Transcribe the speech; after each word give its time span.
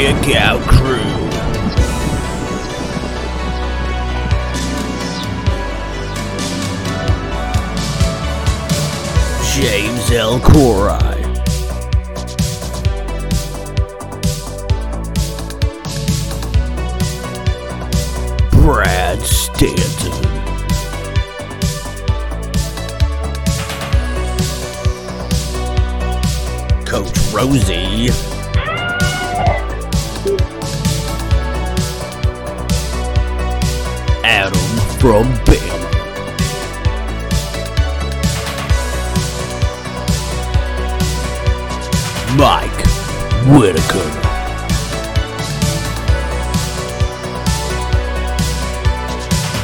Kick 0.00 0.34
Out 0.34 0.62
Crew. 0.62 0.96
James 9.52 10.10
L. 10.10 10.40
Corai. 10.40 11.20
Brad 18.52 19.20
Stanton. 19.20 20.12
Coach 26.86 27.12
Rosey. 27.34 28.29
Adam 34.30 34.60
from 35.00 35.24
Bama. 35.44 35.90
Mike 42.38 42.86
Whitaker. 43.50 44.08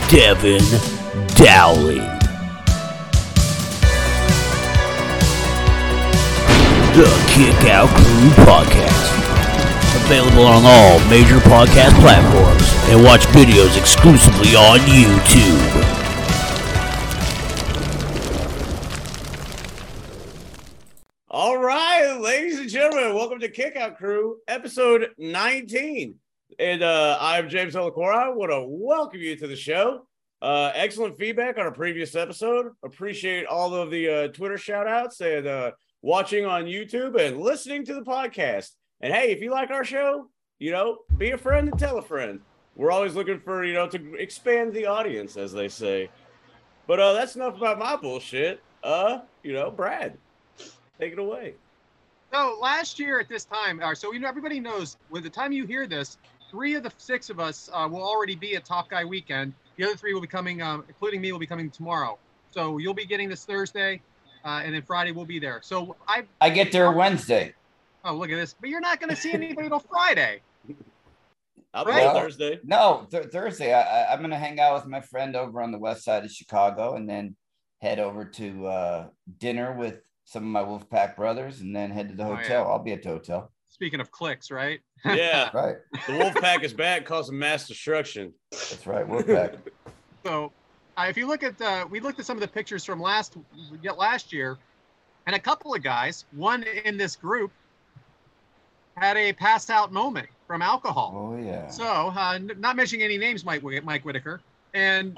Devyn 0.08 0.66
Dowling. 1.36 1.98
The 6.96 7.08
Kick 7.28 7.70
Out 7.70 7.88
Crew 7.90 8.30
Podcast. 8.44 9.25
Available 10.06 10.46
on 10.46 10.62
all 10.64 11.00
major 11.10 11.38
podcast 11.38 12.00
platforms 12.00 12.62
and 12.90 13.02
watch 13.02 13.22
videos 13.34 13.76
exclusively 13.76 14.54
on 14.54 14.78
YouTube. 14.78 16.06
All 21.28 21.58
right, 21.58 22.16
ladies 22.20 22.60
and 22.60 22.70
gentlemen, 22.70 23.16
welcome 23.16 23.40
to 23.40 23.48
Kickout 23.48 23.96
Crew, 23.96 24.36
episode 24.46 25.08
19. 25.18 26.14
And 26.60 26.82
uh, 26.84 27.18
I'm 27.20 27.48
James 27.48 27.74
Elacora. 27.74 28.14
I 28.14 28.28
want 28.28 28.52
to 28.52 28.64
welcome 28.64 29.18
you 29.18 29.34
to 29.34 29.48
the 29.48 29.56
show. 29.56 30.06
Uh, 30.40 30.70
excellent 30.76 31.18
feedback 31.18 31.58
on 31.58 31.66
a 31.66 31.72
previous 31.72 32.14
episode. 32.14 32.66
Appreciate 32.84 33.46
all 33.46 33.74
of 33.74 33.90
the 33.90 34.08
uh, 34.08 34.28
Twitter 34.28 34.56
shout 34.56 34.86
outs 34.86 35.20
and 35.20 35.48
uh, 35.48 35.72
watching 36.00 36.46
on 36.46 36.66
YouTube 36.66 37.20
and 37.20 37.40
listening 37.40 37.84
to 37.86 37.94
the 37.94 38.02
podcast. 38.02 38.70
And 39.00 39.12
hey, 39.12 39.30
if 39.30 39.40
you 39.40 39.50
like 39.50 39.70
our 39.70 39.84
show, 39.84 40.28
you 40.58 40.72
know, 40.72 40.98
be 41.18 41.32
a 41.32 41.38
friend 41.38 41.68
and 41.68 41.78
tell 41.78 41.98
a 41.98 42.02
friend. 42.02 42.40
We're 42.76 42.90
always 42.90 43.14
looking 43.14 43.40
for, 43.40 43.64
you 43.64 43.74
know, 43.74 43.88
to 43.88 44.14
expand 44.14 44.72
the 44.72 44.86
audience, 44.86 45.36
as 45.36 45.52
they 45.52 45.68
say. 45.68 46.10
But 46.86 47.00
uh, 47.00 47.12
that's 47.12 47.36
enough 47.36 47.56
about 47.56 47.78
my 47.78 47.96
bullshit. 47.96 48.62
Uh, 48.82 49.20
you 49.42 49.52
know, 49.52 49.70
Brad, 49.70 50.16
take 50.98 51.12
it 51.12 51.18
away. 51.18 51.54
So 52.32 52.58
last 52.60 52.98
year 52.98 53.20
at 53.20 53.28
this 53.28 53.44
time, 53.44 53.80
uh, 53.82 53.94
so 53.94 54.12
you 54.12 54.18
know 54.18 54.28
everybody 54.28 54.60
knows. 54.60 54.96
With 55.10 55.24
the 55.24 55.30
time 55.30 55.52
you 55.52 55.66
hear 55.66 55.86
this, 55.86 56.18
three 56.50 56.74
of 56.74 56.82
the 56.82 56.92
six 56.98 57.30
of 57.30 57.40
us 57.40 57.70
uh, 57.72 57.88
will 57.90 58.02
already 58.02 58.36
be 58.36 58.56
at 58.56 58.64
Top 58.64 58.90
Guy 58.90 59.04
Weekend. 59.04 59.52
The 59.76 59.84
other 59.84 59.96
three 59.96 60.12
will 60.12 60.20
be 60.20 60.26
coming, 60.26 60.62
um, 60.62 60.84
including 60.88 61.20
me, 61.20 61.32
will 61.32 61.38
be 61.38 61.46
coming 61.46 61.70
tomorrow. 61.70 62.18
So 62.50 62.78
you'll 62.78 62.94
be 62.94 63.06
getting 63.06 63.28
this 63.28 63.44
Thursday, 63.44 64.00
uh, 64.44 64.62
and 64.64 64.74
then 64.74 64.82
Friday 64.82 65.12
we'll 65.12 65.24
be 65.24 65.38
there. 65.38 65.60
So 65.62 65.96
I, 66.08 66.24
I 66.40 66.50
get 66.50 66.72
there 66.72 66.90
Wednesday. 66.92 67.54
Oh 68.06 68.14
look 68.14 68.30
at 68.30 68.36
this, 68.36 68.54
but 68.58 68.70
you're 68.70 68.80
not 68.80 69.00
going 69.00 69.10
to 69.10 69.16
see 69.16 69.32
anybody 69.32 69.68
till 69.68 69.80
Friday. 69.90 70.40
I'll 71.74 71.84
be 71.84 71.90
Right. 71.90 72.12
Thursday. 72.12 72.60
No, 72.64 73.06
th- 73.10 73.26
Thursday. 73.26 73.74
I, 73.74 73.80
I, 74.04 74.12
I'm 74.12 74.20
gonna 74.22 74.38
hang 74.38 74.58
out 74.60 74.76
with 74.76 74.86
my 74.86 75.00
friend 75.00 75.34
over 75.36 75.60
on 75.60 75.72
the 75.72 75.78
west 75.78 76.04
side 76.04 76.24
of 76.24 76.30
Chicago, 76.30 76.94
and 76.94 77.08
then 77.10 77.36
head 77.82 77.98
over 77.98 78.24
to 78.24 78.66
uh, 78.66 79.06
dinner 79.38 79.72
with 79.76 80.00
some 80.24 80.44
of 80.44 80.48
my 80.48 80.62
Wolfpack 80.62 81.16
brothers, 81.16 81.60
and 81.60 81.74
then 81.76 81.90
head 81.90 82.08
to 82.08 82.14
the 82.14 82.22
Oh, 82.22 82.36
hotel. 82.36 82.62
yeah. 82.64 82.68
I'll 82.70 82.78
be 82.82 82.92
at 82.92 83.02
the 83.02 83.10
hotel. 83.10 83.52
Speaking 83.68 84.00
of 84.00 84.10
cliques, 84.10 84.50
right? 84.50 84.80
Yeah, 85.04 85.50
Right. 85.54 85.76
the 86.06 86.14
wolf 86.16 86.34
pack 86.36 86.62
is 86.64 86.72
back, 86.72 87.04
causing 87.04 87.38
mass 87.38 87.66
destruction. 87.68 88.32
That's 88.52 88.86
right. 88.86 89.06
Wolfpack. 89.06 89.58
So, 90.24 90.50
uh, 90.96 91.06
if 91.08 91.16
you 91.16 91.28
look 91.28 91.44
at, 91.44 91.60
uh, 91.60 91.86
we 91.88 92.00
looked 92.00 92.18
at 92.18 92.26
some 92.26 92.36
of 92.36 92.40
the 92.40 92.48
pictures 92.48 92.84
from 92.84 93.00
last 93.00 93.36
yeah, 93.80 93.92
last 93.92 94.32
year, 94.32 94.56
and 95.26 95.36
a 95.36 95.38
couple 95.38 95.72
of 95.72 95.84
guys, 95.84 96.24
one 96.32 96.64
in 96.64 96.96
this 96.96 97.14
group, 97.14 97.52
had 98.96 99.16
a 99.16 99.32
pass 99.32 99.68
out 99.70 99.92
moment 99.92 100.28
from 100.46 100.62
alcohol. 100.62 101.12
oh 101.14 101.42
yeah. 101.42 101.68
So, 101.68 101.86
uh, 101.86 102.34
n- 102.34 102.50
not 102.58 102.76
mentioning 102.76 103.04
any 103.04 103.18
names, 103.18 103.44
Mike 103.44 103.62
Mike 103.84 104.04
Whitaker, 104.04 104.40
and 104.74 105.16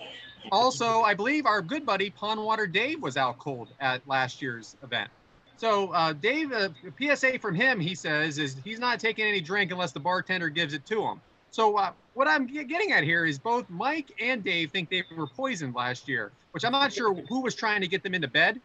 also 0.50 1.02
I 1.02 1.14
believe 1.14 1.46
our 1.46 1.62
good 1.62 1.86
buddy 1.86 2.10
Pondwater 2.10 2.70
Dave 2.70 3.00
was 3.02 3.16
out 3.16 3.38
cold 3.38 3.68
at 3.80 4.06
last 4.06 4.42
year's 4.42 4.76
event. 4.82 5.10
So, 5.56 5.92
uh, 5.92 6.12
Dave, 6.12 6.52
uh, 6.52 6.68
PSA 7.00 7.38
from 7.40 7.54
him, 7.54 7.80
he 7.80 7.94
says, 7.94 8.38
is 8.38 8.56
he's 8.64 8.78
not 8.78 9.00
taking 9.00 9.26
any 9.26 9.40
drink 9.40 9.72
unless 9.72 9.90
the 9.90 9.98
bartender 9.98 10.48
gives 10.48 10.72
it 10.72 10.86
to 10.86 11.02
him. 11.02 11.20
So, 11.50 11.76
uh, 11.76 11.92
what 12.14 12.28
I'm 12.28 12.46
getting 12.46 12.92
at 12.92 13.02
here 13.02 13.24
is 13.26 13.38
both 13.38 13.68
Mike 13.68 14.12
and 14.20 14.44
Dave 14.44 14.70
think 14.70 14.88
they 14.88 15.02
were 15.16 15.26
poisoned 15.26 15.74
last 15.74 16.06
year, 16.06 16.32
which 16.52 16.64
I'm 16.64 16.72
not 16.72 16.92
sure 16.92 17.14
who 17.28 17.42
was 17.42 17.54
trying 17.54 17.80
to 17.80 17.88
get 17.88 18.02
them 18.02 18.14
into 18.14 18.28
bed, 18.28 18.60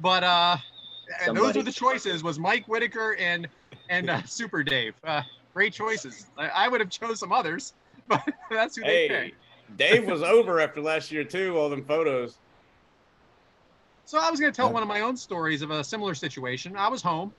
but 0.00 0.22
uh, 0.24 0.56
and 1.26 1.36
those 1.36 1.56
were 1.56 1.62
the 1.62 1.72
choices: 1.72 2.22
was 2.22 2.38
Mike 2.38 2.66
Whitaker 2.68 3.16
and 3.16 3.48
and 3.90 4.08
uh, 4.08 4.22
Super 4.22 4.62
Dave. 4.62 4.94
Uh, 5.04 5.22
great 5.52 5.74
choices. 5.74 6.26
I, 6.38 6.48
I 6.48 6.68
would 6.68 6.80
have 6.80 6.88
chose 6.88 7.20
some 7.20 7.32
others, 7.32 7.74
but 8.08 8.22
that's 8.50 8.76
who 8.76 8.82
they 8.82 9.08
Hey, 9.08 9.08
picked. 9.08 9.36
Dave 9.76 10.06
was 10.06 10.22
over 10.22 10.60
after 10.60 10.80
last 10.80 11.12
year 11.12 11.24
too. 11.24 11.58
All 11.58 11.68
them 11.68 11.84
photos. 11.84 12.38
So 14.06 14.18
I 14.18 14.30
was 14.30 14.40
going 14.40 14.52
to 14.52 14.56
tell 14.56 14.72
one 14.72 14.82
of 14.82 14.88
my 14.88 15.02
own 15.02 15.16
stories 15.16 15.62
of 15.62 15.70
a 15.70 15.84
similar 15.84 16.14
situation. 16.14 16.74
I 16.76 16.88
was 16.88 17.00
home, 17.00 17.32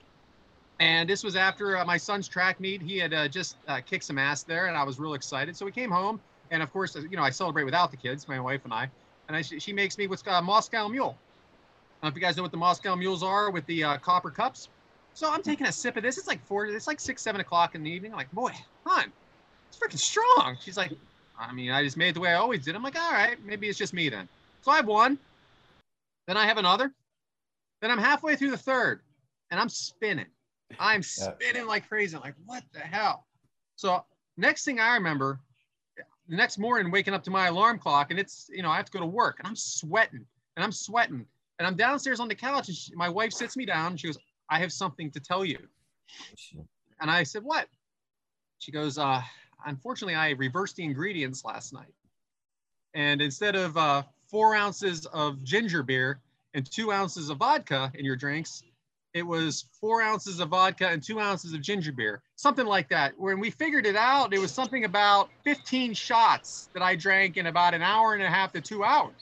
and 0.80 1.08
this 1.08 1.22
was 1.22 1.36
after 1.36 1.76
uh, 1.76 1.84
my 1.84 1.98
son's 1.98 2.28
track 2.28 2.60
meet. 2.60 2.80
He 2.80 2.96
had 2.96 3.12
uh, 3.12 3.28
just 3.28 3.56
uh, 3.68 3.80
kicked 3.80 4.04
some 4.04 4.18
ass 4.18 4.42
there, 4.42 4.66
and 4.66 4.76
I 4.76 4.82
was 4.82 4.98
real 4.98 5.12
excited. 5.12 5.54
So 5.54 5.66
we 5.66 5.72
came 5.72 5.90
home, 5.90 6.18
and 6.50 6.62
of 6.62 6.72
course, 6.72 6.96
uh, 6.96 7.00
you 7.00 7.16
know, 7.16 7.22
I 7.22 7.30
celebrate 7.30 7.64
without 7.64 7.90
the 7.90 7.98
kids, 7.98 8.26
my 8.26 8.40
wife 8.40 8.62
and 8.64 8.72
I. 8.72 8.88
And 9.28 9.36
I, 9.36 9.42
she 9.42 9.72
makes 9.72 9.98
me 9.98 10.06
what's 10.06 10.22
called 10.22 10.42
a 10.42 10.46
Moscow 10.46 10.88
Mule. 10.88 11.14
I 12.02 12.06
don't 12.06 12.08
know 12.08 12.08
if 12.08 12.14
you 12.14 12.20
guys 12.22 12.36
know 12.38 12.42
what 12.42 12.52
the 12.52 12.58
Moscow 12.58 12.96
Mules 12.96 13.22
are 13.22 13.50
with 13.50 13.66
the 13.66 13.84
uh, 13.84 13.98
copper 13.98 14.30
cups. 14.30 14.70
So 15.14 15.30
I'm 15.30 15.42
taking 15.42 15.66
a 15.66 15.72
sip 15.72 15.96
of 15.96 16.02
this. 16.02 16.18
It's 16.18 16.26
like 16.26 16.42
four. 16.44 16.66
It's 16.66 16.86
like 16.86 17.00
six, 17.00 17.22
seven 17.22 17.40
o'clock 17.40 17.74
in 17.74 17.82
the 17.82 17.90
evening. 17.90 18.12
I'm 18.12 18.18
like, 18.18 18.32
boy, 18.32 18.52
hon, 18.86 19.12
it's 19.68 19.78
freaking 19.78 19.98
strong. 19.98 20.56
She's 20.60 20.76
like, 20.76 20.92
I 21.38 21.52
mean, 21.52 21.70
I 21.70 21.82
just 21.82 21.96
made 21.96 22.08
it 22.08 22.14
the 22.14 22.20
way 22.20 22.30
I 22.30 22.34
always 22.34 22.64
did. 22.64 22.74
I'm 22.74 22.82
like, 22.82 22.98
all 22.98 23.12
right, 23.12 23.36
maybe 23.44 23.68
it's 23.68 23.78
just 23.78 23.92
me 23.92 24.08
then. 24.08 24.28
So 24.62 24.70
I 24.70 24.76
have 24.76 24.86
one. 24.86 25.18
Then 26.26 26.36
I 26.36 26.46
have 26.46 26.56
another. 26.56 26.92
Then 27.80 27.90
I'm 27.90 27.98
halfway 27.98 28.36
through 28.36 28.52
the 28.52 28.56
third, 28.56 29.00
and 29.50 29.60
I'm 29.60 29.68
spinning. 29.68 30.26
I'm 30.78 31.02
spinning 31.02 31.66
like 31.66 31.88
crazy. 31.88 32.16
I'm 32.16 32.22
like, 32.22 32.34
what 32.46 32.62
the 32.72 32.80
hell? 32.80 33.26
So 33.76 34.04
next 34.36 34.64
thing 34.64 34.80
I 34.80 34.94
remember, 34.94 35.40
the 36.28 36.36
next 36.36 36.58
morning 36.58 36.90
waking 36.92 37.12
up 37.12 37.24
to 37.24 37.30
my 37.30 37.48
alarm 37.48 37.78
clock, 37.78 38.10
and 38.10 38.20
it's 38.20 38.48
you 38.52 38.62
know 38.62 38.70
I 38.70 38.76
have 38.76 38.86
to 38.86 38.92
go 38.92 39.00
to 39.00 39.06
work, 39.06 39.36
and 39.40 39.48
I'm 39.48 39.56
sweating, 39.56 40.24
and 40.56 40.64
I'm 40.64 40.72
sweating, 40.72 41.26
and 41.58 41.66
I'm 41.66 41.74
downstairs 41.74 42.20
on 42.20 42.28
the 42.28 42.34
couch, 42.34 42.68
and 42.68 42.76
she, 42.76 42.94
my 42.94 43.08
wife 43.08 43.32
sits 43.32 43.56
me 43.56 43.66
down. 43.66 43.92
And 43.92 44.00
she 44.00 44.06
goes, 44.06 44.18
"I 44.52 44.58
have 44.58 44.72
something 44.72 45.10
to 45.12 45.20
tell 45.20 45.44
you." 45.44 45.58
And 47.00 47.10
I 47.10 47.24
said, 47.24 47.42
What? 47.42 47.66
She 48.58 48.70
goes, 48.70 48.96
uh, 48.96 49.22
Unfortunately, 49.66 50.14
I 50.14 50.30
reversed 50.30 50.76
the 50.76 50.84
ingredients 50.84 51.44
last 51.44 51.72
night. 51.72 51.94
And 52.94 53.20
instead 53.22 53.56
of 53.56 53.76
uh, 53.76 54.02
four 54.28 54.54
ounces 54.54 55.06
of 55.06 55.42
ginger 55.42 55.82
beer 55.82 56.20
and 56.54 56.68
two 56.68 56.92
ounces 56.92 57.30
of 57.30 57.38
vodka 57.38 57.92
in 57.94 58.04
your 58.04 58.16
drinks, 58.16 58.62
it 59.14 59.22
was 59.22 59.66
four 59.80 60.02
ounces 60.02 60.40
of 60.40 60.48
vodka 60.48 60.88
and 60.88 61.02
two 61.02 61.20
ounces 61.20 61.52
of 61.52 61.60
ginger 61.60 61.92
beer, 61.92 62.22
something 62.36 62.66
like 62.66 62.88
that. 62.88 63.12
When 63.18 63.38
we 63.40 63.50
figured 63.50 63.86
it 63.86 63.96
out, 63.96 64.32
it 64.32 64.38
was 64.38 64.50
something 64.52 64.84
about 64.84 65.28
15 65.44 65.94
shots 65.94 66.70
that 66.74 66.82
I 66.82 66.96
drank 66.96 67.36
in 67.36 67.46
about 67.46 67.74
an 67.74 67.82
hour 67.82 68.14
and 68.14 68.22
a 68.22 68.28
half 68.28 68.52
to 68.52 68.60
two 68.60 68.84
hours. 68.84 69.14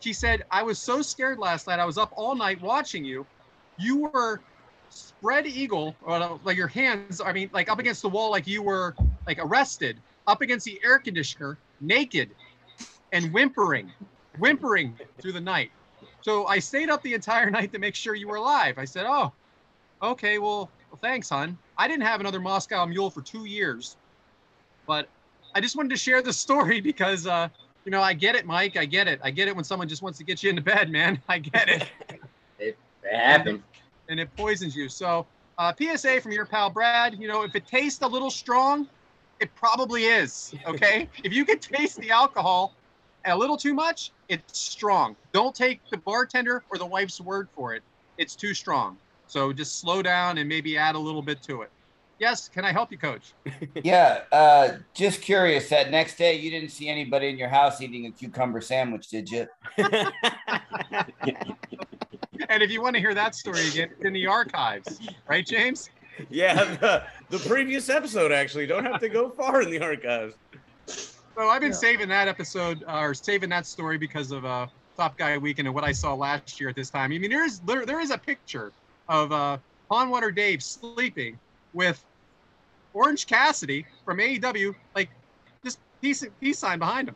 She 0.00 0.12
said, 0.12 0.44
I 0.50 0.62
was 0.62 0.78
so 0.78 1.02
scared 1.02 1.38
last 1.38 1.66
night. 1.66 1.78
I 1.78 1.84
was 1.84 1.98
up 1.98 2.12
all 2.16 2.34
night 2.34 2.60
watching 2.60 3.04
you. 3.04 3.26
You 3.78 3.96
were 3.96 4.40
spread 4.90 5.46
eagle, 5.46 5.96
or 6.02 6.40
like 6.44 6.56
your 6.56 6.68
hands, 6.68 7.20
I 7.20 7.32
mean, 7.32 7.50
like 7.52 7.68
up 7.68 7.78
against 7.78 8.02
the 8.02 8.08
wall, 8.08 8.30
like 8.30 8.46
you 8.46 8.62
were 8.62 8.94
like 9.26 9.38
arrested, 9.40 10.00
up 10.26 10.40
against 10.40 10.64
the 10.64 10.80
air 10.84 10.98
conditioner, 10.98 11.58
naked 11.80 12.30
and 13.12 13.32
whimpering, 13.32 13.92
whimpering 14.38 14.98
through 15.20 15.32
the 15.32 15.40
night. 15.40 15.70
So 16.20 16.46
I 16.46 16.58
stayed 16.58 16.90
up 16.90 17.02
the 17.02 17.14
entire 17.14 17.50
night 17.58 17.72
to 17.72 17.78
make 17.78 17.94
sure 17.94 18.14
you 18.14 18.28
were 18.28 18.36
alive. 18.36 18.78
I 18.78 18.84
said, 18.84 19.06
Oh, 19.06 19.32
okay, 20.02 20.38
well, 20.38 20.70
well 20.90 20.98
thanks, 21.00 21.28
hon. 21.28 21.56
I 21.78 21.88
didn't 21.88 22.04
have 22.04 22.20
another 22.20 22.40
Moscow 22.40 22.84
mule 22.86 23.10
for 23.10 23.22
two 23.22 23.44
years, 23.44 23.96
but 24.86 25.08
I 25.54 25.60
just 25.60 25.76
wanted 25.76 25.90
to 25.90 25.96
share 25.96 26.22
the 26.22 26.32
story 26.44 26.80
because, 26.80 27.26
uh, 27.26 27.48
you 27.84 27.92
know, 27.92 28.02
I 28.02 28.14
get 28.14 28.34
it, 28.34 28.46
Mike. 28.46 28.76
I 28.76 28.84
get 28.84 29.06
it. 29.06 29.20
I 29.22 29.30
get 29.30 29.46
it 29.46 29.54
when 29.54 29.64
someone 29.64 29.88
just 29.88 30.02
wants 30.02 30.18
to 30.18 30.24
get 30.24 30.42
you 30.42 30.50
into 30.50 30.62
bed, 30.62 30.90
man. 30.90 31.22
I 31.28 31.38
get 31.38 31.68
it. 31.68 31.88
It 33.10 33.18
happened. 33.18 33.62
and 34.08 34.20
it 34.20 34.28
poisons 34.36 34.74
you. 34.74 34.88
So 34.88 35.26
Uh, 35.58 35.72
PSA 35.78 36.20
from 36.20 36.32
your 36.32 36.44
pal 36.44 36.68
Brad. 36.68 37.16
You 37.18 37.28
know, 37.28 37.42
if 37.42 37.54
it 37.54 37.66
tastes 37.66 38.02
a 38.02 38.06
little 38.06 38.30
strong, 38.30 38.86
it 39.40 39.54
probably 39.54 40.04
is. 40.04 40.54
Okay. 40.66 41.08
if 41.24 41.32
you 41.32 41.46
can 41.46 41.58
taste 41.58 41.98
the 41.98 42.10
alcohol 42.10 42.74
a 43.24 43.36
little 43.36 43.56
too 43.56 43.72
much, 43.72 44.12
it's 44.28 44.58
strong. 44.60 45.16
Don't 45.32 45.54
take 45.54 45.80
the 45.90 45.96
bartender 45.98 46.62
or 46.70 46.78
the 46.78 46.86
wife's 46.86 47.20
word 47.20 47.48
for 47.54 47.74
it. 47.74 47.82
It's 48.18 48.36
too 48.36 48.52
strong. 48.52 48.98
So 49.28 49.52
just 49.52 49.80
slow 49.80 50.02
down 50.02 50.38
and 50.38 50.48
maybe 50.48 50.76
add 50.76 50.94
a 50.94 50.98
little 50.98 51.22
bit 51.22 51.42
to 51.44 51.62
it. 51.62 51.70
Yes, 52.18 52.48
can 52.48 52.64
I 52.64 52.72
help 52.72 52.90
you, 52.90 52.98
coach? 52.98 53.34
yeah, 53.84 54.22
uh, 54.32 54.70
just 54.94 55.20
curious. 55.20 55.68
That 55.68 55.90
next 55.90 56.16
day, 56.16 56.34
you 56.34 56.50
didn't 56.50 56.70
see 56.70 56.88
anybody 56.88 57.28
in 57.28 57.36
your 57.36 57.48
house 57.48 57.82
eating 57.82 58.06
a 58.06 58.10
cucumber 58.10 58.62
sandwich, 58.62 59.08
did 59.08 59.30
you? 59.30 59.46
and 59.78 60.12
if 62.62 62.70
you 62.70 62.80
want 62.80 62.94
to 62.94 63.00
hear 63.00 63.12
that 63.12 63.34
story 63.34 63.68
again, 63.68 63.90
it's 63.92 64.04
in 64.04 64.14
the 64.14 64.26
archives, 64.26 64.98
right, 65.28 65.44
James? 65.44 65.90
Yeah, 66.30 66.76
the, 66.80 67.02
the 67.28 67.38
previous 67.46 67.90
episode 67.90 68.32
actually. 68.32 68.66
Don't 68.66 68.86
have 68.86 69.00
to 69.00 69.10
go 69.10 69.28
far 69.28 69.60
in 69.60 69.70
the 69.70 69.80
archives. 69.80 70.34
So 70.86 71.50
I've 71.50 71.60
been 71.60 71.72
yeah. 71.72 71.76
saving 71.76 72.08
that 72.08 72.28
episode 72.28 72.82
uh, 72.88 73.00
or 73.00 73.12
saving 73.12 73.50
that 73.50 73.66
story 73.66 73.98
because 73.98 74.30
of 74.30 74.46
uh, 74.46 74.68
Top 74.96 75.18
Guy 75.18 75.36
Weekend 75.36 75.68
and 75.68 75.74
what 75.74 75.84
I 75.84 75.92
saw 75.92 76.14
last 76.14 76.58
year 76.58 76.70
at 76.70 76.76
this 76.76 76.88
time. 76.88 77.12
I 77.12 77.18
mean, 77.18 77.30
there 77.30 77.44
is 77.44 77.60
there, 77.60 77.84
there 77.84 78.00
is 78.00 78.10
a 78.10 78.16
picture 78.16 78.72
of 79.08 79.32
uh, 79.32 79.58
Pondwater 79.90 80.34
Dave 80.34 80.62
sleeping 80.62 81.38
with 81.76 82.02
Orange 82.94 83.26
Cassidy 83.26 83.86
from 84.04 84.18
AEW, 84.18 84.74
like 84.96 85.10
just 85.62 85.78
peace 86.00 86.24
peace 86.40 86.58
sign 86.58 86.78
behind 86.80 87.08
him. 87.08 87.14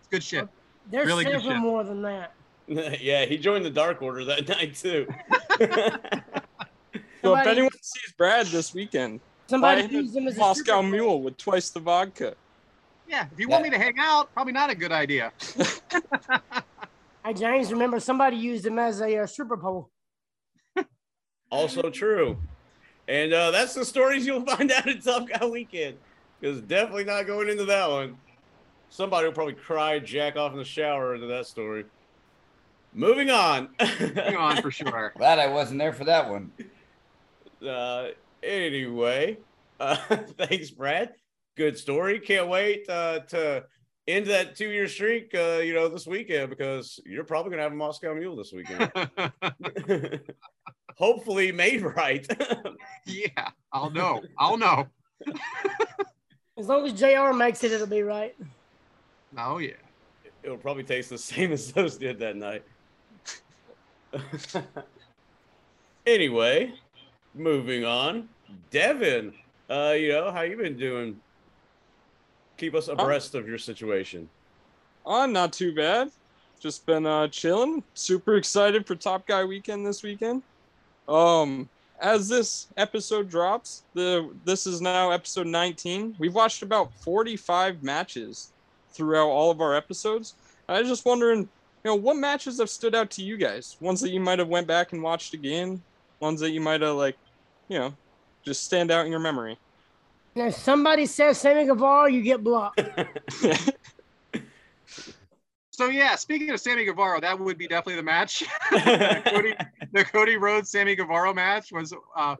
It's 0.00 0.08
good 0.08 0.22
shit. 0.22 0.48
There's 0.90 1.06
really 1.06 1.24
good 1.24 1.40
shit. 1.40 1.56
more 1.56 1.84
than 1.84 2.02
that. 2.02 2.34
yeah, 2.66 3.24
he 3.24 3.38
joined 3.38 3.64
the 3.64 3.70
Dark 3.70 4.02
Order 4.02 4.24
that 4.24 4.48
night 4.48 4.74
too. 4.74 5.06
so 7.22 7.36
if 7.36 7.46
anyone 7.46 7.70
sees 7.80 8.12
Brad 8.18 8.46
this 8.46 8.74
weekend, 8.74 9.20
somebody 9.46 9.86
use 9.86 10.14
him 10.14 10.26
as 10.26 10.36
a 10.36 10.40
Moscow 10.40 10.82
Mule 10.82 11.22
with 11.22 11.38
twice 11.38 11.70
the 11.70 11.80
vodka. 11.80 12.34
Yeah, 13.08 13.26
if 13.32 13.38
you 13.38 13.48
want 13.48 13.62
me 13.62 13.70
to 13.70 13.78
hang 13.78 13.94
out, 13.98 14.32
probably 14.34 14.52
not 14.52 14.70
a 14.70 14.74
good 14.74 14.92
idea. 14.92 15.32
hey 17.24 17.34
James, 17.34 17.70
remember 17.70 18.00
somebody 18.00 18.36
used 18.36 18.66
him 18.66 18.78
as 18.80 19.00
a 19.00 19.18
uh, 19.18 19.26
stripper 19.26 19.56
pole. 19.56 19.90
Also 21.50 21.90
true. 21.90 22.38
And 23.12 23.34
uh, 23.34 23.50
that's 23.50 23.74
the 23.74 23.84
stories 23.84 24.26
you'll 24.26 24.40
find 24.46 24.72
out 24.72 24.88
at 24.88 25.04
Tough 25.04 25.28
Guy 25.28 25.44
Weekend. 25.44 25.98
Because 26.40 26.62
definitely 26.62 27.04
not 27.04 27.26
going 27.26 27.50
into 27.50 27.66
that 27.66 27.88
one. 27.88 28.16
Somebody 28.88 29.26
will 29.26 29.34
probably 29.34 29.52
cry, 29.52 29.98
jack 29.98 30.36
off 30.36 30.52
in 30.52 30.58
the 30.58 30.64
shower 30.64 31.14
into 31.14 31.26
that 31.26 31.46
story. 31.46 31.84
Moving 32.94 33.30
on. 33.30 33.68
Moving 34.00 34.36
on 34.36 34.62
for 34.62 34.70
sure. 34.70 35.12
Glad 35.14 35.38
I 35.38 35.48
wasn't 35.48 35.78
there 35.78 35.92
for 35.92 36.04
that 36.04 36.30
one. 36.30 36.52
Uh, 37.66 38.08
anyway, 38.42 39.36
uh, 39.78 39.96
thanks, 40.38 40.70
Brad. 40.70 41.12
Good 41.54 41.76
story. 41.78 42.18
Can't 42.18 42.48
wait 42.48 42.88
uh, 42.88 43.20
to 43.28 43.64
end 44.08 44.26
that 44.26 44.56
two 44.56 44.70
year 44.70 44.88
streak, 44.88 45.34
uh, 45.34 45.60
you 45.62 45.74
know, 45.74 45.88
this 45.88 46.06
weekend 46.06 46.50
because 46.50 47.00
you're 47.06 47.24
probably 47.24 47.50
going 47.50 47.58
to 47.58 47.64
have 47.64 47.72
a 47.72 47.76
Moscow 47.76 48.14
Mule 48.14 48.36
this 48.36 48.52
weekend. 48.52 48.90
hopefully 50.96 51.52
made 51.52 51.82
right. 51.82 52.26
yeah, 53.06 53.50
I'll 53.72 53.90
know. 53.90 54.22
I'll 54.38 54.56
know. 54.56 54.86
as 56.58 56.68
long 56.68 56.86
as 56.86 56.92
JR 56.92 57.32
makes 57.32 57.64
it, 57.64 57.72
it'll 57.72 57.86
be 57.86 58.02
right. 58.02 58.36
Oh, 59.36 59.58
yeah. 59.58 59.72
It'll 60.42 60.56
probably 60.56 60.84
taste 60.84 61.10
the 61.10 61.18
same 61.18 61.52
as 61.52 61.72
those 61.72 61.96
did 61.96 62.18
that 62.18 62.36
night. 62.36 62.64
anyway, 66.06 66.72
moving 67.34 67.84
on. 67.84 68.28
Devyn, 68.70 69.32
uh, 69.70 69.94
you 69.96 70.10
know, 70.10 70.30
how 70.30 70.42
you 70.42 70.56
been 70.56 70.76
doing? 70.76 71.18
Keep 72.62 72.76
us 72.76 72.86
abreast 72.86 73.34
of 73.34 73.48
your 73.48 73.58
situation. 73.58 74.28
I'm 75.04 75.32
not 75.32 75.52
too 75.52 75.74
bad. 75.74 76.12
Just 76.60 76.86
been 76.86 77.06
uh, 77.06 77.26
chilling. 77.26 77.82
Super 77.94 78.36
excited 78.36 78.86
for 78.86 78.94
Top 78.94 79.26
Guy 79.26 79.42
Weekend 79.42 79.84
this 79.84 80.04
weekend. 80.04 80.44
Um, 81.08 81.68
as 82.00 82.28
this 82.28 82.68
episode 82.76 83.28
drops, 83.28 83.82
the 83.94 84.32
this 84.44 84.68
is 84.68 84.80
now 84.80 85.10
episode 85.10 85.48
19. 85.48 86.14
We've 86.20 86.36
watched 86.36 86.62
about 86.62 86.94
45 87.00 87.82
matches 87.82 88.52
throughout 88.92 89.26
all 89.26 89.50
of 89.50 89.60
our 89.60 89.74
episodes. 89.74 90.34
I 90.68 90.78
was 90.78 90.88
just 90.88 91.04
wondering, 91.04 91.40
you 91.40 91.48
know, 91.86 91.96
what 91.96 92.16
matches 92.16 92.60
have 92.60 92.70
stood 92.70 92.94
out 92.94 93.10
to 93.10 93.24
you 93.24 93.36
guys? 93.36 93.76
Ones 93.80 94.00
that 94.02 94.10
you 94.10 94.20
might 94.20 94.38
have 94.38 94.46
went 94.46 94.68
back 94.68 94.92
and 94.92 95.02
watched 95.02 95.34
again, 95.34 95.82
ones 96.20 96.38
that 96.38 96.52
you 96.52 96.60
might 96.60 96.82
have 96.82 96.94
like, 96.94 97.16
you 97.68 97.80
know, 97.80 97.92
just 98.44 98.62
stand 98.62 98.92
out 98.92 99.04
in 99.04 99.10
your 99.10 99.18
memory. 99.18 99.58
If 100.34 100.54
somebody 100.54 101.06
says 101.06 101.38
Sammy 101.38 101.66
Guevara, 101.66 102.10
you 102.10 102.22
get 102.22 102.42
blocked. 102.42 102.80
So 105.72 105.86
yeah, 105.88 106.16
speaking 106.16 106.50
of 106.50 106.60
Sammy 106.60 106.84
Guevara, 106.84 107.20
that 107.22 107.40
would 107.40 107.56
be 107.56 107.66
definitely 107.66 107.96
the 107.96 108.02
match. 108.02 108.44
the, 108.70 109.22
Cody, 109.24 109.54
the 109.92 110.04
Cody 110.04 110.36
Rhodes 110.36 110.70
Sammy 110.70 110.94
Guevara 110.94 111.32
match 111.34 111.72
was, 111.72 111.92
uh, 111.92 111.96
I 112.14 112.36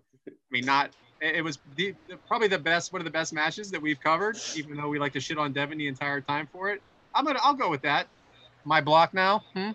mean, 0.50 0.66
not. 0.66 0.90
It 1.20 1.42
was 1.42 1.58
the, 1.76 1.94
probably 2.28 2.48
the 2.48 2.58
best, 2.58 2.92
one 2.92 3.00
of 3.00 3.04
the 3.04 3.10
best 3.10 3.32
matches 3.32 3.70
that 3.70 3.80
we've 3.80 3.98
covered. 3.98 4.36
Even 4.54 4.76
though 4.76 4.88
we 4.88 4.98
like 4.98 5.12
to 5.14 5.20
shit 5.20 5.38
on 5.38 5.54
Devyn 5.54 5.78
the 5.78 5.88
entire 5.88 6.20
time 6.20 6.48
for 6.52 6.70
it, 6.70 6.82
I'm 7.14 7.24
gonna, 7.24 7.38
I'll 7.42 7.54
go 7.54 7.70
with 7.70 7.82
that. 7.82 8.06
My 8.64 8.80
block 8.80 9.14
now. 9.14 9.42
Hmm? 9.54 9.70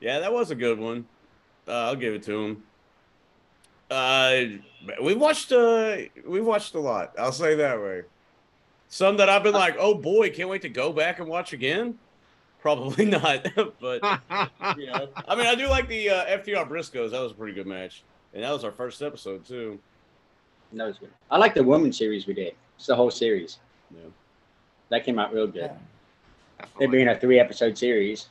yeah, 0.00 0.18
that 0.18 0.32
was 0.32 0.50
a 0.50 0.54
good 0.54 0.78
one. 0.78 1.06
Uh, 1.66 1.72
I'll 1.72 1.96
give 1.96 2.14
it 2.14 2.22
to 2.24 2.44
him. 2.44 2.62
Uh, 3.90 4.42
we 5.02 5.14
watched. 5.14 5.52
Uh, 5.52 5.96
we 6.26 6.40
watched 6.40 6.74
a 6.74 6.80
lot. 6.80 7.14
I'll 7.18 7.32
say 7.32 7.54
that 7.56 7.80
way. 7.80 8.02
Some 8.88 9.16
that 9.18 9.28
I've 9.28 9.42
been 9.42 9.54
like, 9.54 9.76
oh 9.78 9.94
boy, 9.94 10.30
can't 10.30 10.48
wait 10.48 10.62
to 10.62 10.68
go 10.68 10.92
back 10.92 11.18
and 11.18 11.28
watch 11.28 11.52
again. 11.52 11.98
Probably 12.60 13.04
not, 13.06 13.46
but 13.80 14.02
you 14.76 14.86
know, 14.86 15.08
I 15.28 15.36
mean, 15.36 15.46
I 15.46 15.54
do 15.54 15.68
like 15.68 15.88
the 15.88 16.10
uh, 16.10 16.38
FTR 16.38 16.68
Briscoes. 16.68 17.12
That 17.12 17.20
was 17.20 17.32
a 17.32 17.34
pretty 17.34 17.54
good 17.54 17.66
match, 17.66 18.02
and 18.34 18.42
that 18.42 18.50
was 18.50 18.64
our 18.64 18.72
first 18.72 19.02
episode 19.02 19.44
too. 19.46 19.78
That 20.72 20.86
was 20.86 20.98
good. 20.98 21.10
I 21.30 21.38
like 21.38 21.54
the 21.54 21.62
women 21.62 21.92
series 21.92 22.26
we 22.26 22.34
did. 22.34 22.54
It's 22.76 22.86
the 22.86 22.96
whole 22.96 23.10
series. 23.10 23.58
Yeah, 23.92 24.08
that 24.88 25.04
came 25.04 25.18
out 25.18 25.32
real 25.32 25.46
good. 25.46 25.70
Yeah. 25.70 26.66
It 26.80 26.90
being 26.90 27.08
a 27.08 27.18
three 27.18 27.38
episode 27.38 27.78
series. 27.78 28.28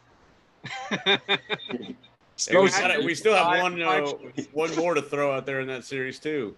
we, 2.49 2.69
gotta, 2.69 3.01
we, 3.03 3.15
still 3.15 3.35
have 3.35 3.61
one 3.61 3.81
uh, 3.81 4.11
one 4.53 4.75
more 4.75 4.93
to 4.93 5.01
throw 5.01 5.35
out 5.35 5.45
there 5.45 5.59
in 5.59 5.67
that 5.67 5.83
series 5.83 6.19
too. 6.19 6.55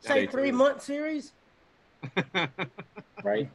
Say 0.00 0.26
three 0.26 0.50
month 0.50 0.82
series. 0.82 1.32
right. 3.22 3.48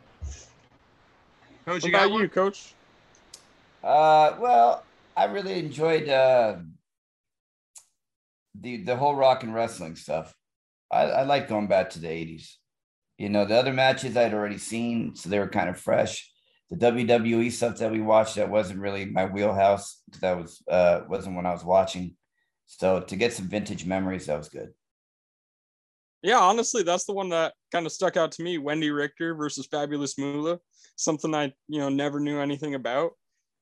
Coach, 1.65 1.83
what 1.83 1.83
you 1.83 1.91
got 1.91 2.11
you, 2.11 2.29
Coach? 2.29 2.73
Uh, 3.83 4.35
well, 4.39 4.83
I 5.15 5.25
really 5.25 5.59
enjoyed 5.59 6.07
uh, 6.07 6.57
the 8.55 8.77
the 8.83 8.95
whole 8.95 9.15
rock 9.15 9.43
and 9.43 9.53
wrestling 9.53 9.95
stuff. 9.95 10.33
I, 10.91 11.03
I 11.03 11.23
like 11.23 11.49
going 11.49 11.67
back 11.67 11.89
to 11.91 11.99
the 11.99 12.07
'80s. 12.07 12.53
You 13.17 13.29
know, 13.29 13.45
the 13.45 13.55
other 13.55 13.73
matches 13.73 14.15
I'd 14.15 14.33
already 14.33 14.59
seen, 14.59 15.15
so 15.15 15.29
they 15.29 15.39
were 15.39 15.47
kind 15.47 15.69
of 15.69 15.79
fresh. 15.79 16.31
The 16.69 16.75
WWE 16.75 17.51
stuff 17.51 17.77
that 17.77 17.91
we 17.91 18.01
watched 18.01 18.35
that 18.35 18.49
wasn't 18.49 18.79
really 18.79 19.05
my 19.05 19.25
wheelhouse 19.25 20.01
because 20.05 20.21
that 20.21 20.37
was 20.37 20.61
uh 20.69 21.01
wasn't 21.07 21.35
when 21.35 21.45
I 21.45 21.53
was 21.53 21.63
watching. 21.63 22.15
So 22.65 22.99
to 22.99 23.15
get 23.15 23.33
some 23.33 23.47
vintage 23.47 23.85
memories, 23.85 24.25
that 24.25 24.37
was 24.37 24.49
good. 24.49 24.73
Yeah, 26.21 26.39
honestly, 26.39 26.83
that's 26.83 27.05
the 27.05 27.13
one 27.13 27.29
that 27.29 27.53
kind 27.71 27.85
of 27.85 27.91
stuck 27.91 28.17
out 28.17 28.31
to 28.33 28.43
me. 28.43 28.57
Wendi 28.57 28.93
Richter 28.93 29.35
versus 29.35 29.67
Fabulous 29.67 30.17
Moolah, 30.17 30.59
something 30.95 31.33
I 31.33 31.53
you 31.67 31.79
know 31.79 31.89
never 31.89 32.19
knew 32.19 32.39
anything 32.39 32.75
about. 32.75 33.11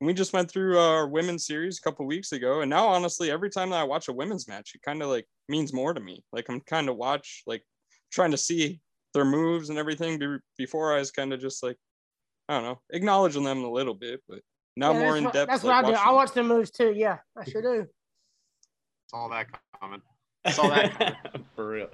And 0.02 0.08
we 0.08 0.14
just 0.14 0.34
went 0.34 0.50
through 0.50 0.78
our 0.78 1.08
women's 1.08 1.46
series 1.46 1.78
a 1.78 1.82
couple 1.82 2.06
weeks 2.06 2.32
ago, 2.32 2.62
and 2.62 2.70
now 2.70 2.88
honestly, 2.88 3.30
every 3.30 3.50
time 3.50 3.70
that 3.70 3.82
I 3.82 3.84
watch 3.84 4.08
a 4.08 4.14
women's 4.14 4.48
match, 4.48 4.72
it 4.74 4.82
kind 4.82 5.02
of 5.02 5.10
like 5.10 5.28
means 5.48 5.74
more 5.74 5.94
to 5.94 6.00
me. 6.00 6.24
Like 6.34 6.50
I'm 6.50 6.62
kind 6.62 6.90
of 6.90 6.98
watch 6.98 7.44
like 7.46 7.64
trying 8.12 8.32
to 8.32 8.38
see 8.38 8.82
their 9.14 9.26
moves 9.26 9.70
and 9.70 9.78
everything 9.78 10.40
before 10.58 10.94
I 10.94 11.00
was 11.00 11.12
kind 11.12 11.34
of 11.34 11.40
just 11.40 11.64
like 11.64 11.78
I 12.48 12.56
don't 12.56 12.64
know 12.64 12.80
acknowledging 12.92 13.44
them 13.44 13.64
a 13.64 13.70
little 13.70 13.94
bit, 13.94 14.22
but 14.28 14.40
not 14.76 14.96
yeah, 14.96 15.00
more 15.00 15.18
in 15.18 15.24
depth. 15.26 15.50
That's 15.50 15.64
like, 15.64 15.84
what 15.84 15.94
I 15.94 15.96
do. 15.96 15.98
I 15.98 16.12
watch 16.12 16.34
the 16.34 16.44
moves 16.44 16.72
too. 16.72 16.94
Yeah, 16.96 17.18
I 17.38 17.46
sure 17.50 17.62
do. 17.62 17.88
It's 19.06 19.14
all 19.14 19.30
that 19.30 19.46
common. 19.80 20.02
It's 20.46 20.58
all 20.60 20.70
that 20.70 20.98
common. 20.98 21.46
for 21.56 21.70
real. 21.70 21.90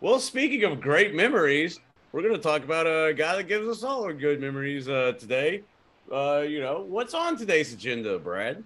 well, 0.00 0.18
speaking 0.18 0.64
of 0.64 0.80
great 0.80 1.14
memories, 1.14 1.78
we're 2.12 2.22
going 2.22 2.34
to 2.34 2.40
talk 2.40 2.64
about 2.64 2.86
a 2.86 3.12
guy 3.12 3.36
that 3.36 3.48
gives 3.48 3.68
us 3.68 3.82
all 3.82 4.04
our 4.04 4.14
good 4.14 4.40
memories 4.40 4.88
uh, 4.88 5.12
today. 5.18 5.62
Uh, 6.10 6.42
you 6.48 6.60
know, 6.60 6.86
what's 6.88 7.12
on 7.12 7.36
today's 7.36 7.74
agenda, 7.74 8.18
Brad? 8.18 8.64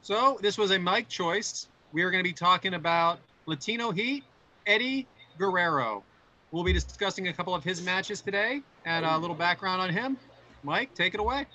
So, 0.00 0.38
this 0.40 0.56
was 0.56 0.70
a 0.70 0.78
mic 0.78 1.08
choice. 1.10 1.68
We 1.92 2.02
are 2.02 2.10
going 2.10 2.24
to 2.24 2.28
be 2.28 2.32
talking 2.32 2.72
about 2.72 3.18
Latino 3.44 3.90
Heat, 3.90 4.24
Eddie 4.66 5.06
Guerrero. 5.38 6.02
We'll 6.50 6.64
be 6.64 6.72
discussing 6.72 7.28
a 7.28 7.32
couple 7.32 7.54
of 7.54 7.62
his 7.62 7.82
matches 7.82 8.22
today 8.22 8.62
and 8.86 9.04
a 9.04 9.18
little 9.18 9.36
background 9.36 9.82
on 9.82 9.90
him. 9.90 10.16
Mike, 10.62 10.94
take 10.94 11.12
it 11.12 11.20
away. 11.20 11.46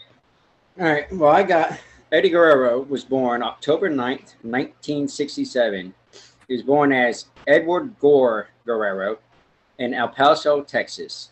All 0.79 0.85
right. 0.85 1.12
Well, 1.12 1.31
I 1.31 1.41
got 1.41 1.79
Eddie 2.12 2.29
Guerrero 2.29 2.81
was 2.81 3.03
born 3.03 3.41
October 3.41 3.89
9th, 3.89 4.35
1967. 4.43 5.93
He 6.47 6.53
was 6.53 6.62
born 6.62 6.93
as 6.93 7.25
Edward 7.47 7.97
Gore 8.00 8.50
Guerrero 8.67 9.17
in 9.79 9.95
El 9.95 10.09
Paso, 10.09 10.62
Texas. 10.62 11.31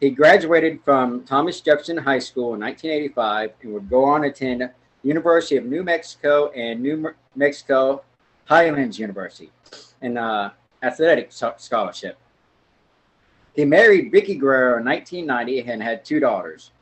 He 0.00 0.10
graduated 0.10 0.80
from 0.84 1.22
Thomas 1.22 1.60
Jefferson 1.60 1.98
High 1.98 2.18
School 2.18 2.54
in 2.54 2.60
1985 2.60 3.52
and 3.62 3.72
would 3.72 3.88
go 3.88 4.04
on 4.04 4.22
to 4.22 4.28
attend 4.28 4.68
University 5.04 5.56
of 5.56 5.64
New 5.64 5.84
Mexico 5.84 6.50
and 6.50 6.82
New 6.82 7.14
Mexico 7.36 8.02
Highlands 8.46 8.98
University 8.98 9.52
in 10.02 10.18
uh, 10.18 10.50
athletic 10.82 11.30
scholarship. 11.30 12.18
He 13.54 13.64
married 13.64 14.12
Vickie 14.12 14.38
Guerrero 14.38 14.78
in 14.78 14.84
1990 14.84 15.70
and 15.70 15.82
had 15.82 16.04
two 16.04 16.18
daughters. 16.18 16.72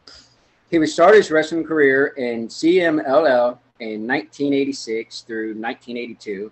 He 0.71 0.79
would 0.79 0.89
start 0.89 1.15
his 1.15 1.31
wrestling 1.31 1.65
career 1.65 2.09
in 2.17 2.49
CMLL 2.49 3.59
in 3.81 4.07
1986 4.07 5.21
through 5.23 5.49
1982 5.49 6.51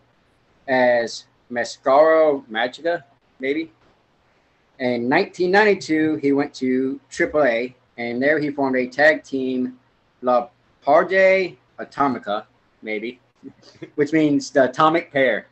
as 0.68 1.24
Mascaro 1.50 2.44
Magica, 2.50 3.02
maybe. 3.38 3.72
In 4.78 5.08
1992, 5.08 6.16
he 6.16 6.32
went 6.32 6.52
to 6.54 7.00
AAA, 7.10 7.74
and 7.96 8.22
there 8.22 8.38
he 8.38 8.50
formed 8.50 8.76
a 8.76 8.86
tag 8.86 9.24
team, 9.24 9.78
La 10.20 10.48
Parde 10.82 11.56
Atomica, 11.78 12.44
maybe, 12.82 13.20
which 13.94 14.12
means 14.12 14.50
the 14.50 14.68
atomic 14.68 15.10
pair, 15.10 15.46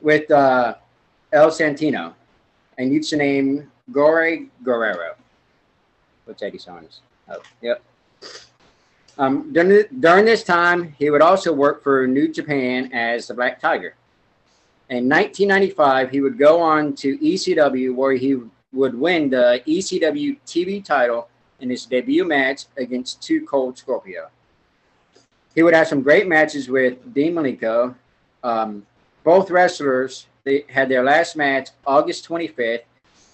with 0.00 0.28
uh, 0.30 0.74
El 1.32 1.50
Santino, 1.50 2.14
and 2.78 2.92
used 2.92 3.12
the 3.12 3.16
name 3.16 3.70
Gore 3.92 4.38
Guerrero. 4.62 5.14
What's 6.24 6.42
Eddie 6.42 6.58
Sarnes? 6.58 7.00
Oh, 7.28 7.42
yep. 7.60 7.82
Um, 9.16 9.52
during, 9.52 9.84
during 10.00 10.24
this 10.24 10.42
time, 10.42 10.94
he 10.98 11.10
would 11.10 11.22
also 11.22 11.52
work 11.52 11.82
for 11.82 12.06
New 12.06 12.28
Japan 12.28 12.90
as 12.92 13.28
the 13.28 13.34
Black 13.34 13.60
Tiger. 13.60 13.94
In 14.90 15.08
1995, 15.08 16.10
he 16.10 16.20
would 16.20 16.36
go 16.36 16.60
on 16.60 16.94
to 16.96 17.16
ECW, 17.18 17.94
where 17.94 18.12
he 18.14 18.38
would 18.72 18.98
win 18.98 19.30
the 19.30 19.62
ECW 19.66 20.38
TV 20.46 20.84
title 20.84 21.28
in 21.60 21.70
his 21.70 21.86
debut 21.86 22.24
match 22.24 22.66
against 22.76 23.22
Too 23.22 23.46
Cold 23.46 23.78
Scorpio. 23.78 24.28
He 25.54 25.62
would 25.62 25.74
have 25.74 25.86
some 25.86 26.02
great 26.02 26.26
matches 26.26 26.68
with 26.68 27.14
Dean 27.14 27.34
Malenko. 27.34 27.94
Um, 28.42 28.84
both 29.22 29.50
wrestlers 29.50 30.26
they 30.44 30.64
had 30.68 30.88
their 30.88 31.02
last 31.02 31.36
match 31.36 31.70
August 31.86 32.28
25th, 32.28 32.82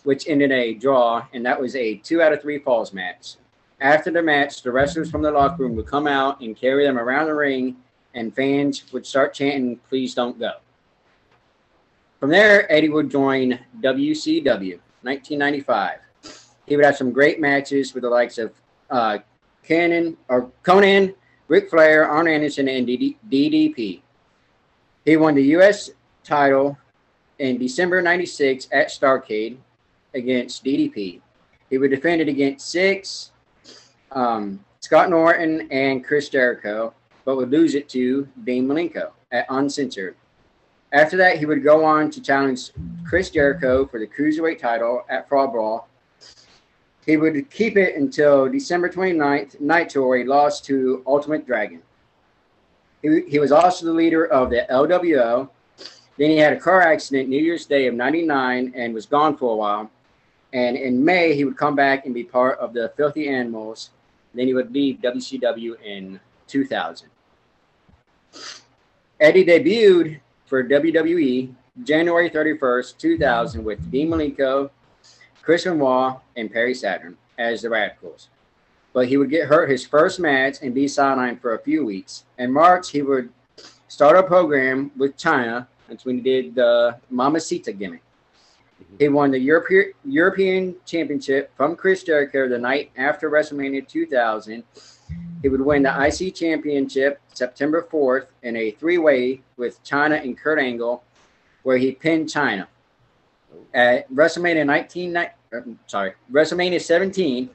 which 0.05 0.29
ended 0.29 0.52
a 0.52 0.75
draw, 0.75 1.26
and 1.33 1.45
that 1.45 1.61
was 1.61 1.76
a 1.76 1.97
two 1.97 2.23
out 2.23 2.33
of 2.33 2.40
three 2.40 2.59
falls 2.59 2.93
match. 2.93 3.35
After 3.81 4.11
the 4.11 4.23
match, 4.23 4.62
the 4.62 4.71
wrestlers 4.71 5.11
from 5.11 5.23
the 5.23 5.31
locker 5.31 5.64
room 5.64 5.75
would 5.76 5.87
come 5.87 6.07
out 6.07 6.40
and 6.40 6.57
carry 6.57 6.85
them 6.87 6.99
around 6.99 7.26
the 7.26 7.35
ring, 7.35 7.76
and 8.14 8.35
fans 8.35 8.85
would 8.93 9.05
start 9.05 9.35
chanting, 9.35 9.79
Please 9.88 10.14
don't 10.14 10.38
go. 10.38 10.52
From 12.21 12.31
there, 12.31 12.71
Eddie 12.71 12.90
would 12.90 13.11
join 13.11 13.59
WCW 13.81 14.79
1995. 15.02 15.99
He 16.67 16.76
would 16.76 16.85
have 16.85 16.97
some 16.97 17.11
great 17.11 17.40
matches 17.40 17.95
with 17.95 18.02
the 18.02 18.11
likes 18.11 18.38
of 18.38 18.52
uh, 18.90 19.19
Cannon 19.64 20.17
or 20.29 20.50
Konnan, 20.62 21.14
Ric 21.49 21.71
Flair, 21.71 22.09
Arn 22.09 22.29
Anderson, 22.29 22.69
and 22.69 22.87
DDP. 22.87 24.02
He 25.05 25.17
won 25.17 25.35
the 25.35 25.43
U.S. 25.43 25.90
title 26.23 26.79
in 27.40 27.56
December 27.56 28.02
96 28.02 28.68
at 28.70 28.88
Starcade 28.88 29.56
against 30.14 30.62
DDP. 30.62 31.20
He 31.70 31.78
would 31.78 31.90
defend 31.90 32.20
it 32.20 32.28
against 32.28 32.70
six, 32.70 33.32
um, 34.12 34.62
Scott 34.80 35.09
Norton 35.09 35.66
and 35.70 36.04
Chris 36.04 36.28
Jericho, 36.28 36.92
but 37.25 37.37
would 37.37 37.50
lose 37.50 37.75
it 37.75 37.88
to 37.90 38.28
Dean 38.44 38.68
Malenko 38.68 39.12
at 39.32 39.47
Uncensored. 39.49 40.16
After 40.92 41.16
that, 41.16 41.38
he 41.38 41.47
would 41.47 41.62
go 41.62 41.82
on 41.85 42.11
to 42.11 42.20
challenge 42.20 42.73
Chris 43.09 43.30
Jericho 43.30 43.87
for 43.87 43.99
the 43.99 44.06
Cruiserweight 44.06 44.59
title 44.59 45.04
at 45.09 45.28
Fall 45.28 45.49
Brawl. 45.49 45.88
He 47.06 47.16
would 47.16 47.49
keep 47.50 47.76
it 47.78 47.97
until 47.97 48.50
December 48.50 48.90
29th, 48.90 49.61
Nitro, 49.61 50.12
he 50.12 50.25
lost 50.25 50.64
to 50.66 51.02
Ultimate 51.06 51.47
Dragon. 51.47 51.80
He, 53.00 53.23
he 53.28 53.38
was 53.38 53.50
also 53.50 53.87
the 53.87 53.92
leader 53.92 54.26
of 54.26 54.50
the 54.50 54.66
LWO. 54.70 55.49
Then 56.21 56.29
he 56.29 56.37
had 56.37 56.53
a 56.53 56.61
car 56.61 56.83
accident 56.83 57.31
New 57.31 57.41
Year's 57.41 57.65
Day 57.65 57.87
of 57.87 57.95
99 57.95 58.75
and 58.77 58.93
was 58.93 59.07
gone 59.07 59.39
for 59.39 59.55
a 59.55 59.57
while. 59.57 59.91
And 60.53 60.77
in 60.77 61.03
May, 61.03 61.35
he 61.35 61.47
would 61.47 61.57
come 61.57 61.75
back 61.75 62.05
and 62.05 62.12
be 62.12 62.25
part 62.25 62.59
of 62.59 62.75
the 62.75 62.93
Filthy 62.95 63.27
Animals. 63.31 63.89
Then 64.35 64.47
he 64.47 64.53
would 64.53 64.71
leave 64.71 64.99
WCW 64.99 65.81
in 65.83 66.21
2000. 66.47 67.09
Eddie 69.19 69.47
debuted 69.47 70.21
for 70.45 70.62
WWE 70.62 71.55
January 71.85 72.29
31st, 72.29 72.99
2000, 72.99 73.65
with 73.65 73.91
Dean 73.91 74.11
Malenko, 74.11 74.69
Chris 75.41 75.65
Benoit, 75.65 76.17
and 76.37 76.53
Perry 76.53 76.75
Saturn 76.75 77.17
as 77.39 77.62
the 77.62 77.71
Radicals. 77.71 78.29
But 78.93 79.09
he 79.09 79.17
would 79.17 79.31
get 79.31 79.49
hurt 79.49 79.71
his 79.71 79.87
first 79.87 80.21
match 80.21 80.59
and 80.61 80.75
be 80.75 80.85
sidelined 80.85 81.41
for 81.41 81.55
a 81.55 81.62
few 81.62 81.87
weeks. 81.87 82.25
In 82.37 82.53
March, 82.53 82.91
he 82.91 83.00
would 83.00 83.31
start 83.89 84.19
a 84.19 84.23
program 84.23 84.91
with 84.99 85.17
Chyna. 85.17 85.67
That's 85.90 86.04
when 86.04 86.16
he 86.16 86.23
did 86.23 86.54
the 86.54 86.97
Mamacita 87.11 87.73
gimmick. 87.73 88.02
He 88.99 89.09
won 89.09 89.32
the 89.32 89.38
European 89.38 89.92
European 90.04 90.76
Championship 90.87 91.50
from 91.56 91.75
Chris 91.75 92.04
Jericho 92.04 92.49
the 92.49 92.59
night 92.59 92.92
after 92.97 93.28
WrestleMania 93.28 93.87
2000. 93.87 94.62
He 95.42 95.49
would 95.49 95.61
win 95.61 95.82
the 95.82 96.06
IC 96.06 96.35
Championship 96.35 97.20
September 97.35 97.87
4th 97.90 98.26
in 98.42 98.56
a 98.56 98.70
three-way 98.73 99.42
with 99.56 99.82
Chyna 99.82 100.23
and 100.23 100.38
Kurt 100.38 100.59
Angle, 100.59 101.02
where 101.64 101.76
he 101.76 101.92
pinned 101.92 102.28
Chyna. 102.28 102.66
At 103.75 104.11
WrestleMania 104.12 104.64
19, 104.64 105.16
uh, 105.16 105.26
sorry, 105.87 106.12
WrestleMania 106.30 106.80
17, 106.80 107.50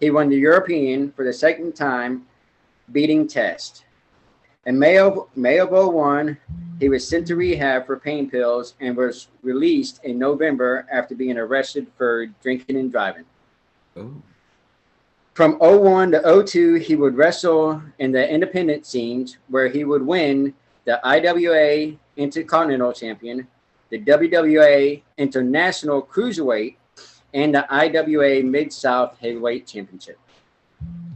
he 0.00 0.10
won 0.10 0.28
the 0.28 0.36
European 0.36 1.12
for 1.12 1.24
the 1.24 1.32
second 1.32 1.74
time, 1.74 2.26
beating 2.92 3.28
Test. 3.28 3.84
In 4.66 4.78
May 4.78 4.98
of, 4.98 5.28
May 5.36 5.58
of 5.58 5.70
01, 5.70 6.38
he 6.80 6.88
was 6.88 7.06
sent 7.06 7.26
to 7.26 7.36
rehab 7.36 7.86
for 7.86 7.98
pain 7.98 8.30
pills 8.30 8.74
and 8.80 8.96
was 8.96 9.28
released 9.42 10.02
in 10.04 10.18
November 10.18 10.86
after 10.90 11.14
being 11.14 11.36
arrested 11.36 11.86
for 11.96 12.26
drinking 12.42 12.76
and 12.76 12.90
driving. 12.90 13.24
Oh. 13.96 14.14
From 15.34 15.58
01 15.58 16.12
to 16.12 16.44
02, 16.46 16.74
he 16.76 16.96
would 16.96 17.16
wrestle 17.16 17.82
in 17.98 18.12
the 18.12 18.28
independent 18.28 18.86
scenes 18.86 19.38
where 19.48 19.68
he 19.68 19.84
would 19.84 20.06
win 20.06 20.54
the 20.84 21.00
IWA 21.04 21.96
Intercontinental 22.16 22.92
Champion, 22.92 23.46
the 23.90 23.98
WWA 23.98 25.02
International 25.18 26.02
Cruiserweight, 26.02 26.76
and 27.34 27.54
the 27.54 27.66
IWA 27.68 28.42
Mid 28.44 28.72
South 28.72 29.18
Heavyweight 29.18 29.66
Championship. 29.66 30.18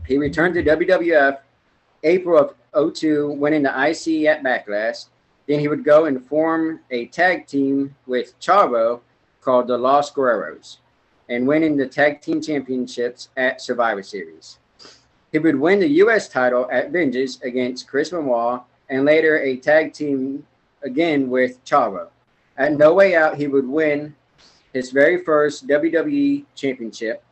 He 0.06 0.18
returned 0.18 0.54
to 0.54 0.64
WWF 0.64 1.38
April 2.02 2.38
of 2.38 2.54
02, 2.74 3.32
winning 3.32 3.62
the 3.62 3.70
IC 3.70 4.26
at 4.26 4.42
Backlash. 4.42 5.06
Then 5.46 5.60
he 5.60 5.68
would 5.68 5.84
go 5.84 6.04
and 6.04 6.24
form 6.26 6.80
a 6.90 7.06
tag 7.06 7.46
team 7.46 7.94
with 8.06 8.38
Chavo 8.40 9.00
called 9.40 9.66
the 9.66 9.78
Los 9.78 10.12
Guerreros 10.12 10.78
and 11.28 11.46
winning 11.46 11.76
the 11.76 11.86
tag 11.86 12.20
team 12.20 12.40
championships 12.40 13.28
at 13.36 13.60
Survivor 13.60 14.02
Series. 14.02 14.58
He 15.32 15.38
would 15.38 15.56
win 15.56 15.80
the 15.80 15.88
U.S. 15.88 16.28
title 16.28 16.68
at 16.70 16.90
Vengeance 16.90 17.40
against 17.42 17.86
Chris 17.86 18.10
Benoit 18.10 18.62
and 18.88 19.04
later 19.04 19.38
a 19.38 19.56
tag 19.56 19.92
team 19.92 20.46
again 20.82 21.28
with 21.28 21.62
Chavo. 21.64 22.08
At 22.56 22.72
No 22.72 22.94
Way 22.94 23.14
Out, 23.14 23.36
he 23.36 23.46
would 23.46 23.68
win 23.68 24.14
his 24.72 24.90
very 24.90 25.22
first 25.24 25.66
WWE 25.66 26.44
championship 26.54 27.22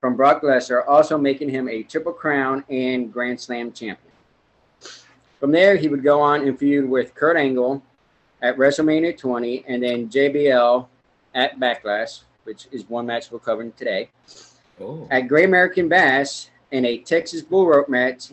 from 0.00 0.16
Brock 0.16 0.42
Lesnar, 0.42 0.86
also 0.86 1.16
making 1.16 1.48
him 1.48 1.68
a 1.68 1.82
Triple 1.82 2.12
Crown 2.12 2.64
and 2.68 3.12
Grand 3.12 3.40
Slam 3.40 3.72
champion. 3.72 4.03
From 5.44 5.52
there, 5.52 5.76
he 5.76 5.88
would 5.88 6.02
go 6.02 6.22
on 6.22 6.48
and 6.48 6.58
feud 6.58 6.88
with 6.88 7.14
Kurt 7.14 7.36
Angle 7.36 7.82
at 8.40 8.56
WrestleMania 8.56 9.18
20 9.18 9.66
and 9.68 9.82
then 9.82 10.08
JBL 10.08 10.86
at 11.34 11.60
Backlash, 11.60 12.22
which 12.44 12.66
is 12.72 12.88
one 12.88 13.04
match 13.04 13.30
we're 13.30 13.40
covering 13.40 13.72
today. 13.72 14.08
Oh. 14.80 15.06
At 15.10 15.28
Great 15.28 15.44
American 15.44 15.86
Bash 15.86 16.46
in 16.70 16.86
a 16.86 16.96
Texas 16.96 17.42
Bull 17.42 17.66
Rope 17.66 17.90
match, 17.90 18.32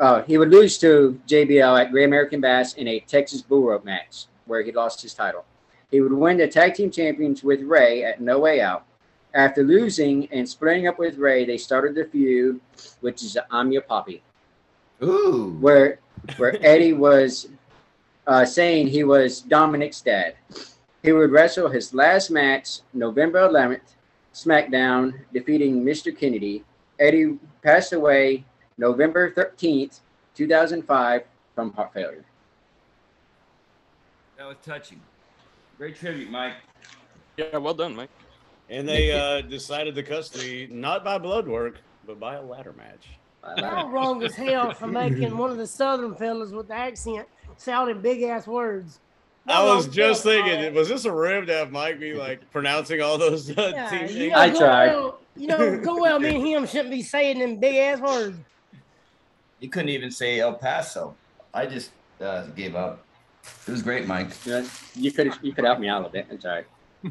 uh, 0.00 0.22
he 0.22 0.36
would 0.36 0.50
lose 0.50 0.78
to 0.78 1.20
JBL 1.28 1.80
at 1.80 1.92
Great 1.92 2.06
American 2.06 2.40
Bash 2.40 2.74
in 2.74 2.88
a 2.88 2.98
Texas 2.98 3.40
Bull 3.40 3.62
Rope 3.62 3.84
match 3.84 4.24
where 4.46 4.62
he 4.62 4.72
lost 4.72 5.00
his 5.02 5.14
title. 5.14 5.44
He 5.92 6.00
would 6.00 6.12
win 6.12 6.38
the 6.38 6.48
tag 6.48 6.74
team 6.74 6.90
champions 6.90 7.44
with 7.44 7.60
Rey 7.60 8.02
at 8.02 8.20
No 8.20 8.40
Way 8.40 8.60
Out. 8.60 8.84
After 9.32 9.62
losing 9.62 10.26
and 10.32 10.48
splitting 10.48 10.88
up 10.88 10.98
with 10.98 11.18
Rey, 11.18 11.44
they 11.44 11.56
started 11.56 11.94
the 11.94 12.06
feud, 12.06 12.60
which 13.00 13.22
is 13.22 13.38
I'm 13.48 13.70
Your 13.70 13.82
Papi. 13.82 14.22
Ooh. 15.02 15.56
Where 15.60 15.98
where 16.36 16.56
Eddie 16.64 16.92
was 16.92 17.48
uh, 18.26 18.44
saying 18.44 18.88
he 18.88 19.04
was 19.04 19.42
Dominik's 19.42 20.00
dad. 20.00 20.34
He 21.02 21.12
would 21.12 21.30
wrestle 21.30 21.68
his 21.68 21.94
last 21.94 22.30
match 22.30 22.80
November 22.92 23.40
11th, 23.48 23.94
SmackDown, 24.34 25.14
defeating 25.32 25.82
Mr. 25.82 26.16
Kennedy. 26.16 26.62
Eddie 26.98 27.38
passed 27.62 27.94
away 27.94 28.44
November 28.76 29.32
13th, 29.32 30.00
2005, 30.34 31.22
from 31.54 31.72
heart 31.72 31.92
failure. 31.94 32.24
That 34.36 34.46
was 34.46 34.56
touching. 34.64 35.00
Great 35.78 35.96
tribute, 35.96 36.30
Mike. 36.30 36.54
Yeah, 37.38 37.56
well 37.56 37.74
done, 37.74 37.96
Mike. 37.96 38.10
And 38.68 38.86
they 38.86 39.12
uh, 39.12 39.40
decided 39.40 39.94
the 39.94 40.02
custody 40.02 40.68
not 40.70 41.02
by 41.02 41.18
blood 41.18 41.48
work, 41.48 41.80
but 42.06 42.20
by 42.20 42.34
a 42.34 42.42
ladder 42.42 42.74
match. 42.76 43.08
Y'all 43.56 43.88
wrong 43.88 44.22
as 44.22 44.34
hell 44.34 44.72
for 44.74 44.86
making 44.86 45.36
one 45.38 45.50
of 45.50 45.56
the 45.56 45.66
southern 45.66 46.14
fellas 46.14 46.50
with 46.52 46.68
the 46.68 46.74
accent 46.74 47.26
sounding 47.56 48.00
big 48.00 48.22
ass 48.22 48.46
words. 48.46 48.98
I 49.46 49.64
Y'all 49.64 49.76
was 49.76 49.88
just 49.88 50.22
thinking, 50.22 50.60
that. 50.60 50.74
was 50.74 50.88
this 50.88 51.06
a 51.06 51.12
rib 51.12 51.46
to 51.46 51.54
have 51.54 51.72
Mike 51.72 51.98
be 51.98 52.12
like 52.14 52.48
pronouncing 52.52 53.00
all 53.00 53.16
those 53.18 53.50
uh, 53.50 53.72
Yeah, 53.74 53.88
team 54.06 54.16
you 54.16 54.30
know, 54.30 54.38
I 54.38 54.50
tried. 54.50 54.86
Well, 54.88 55.18
you 55.36 55.46
know, 55.46 55.78
go 55.78 56.00
well. 56.00 56.18
Me 56.20 56.36
and 56.36 56.46
him 56.46 56.66
shouldn't 56.66 56.90
be 56.90 57.02
saying 57.02 57.38
them 57.38 57.56
big 57.56 57.76
ass 57.76 58.00
words. 58.00 58.38
You 59.58 59.68
couldn't 59.70 59.88
even 59.88 60.10
say 60.10 60.40
El 60.40 60.54
Paso. 60.54 61.14
I 61.54 61.66
just 61.66 61.90
uh, 62.20 62.46
gave 62.48 62.76
up. 62.76 63.02
It 63.66 63.70
was 63.70 63.82
great, 63.82 64.06
Mike. 64.06 64.28
Yeah, 64.44 64.66
You 64.94 65.10
could 65.12 65.32
you 65.42 65.52
could 65.52 65.64
help 65.64 65.78
me 65.80 65.88
out 65.88 66.02
a 66.02 66.06
little 66.06 66.12
bit. 66.12 66.26
It's 66.30 66.44
all 66.44 66.52
right. 66.52 66.66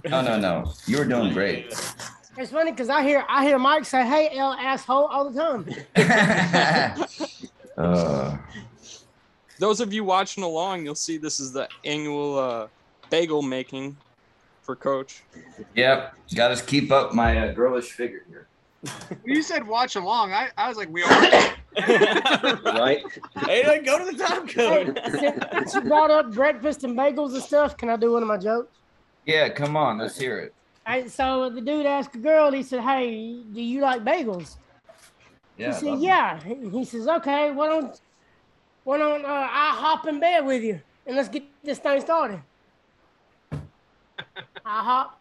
No, 0.08 0.22
no, 0.22 0.40
no. 0.40 0.72
You 0.86 1.00
were 1.00 1.06
doing 1.06 1.34
great. 1.34 1.74
It's 2.40 2.52
funny 2.52 2.72
because 2.72 2.88
I 2.88 3.04
hear 3.04 3.26
I 3.28 3.44
hear 3.44 3.60
Mike 3.60 3.84
say, 3.84 4.06
"Hey, 4.06 4.30
L 4.38 4.54
asshole" 4.54 5.08
all 5.08 5.30
the 5.30 5.38
time. 5.38 5.66
uh, 7.78 8.38
Those 9.58 9.82
of 9.82 9.92
you 9.92 10.06
watching 10.06 10.46
along, 10.46 10.86
you'll 10.86 10.96
see 10.96 11.18
this 11.18 11.42
is 11.42 11.52
the 11.52 11.68
annual 11.84 12.40
uh, 12.40 12.68
bagel 13.10 13.42
making 13.42 13.98
for 14.62 14.78
Coach. 14.78 15.22
yep. 15.76 16.16
Got 16.34 16.56
to 16.56 16.64
keep 16.64 16.94
up 16.94 17.14
my 17.14 17.50
uh, 17.50 17.52
girlish 17.52 17.92
figure 17.92 18.24
here. 18.30 18.48
You 19.26 19.44
said 19.44 19.68
watch 19.68 19.98
along. 19.98 20.32
I, 20.32 20.48
I 20.58 20.70
was 20.70 20.78
like, 20.78 20.90
we 20.90 21.04
are. 21.04 21.10
Right? 22.64 23.04
hey, 23.46 23.68
like, 23.68 23.86
go 23.86 24.00
to 24.00 24.06
the 24.06 24.18
time 24.18 24.48
code. 24.48 25.00
since 25.12 25.44
since 25.52 25.74
you 25.76 25.82
brought 25.82 26.10
up 26.10 26.32
breakfast 26.34 26.86
and 26.86 26.98
bagels 26.98 27.34
and 27.34 27.44
stuff, 27.44 27.76
can 27.76 27.90
I 27.90 27.98
do 27.98 28.14
one 28.14 28.22
of 28.22 28.30
my 28.30 28.38
jokes? 28.38 28.78
Yeah, 29.26 29.50
come 29.50 29.76
on. 29.76 29.98
Let's 29.98 30.18
hear 30.18 30.40
it. 30.40 30.54
Hey, 30.90 31.08
so 31.08 31.50
the 31.52 31.62
dude 31.62 31.86
asked 31.86 32.16
a 32.16 32.18
girl. 32.18 32.52
He 32.52 32.64
said, 32.64 32.82
"Hey, 32.82 33.44
do 33.54 33.62
you 33.62 33.82
like 33.82 34.04
bagels?" 34.04 34.58
Yeah. 35.56 35.74
She 35.74 35.86
said, 35.86 36.00
"Yeah." 36.00 36.42
He 36.42 36.56
he 36.70 36.84
says, 36.84 37.08
"Okay, 37.08 37.52
why 37.52 37.68
don't 37.68 38.02
why 38.86 38.98
don't 38.98 39.24
uh, 39.24 39.28
I 39.28 39.70
hop 39.78 40.08
in 40.08 40.20
bed 40.20 40.46
with 40.46 40.64
you 40.64 40.82
and 41.06 41.16
let's 41.16 41.30
get 41.30 41.44
this 41.64 41.78
thing 41.78 42.02
started?" 42.02 42.42
I 44.66 44.84
hop. 44.90 45.20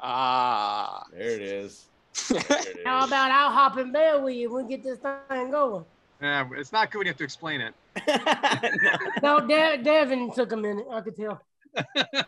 Ah. 0.00 1.04
There 1.12 1.30
it 1.30 1.42
is. 1.42 1.84
There 2.30 2.40
it 2.40 2.86
How 2.86 3.00
is. 3.00 3.08
about 3.08 3.30
I'll 3.30 3.50
hop 3.52 3.76
in 3.76 3.92
bed 3.92 4.22
with 4.24 4.34
you? 4.34 4.56
and 4.56 4.66
We 4.68 4.74
get 4.76 4.82
this 4.82 4.98
thing 5.28 5.50
going. 5.50 5.84
Yeah, 6.22 6.48
it's 6.56 6.72
not 6.72 6.90
good 6.90 6.98
when 6.98 7.06
you 7.06 7.10
have 7.10 7.18
to 7.18 7.24
explain 7.24 7.60
it. 7.60 7.74
No, 9.22 9.40
De- 9.40 9.78
Devyn 9.84 10.34
took 10.34 10.52
a 10.52 10.56
minute. 10.56 10.86
I 10.90 11.00
could 11.02 11.14
tell. 11.14 11.42
It. 11.76 12.26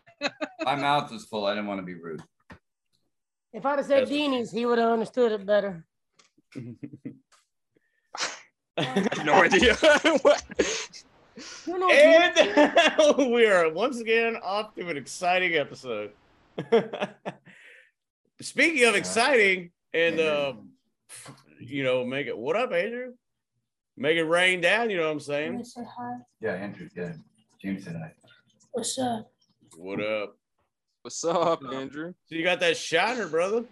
My 0.64 0.74
mouth 0.76 1.10
was 1.10 1.24
full. 1.24 1.46
I 1.46 1.54
didn't 1.54 1.66
want 1.68 1.80
to 1.80 1.86
be 1.86 1.94
rude. 1.94 2.22
If 3.52 3.64
I'd 3.64 3.78
have 3.78 3.86
said 3.86 4.06
That's- 4.06 4.10
Deanie's, 4.10 4.50
he 4.50 4.66
would 4.66 4.78
have 4.78 4.90
understood 4.90 5.32
it 5.32 5.46
better. 5.46 5.84
no 9.24 9.34
idea. 9.34 9.74
what? 10.22 10.42
You 11.66 11.78
know, 11.78 11.88
Deanie- 11.88 13.16
and 13.16 13.32
we 13.32 13.46
are 13.46 13.72
once 13.72 14.00
again 14.00 14.36
off 14.42 14.74
to 14.74 14.88
an 14.88 14.96
exciting 14.96 15.54
episode. 15.54 16.12
Speaking 18.40 18.84
of 18.86 18.94
exciting, 18.94 19.70
and 19.92 20.20
um, 20.20 20.70
you 21.60 21.82
know, 21.82 22.04
make 22.04 22.26
it 22.26 22.36
what 22.36 22.56
up, 22.56 22.72
Andrew? 22.72 23.12
Make 23.96 24.16
it 24.16 24.24
rain 24.24 24.60
down. 24.60 24.90
You 24.90 24.98
know 24.98 25.06
what 25.06 25.12
I'm 25.12 25.20
saying? 25.20 25.64
say 25.64 25.80
hi. 25.96 26.18
Yeah, 26.40 26.52
Andrew. 26.52 26.88
Yeah. 26.94 27.14
James 27.60 27.86
and 27.88 27.96
I. 27.96 28.12
What's 28.72 28.98
up? 28.98 29.30
What 29.76 30.00
up? 30.02 30.37
What's 31.02 31.24
up, 31.24 31.62
Andrew? 31.72 32.14
So 32.26 32.35
you 32.35 32.44
got 32.44 32.61
that 32.61 32.76
shiner, 32.76 33.28
brother? 33.28 33.64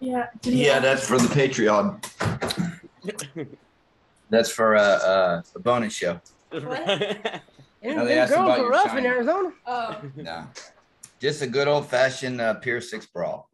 Yeah. 0.00 0.26
Yeah, 0.42 0.76
you- 0.76 0.80
that's 0.82 1.06
for 1.06 1.18
the 1.18 1.28
Patreon. 1.28 2.04
That's 4.30 4.48
for 4.48 4.76
uh, 4.76 4.80
uh, 4.80 5.42
a 5.56 5.58
bonus 5.58 5.92
show. 5.92 6.20
them, 6.52 6.62
No, 6.62 6.70
they 6.70 8.14
them 8.14 8.18
asked 8.18 8.32
girls 8.32 8.32
about 8.32 8.50
are 8.50 8.58
your 8.58 8.70
rough 8.70 8.96
in. 8.96 9.04
Arizona. 9.04 9.50
Oh, 9.66 10.00
No. 10.14 10.46
Just 11.18 11.42
a 11.42 11.48
good 11.48 11.66
old 11.66 11.88
fashioned 11.88 12.40
uh, 12.40 12.54
Pier 12.54 12.80
6 12.80 13.06
brawl. 13.06 13.50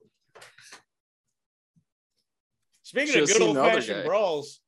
Speaking 2.83 3.15
Should've 3.15 3.31
of 3.31 3.39
good 3.39 3.43
old 3.43 3.57
fashioned 3.57 4.05
brawls, 4.05 4.61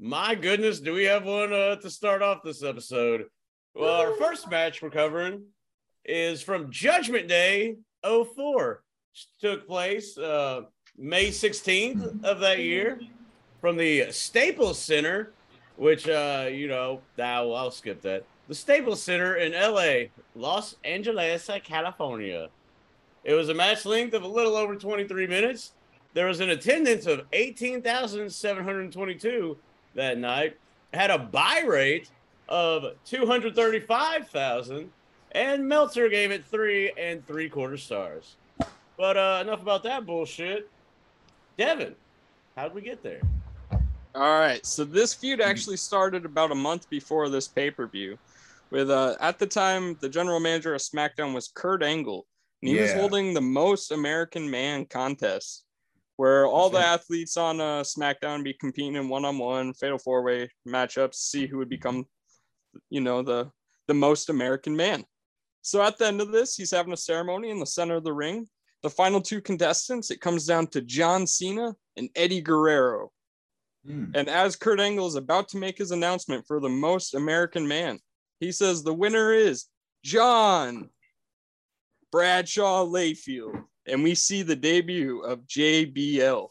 my 0.00 0.34
goodness, 0.34 0.80
do 0.80 0.92
we 0.94 1.04
have 1.04 1.24
one 1.26 1.52
uh, 1.52 1.76
to 1.76 1.88
start 1.90 2.22
off 2.22 2.38
this 2.42 2.64
episode? 2.64 3.26
Well, 3.74 4.02
our 4.02 4.12
first 4.16 4.50
match 4.50 4.82
we're 4.82 4.90
covering 4.90 5.44
is 6.04 6.42
from 6.42 6.70
Judgment 6.70 7.26
Day 7.26 7.76
04. 8.04 8.82
Took 9.40 9.66
place 9.66 10.18
uh, 10.18 10.64
May 10.98 11.28
16th 11.28 12.22
of 12.22 12.40
that 12.40 12.58
year 12.58 13.00
from 13.62 13.78
the 13.78 14.12
Staples 14.12 14.78
Center, 14.78 15.32
which, 15.76 16.06
uh, 16.06 16.50
you 16.52 16.68
know, 16.68 17.00
I'll, 17.18 17.54
I'll 17.54 17.70
skip 17.70 18.02
that. 18.02 18.26
The 18.48 18.54
Staples 18.54 19.02
Center 19.02 19.36
in 19.36 19.52
LA, 19.52 20.08
Los 20.34 20.76
Angeles, 20.84 21.48
California. 21.64 22.50
It 23.24 23.32
was 23.32 23.48
a 23.48 23.54
match 23.54 23.86
length 23.86 24.12
of 24.12 24.22
a 24.22 24.28
little 24.28 24.54
over 24.54 24.76
23 24.76 25.26
minutes. 25.26 25.72
There 26.12 26.26
was 26.26 26.40
an 26.40 26.50
attendance 26.50 27.06
of 27.06 27.22
18,722 27.32 29.56
that 29.94 30.18
night, 30.18 30.58
had 30.92 31.10
a 31.10 31.18
buy 31.18 31.62
rate 31.66 32.10
of 32.48 32.94
235,000, 33.04 34.90
and 35.32 35.68
Meltzer 35.68 36.08
gave 36.08 36.30
it 36.30 36.44
three 36.44 36.92
and 36.98 37.26
three 37.26 37.48
quarter 37.48 37.76
stars. 37.76 38.36
But 38.96 39.16
uh, 39.16 39.38
enough 39.42 39.62
about 39.62 39.82
that 39.84 40.06
bullshit. 40.06 40.68
Devyn, 41.58 41.94
how 42.56 42.64
did 42.64 42.74
we 42.74 42.82
get 42.82 43.02
there? 43.02 43.20
All 44.14 44.38
right, 44.38 44.64
so 44.66 44.84
this 44.84 45.14
feud 45.14 45.40
actually 45.40 45.78
started 45.78 46.26
about 46.26 46.52
a 46.52 46.54
month 46.54 46.88
before 46.90 47.30
this 47.30 47.48
pay 47.48 47.70
per 47.70 47.86
view, 47.86 48.18
with 48.70 48.90
uh, 48.90 49.16
at 49.20 49.38
the 49.38 49.46
time 49.46 49.96
the 50.00 50.08
general 50.08 50.38
manager 50.38 50.74
of 50.74 50.82
SmackDown 50.82 51.32
was 51.32 51.48
Kurt 51.48 51.82
Angle, 51.82 52.26
and 52.60 52.68
he 52.68 52.78
was 52.78 52.92
holding 52.92 53.32
the 53.32 53.40
Most 53.40 53.90
American 53.90 54.50
Man 54.50 54.84
contest, 54.84 55.64
where 56.16 56.46
all 56.46 56.68
the 56.68 56.78
athletes 56.78 57.38
on 57.38 57.60
uh, 57.60 57.80
SmackDown 57.80 58.44
be 58.44 58.52
competing 58.52 58.96
in 58.96 59.08
one 59.08 59.24
on 59.24 59.38
one 59.38 59.72
fatal 59.72 59.98
four 59.98 60.22
way 60.22 60.48
matchups, 60.68 61.14
see 61.14 61.46
who 61.46 61.56
would 61.56 61.70
become, 61.70 62.04
you 62.90 63.00
know, 63.00 63.22
the 63.22 63.50
the 63.88 63.94
Most 63.94 64.28
American 64.28 64.76
Man. 64.76 65.04
So 65.62 65.82
at 65.82 65.98
the 65.98 66.06
end 66.06 66.20
of 66.20 66.32
this, 66.32 66.56
he's 66.56 66.70
having 66.70 66.92
a 66.92 66.96
ceremony 66.96 67.50
in 67.50 67.58
the 67.58 67.66
center 67.66 67.96
of 67.96 68.04
the 68.04 68.12
ring. 68.12 68.46
The 68.82 68.90
final 68.90 69.20
two 69.20 69.40
contestants, 69.40 70.10
it 70.10 70.20
comes 70.20 70.44
down 70.44 70.66
to 70.68 70.82
John 70.82 71.26
Cena 71.26 71.74
and 71.96 72.08
Eddie 72.16 72.40
Guerrero. 72.40 73.12
Hmm. 73.86 74.06
And 74.14 74.28
as 74.28 74.56
Kurt 74.56 74.80
Angle 74.80 75.06
is 75.06 75.14
about 75.14 75.48
to 75.50 75.56
make 75.56 75.78
his 75.78 75.92
announcement 75.92 76.46
for 76.46 76.60
the 76.60 76.68
most 76.68 77.14
American 77.14 77.66
man, 77.66 78.00
he 78.40 78.50
says 78.50 78.82
the 78.82 78.94
winner 78.94 79.32
is 79.32 79.66
John 80.04 80.90
Bradshaw 82.10 82.84
Layfield. 82.84 83.62
And 83.86 84.02
we 84.02 84.14
see 84.14 84.42
the 84.42 84.56
debut 84.56 85.20
of 85.20 85.40
JBL. 85.46 86.48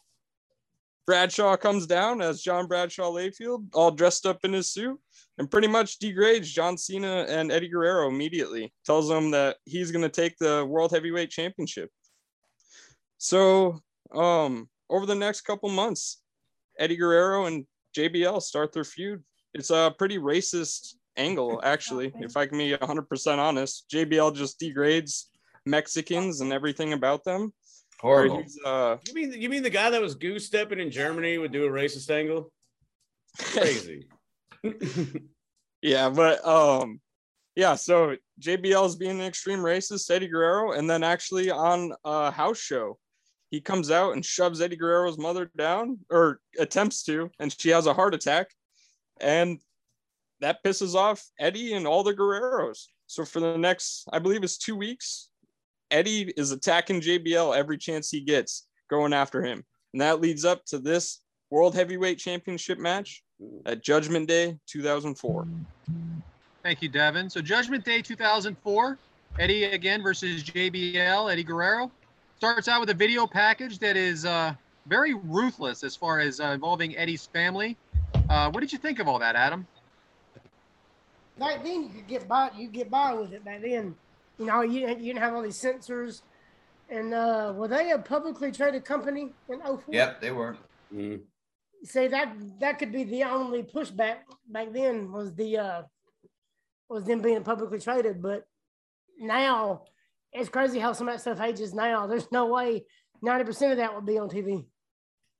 Bradshaw 1.05 1.57
comes 1.57 1.87
down 1.87 2.21
as 2.21 2.41
John 2.41 2.67
Bradshaw 2.67 3.11
Layfield, 3.11 3.67
all 3.73 3.91
dressed 3.91 4.25
up 4.25 4.39
in 4.43 4.53
his 4.53 4.69
suit, 4.69 4.99
and 5.41 5.49
pretty 5.49 5.67
much 5.67 5.97
degrades 5.97 6.51
John 6.51 6.77
Cena 6.77 7.25
and 7.27 7.51
Eddie 7.51 7.67
Guerrero 7.67 8.07
immediately. 8.07 8.71
Tells 8.85 9.09
them 9.09 9.31
that 9.31 9.57
he's 9.65 9.91
going 9.91 10.03
to 10.03 10.09
take 10.09 10.37
the 10.37 10.63
World 10.69 10.91
Heavyweight 10.91 11.31
Championship. 11.31 11.89
So, 13.17 13.79
um, 14.13 14.69
over 14.87 15.07
the 15.07 15.15
next 15.15 15.41
couple 15.41 15.69
months, 15.69 16.21
Eddie 16.77 16.95
Guerrero 16.95 17.47
and 17.47 17.65
JBL 17.97 18.39
start 18.43 18.71
their 18.71 18.83
feud. 18.83 19.23
It's 19.55 19.71
a 19.71 19.95
pretty 19.97 20.19
racist 20.19 20.93
angle, 21.17 21.59
actually, 21.63 22.13
if 22.19 22.37
I 22.37 22.45
can 22.45 22.59
be 22.59 22.73
100% 22.73 23.37
honest. 23.39 23.87
JBL 23.91 24.35
just 24.35 24.59
degrades 24.59 25.31
Mexicans 25.65 26.41
and 26.41 26.53
everything 26.53 26.93
about 26.93 27.23
them. 27.23 27.51
Horrible. 27.99 28.43
he's, 28.43 28.59
uh, 28.63 28.97
You 29.07 29.13
mean 29.15 29.33
you 29.33 29.49
mean 29.49 29.63
the 29.63 29.71
guy 29.71 29.89
that 29.89 30.01
was 30.01 30.13
goose 30.13 30.45
stepping 30.45 30.79
in 30.79 30.91
Germany 30.91 31.39
would 31.39 31.51
do 31.51 31.65
a 31.65 31.69
racist 31.69 32.11
angle? 32.11 32.51
Crazy. 33.39 34.07
yeah, 35.81 36.09
but 36.09 36.45
um, 36.45 36.99
yeah. 37.55 37.75
So 37.75 38.15
JBL 38.39 38.85
is 38.85 38.95
being 38.95 39.19
an 39.19 39.25
extreme 39.25 39.59
racist, 39.59 40.11
Eddie 40.11 40.27
Guerrero, 40.27 40.73
and 40.73 40.89
then 40.89 41.03
actually 41.03 41.49
on 41.49 41.93
a 42.05 42.31
house 42.31 42.59
show, 42.59 42.97
he 43.49 43.59
comes 43.59 43.91
out 43.91 44.13
and 44.13 44.25
shoves 44.25 44.61
Eddie 44.61 44.77
Guerrero's 44.77 45.17
mother 45.17 45.51
down, 45.57 45.99
or 46.09 46.39
attempts 46.57 47.03
to, 47.03 47.29
and 47.39 47.53
she 47.57 47.69
has 47.69 47.87
a 47.87 47.93
heart 47.93 48.13
attack, 48.13 48.47
and 49.19 49.59
that 50.39 50.63
pisses 50.63 50.95
off 50.95 51.23
Eddie 51.39 51.73
and 51.73 51.85
all 51.85 52.03
the 52.03 52.13
Guerreros. 52.13 52.85
So 53.07 53.25
for 53.25 53.39
the 53.39 53.57
next, 53.57 54.07
I 54.11 54.19
believe 54.19 54.43
it's 54.43 54.57
two 54.57 54.75
weeks, 54.75 55.29
Eddie 55.91 56.33
is 56.37 56.51
attacking 56.51 57.01
JBL 57.01 57.55
every 57.55 57.77
chance 57.77 58.09
he 58.09 58.21
gets, 58.21 58.67
going 58.89 59.13
after 59.13 59.43
him, 59.43 59.65
and 59.93 60.01
that 60.01 60.21
leads 60.21 60.45
up 60.45 60.63
to 60.65 60.79
this 60.79 61.19
World 61.49 61.75
Heavyweight 61.75 62.17
Championship 62.17 62.79
match 62.79 63.21
at 63.65 63.81
Judgment 63.81 64.27
Day 64.27 64.57
2004. 64.67 65.47
Thank 66.63 66.81
you, 66.81 66.89
Devyn. 66.89 67.31
So 67.31 67.41
Judgment 67.41 67.83
Day 67.83 68.01
2004, 68.01 68.97
Eddie 69.39 69.63
again 69.65 70.03
versus 70.03 70.43
JBL, 70.43 71.31
Eddie 71.31 71.43
Guerrero. 71.43 71.91
Starts 72.37 72.67
out 72.67 72.79
with 72.79 72.89
a 72.89 72.93
video 72.93 73.27
package 73.27 73.79
that 73.79 73.95
is 73.95 74.25
uh, 74.25 74.53
very 74.87 75.13
ruthless 75.13 75.83
as 75.83 75.95
far 75.95 76.19
as 76.19 76.39
uh, 76.39 76.45
involving 76.45 76.95
Eddie's 76.97 77.27
family. 77.27 77.77
Uh, 78.29 78.49
what 78.51 78.61
did 78.61 78.71
you 78.71 78.77
think 78.77 78.99
of 78.99 79.07
all 79.07 79.19
that, 79.19 79.35
Adam? 79.35 79.65
Back 81.37 81.63
then, 81.63 81.83
you 81.83 81.89
could 81.89 82.07
get 82.07 82.27
by. 82.27 82.51
You 82.57 82.67
get 82.67 82.89
by 82.89 83.13
with 83.13 83.33
it. 83.33 83.43
Back 83.43 83.61
then, 83.61 83.95
you 84.37 84.45
know, 84.45 84.61
you 84.61 84.81
didn't, 84.81 84.99
you 84.99 85.13
didn't 85.13 85.23
have 85.23 85.33
all 85.33 85.41
these 85.41 85.57
censors. 85.57 86.23
And 86.89 87.13
uh, 87.13 87.53
were 87.55 87.67
they 87.67 87.91
a 87.91 87.97
publicly 87.97 88.51
traded 88.51 88.83
company 88.85 89.29
in 89.49 89.61
04? 89.61 89.79
Yep, 89.89 90.21
they 90.21 90.31
were. 90.31 90.57
Mhm. 90.93 91.21
See 91.83 92.07
that 92.07 92.35
that 92.59 92.77
could 92.79 92.91
be 92.91 93.03
the 93.03 93.23
only 93.23 93.63
pushback 93.63 94.17
back 94.47 94.71
then 94.71 95.11
was 95.11 95.33
the 95.33 95.57
uh 95.57 95.81
was 96.89 97.05
them 97.05 97.21
being 97.21 97.43
publicly 97.43 97.79
traded. 97.79 98.21
But 98.21 98.45
now 99.19 99.83
it's 100.31 100.49
crazy 100.49 100.79
how 100.79 100.93
some 100.93 101.07
of 101.07 101.15
that 101.15 101.21
stuff 101.21 101.41
ages 101.41 101.73
now. 101.73 102.05
There's 102.05 102.31
no 102.31 102.45
way 102.47 102.85
ninety 103.21 103.45
percent 103.45 103.71
of 103.71 103.77
that 103.79 103.95
would 103.95 104.05
be 104.05 104.19
on 104.19 104.29
TV. 104.29 104.65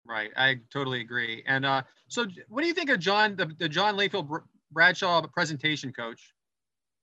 Right, 0.06 0.32
I 0.36 0.60
totally 0.74 1.02
agree. 1.02 1.44
And 1.46 1.66
uh, 1.66 1.84
so, 2.08 2.26
what 2.50 2.62
do 2.62 2.68
you 2.68 2.74
think 2.74 2.90
of 2.90 3.00
John, 3.00 3.36
the, 3.36 3.52
the 3.60 3.70
John 3.70 3.96
Layfield 3.96 4.42
Bradshaw 4.72 5.22
presentation 5.28 5.94
coach? 5.94 6.34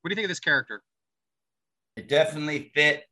What 0.01 0.09
do 0.09 0.12
you 0.12 0.16
think 0.16 0.24
of 0.24 0.31
this 0.31 0.40
character? 0.40 0.83
It 1.96 2.09
definitely 2.09 2.70
fit 2.74 3.05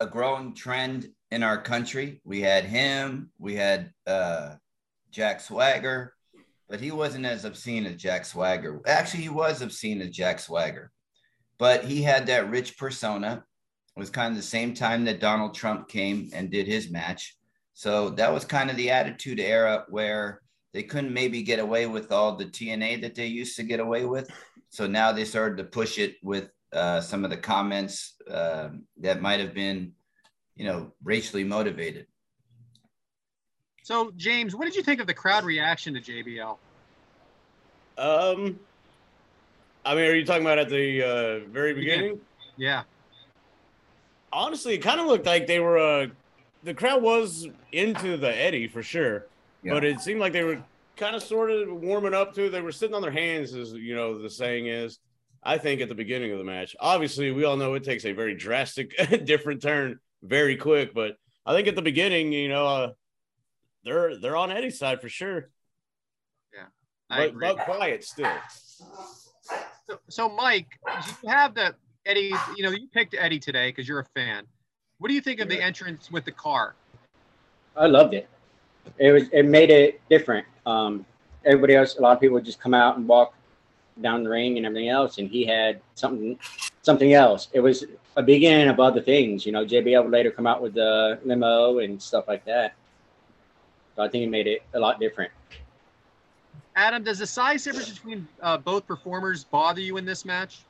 a 0.00 0.06
growing 0.06 0.54
trend 0.54 1.10
in 1.30 1.42
our 1.42 1.60
country. 1.60 2.20
We 2.24 2.40
had 2.40 2.64
him, 2.64 3.30
we 3.38 3.54
had 3.54 3.92
uh, 4.06 4.54
Jack 5.10 5.40
Swagger, 5.40 6.14
but 6.68 6.80
he 6.80 6.90
wasn't 6.90 7.26
as 7.26 7.44
obscene 7.44 7.86
as 7.86 7.96
Jack 7.96 8.24
Swagger. 8.24 8.80
Actually, 8.86 9.22
he 9.22 9.28
was 9.28 9.62
obscene 9.62 10.02
as 10.02 10.10
Jack 10.10 10.38
Swagger, 10.38 10.90
but 11.58 11.84
he 11.84 12.02
had 12.02 12.26
that 12.26 12.50
rich 12.50 12.76
persona. 12.76 13.44
It 13.96 14.00
was 14.00 14.10
kind 14.10 14.30
of 14.30 14.36
the 14.36 14.42
same 14.42 14.74
time 14.74 15.04
that 15.06 15.20
Donald 15.20 15.54
Trump 15.54 15.88
came 15.88 16.30
and 16.32 16.50
did 16.50 16.66
his 16.66 16.90
match. 16.90 17.36
So 17.74 18.10
that 18.10 18.32
was 18.32 18.44
kind 18.44 18.70
of 18.70 18.76
the 18.76 18.90
attitude 18.90 19.40
era 19.40 19.84
where 19.88 20.42
they 20.72 20.82
couldn't 20.82 21.12
maybe 21.14 21.42
get 21.42 21.58
away 21.58 21.86
with 21.86 22.12
all 22.12 22.36
the 22.36 22.44
TNA 22.44 23.00
that 23.02 23.14
they 23.14 23.26
used 23.26 23.56
to 23.56 23.62
get 23.62 23.80
away 23.80 24.04
with. 24.04 24.30
So 24.68 24.86
now 24.86 25.12
they 25.12 25.24
started 25.24 25.56
to 25.58 25.64
push 25.64 25.98
it 25.98 26.16
with 26.22 26.50
uh, 26.72 27.00
some 27.00 27.24
of 27.24 27.30
the 27.30 27.36
comments 27.36 28.14
um 28.30 28.84
that 29.00 29.22
might 29.22 29.40
have 29.40 29.54
been, 29.54 29.92
you 30.54 30.66
know, 30.66 30.92
racially 31.02 31.44
motivated. 31.44 32.06
So, 33.88 34.12
James, 34.18 34.54
what 34.54 34.66
did 34.66 34.76
you 34.76 34.82
think 34.82 35.00
of 35.00 35.06
the 35.06 35.14
crowd 35.14 35.44
reaction 35.44 35.94
to 35.94 36.00
JBL? 36.02 36.58
Um, 37.96 38.60
I 39.82 39.94
mean, 39.94 40.04
are 40.04 40.14
you 40.14 40.26
talking 40.26 40.42
about 40.42 40.58
at 40.58 40.68
the 40.68 41.02
uh, 41.02 41.48
very 41.50 41.72
beginning? 41.72 42.20
Yeah, 42.58 42.82
Honestly, 44.30 44.74
it 44.74 44.82
kind 44.82 45.00
of 45.00 45.06
looked 45.06 45.24
like 45.24 45.46
they 45.46 45.58
were. 45.58 45.78
Uh, 45.78 46.06
the 46.64 46.74
crowd 46.74 47.02
was 47.02 47.48
into 47.72 48.18
the 48.18 48.28
Eddie 48.28 48.68
for 48.68 48.82
sure, 48.82 49.24
Yeah. 49.62 49.72
but 49.72 49.84
it 49.84 50.00
seemed 50.00 50.20
like 50.20 50.34
they 50.34 50.44
were 50.44 50.62
kind 50.98 51.16
of 51.16 51.22
sort 51.22 51.50
of 51.50 51.72
warming 51.72 52.12
up 52.12 52.34
to. 52.34 52.44
it. 52.44 52.50
They 52.50 52.60
were 52.60 52.72
sitting 52.72 52.94
on 52.94 53.00
their 53.00 53.10
hands, 53.10 53.54
as 53.54 53.72
you 53.72 53.96
know, 53.96 54.20
the 54.20 54.28
saying 54.28 54.66
is. 54.66 54.98
I 55.42 55.56
think 55.56 55.80
at 55.80 55.88
the 55.88 55.94
beginning 55.94 56.30
of 56.32 56.36
the 56.36 56.44
match, 56.44 56.76
obviously, 56.78 57.30
we 57.30 57.44
all 57.44 57.56
know 57.56 57.72
it 57.72 57.84
takes 57.84 58.04
a 58.04 58.12
very 58.12 58.34
drastic, 58.34 58.94
different 59.24 59.62
turn 59.62 59.98
very 60.22 60.56
quick. 60.56 60.92
But 60.92 61.16
I 61.46 61.54
think 61.54 61.68
at 61.68 61.74
the 61.74 61.80
beginning, 61.80 62.34
you 62.34 62.50
know, 62.50 62.66
uh, 62.66 62.92
they're 63.88 64.16
they're 64.18 64.36
on 64.36 64.50
Eddie's 64.52 64.78
side 64.78 65.00
for 65.00 65.08
sure, 65.08 65.48
Yeah, 66.54 66.66
I 67.10 67.18
but, 67.18 67.28
agree. 67.30 67.46
but 67.48 67.58
quiet 67.64 68.04
still. 68.04 68.30
So, 69.86 69.98
so, 70.08 70.28
Mike, 70.28 70.68
you 71.22 71.28
have 71.30 71.54
the 71.54 71.74
Eddie. 72.04 72.32
You 72.56 72.62
know, 72.62 72.70
you 72.70 72.86
picked 72.88 73.14
Eddie 73.18 73.38
today 73.38 73.70
because 73.70 73.88
you're 73.88 74.00
a 74.00 74.06
fan. 74.14 74.44
What 74.98 75.08
do 75.08 75.14
you 75.14 75.20
think 75.20 75.40
of 75.40 75.48
the 75.48 75.60
entrance 75.60 76.10
with 76.10 76.24
the 76.24 76.32
car? 76.32 76.74
I 77.76 77.86
loved 77.86 78.12
it. 78.14 78.28
It 78.98 79.12
was 79.12 79.24
it 79.32 79.46
made 79.46 79.70
it 79.70 80.00
different. 80.10 80.46
Um, 80.66 81.06
everybody 81.44 81.74
else, 81.76 81.96
a 81.96 82.02
lot 82.02 82.12
of 82.12 82.20
people 82.20 82.34
would 82.34 82.44
just 82.44 82.60
come 82.60 82.74
out 82.74 82.98
and 82.98 83.08
walk 83.08 83.34
down 84.02 84.22
the 84.22 84.30
ring 84.30 84.56
and 84.58 84.66
everything 84.66 84.88
else, 84.90 85.18
and 85.18 85.28
he 85.30 85.46
had 85.46 85.80
something 85.94 86.38
something 86.82 87.14
else. 87.14 87.48
It 87.52 87.60
was 87.60 87.84
a 88.16 88.22
beginning 88.22 88.68
of 88.68 88.80
other 88.80 89.00
things. 89.00 89.46
You 89.46 89.52
know, 89.52 89.64
JBL 89.64 90.02
would 90.04 90.12
later 90.12 90.30
come 90.30 90.46
out 90.46 90.60
with 90.60 90.74
the 90.74 91.18
limo 91.24 91.78
and 91.78 92.00
stuff 92.02 92.26
like 92.28 92.44
that. 92.44 92.74
So 93.98 94.04
I 94.04 94.08
think 94.08 94.22
it 94.22 94.30
made 94.30 94.46
it 94.46 94.62
a 94.74 94.78
lot 94.78 95.00
different. 95.00 95.32
Adam, 96.76 97.02
does 97.02 97.18
the 97.18 97.26
size 97.26 97.64
difference 97.64 97.88
between 97.90 98.28
uh, 98.40 98.56
both 98.56 98.86
performers 98.86 99.42
bother 99.42 99.80
you 99.80 99.96
in 99.96 100.04
this 100.04 100.24
match? 100.24 100.60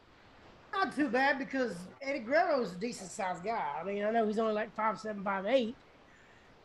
Not 0.73 0.97
too 0.97 1.11
bad 1.11 1.39
because 1.39 1.77
Eddie 2.01 2.21
Guerrero 2.21 2.63
is 2.63 2.73
a 2.73 2.77
decent 2.77 3.11
sized 3.11 3.45
guy. 3.45 3.77
I 3.79 3.85
mean, 3.85 4.03
I 4.03 4.11
know 4.13 4.27
he's 4.27 4.39
only 4.39 4.55
like 4.55 4.75
five 4.75 4.99
seven, 4.99 5.23
five 5.23 5.45
eight, 5.45 5.75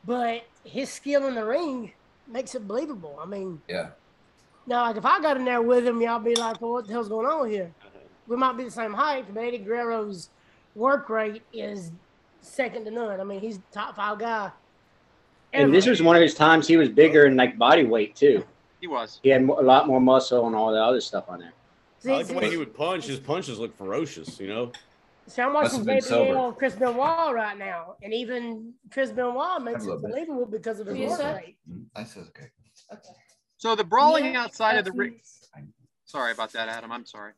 but 0.05 0.43
his 0.63 0.89
skill 0.89 1.27
in 1.27 1.35
the 1.35 1.43
ring 1.43 1.91
makes 2.31 2.55
it 2.55 2.65
believable. 2.65 3.19
I 3.21 3.25
mean, 3.25 3.61
Yeah. 3.67 3.89
now 4.65 4.83
like 4.83 4.95
if 4.95 5.05
I 5.05 5.19
got 5.19 5.35
in 5.35 5.43
there 5.43 5.61
with 5.61 5.85
him, 5.85 5.99
y'all 5.99 6.19
be 6.19 6.33
like, 6.33 6.61
well, 6.61 6.71
what 6.71 6.87
the 6.87 6.93
hell's 6.93 7.09
going 7.09 7.27
on 7.27 7.49
here? 7.49 7.73
We 8.25 8.37
might 8.37 8.55
be 8.55 8.63
the 8.63 8.71
same 8.71 8.93
height, 8.93 9.25
but 9.33 9.43
Eddie 9.43 9.57
Guerrero's 9.57 10.29
work 10.75 11.09
rate 11.09 11.43
is 11.51 11.91
second 12.39 12.85
to 12.85 12.91
none. 12.91 13.19
I 13.19 13.25
mean, 13.25 13.41
he's 13.41 13.59
top 13.73 13.97
five 13.97 14.17
guy. 14.17 14.49
And 15.53 15.73
this 15.73 15.85
was 15.85 16.01
one 16.01 16.15
of 16.15 16.21
his 16.21 16.33
times 16.33 16.67
he 16.67 16.77
was 16.77 16.89
bigger 16.89 17.25
in 17.25 17.35
like 17.35 17.57
body 17.57 17.83
weight 17.83 18.15
too. 18.15 18.43
He 18.81 18.87
was. 18.87 19.19
He 19.23 19.29
had 19.29 19.41
a 19.43 19.45
lot 19.45 19.87
more 19.87 20.01
muscle 20.01 20.47
and 20.47 20.55
all 20.55 20.71
the 20.71 20.81
other 20.83 20.99
stuff 20.99 21.25
on 21.29 21.39
there. 21.39 21.53
See, 21.99 22.09
I 22.11 22.17
like 22.17 22.27
the 22.27 22.33
way 22.33 22.49
he 22.49 22.57
would 22.57 22.73
punch. 22.75 23.05
His 23.05 23.19
punches 23.19 23.59
look 23.59 23.77
ferocious, 23.77 24.39
you 24.39 24.47
know. 24.47 24.71
See, 25.27 25.41
I'm 25.41 25.53
Must 25.53 25.71
watching 25.73 25.87
have 25.87 25.87
been 25.87 26.01
sober. 26.01 26.33
JBL 26.33 26.57
Chris 26.57 26.75
Benoit 26.75 27.33
right 27.33 27.57
now, 27.57 27.95
and 28.03 28.13
even 28.13 28.73
Chris 28.91 29.11
Benoit 29.11 29.61
makes 29.61 29.83
A 29.83 29.85
it 29.85 29.87
little 29.91 30.01
bit. 30.01 30.11
believable 30.11 30.45
because 30.45 30.79
of 30.79 30.87
his 30.87 30.97
Yes, 30.97 31.19
work 31.19 31.35
rate. 31.37 31.57
I 31.95 32.03
said 32.03 32.23
okay. 32.29 32.47
So 33.57 33.75
the 33.75 33.85
brawling 33.85 34.25
Yeah, 34.33 34.43
outside 34.43 34.77
of 34.77 34.83
the 34.83 34.91
ring. 34.91 35.21
Sorry 36.05 36.33
about 36.33 36.51
that, 36.51 36.67
Adam. 36.67 36.91
I'm 36.91 37.05
sorry. 37.05 37.31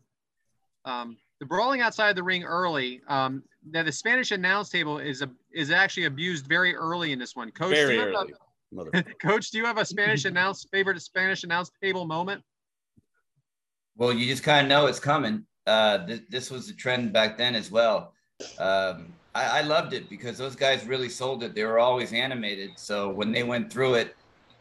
Um, 0.84 1.18
the 1.40 1.46
brawling 1.46 1.82
outside 1.82 2.10
of 2.10 2.16
the 2.16 2.24
ring 2.24 2.44
early. 2.44 3.02
Um, 3.08 3.44
that 3.72 3.86
the 3.86 3.92
Spanish 3.92 4.32
announce 4.32 4.70
table 4.70 5.00
is 5.00 5.22
a, 5.22 5.30
is 5.54 5.72
actually 5.72 6.06
abused 6.06 6.48
very 6.48 6.76
early 6.76 7.12
in 7.12 7.20
this 7.20 7.36
one. 7.36 7.52
Coach, 7.52 7.70
do 7.70 7.76
Very 7.76 7.96
you 7.96 8.00
have 8.02 8.10
a- 8.10 8.18
early. 8.18 8.34
Mother. 8.72 8.92
Coach, 9.22 9.52
do 9.52 9.58
you 9.58 9.66
have 9.66 9.78
a 9.78 9.86
Spanish 9.86 10.26
announce 10.26 10.66
favorite 10.72 11.02
Spanish 11.02 11.44
announce 11.44 11.72
table 11.82 12.06
moment? 12.06 12.44
Well, 13.98 14.12
you 14.12 14.26
just 14.28 14.44
kind 14.44 14.66
of 14.66 14.70
know 14.70 14.88
it's 14.88 15.00
coming. 15.00 15.46
Uh, 15.66 16.06
th- 16.06 16.24
this 16.30 16.52
was 16.52 16.68
the 16.68 16.74
trend 16.74 17.14
back 17.14 17.38
then 17.38 17.56
as 17.56 17.72
well. 17.72 18.14
Um, 18.60 19.14
I-, 19.34 19.60
I 19.60 19.62
loved 19.62 19.94
it 19.94 20.10
because 20.10 20.38
those 20.38 20.56
guys 20.56 20.86
really 20.86 21.10
sold 21.10 21.44
it. 21.44 21.56
They 21.56 21.64
were 21.64 21.80
always 21.80 22.12
animated. 22.12 22.72
So 22.76 23.10
when 23.10 23.32
they 23.32 23.44
went 23.44 23.72
through 23.72 23.96
it, 23.96 24.16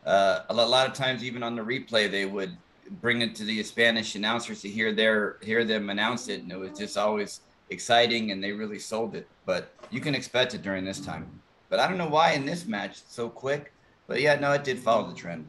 uh, 0.06 0.40
a 0.48 0.54
lot 0.54 0.86
of 0.86 0.92
times, 0.92 1.24
even 1.24 1.42
on 1.42 1.56
the 1.56 1.62
replay, 1.62 2.10
they 2.10 2.26
would 2.26 2.56
bring 3.00 3.22
it 3.22 3.34
to 3.36 3.44
the 3.44 3.62
Spanish 3.62 4.14
announcers 4.14 4.60
to 4.62 4.68
hear 4.68 4.92
their 4.92 5.36
hear 5.42 5.64
them 5.64 5.90
announce 5.90 6.28
it, 6.28 6.42
and 6.42 6.52
it 6.52 6.58
was 6.58 6.78
just 6.78 6.96
always 6.96 7.40
exciting, 7.70 8.30
and 8.30 8.42
they 8.42 8.52
really 8.52 8.78
sold 8.78 9.14
it. 9.14 9.26
But 9.46 9.72
you 9.90 10.00
can 10.00 10.14
expect 10.14 10.54
it 10.54 10.62
during 10.62 10.84
this 10.84 11.00
time. 11.00 11.28
But 11.68 11.80
I 11.80 11.88
don't 11.88 11.98
know 11.98 12.08
why 12.08 12.32
in 12.32 12.44
this 12.44 12.66
match 12.66 13.02
so 13.08 13.28
quick. 13.28 13.72
But 14.06 14.20
yeah, 14.20 14.34
no, 14.36 14.52
it 14.52 14.64
did 14.64 14.78
follow 14.78 15.08
the 15.08 15.14
trend. 15.14 15.48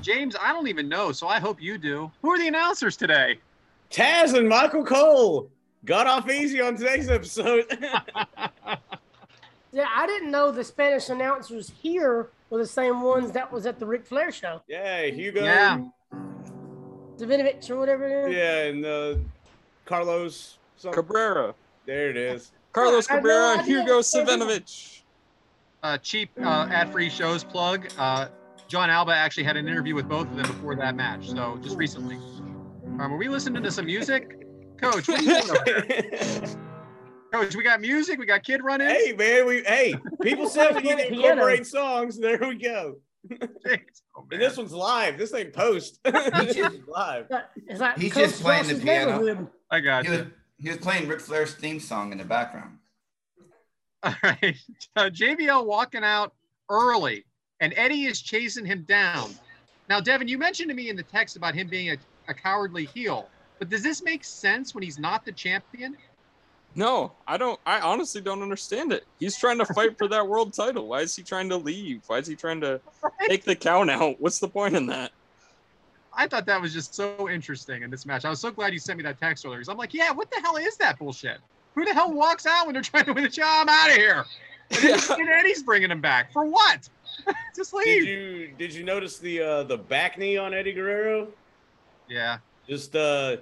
James, 0.00 0.36
I 0.40 0.52
don't 0.52 0.68
even 0.68 0.88
know, 0.88 1.12
so 1.12 1.28
I 1.28 1.40
hope 1.40 1.60
you 1.60 1.78
do. 1.78 2.10
Who 2.22 2.30
are 2.30 2.38
the 2.38 2.48
announcers 2.48 2.96
today? 2.96 3.38
Taz 3.90 4.36
and 4.36 4.48
Michael 4.48 4.84
Cole 4.84 5.50
got 5.84 6.06
off 6.06 6.30
easy 6.30 6.60
on 6.60 6.76
today's 6.76 7.08
episode. 7.08 7.66
Yeah, 9.74 9.88
I 9.92 10.06
didn't 10.06 10.30
know 10.30 10.52
the 10.52 10.62
Spanish 10.62 11.08
announcers 11.08 11.72
here 11.82 12.28
were 12.48 12.58
the 12.58 12.66
same 12.66 13.02
ones 13.02 13.32
that 13.32 13.50
was 13.50 13.66
at 13.66 13.80
the 13.80 13.86
Ric 13.86 14.06
Flair 14.06 14.30
show. 14.30 14.62
yeah, 14.68 15.06
Hugo. 15.06 15.42
Yeah. 15.42 15.82
Davinovich 17.18 17.70
or 17.70 17.76
whatever 17.78 18.06
it 18.06 18.30
is. 18.30 18.36
Yeah, 18.36 18.62
and 18.64 18.84
uh, 18.84 19.14
Carlos. 19.84 20.58
Something. 20.76 21.02
Cabrera, 21.02 21.54
There 21.86 22.10
it 22.10 22.16
is. 22.16 22.50
Carlos 22.72 23.08
I 23.08 23.14
no 23.14 23.18
Cabrera. 23.20 23.62
Hugo 23.62 24.00
Savinovich. 24.00 25.02
Uh, 25.82 25.98
cheap 25.98 26.30
uh, 26.40 26.66
ad-free 26.70 27.10
shows 27.10 27.44
plug. 27.44 27.88
Uh, 27.98 28.28
Jon 28.68 28.90
Alba 28.90 29.12
actually 29.12 29.44
had 29.44 29.56
an 29.56 29.68
interview 29.68 29.94
with 29.94 30.08
both 30.08 30.26
of 30.26 30.36
them 30.36 30.46
before 30.46 30.74
that 30.76 30.96
match, 30.96 31.28
so 31.30 31.58
just 31.62 31.76
recently. 31.76 32.16
Um, 32.16 33.10
were 33.10 33.16
we 33.18 33.28
listening 33.28 33.62
to 33.62 33.70
some 33.70 33.86
music? 33.86 34.46
Coach, 34.78 35.08
what 35.08 35.20
are 35.20 35.22
you 35.22 35.42
doing 35.42 35.50
over? 35.50 36.56
Coach, 37.32 37.54
we 37.56 37.62
got 37.62 37.80
music. 37.80 38.18
We 38.18 38.26
got 38.26 38.42
Kid 38.42 38.62
running. 38.62 38.88
hey 38.88 39.12
man, 39.12 39.46
we 39.46 39.62
hey 39.64 39.94
people 40.22 40.48
said 40.48 40.74
we 40.76 40.82
need 40.82 40.98
to 40.98 41.12
incorporate 41.12 41.66
songs. 41.66 42.18
There 42.18 42.38
we 42.40 42.54
go. 42.56 42.96
Oh, 44.16 44.26
And 44.30 44.40
this 44.40 44.56
one's 44.56 44.72
live. 44.72 45.18
This 45.18 45.34
ain't 45.34 45.52
post. 45.52 46.00
this 46.04 46.56
is 46.56 46.80
live. 46.86 47.28
But 47.28 47.50
It's 47.56 47.80
He's 48.00 48.12
Coach 48.12 48.24
just 48.30 48.42
playing 48.42 48.68
the 48.68 48.74
piano. 48.76 49.18
neighborhood. 49.18 49.48
I 49.70 49.80
got 49.80 50.04
He 50.04 50.10
was, 50.10 50.22
he 50.58 50.68
was 50.68 50.78
playing 50.78 51.08
Ric 51.08 51.20
Flair's 51.20 51.54
theme 51.54 51.80
song 51.80 52.12
in 52.12 52.18
the 52.18 52.24
background. 52.24 52.78
All 54.02 54.14
right. 54.22 54.56
Uh, 54.96 55.10
JBL 55.10 55.64
walking 55.66 56.04
out 56.04 56.34
early, 56.68 57.24
and 57.60 57.72
Eddie 57.76 58.04
is 58.04 58.20
chasing 58.20 58.64
him 58.66 58.82
down. 58.82 59.30
Now, 59.88 60.00
Devyn, 60.00 60.28
you 60.28 60.38
mentioned 60.38 60.68
to 60.68 60.74
me 60.74 60.90
in 60.90 60.96
the 60.96 61.02
text 61.02 61.36
about 61.36 61.54
him 61.54 61.68
being 61.68 61.90
a, 61.90 61.96
a 62.28 62.34
cowardly 62.34 62.84
heel, 62.86 63.28
but 63.58 63.68
does 63.70 63.82
this 63.82 64.02
make 64.02 64.24
sense 64.24 64.74
when 64.74 64.82
he's 64.82 64.98
not 64.98 65.24
the 65.24 65.32
champion? 65.32 65.96
No, 66.76 67.12
I 67.26 67.36
don't. 67.36 67.58
I 67.64 67.80
honestly 67.80 68.20
don't 68.20 68.42
understand 68.42 68.92
it. 68.92 69.04
He's 69.20 69.38
trying 69.38 69.58
to 69.58 69.64
fight 69.66 69.96
for 69.96 70.08
that 70.08 70.26
world 70.26 70.52
title. 70.54 70.88
Why 70.88 71.00
is 71.00 71.14
he 71.14 71.22
trying 71.22 71.48
to 71.50 71.56
leave? 71.56 72.02
Why 72.08 72.18
is 72.18 72.26
he 72.26 72.34
trying 72.34 72.60
to 72.62 72.80
take 73.28 73.44
the 73.44 73.54
count 73.54 73.90
out? 73.90 74.16
What's 74.20 74.40
the 74.40 74.48
point 74.48 74.74
in 74.74 74.86
that? 74.86 75.12
I 76.16 76.26
thought 76.28 76.46
that 76.46 76.60
was 76.60 76.72
just 76.72 76.94
so 76.94 77.28
interesting 77.28 77.82
in 77.82 77.90
this 77.90 78.06
match. 78.06 78.24
I 78.24 78.30
was 78.30 78.40
so 78.40 78.50
glad 78.50 78.72
you 78.72 78.78
sent 78.78 78.96
me 78.98 79.02
that 79.04 79.18
text 79.18 79.44
earlier. 79.44 79.58
'cause 79.60 79.68
I'm 79.68 79.76
like, 79.76 79.94
yeah, 79.94 80.10
what 80.12 80.30
the 80.30 80.40
hell 80.40 80.56
is 80.56 80.76
that 80.78 80.98
bullshit? 80.98 81.38
Who 81.74 81.84
the 81.84 81.92
hell 81.92 82.12
walks 82.12 82.46
out 82.46 82.66
when 82.66 82.74
they're 82.74 82.82
trying 82.82 83.04
to 83.06 83.12
win 83.12 83.24
the 83.24 83.28
job? 83.30 83.68
I'm 83.68 83.68
out 83.68 83.90
of 83.90 83.96
here. 83.96 84.24
And 84.70 84.82
then 84.82 84.98
Ken 85.00 85.28
Eddie's 85.28 85.62
bringing 85.62 85.90
him 85.90 86.00
back 86.00 86.32
for 86.32 86.44
what? 86.44 86.88
just 87.56 87.72
leave. 87.74 88.04
Did 88.04 88.08
you 88.08 88.48
did 88.58 88.74
you 88.74 88.84
notice 88.84 89.18
the 89.18 89.40
uh 89.40 89.62
the 89.64 89.76
back 89.76 90.18
knee 90.18 90.36
on 90.36 90.54
Eddie 90.54 90.72
Guerrero? 90.72 91.28
Yeah. 92.08 92.38
Just 92.68 92.94
uh 92.96 93.36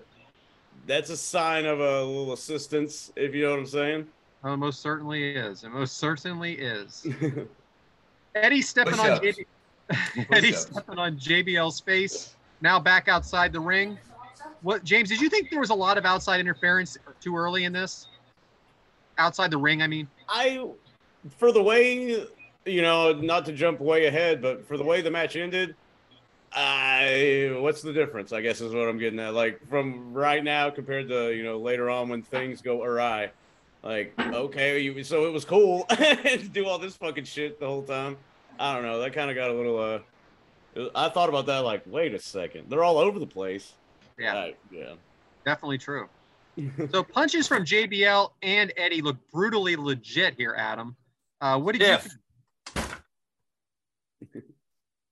that's 0.86 1.10
a 1.10 1.16
sign 1.16 1.66
of 1.66 1.80
a 1.80 2.02
little 2.04 2.32
assistance, 2.32 3.12
if 3.16 3.34
you 3.34 3.44
know 3.44 3.50
what 3.50 3.58
I'm 3.60 3.66
saying. 3.66 4.06
Oh, 4.44 4.56
most 4.56 4.80
certainly 4.80 5.36
is. 5.36 5.64
It 5.64 5.70
most 5.70 5.98
certainly 5.98 6.54
is. 6.54 7.06
Eddie 8.34 8.62
stepping 8.62 8.98
on 8.98 9.20
Push-ups. 9.20 9.38
JB- 9.38 10.26
Eddie 10.32 10.52
Push-ups. 10.52 10.62
stepping 10.72 10.98
on 10.98 11.16
JBL's 11.16 11.80
face. 11.80 12.34
Now 12.60 12.80
back 12.80 13.08
outside 13.08 13.52
the 13.52 13.60
ring. 13.60 13.98
What 14.62 14.84
James? 14.84 15.08
Did 15.08 15.20
you 15.20 15.28
think 15.28 15.50
there 15.50 15.60
was 15.60 15.70
a 15.70 15.74
lot 15.74 15.98
of 15.98 16.04
outside 16.04 16.40
interference 16.40 16.96
too 17.20 17.36
early 17.36 17.64
in 17.64 17.72
this? 17.72 18.08
Outside 19.18 19.50
the 19.50 19.58
ring, 19.58 19.82
I 19.82 19.86
mean. 19.86 20.08
I 20.28 20.68
for 21.38 21.52
the 21.52 21.62
way 21.62 22.26
you 22.64 22.82
know, 22.82 23.12
not 23.12 23.44
to 23.46 23.52
jump 23.52 23.80
way 23.80 24.06
ahead, 24.06 24.40
but 24.40 24.66
for 24.66 24.76
the 24.76 24.84
way 24.84 25.00
the 25.00 25.10
match 25.10 25.36
ended, 25.36 25.74
I 26.54 27.56
what's 27.58 27.82
the 27.82 27.92
difference? 27.92 28.32
I 28.32 28.40
guess 28.40 28.60
is 28.60 28.72
what 28.74 28.88
I'm 28.88 28.98
getting 28.98 29.18
at. 29.20 29.34
Like 29.34 29.66
from 29.68 30.12
right 30.12 30.42
now 30.44 30.70
compared 30.70 31.08
to 31.08 31.32
you 31.34 31.42
know 31.44 31.58
later 31.58 31.88
on 31.90 32.08
when 32.08 32.22
things 32.22 32.60
go 32.62 32.82
awry. 32.82 33.30
Like 33.82 34.14
okay, 34.18 34.78
you, 34.80 35.02
so 35.04 35.26
it 35.26 35.32
was 35.32 35.44
cool 35.44 35.84
to 35.90 36.48
do 36.52 36.66
all 36.66 36.78
this 36.78 36.96
fucking 36.96 37.24
shit 37.24 37.58
the 37.58 37.66
whole 37.66 37.82
time. 37.82 38.16
I 38.60 38.74
don't 38.74 38.82
know. 38.84 39.00
That 39.00 39.12
kind 39.12 39.30
of 39.30 39.36
got 39.36 39.50
a 39.50 39.54
little. 39.54 39.78
uh 39.78 40.88
I 40.94 41.08
thought 41.10 41.28
about 41.28 41.46
that. 41.46 41.58
Like, 41.60 41.82
wait 41.86 42.14
a 42.14 42.18
second, 42.18 42.70
they're 42.70 42.84
all 42.84 42.98
over 42.98 43.18
the 43.18 43.26
place. 43.26 43.72
Yeah, 44.18 44.34
Uh, 44.36 44.48
yeah. 44.70 44.92
definitely 45.44 45.78
true. 45.78 46.08
So 46.90 47.02
punches 47.02 47.48
from 47.48 47.64
JBL 47.64 48.30
and 48.42 48.72
Eddie 48.76 49.00
look 49.00 49.16
brutally 49.32 49.74
legit 49.74 50.34
here, 50.36 50.54
Adam. 50.56 50.94
Uh, 51.40 51.58
what 51.58 51.74
did 51.74 51.80
Stiff. 51.82 52.14
you? 52.74 54.42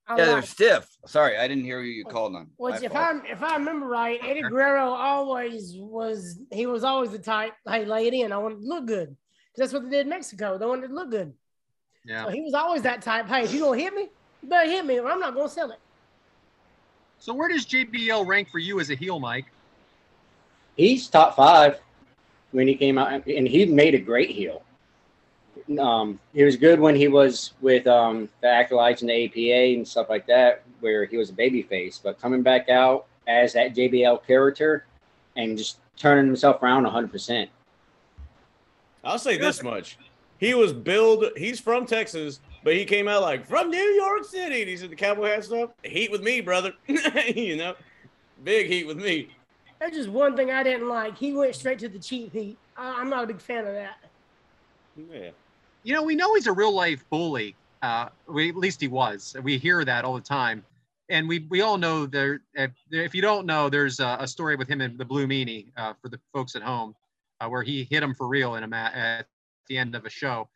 Yeah, 0.17 0.25
they're 0.25 0.41
stiff. 0.41 0.87
Sorry, 1.05 1.37
I 1.37 1.47
didn't 1.47 1.63
hear 1.63 1.79
who 1.81 1.87
you 1.87 2.05
called 2.05 2.35
on. 2.35 2.49
Which, 2.57 2.81
My 2.81 2.85
if. 2.85 2.95
I 2.95 3.19
if 3.27 3.43
I 3.43 3.55
remember 3.55 3.87
right, 3.87 4.19
Eddie 4.23 4.41
Guerrero 4.41 4.89
always 4.91 5.73
was 5.75 6.39
he 6.51 6.65
was 6.65 6.83
always 6.83 7.11
the 7.11 7.19
type. 7.19 7.53
Hey, 7.67 7.85
lay 7.85 8.07
it 8.07 8.13
in. 8.13 8.31
I 8.31 8.37
want 8.37 8.55
it 8.57 8.61
to 8.61 8.67
look 8.67 8.85
good. 8.85 9.09
'Cause 9.09 9.57
That's 9.57 9.73
what 9.73 9.83
they 9.83 9.89
did 9.89 10.01
in 10.01 10.09
Mexico. 10.09 10.57
They 10.57 10.65
wanted 10.65 10.85
it 10.85 10.87
to 10.89 10.93
look 10.93 11.11
good. 11.11 11.33
Yeah. 12.05 12.25
So 12.25 12.31
he 12.31 12.41
was 12.41 12.53
always 12.53 12.81
that 12.83 13.01
type. 13.01 13.27
Hey, 13.27 13.43
if 13.43 13.53
you 13.53 13.59
gonna 13.59 13.77
hit 13.81 13.93
me, 13.93 14.09
you 14.41 14.49
better 14.49 14.69
hit 14.69 14.85
me, 14.85 14.99
or 14.99 15.07
I'm 15.09 15.19
not 15.19 15.35
gonna 15.35 15.49
sell 15.49 15.71
it. 15.71 15.79
So 17.19 17.33
where 17.33 17.49
does 17.49 17.65
JBL 17.65 18.25
rank 18.25 18.49
for 18.49 18.59
you 18.59 18.79
as 18.79 18.89
a 18.89 18.95
heel, 18.95 19.19
Mike? 19.19 19.45
He's 20.75 21.07
top 21.07 21.35
five 21.35 21.79
when 22.51 22.67
he 22.67 22.75
came 22.75 22.97
out, 22.97 23.27
and 23.27 23.47
he 23.47 23.65
made 23.65 23.93
a 23.93 23.99
great 23.99 24.29
heel. 24.29 24.63
Um, 25.79 26.19
he 26.33 26.43
was 26.43 26.55
good 26.55 26.79
when 26.79 26.95
he 26.95 27.07
was 27.07 27.53
with 27.61 27.87
um, 27.87 28.29
the 28.41 28.47
acolytes 28.47 29.01
and 29.01 29.09
the 29.09 29.25
APA 29.25 29.75
and 29.77 29.87
stuff 29.87 30.09
like 30.09 30.27
that, 30.27 30.63
where 30.79 31.05
he 31.05 31.17
was 31.17 31.29
a 31.29 31.33
babyface. 31.33 31.99
But 32.01 32.19
coming 32.19 32.41
back 32.41 32.69
out 32.69 33.05
as 33.27 33.53
that 33.53 33.75
JBL 33.75 34.25
character 34.25 34.85
and 35.35 35.57
just 35.57 35.77
turning 35.97 36.25
himself 36.25 36.61
around 36.61 36.85
100%. 36.85 37.47
I'll 39.03 39.19
say 39.19 39.37
this 39.37 39.63
much. 39.63 39.97
He 40.37 40.53
was 40.53 40.73
billed, 40.73 41.25
he's 41.37 41.59
from 41.59 41.85
Texas, 41.85 42.39
but 42.63 42.73
he 42.73 42.85
came 42.85 43.07
out 43.07 43.21
like 43.21 43.45
from 43.45 43.69
New 43.69 43.77
York 43.77 44.25
City. 44.25 44.61
And 44.61 44.69
he 44.69 44.77
said 44.77 44.89
the 44.89 44.95
cowboy 44.95 45.27
hat 45.27 45.43
stuff. 45.43 45.71
Heat 45.83 46.11
with 46.11 46.21
me, 46.21 46.41
brother. 46.41 46.73
you 46.87 47.57
know, 47.57 47.75
big 48.43 48.67
heat 48.67 48.87
with 48.87 48.97
me. 48.97 49.29
That's 49.79 49.95
just 49.95 50.09
one 50.09 50.35
thing 50.35 50.51
I 50.51 50.63
didn't 50.63 50.89
like. 50.89 51.17
He 51.17 51.33
went 51.33 51.55
straight 51.55 51.79
to 51.79 51.89
the 51.89 51.99
cheap 51.99 52.33
heat. 52.33 52.57
I, 52.77 52.99
I'm 52.99 53.09
not 53.09 53.23
a 53.23 53.27
big 53.27 53.41
fan 53.41 53.65
of 53.65 53.73
that. 53.73 53.97
Yeah. 55.11 55.29
You 55.83 55.93
know, 55.95 56.03
we 56.03 56.15
know 56.15 56.33
he's 56.35 56.47
a 56.47 56.51
real 56.51 56.73
life 56.73 57.03
bully. 57.09 57.55
Uh, 57.81 58.09
we, 58.27 58.49
at 58.49 58.55
least 58.55 58.79
he 58.81 58.87
was. 58.87 59.35
We 59.41 59.57
hear 59.57 59.83
that 59.83 60.05
all 60.05 60.13
the 60.13 60.21
time. 60.21 60.63
And 61.09 61.27
we, 61.27 61.39
we 61.49 61.61
all 61.61 61.77
know 61.77 62.05
there. 62.05 62.41
If, 62.53 62.71
if 62.91 63.15
you 63.15 63.21
don't 63.21 63.45
know, 63.45 63.69
there's 63.69 63.99
a, 63.99 64.17
a 64.19 64.27
story 64.27 64.55
with 64.55 64.67
him 64.67 64.81
and 64.81 64.97
the 64.97 65.05
Blue 65.05 65.27
Meanie 65.27 65.67
uh, 65.75 65.93
for 66.01 66.09
the 66.09 66.19
folks 66.33 66.55
at 66.55 66.61
home, 66.61 66.95
uh, 67.39 67.47
where 67.49 67.63
he 67.63 67.87
hit 67.89 68.03
him 68.03 68.13
for 68.13 68.27
real 68.27 68.55
in 68.55 68.63
a 68.63 68.67
mat 68.67 68.93
at 68.93 69.27
the 69.67 69.77
end 69.77 69.95
of 69.95 70.05
a 70.05 70.09
show. 70.09 70.47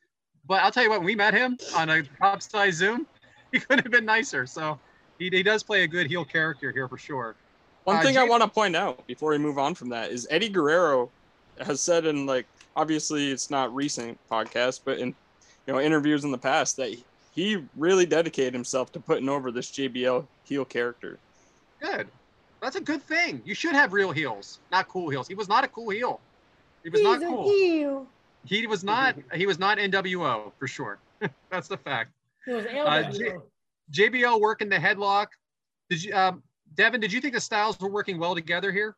But 0.48 0.62
I'll 0.64 0.72
tell 0.72 0.84
you 0.84 0.90
what, 0.92 1.00
when 1.00 1.08
we 1.08 1.16
met 1.16 1.34
him 1.34 1.58
on 1.76 1.90
a 1.90 2.04
top 2.04 2.42
size 2.42 2.76
Zoom, 2.76 3.08
he 3.52 3.60
couldn't 3.60 3.84
have 3.84 3.92
been 3.92 4.06
nicer. 4.06 4.46
So 4.46 4.80
he, 5.18 5.30
he 5.30 5.42
does 5.44 5.64
play 5.64 5.84
a 5.84 5.88
good 5.88 6.08
heel 6.08 6.24
character 6.24 6.72
here 6.72 6.88
for 6.88 6.98
sure. 6.98 7.36
One 7.84 7.98
Uh, 7.98 8.02
thing 8.02 8.18
I 8.18 8.24
want 8.24 8.44
to 8.44 8.50
point 8.50 8.76
out 8.76 9.06
before 9.08 9.32
we 9.32 9.38
move 9.40 9.58
on 9.58 9.74
from 9.76 9.90
that 9.90 10.12
is 10.12 10.28
Eddie 10.30 10.50
Guerrero 10.50 11.10
has 11.60 11.82
said 11.82 12.06
in 12.06 12.26
like 12.26 12.46
obviously 12.76 13.32
it's 13.32 13.50
not 13.50 13.74
recent 13.74 14.18
podcast, 14.30 14.82
but 14.86 15.00
in 15.00 15.10
you 15.68 15.74
know 15.74 15.80
interviews 15.80 16.24
in 16.24 16.32
the 16.32 16.38
past 16.38 16.78
that 16.78 16.96
he 17.34 17.64
really 17.76 18.06
dedicated 18.06 18.54
himself 18.54 18.92
to 18.94 19.00
putting 19.00 19.28
over 19.30 19.52
this 19.52 19.72
JBL 19.72 20.26
heel 20.44 20.66
character. 20.66 21.18
Good. 21.82 22.08
That's 22.62 22.78
a 22.78 22.82
good 22.82 23.04
thing. 23.04 23.42
You 23.46 23.54
should 23.54 23.74
have 23.74 23.94
real 23.94 24.12
heels, 24.12 24.60
not 24.72 24.88
cool 24.88 25.10
heels. 25.10 25.28
He 25.28 25.36
was 25.36 25.48
not 25.50 25.64
a 25.64 25.68
cool 25.68 25.90
heel. 25.90 26.20
He 26.84 26.90
was 26.90 27.02
He's 27.02 27.08
not 27.08 27.22
a 27.22 27.26
cool. 27.26 27.50
heel. 27.50 28.08
He 28.46 28.66
was 28.68 28.84
not. 28.84 29.16
He 29.34 29.46
was 29.46 29.60
not 29.60 29.78
NWO 29.78 30.52
for 30.58 30.68
sure. 30.68 31.00
That's 31.50 31.68
the 31.68 31.78
fact. 31.78 32.12
He 32.46 32.54
was 32.54 32.66
Uh, 32.66 33.12
J- 33.12 34.10
JBL 34.10 34.40
working 34.40 34.70
the 34.70 34.78
headlock. 34.78 35.28
Did 35.90 36.04
you, 36.04 36.16
um, 36.16 36.42
Devyn? 36.76 37.02
Did 37.02 37.12
you 37.12 37.22
think 37.22 37.34
the 37.34 37.42
styles 37.42 37.80
were 37.80 37.90
working 37.90 38.18
well 38.20 38.36
together 38.36 38.72
here? 38.72 38.96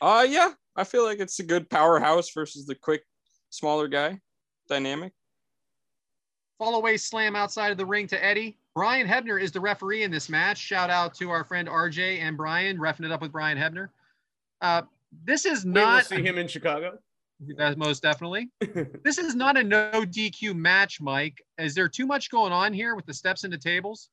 Uh 0.00 0.26
yeah, 0.28 0.52
I 0.78 0.84
feel 0.84 1.04
like 1.04 1.18
it's 1.18 1.40
a 1.40 1.42
good 1.42 1.68
powerhouse 1.68 2.30
versus 2.30 2.64
the 2.64 2.74
quick, 2.76 3.02
smaller 3.50 3.88
guy 3.88 4.20
dynamic. 4.68 5.12
Fall 6.56 6.76
away 6.76 6.96
slam 6.96 7.34
outside 7.34 7.72
of 7.72 7.78
the 7.78 7.84
ring 7.84 8.06
to 8.06 8.24
Eddie. 8.24 8.56
Brian 8.76 9.08
Hebner 9.08 9.42
is 9.42 9.50
the 9.50 9.60
referee 9.60 10.04
in 10.04 10.12
this 10.12 10.28
match. 10.28 10.56
Shout 10.56 10.88
out 10.88 11.14
to 11.14 11.30
our 11.30 11.42
friend 11.42 11.66
RJ 11.66 12.20
and 12.20 12.36
Brian, 12.36 12.78
refing 12.78 13.06
it 13.06 13.10
up 13.10 13.20
with 13.20 13.32
Brian 13.32 13.58
Hebner. 13.58 13.88
Uh, 14.60 14.82
this 15.24 15.46
is 15.46 15.64
not. 15.64 15.74
We 15.74 15.80
will 15.80 15.88
not 15.88 16.06
see 16.06 16.22
him 16.22 16.38
in 16.38 16.46
Chicago. 16.46 16.98
That's 17.56 17.76
most 17.76 18.00
definitely. 18.00 18.50
this 19.02 19.18
is 19.18 19.34
not 19.34 19.56
a 19.56 19.64
no 19.64 19.90
DQ 19.92 20.54
match, 20.54 21.00
Mike. 21.00 21.42
Is 21.58 21.74
there 21.74 21.88
too 21.88 22.06
much 22.06 22.30
going 22.30 22.52
on 22.52 22.72
here 22.72 22.94
with 22.94 23.06
the 23.06 23.14
steps 23.14 23.42
into 23.42 23.58
tables? 23.58 24.10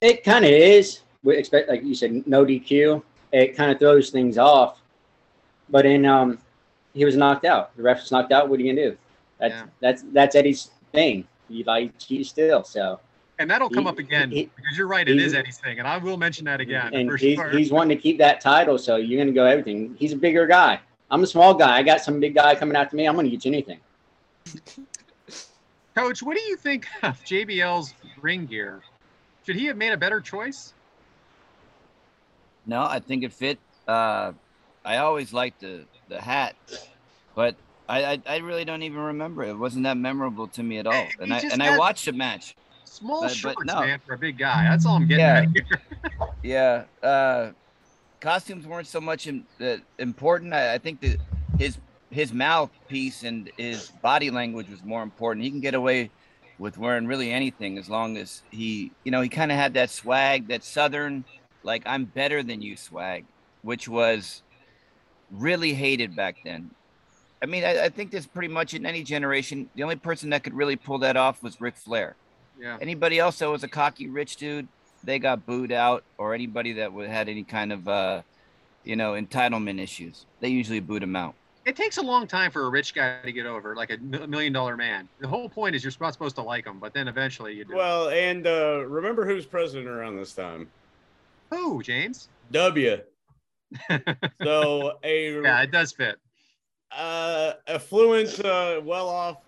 It 0.00 0.24
kind 0.24 0.44
of 0.44 0.50
is. 0.50 1.02
We 1.22 1.36
expect, 1.36 1.68
like 1.68 1.84
you 1.84 1.94
said, 1.94 2.26
no 2.26 2.44
DQ. 2.44 3.00
It 3.32 3.56
kind 3.56 3.70
of 3.70 3.78
throws 3.78 4.10
things 4.10 4.38
off. 4.38 4.81
But 5.72 5.86
in 5.86 6.06
um, 6.06 6.38
he 6.94 7.04
was 7.04 7.16
knocked 7.16 7.44
out. 7.44 7.74
The 7.76 7.82
ref 7.82 7.96
ref's 7.96 8.12
knocked 8.12 8.30
out. 8.30 8.48
What 8.48 8.60
are 8.60 8.62
you 8.62 8.72
gonna 8.72 8.90
do? 8.90 8.96
That's 9.40 9.54
Yeah. 9.54 9.64
that's 9.80 10.04
that's 10.12 10.36
Eddie's 10.36 10.70
thing. 10.92 11.26
He 11.48 11.64
like 11.64 11.98
cheat 11.98 12.26
still. 12.26 12.62
So 12.62 13.00
And 13.38 13.50
that'll 13.50 13.70
come 13.70 13.84
He- 13.84 13.88
up 13.88 13.98
again 13.98 14.30
he- 14.30 14.50
because 14.54 14.76
you're 14.76 14.86
right. 14.86 15.08
It 15.08 15.18
he- 15.18 15.24
is 15.24 15.34
Eddie's 15.34 15.58
thing, 15.58 15.78
and 15.80 15.88
I 15.88 15.96
will 15.98 16.16
mention 16.18 16.44
that 16.44 16.60
again 16.60 16.94
and 16.94 17.10
he's, 17.18 17.34
sure. 17.36 17.50
he's 17.50 17.72
wanting 17.72 17.96
to 17.96 18.00
keep 18.02 18.18
that 18.18 18.40
title. 18.40 18.78
So 18.78 18.96
you're 18.96 19.18
gonna 19.18 19.32
go 19.32 19.44
everything. 19.46 19.96
He's 19.98 20.12
a 20.12 20.16
bigger 20.16 20.46
guy. 20.46 20.78
I'm 21.10 21.22
a 21.24 21.26
small 21.26 21.54
guy. 21.54 21.76
I 21.78 21.82
got 21.82 22.00
some 22.02 22.20
big 22.20 22.34
guy 22.34 22.54
coming 22.54 22.76
after 22.76 22.94
me. 22.94 23.06
I'm 23.08 23.16
gonna 23.16 23.28
get 23.30 23.44
you 23.44 23.50
anything. 23.50 23.80
Coach, 25.94 26.22
what 26.22 26.36
do 26.36 26.42
you 26.44 26.56
think 26.56 26.86
of 27.02 27.18
JBL's 27.24 27.94
ring 28.20 28.46
gear? 28.46 28.80
Should 29.44 29.56
he 29.56 29.66
have 29.66 29.76
made 29.76 29.92
a 29.92 29.96
better 29.96 30.20
choice? 30.20 30.72
No, 32.66 32.82
I 32.82 32.98
think 33.00 33.24
it 33.24 33.32
fit. 33.32 33.58
Uh, 33.88 34.32
I 34.84 34.98
always 34.98 35.32
liked 35.32 35.60
the 35.60 35.84
the 36.08 36.20
hat, 36.20 36.54
but 37.34 37.54
I, 37.88 38.04
I 38.14 38.22
I 38.26 38.36
really 38.38 38.64
don't 38.64 38.82
even 38.82 38.98
remember. 39.00 39.44
It 39.44 39.54
wasn't 39.56 39.84
that 39.84 39.96
memorable 39.96 40.48
to 40.48 40.62
me 40.62 40.78
at 40.78 40.86
all. 40.86 41.06
And 41.20 41.32
I 41.32 41.38
and 41.38 41.62
I 41.62 41.78
watched 41.78 42.04
the 42.06 42.12
match. 42.12 42.56
Small 42.84 43.22
But- 43.22 43.28
but 43.28 43.36
shorts, 43.36 43.64
no. 43.64 43.80
man, 43.80 44.00
for 44.06 44.14
a 44.14 44.18
big 44.18 44.36
guy. 44.38 44.64
That's 44.64 44.84
all 44.84 44.96
I'm 44.96 45.06
getting 45.08 45.54
Yeah. 45.54 46.24
Yeah, 46.42 46.84
uh, 47.08 47.52
costumes 48.20 48.66
weren't 48.66 48.86
so 48.88 49.00
much 49.00 49.26
in, 49.28 49.44
uh, 49.60 49.76
important. 49.98 50.52
I, 50.52 50.74
I 50.74 50.78
think 50.78 51.00
that 51.00 51.18
his 51.58 51.78
his 52.10 52.32
mouthpiece 52.32 53.22
and 53.22 53.50
his 53.56 53.88
body 54.02 54.30
language 54.30 54.68
was 54.68 54.82
more 54.84 55.02
important. 55.02 55.44
He 55.44 55.50
can 55.50 55.60
get 55.60 55.74
away 55.74 56.10
with 56.58 56.76
wearing 56.76 57.06
really 57.06 57.30
anything 57.32 57.78
as 57.78 57.88
long 57.88 58.16
as 58.18 58.42
he, 58.50 58.90
you 59.04 59.10
know, 59.10 59.22
he 59.22 59.28
kind 59.30 59.50
of 59.50 59.56
had 59.56 59.72
that 59.74 59.88
swag, 59.88 60.48
that 60.48 60.62
southern, 60.62 61.24
like 61.62 61.82
I'm 61.86 62.04
better 62.04 62.42
than 62.42 62.60
you 62.60 62.76
swag, 62.76 63.24
which 63.62 63.88
was 63.88 64.42
really 65.32 65.74
hated 65.74 66.14
back 66.14 66.36
then. 66.44 66.70
I 67.42 67.46
mean, 67.46 67.64
I, 67.64 67.86
I 67.86 67.88
think 67.88 68.12
that's 68.12 68.26
pretty 68.26 68.52
much 68.52 68.74
in 68.74 68.86
any 68.86 69.02
generation. 69.02 69.68
The 69.74 69.82
only 69.82 69.96
person 69.96 70.30
that 70.30 70.44
could 70.44 70.54
really 70.54 70.76
pull 70.76 70.98
that 70.98 71.16
off 71.16 71.42
was 71.42 71.60
Ric 71.60 71.76
Flair. 71.76 72.14
Yeah. 72.60 72.78
Anybody 72.80 73.18
else 73.18 73.38
that 73.40 73.50
was 73.50 73.64
a 73.64 73.68
cocky 73.68 74.08
rich 74.08 74.36
dude, 74.36 74.68
they 75.02 75.18
got 75.18 75.44
booed 75.44 75.72
out, 75.72 76.04
or 76.18 76.34
anybody 76.34 76.74
that 76.74 76.92
would 76.92 77.08
had 77.08 77.28
any 77.28 77.42
kind 77.42 77.72
of 77.72 77.88
uh, 77.88 78.22
you 78.84 78.96
know, 78.96 79.12
entitlement 79.12 79.80
issues, 79.80 80.26
they 80.40 80.48
usually 80.48 80.80
boot 80.80 81.00
them 81.00 81.16
out. 81.16 81.34
It 81.64 81.76
takes 81.76 81.98
a 81.98 82.02
long 82.02 82.26
time 82.26 82.50
for 82.50 82.64
a 82.64 82.70
rich 82.70 82.92
guy 82.92 83.20
to 83.22 83.30
get 83.30 83.46
over, 83.46 83.76
like 83.76 83.90
a 83.90 83.98
million 83.98 84.52
dollar 84.52 84.76
man. 84.76 85.08
The 85.20 85.28
whole 85.28 85.48
point 85.48 85.76
is 85.76 85.84
you're 85.84 85.92
not 86.00 86.12
supposed 86.12 86.34
to 86.36 86.42
like 86.42 86.66
him, 86.66 86.80
but 86.80 86.92
then 86.92 87.06
eventually 87.06 87.54
you 87.54 87.64
do. 87.64 87.76
Well, 87.76 88.08
and 88.08 88.46
uh, 88.46 88.84
remember 88.86 89.24
who's 89.24 89.46
president 89.46 89.86
around 89.88 90.16
this 90.16 90.32
time? 90.32 90.68
Who, 91.50 91.82
James? 91.82 92.28
W. 92.50 93.00
so 94.42 94.98
a 95.04 95.42
Yeah, 95.42 95.62
it 95.62 95.70
does 95.70 95.92
fit. 95.92 96.16
uh, 96.90 97.54
affluent, 97.66 98.44
uh, 98.44 98.80
well-off 98.84 99.38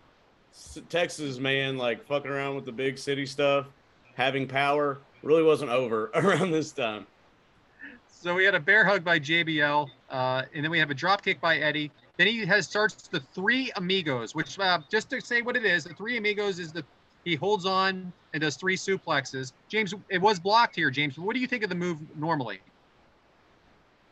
Texas 0.88 1.38
man, 1.38 1.76
like 1.76 2.06
fucking 2.06 2.30
around 2.30 2.54
with 2.56 2.64
the 2.64 2.72
big 2.72 2.96
city 2.98 3.26
stuff, 3.26 3.66
having 4.14 4.46
power, 4.46 4.98
really 5.22 5.42
wasn't 5.42 5.70
over 5.70 6.10
around 6.14 6.52
this 6.52 6.72
time. 6.72 7.06
So 8.08 8.34
we 8.34 8.44
had 8.44 8.54
a 8.54 8.60
bear 8.60 8.84
hug 8.84 9.04
by 9.04 9.18
JBL, 9.18 9.88
uh, 10.10 10.42
and 10.54 10.64
then 10.64 10.70
we 10.70 10.78
have 10.78 10.90
a 10.90 10.94
drop 10.94 11.22
kick 11.22 11.40
by 11.40 11.58
Eddie. 11.58 11.90
Then 12.16 12.28
he 12.28 12.46
has 12.46 12.66
starts 12.66 13.08
the 13.08 13.20
three 13.34 13.70
amigos, 13.76 14.34
which 14.34 14.58
uh, 14.58 14.78
just 14.90 15.10
to 15.10 15.20
say 15.20 15.42
what 15.42 15.56
it 15.56 15.64
is, 15.64 15.84
the 15.84 15.94
three 15.94 16.16
amigos 16.16 16.58
is 16.58 16.72
the 16.72 16.84
he 17.24 17.34
holds 17.34 17.64
on 17.66 18.12
and 18.32 18.42
does 18.42 18.56
three 18.56 18.76
suplexes. 18.76 19.52
James, 19.68 19.94
it 20.10 20.20
was 20.20 20.38
blocked 20.38 20.76
here. 20.76 20.90
James, 20.90 21.18
what 21.18 21.34
do 21.34 21.40
you 21.40 21.46
think 21.46 21.62
of 21.64 21.70
the 21.70 21.74
move 21.74 21.98
normally? 22.16 22.60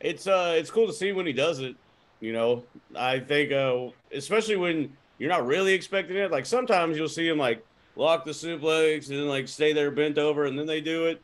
It's 0.03 0.27
uh, 0.27 0.53
it's 0.55 0.69
cool 0.69 0.85
to 0.85 0.93
see 0.93 1.11
when 1.13 1.25
he 1.25 1.33
does 1.33 1.59
it. 1.59 1.75
You 2.19 2.33
know, 2.33 2.63
I 2.95 3.19
think 3.19 3.51
uh, 3.51 3.87
especially 4.13 4.57
when 4.57 4.95
you're 5.17 5.31
not 5.31 5.47
really 5.47 5.73
expecting 5.73 6.17
it. 6.17 6.29
Like 6.29 6.45
sometimes 6.45 6.97
you'll 6.97 7.09
see 7.09 7.27
him 7.27 7.37
like 7.37 7.65
lock 7.95 8.25
the 8.25 8.31
suplex 8.31 9.09
and 9.09 9.17
then 9.17 9.27
like 9.27 9.47
stay 9.47 9.73
there 9.73 9.91
bent 9.91 10.17
over 10.17 10.45
and 10.45 10.59
then 10.59 10.67
they 10.67 10.81
do 10.81 11.05
it. 11.05 11.21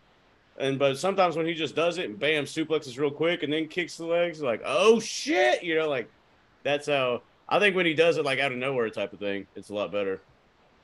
And 0.57 0.79
but 0.79 0.97
sometimes 0.97 1.35
when 1.35 1.45
he 1.45 1.53
just 1.53 1.75
does 1.75 1.97
it 1.97 2.09
and 2.09 2.17
bam, 2.17 2.45
suplexes 2.45 2.97
real 2.97 3.11
quick 3.11 3.43
and 3.43 3.51
then 3.51 3.67
kicks 3.67 3.97
the 3.97 4.05
legs, 4.05 4.41
like 4.41 4.61
oh 4.65 4.99
shit, 4.99 5.61
you 5.61 5.75
know, 5.75 5.89
like 5.89 6.09
that's 6.63 6.87
how 6.87 7.21
I 7.47 7.59
think 7.59 7.75
when 7.75 7.85
he 7.85 7.93
does 7.93 8.17
it 8.17 8.25
like 8.25 8.39
out 8.39 8.51
of 8.51 8.57
nowhere 8.57 8.89
type 8.89 9.11
of 9.11 9.19
thing, 9.19 9.45
it's 9.55 9.69
a 9.69 9.73
lot 9.73 9.91
better. 9.91 10.21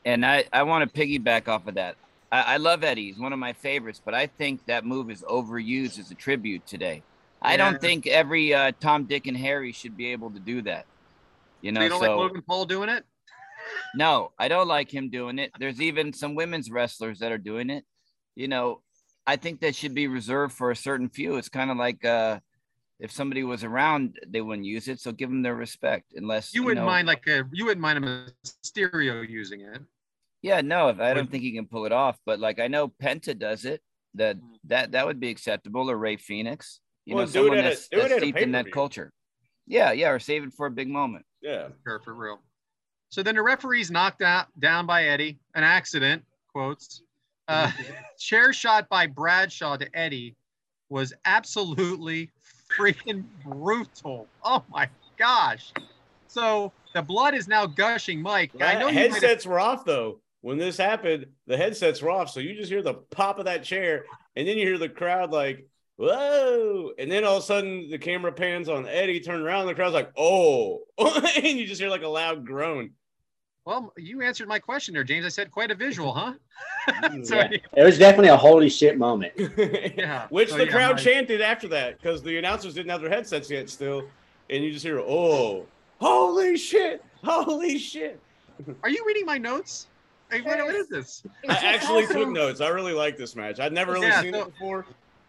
And 0.04 0.26
I, 0.26 0.46
I 0.54 0.64
want 0.64 0.94
to 0.94 1.00
piggyback 1.00 1.48
off 1.48 1.68
of 1.68 1.76
that. 1.76 1.96
I, 2.32 2.42
I 2.42 2.58
love 2.58 2.84
Eddie. 2.84 3.08
He's 3.08 3.18
one 3.18 3.34
of 3.34 3.40
my 3.40 3.54
favorites, 3.54 4.02
but 4.04 4.14
I 4.14 4.28
think 4.28 4.66
that 4.66 4.86
move 4.86 5.10
is 5.10 5.24
overused 5.24 6.00
as 6.00 6.12
a 6.12 6.16
tribute 6.16 6.66
today. 6.68 7.02
I 7.46 7.52
Yeah. 7.52 7.58
don't 7.58 7.82
think 7.82 8.08
every 8.08 8.54
uh, 8.54 8.72
Tom, 8.80 9.06
Dick, 9.06 9.28
and 9.28 9.38
Harry 9.38 9.72
should 9.72 9.96
be 9.96 10.08
able 10.08 10.32
to 10.32 10.40
do 10.40 10.62
that. 10.64 10.86
You 11.62 11.72
know, 11.72 11.80
so 11.80 11.84
you 11.84 11.90
don't 11.90 12.00
so 12.02 12.10
like 12.10 12.18
Logan 12.18 12.42
Paul 12.48 12.66
doing 12.66 12.90
it? 12.90 13.04
no, 13.96 14.32
I 14.38 14.48
don't 14.48 14.68
like 14.68 14.94
him 14.94 15.10
doing 15.10 15.40
it. 15.40 15.52
There's 15.60 15.82
even 15.82 16.14
some 16.14 16.36
women's 16.36 16.70
wrestlers 16.70 17.20
that 17.20 17.32
are 17.32 17.38
doing 17.38 17.70
it. 17.70 17.84
You 18.36 18.48
know, 18.48 18.82
I 19.26 19.38
think 19.38 19.62
that 19.62 19.76
should 19.76 19.94
be 19.96 20.08
reserved 20.08 20.54
for 20.54 20.72
a 20.72 20.76
certain 20.76 21.10
few. 21.10 21.36
It's 21.38 21.50
kind 21.50 21.72
of 21.72 21.78
like 21.78 22.04
uh, 22.06 22.40
if 23.00 23.12
somebody 23.12 23.44
was 23.44 23.64
around, 23.64 24.20
they 24.28 24.42
wouldn't 24.42 24.66
use 24.68 24.88
it. 24.88 25.00
So 25.00 25.12
give 25.12 25.30
them 25.30 25.42
their 25.42 25.56
respect, 25.56 26.14
unless 26.16 26.54
You 26.54 26.64
wouldn't 26.64 26.86
know- 26.86 26.92
mind 26.92 27.08
like 27.08 27.26
a 27.28 27.44
you 27.54 27.66
wouldn't 27.66 27.82
mind 27.82 28.04
a 28.06 28.28
stereo 28.64 29.22
using 29.22 29.62
it. 29.62 29.82
Yeah, 30.42 30.62
no, 30.62 30.90
I 31.00 31.14
don't 31.16 31.30
think 31.32 31.42
he 31.44 31.54
can 31.54 31.66
pull 31.66 31.86
it 31.88 31.92
off, 31.92 32.20
but 32.26 32.40
like 32.40 32.60
I 32.60 32.68
know 32.68 32.90
Penta 32.90 33.38
does 33.38 33.66
it. 33.66 33.82
That 34.14 34.38
that 34.66 34.92
that 34.92 35.06
would 35.08 35.20
be 35.20 35.30
acceptable, 35.30 35.90
or 35.90 35.98
Rey 35.98 36.18
Fenix. 36.18 36.80
You 37.06 37.16
Well, 37.16 37.26
know, 37.26 37.32
do 37.32 37.40
it 37.40 37.42
someone 37.44 37.58
at 37.60 37.66
a- 37.66 37.70
that's, 37.70 37.88
do 37.90 37.98
it 37.98 38.02
that's 38.02 38.12
at 38.14 38.18
a 38.18 38.26
deep 38.26 38.38
in 38.38 38.52
that 38.54 38.72
culture. 38.72 39.12
Yeah, 39.68 39.92
yeah, 39.92 40.10
or 40.10 40.20
save 40.20 40.44
it 40.44 40.54
for 40.54 40.68
a 40.68 40.72
big 40.72 40.88
moment. 40.90 41.26
Yeah. 41.42 41.70
Sure, 41.84 42.00
for 42.00 42.14
real. 42.14 42.40
So 43.10 43.24
then 43.24 43.36
the 43.36 43.42
referee's 43.42 43.90
knocked 43.92 44.22
out 44.22 44.48
down 44.60 44.86
by 44.86 45.06
Eddie, 45.06 45.40
an 45.56 45.64
accident, 45.64 46.24
quotes. 46.52 47.02
Uh, 47.48 47.72
chair 48.20 48.54
shot 48.54 48.90
by 48.90 49.08
Bradshaw 49.08 49.78
to 49.78 49.88
Eddie 49.98 50.36
was 50.90 51.14
absolutely 51.26 52.32
freaking 52.78 53.24
brutal. 53.44 54.28
Oh 54.44 54.64
my 54.72 54.90
gosh. 55.18 55.72
So 56.28 56.72
the 56.94 57.02
blood 57.02 57.34
is 57.36 57.48
now 57.48 57.66
gushing. 57.66 58.22
Mike, 58.22 58.52
I 58.60 58.74
know 58.74 58.88
you 58.90 58.96
might 58.96 58.96
have, 58.96 59.12
headsets 59.14 59.46
were 59.46 59.60
off 59.60 59.86
though. 59.86 60.20
When 60.42 60.58
this 60.58 60.78
happened, 60.78 61.28
the 61.48 61.58
headsets 61.58 62.02
were 62.02 62.12
off. 62.12 62.30
So 62.30 62.40
you 62.40 62.56
just 62.56 62.72
hear 62.72 62.82
the 62.84 62.94
pop 62.96 63.40
of 63.40 63.46
that 63.46 63.64
chair, 63.64 64.06
and 64.36 64.48
then 64.48 64.58
you 64.58 64.68
hear 64.68 64.78
the 64.78 64.90
crowd 64.90 65.32
like, 65.32 65.68
whoa. 65.98 66.92
And 66.98 67.12
then 67.12 67.24
all 67.24 67.38
of 67.38 67.44
a 67.44 67.46
sudden 67.46 67.90
the 67.90 67.98
camera 67.98 68.32
pans 68.32 68.70
on 68.70 68.88
Eddie, 68.88 69.20
turn 69.20 69.42
around, 69.42 69.62
and 69.62 69.70
the 69.70 69.76
crowd's 69.76 69.94
like, 69.94 70.12
oh. 70.18 70.82
and 70.98 71.58
you 71.58 71.66
just 71.66 71.80
hear 71.82 71.90
like 71.90 72.04
a 72.04 72.08
loud 72.08 72.46
groan. 72.46 72.92
well, 73.66 73.94
you 73.98 74.22
answered 74.22 74.48
my 74.48 74.60
question 74.60 74.94
there, 74.94 75.04
James. 75.04 75.26
I 75.26 75.30
said 75.30 75.52
quite 75.52 75.72
a 75.72 75.76
visual, 75.76 76.14
huh? 76.14 76.34
so, 77.24 77.36
Yeah. 77.36 77.58
It 77.76 77.84
was 77.84 77.98
definitely 77.98 78.30
a 78.30 78.38
holy 78.38 78.70
shit 78.70 78.98
moment. 78.98 79.34
yeah. 79.98 80.28
Which 80.30 80.50
So, 80.52 80.58
the 80.58 80.66
yeah, 80.66 80.72
crowd 80.72 80.96
Mike- 80.96 81.04
chanted 81.04 81.42
after 81.42 81.68
that 81.70 82.00
because 82.02 82.22
the 82.22 82.38
announcers 82.38 82.74
didn't 82.74 82.92
have 82.92 83.02
their 83.02 83.10
headsets 83.10 83.50
yet 83.50 83.70
still. 83.70 84.04
And 84.50 84.64
you 84.64 84.72
just 84.72 84.86
hear, 84.86 85.00
oh, 85.00 85.66
holy 86.00 86.56
shit, 86.58 87.04
holy 87.24 87.80
shit. 87.80 88.20
Are 88.84 88.90
you 88.90 89.04
reading 89.08 89.26
my 89.26 89.38
notes? 89.40 89.88
Hey, 90.32 90.42
what, 90.42 90.58
what 90.60 90.76
is 90.76 90.88
this? 90.88 91.24
I 91.26 91.54
It's 91.54 91.62
just 91.62 91.66
actually 91.66 92.08
took 92.08 92.30
notes. 92.30 92.62
I 92.62 92.68
really 92.70 92.94
like 92.94 93.18
this 93.18 93.36
match. 93.36 93.60
I'd 93.60 93.74
never 93.74 93.94
really 93.94 94.08
Yeah, 94.08 94.22
seen 94.22 94.34
so- 94.34 94.42
it 94.44 94.54
before. 94.54 94.86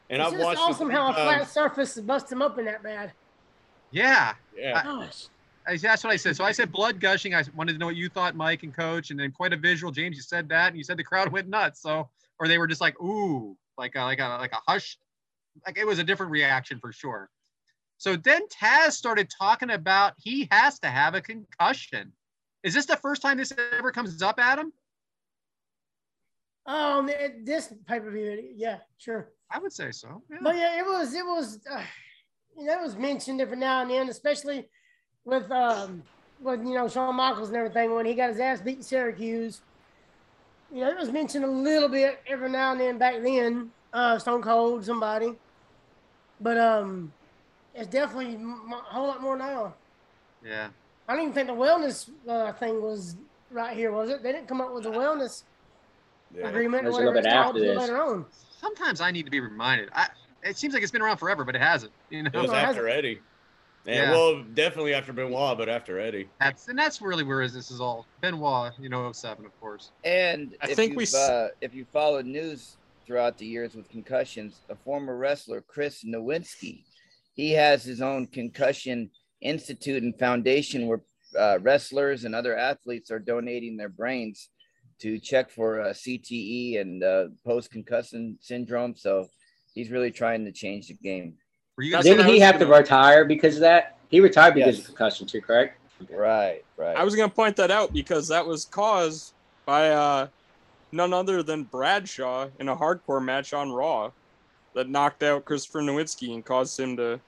And 0.09 0.23
It's 0.23 0.27
I've 0.27 0.33
just 0.35 0.45
watched 0.45 0.61
awesome 0.61 0.91
how 0.91 1.11
a 1.11 1.15
flat 1.15 1.39
times. 1.39 1.51
surface 1.51 1.99
busts 2.01 2.31
him 2.31 2.43
open 2.43 2.65
that 2.67 2.83
bad. 2.83 3.13
Yeah. 3.91 4.35
Yeah. 4.57 4.83
Gosh. 4.83 5.27
I, 5.67 5.77
that's 5.77 6.05
what 6.05 6.13
I 6.13 6.17
said. 6.17 6.37
So 6.37 6.45
I 6.45 6.53
said 6.53 6.71
blood 6.71 7.01
gushing. 7.01 7.35
I 7.35 7.43
wanted 7.57 7.73
to 7.73 7.79
know 7.79 7.87
what 7.87 7.97
you 7.97 8.09
thought, 8.09 8.37
Mike 8.37 8.63
and 8.63 8.75
Coach, 8.75 9.11
and 9.11 9.19
then 9.19 9.33
quite 9.33 9.53
a 9.53 9.57
visual. 9.57 9.91
James, 9.91 10.17
you 10.17 10.23
said 10.23 10.49
that, 10.51 10.69
and 10.69 10.77
you 10.77 10.85
said 10.85 10.97
the 10.97 11.05
crowd 11.05 11.33
went 11.33 11.49
nuts. 11.49 11.83
So, 11.83 12.09
or 12.39 12.47
they 12.47 12.59
were 12.59 12.69
just 12.69 12.81
like, 12.81 13.01
ooh, 13.01 13.57
like 13.77 13.97
a, 13.97 14.03
like 14.03 14.21
a 14.21 14.29
like 14.41 14.53
a 14.53 14.61
hush, 14.69 14.97
like 15.67 15.77
it 15.77 15.87
was 15.87 15.99
a 15.99 16.05
different 16.05 16.31
reaction 16.31 16.79
for 16.79 16.93
sure. 16.93 17.29
So 17.99 18.15
then 18.15 18.43
Taz 18.49 18.93
started 18.93 19.29
talking 19.37 19.71
about 19.71 20.13
he 20.19 20.47
has 20.53 20.79
to 20.81 20.89
have 20.89 21.15
a 21.15 21.21
concussion. 21.21 22.13
Is 22.63 22.75
this 22.75 22.87
the 22.87 22.97
first 22.97 23.23
time 23.23 23.39
this 23.39 23.53
ever 23.73 23.91
comes 23.91 24.23
up, 24.23 24.37
Adam? 24.39 24.73
Um, 26.67 27.11
this 27.45 27.73
pay 27.87 28.01
per 28.01 28.11
view, 28.11 28.51
yeah, 28.55 28.79
sure. 28.99 29.31
I 29.51 29.59
would 29.59 29.73
say 29.73 29.91
so. 29.93 30.23
Yeah. 30.31 30.39
But 30.43 30.57
yeah, 30.57 30.79
it 30.79 30.85
was 30.85 31.15
it 31.15 31.25
was 31.25 31.61
uh, 31.71 31.83
you 32.57 32.65
know 32.67 32.73
it 32.79 32.83
was 32.83 32.97
mentioned 32.97 33.41
every 33.41 33.57
now 33.57 33.83
and 33.83 33.91
then, 33.91 34.09
especially 34.09 34.69
with 35.25 35.51
um 35.51 36.03
with 36.41 36.61
you 36.65 36.75
know 36.75 36.89
Shawn 36.89 37.15
Michaels 37.15 37.49
and 37.49 37.57
everything 37.57 37.95
when 37.95 38.07
he 38.07 38.15
got 38.15 38.31
his 38.31 38.41
ass 38.41 38.61
beat 38.61 38.79
in 38.79 38.83
Syracuse. 38.83 39.63
You 40.73 40.81
know, 40.81 40.91
it 40.91 40.99
was 40.99 41.13
mentioned 41.13 41.45
a 41.45 41.49
little 41.51 41.89
bit 41.89 42.19
every 42.27 42.49
now 42.51 42.73
and 42.73 42.81
then 42.81 42.99
back 42.99 43.23
then. 43.23 43.71
Uh, 43.93 44.19
Stone 44.19 44.43
Cold, 44.43 44.85
somebody, 44.85 45.33
but 46.41 46.59
um, 46.59 47.13
it's 47.73 47.89
definitely 47.89 48.35
a 48.35 48.93
whole 48.93 49.07
lot 49.07 49.23
more 49.23 49.39
now. 49.39 49.75
Yeah. 50.45 50.69
I 51.09 51.13
don't 51.15 51.23
even 51.23 51.33
think 51.35 51.47
the 51.47 51.55
wellness 51.55 52.11
uh, 52.29 52.53
thing 52.55 52.83
was 52.83 53.17
right 53.51 53.75
here, 53.75 53.93
was 53.93 54.11
it? 54.11 54.23
They 54.23 54.33
didn't 54.33 54.49
come 54.49 54.61
up 54.61 54.75
with 54.75 54.83
the 54.83 54.91
wellness 54.91 55.45
Yeah. 56.35 56.49
agreement 56.49 56.83
It 56.85 56.89
or 56.89 56.91
was 56.91 56.97
a 56.97 56.99
little 56.99 57.13
whatever 57.13 57.23
bit 57.23 57.27
it's 57.27 57.35
after 57.35 57.53
till 57.61 57.75
this. 57.75 57.79
later 57.79 58.03
on. 58.03 58.27
Sometimes 58.67 59.01
I 59.01 59.13
need 59.13 59.25
to 59.25 59.31
be 59.31 59.39
reminded. 59.39 59.91
I 59.95 60.09
it 60.43 60.57
seems 60.57 60.75
like 60.75 60.83
it's 60.83 60.91
been 60.91 61.03
around 61.03 61.19
forever, 61.19 61.45
but 61.45 61.55
it 61.55 61.63
hasn't. 61.63 61.93
You 62.11 62.25
know. 62.25 62.31
It 62.35 62.39
was 62.39 62.51
No, 62.51 62.57
after 62.57 62.89
Eddie. 62.89 63.21
Yeah, 63.85 63.95
Yeah. 63.95 64.11
well, 64.11 64.43
definitely 64.55 64.93
after 64.93 65.13
Benoit, 65.13 65.57
but 65.57 65.69
after 65.69 66.01
Eddie. 66.01 66.29
That's 66.41 66.67
and 66.67 66.77
that's 66.77 67.01
really 67.01 67.23
where 67.23 67.47
this 67.49 67.71
is 67.71 67.81
all. 67.81 68.07
Benoit, 68.21 68.73
you 68.81 68.89
know, 68.89 69.13
07, 69.13 69.45
of 69.45 69.61
course. 69.61 69.93
And 70.03 70.57
I 70.61 70.71
if 70.71 70.77
think 70.77 70.97
we 70.97 71.07
uh, 71.17 71.49
if 71.61 71.75
you 71.75 71.87
followed 71.93 72.27
news 72.27 72.77
throughout 73.07 73.39
the 73.39 73.47
years 73.47 73.77
with 73.77 73.89
concussions, 73.89 74.63
a 74.69 74.75
former 74.75 75.17
wrestler, 75.17 75.61
Chris 75.61 76.05
Nowinski, 76.05 76.83
he 77.35 77.53
has 77.53 77.85
his 77.85 78.03
own 78.03 78.27
concussion 78.27 79.11
institute 79.41 80.03
and 80.03 80.19
foundation 80.19 80.89
where 80.89 81.03
uh, 81.39 81.59
wrestlers 81.61 82.25
and 82.25 82.35
other 82.35 82.57
athletes 82.57 83.13
are 83.13 83.21
donating 83.21 83.77
their 83.77 83.89
brains 83.89 84.49
to 85.01 85.19
check 85.19 85.51
for 85.51 85.81
uh, 85.83 85.87
CTE 85.89 86.81
and 86.81 87.03
uh, 87.03 87.27
post 87.45 87.71
concussion 87.71 88.39
syndrome. 88.41 88.95
So 88.97 89.29
he's 89.75 89.91
really 89.91 90.11
trying 90.11 90.45
to 90.45 90.53
change 90.53 90.89
the 90.89 90.95
game. 90.95 91.35
Were 91.77 91.83
you 91.83 91.93
guys? 91.93 92.05
Didn't 92.05 92.27
he 92.27 92.39
have 92.41 92.59
to 92.59 92.65
gonna- 92.65 92.79
retire 92.79 93.25
because 93.25 93.57
of 93.57 93.61
that? 93.61 93.99
He 94.09 94.21
retired 94.21 94.55
because 94.55 94.77
Yes. 94.79 94.89
of 94.89 94.95
concussion 94.95 95.27
too, 95.27 95.41
correct? 95.41 95.79
Right, 96.11 96.65
right. 96.77 96.97
I 96.97 97.03
was 97.05 97.17
gonna 97.17 97.29
point 97.29 97.57
that 97.57 97.71
out 97.71 97.93
because 97.93 98.29
that 98.29 98.47
was 98.47 98.65
caused 98.67 99.33
by 99.65 99.91
uh, 99.91 100.29
none 100.93 101.13
other 101.13 101.43
than 101.43 101.65
Bradshaw 101.65 102.49
in 102.61 102.69
a 102.69 102.77
hardcore 102.77 103.23
match 103.25 103.53
on 103.53 103.73
Raw 103.73 104.11
that 104.75 104.89
knocked 104.89 105.23
out 105.23 105.45
Christopher 105.45 105.81
Nowinski 105.81 106.33
and 106.35 106.45
caused 106.45 106.79
him 106.79 106.97
to 106.99 107.19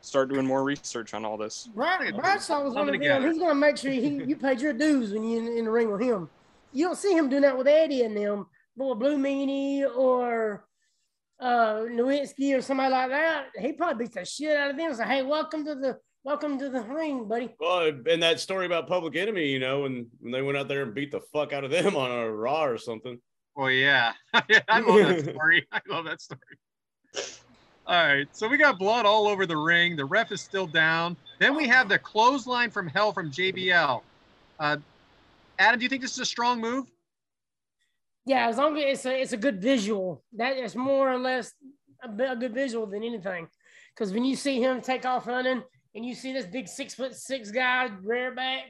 start 0.00 0.30
doing 0.30 0.44
more 0.46 0.64
research 0.64 1.14
on 1.14 1.24
all 1.24 1.36
this. 1.36 1.68
Right, 1.74 2.14
Bradshaw 2.16 2.64
was 2.64 2.74
one 2.74 2.86
Something 2.86 2.94
of 2.96 3.00
them. 3.00 3.00
together. 3.00 3.28
He's 3.28 3.38
going 3.38 3.50
to 3.50 3.54
make 3.54 3.76
sure 3.76 3.92
he, 3.92 4.08
you 4.24 4.34
paid 4.36 4.60
your 4.60 4.72
dues 4.72 5.12
when 5.12 5.22
you 5.22 5.38
in, 5.38 5.58
in 5.58 5.64
the 5.66 5.70
ring 5.70 5.92
with 5.92 6.00
him. 6.00 6.28
You 6.72 6.86
don't 6.86 6.96
see 6.96 7.12
him 7.12 7.28
doing 7.28 7.42
that 7.42 7.56
with 7.56 7.68
Eddie 7.68 8.02
and 8.02 8.16
them, 8.16 8.46
but 8.76 8.88
with 8.88 8.98
Blue 8.98 9.18
Meanie 9.18 9.84
or 9.94 10.66
uh, 11.38 11.82
Nowinski 11.90 12.56
or 12.56 12.62
somebody 12.62 12.90
like 12.90 13.10
that. 13.10 13.46
He 13.58 13.72
probably 13.72 14.04
beats 14.04 14.14
the 14.14 14.24
shit 14.24 14.56
out 14.56 14.70
of 14.70 14.76
them. 14.76 14.94
So 14.94 15.04
hey, 15.04 15.22
welcome 15.22 15.64
to 15.66 15.74
the 15.74 15.98
welcome 16.24 16.58
to 16.58 16.70
the 16.70 16.80
ring, 16.80 17.28
buddy. 17.28 17.54
Well, 17.60 17.92
and 18.06 18.22
that 18.22 18.40
story 18.40 18.64
about 18.64 18.88
Public 18.88 19.16
Enemy, 19.16 19.46
you 19.48 19.58
know, 19.58 19.82
when, 19.82 20.06
when 20.20 20.32
they 20.32 20.40
went 20.40 20.56
out 20.56 20.68
there 20.68 20.82
and 20.82 20.94
beat 20.94 21.10
the 21.10 21.20
fuck 21.32 21.52
out 21.52 21.64
of 21.64 21.70
them 21.70 21.94
on 21.96 22.10
a 22.10 22.30
Raw 22.30 22.64
or 22.64 22.78
something. 22.78 23.18
Oh 23.56 23.66
yeah. 23.66 24.12
I 24.32 24.80
love 24.80 25.08
that 25.08 25.30
story. 25.30 25.66
I 25.72 25.80
love 25.88 26.06
that 26.06 26.22
story. 26.22 26.40
All 27.86 28.06
right. 28.06 28.28
So 28.34 28.48
we 28.48 28.56
got 28.56 28.78
blood 28.78 29.04
all 29.04 29.26
over 29.28 29.44
the 29.44 29.56
ring. 29.56 29.96
The 29.96 30.04
ref 30.06 30.32
is 30.32 30.40
still 30.40 30.66
down. 30.66 31.16
Then 31.38 31.54
we 31.54 31.68
have 31.68 31.88
the 31.88 31.98
clothesline 31.98 32.70
from 32.70 32.86
hell 32.86 33.12
from 33.12 33.30
JBL. 33.30 34.00
Uh, 34.58 34.76
Adam, 35.62 35.78
do 35.78 35.84
you 35.84 35.88
think 35.88 36.02
this 36.02 36.12
is 36.12 36.18
a 36.18 36.24
strong 36.24 36.60
move? 36.60 36.86
Yeah, 38.26 38.48
as 38.48 38.56
long 38.56 38.76
as 38.76 38.84
it's 38.84 39.06
a 39.06 39.20
it's 39.20 39.32
a 39.32 39.36
good 39.36 39.62
visual. 39.62 40.24
That 40.36 40.56
is 40.56 40.74
more 40.74 41.10
or 41.10 41.18
less 41.18 41.52
a, 42.02 42.08
bi- 42.08 42.32
a 42.32 42.36
good 42.36 42.52
visual 42.52 42.86
than 42.86 43.04
anything. 43.04 43.46
Because 43.94 44.12
when 44.12 44.24
you 44.24 44.34
see 44.34 44.60
him 44.60 44.80
take 44.80 45.04
off 45.06 45.26
running 45.26 45.62
and 45.94 46.04
you 46.04 46.14
see 46.14 46.32
this 46.32 46.46
big 46.46 46.66
six 46.66 46.94
foot 46.94 47.14
six 47.14 47.52
guy 47.52 47.88
rear 48.02 48.34
back 48.34 48.64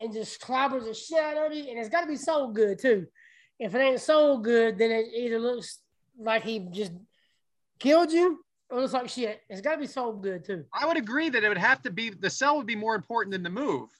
and 0.00 0.12
just 0.12 0.40
clobbers 0.40 0.84
the 0.84 0.94
shit 0.94 1.18
out 1.18 1.50
of 1.50 1.52
you, 1.52 1.64
and 1.68 1.78
it's 1.78 1.90
got 1.90 2.02
to 2.02 2.06
be 2.06 2.16
so 2.16 2.48
good 2.48 2.78
too. 2.78 3.06
If 3.58 3.74
it 3.74 3.78
ain't 3.78 4.00
so 4.00 4.38
good, 4.38 4.78
then 4.78 4.90
it 4.90 5.06
either 5.14 5.38
looks 5.38 5.80
like 6.18 6.42
he 6.42 6.60
just 6.70 6.92
killed 7.78 8.12
you 8.12 8.40
or 8.70 8.80
looks 8.80 8.94
like 8.94 9.10
shit. 9.10 9.40
It's 9.50 9.60
got 9.60 9.72
to 9.72 9.80
be 9.80 9.86
so 9.86 10.12
good 10.12 10.44
too. 10.44 10.64
I 10.72 10.86
would 10.86 10.96
agree 10.96 11.28
that 11.28 11.44
it 11.44 11.48
would 11.48 11.58
have 11.58 11.82
to 11.82 11.90
be 11.90 12.10
the 12.10 12.30
sell 12.30 12.56
would 12.56 12.66
be 12.66 12.76
more 12.76 12.94
important 12.94 13.32
than 13.32 13.42
the 13.42 13.50
move. 13.50 13.90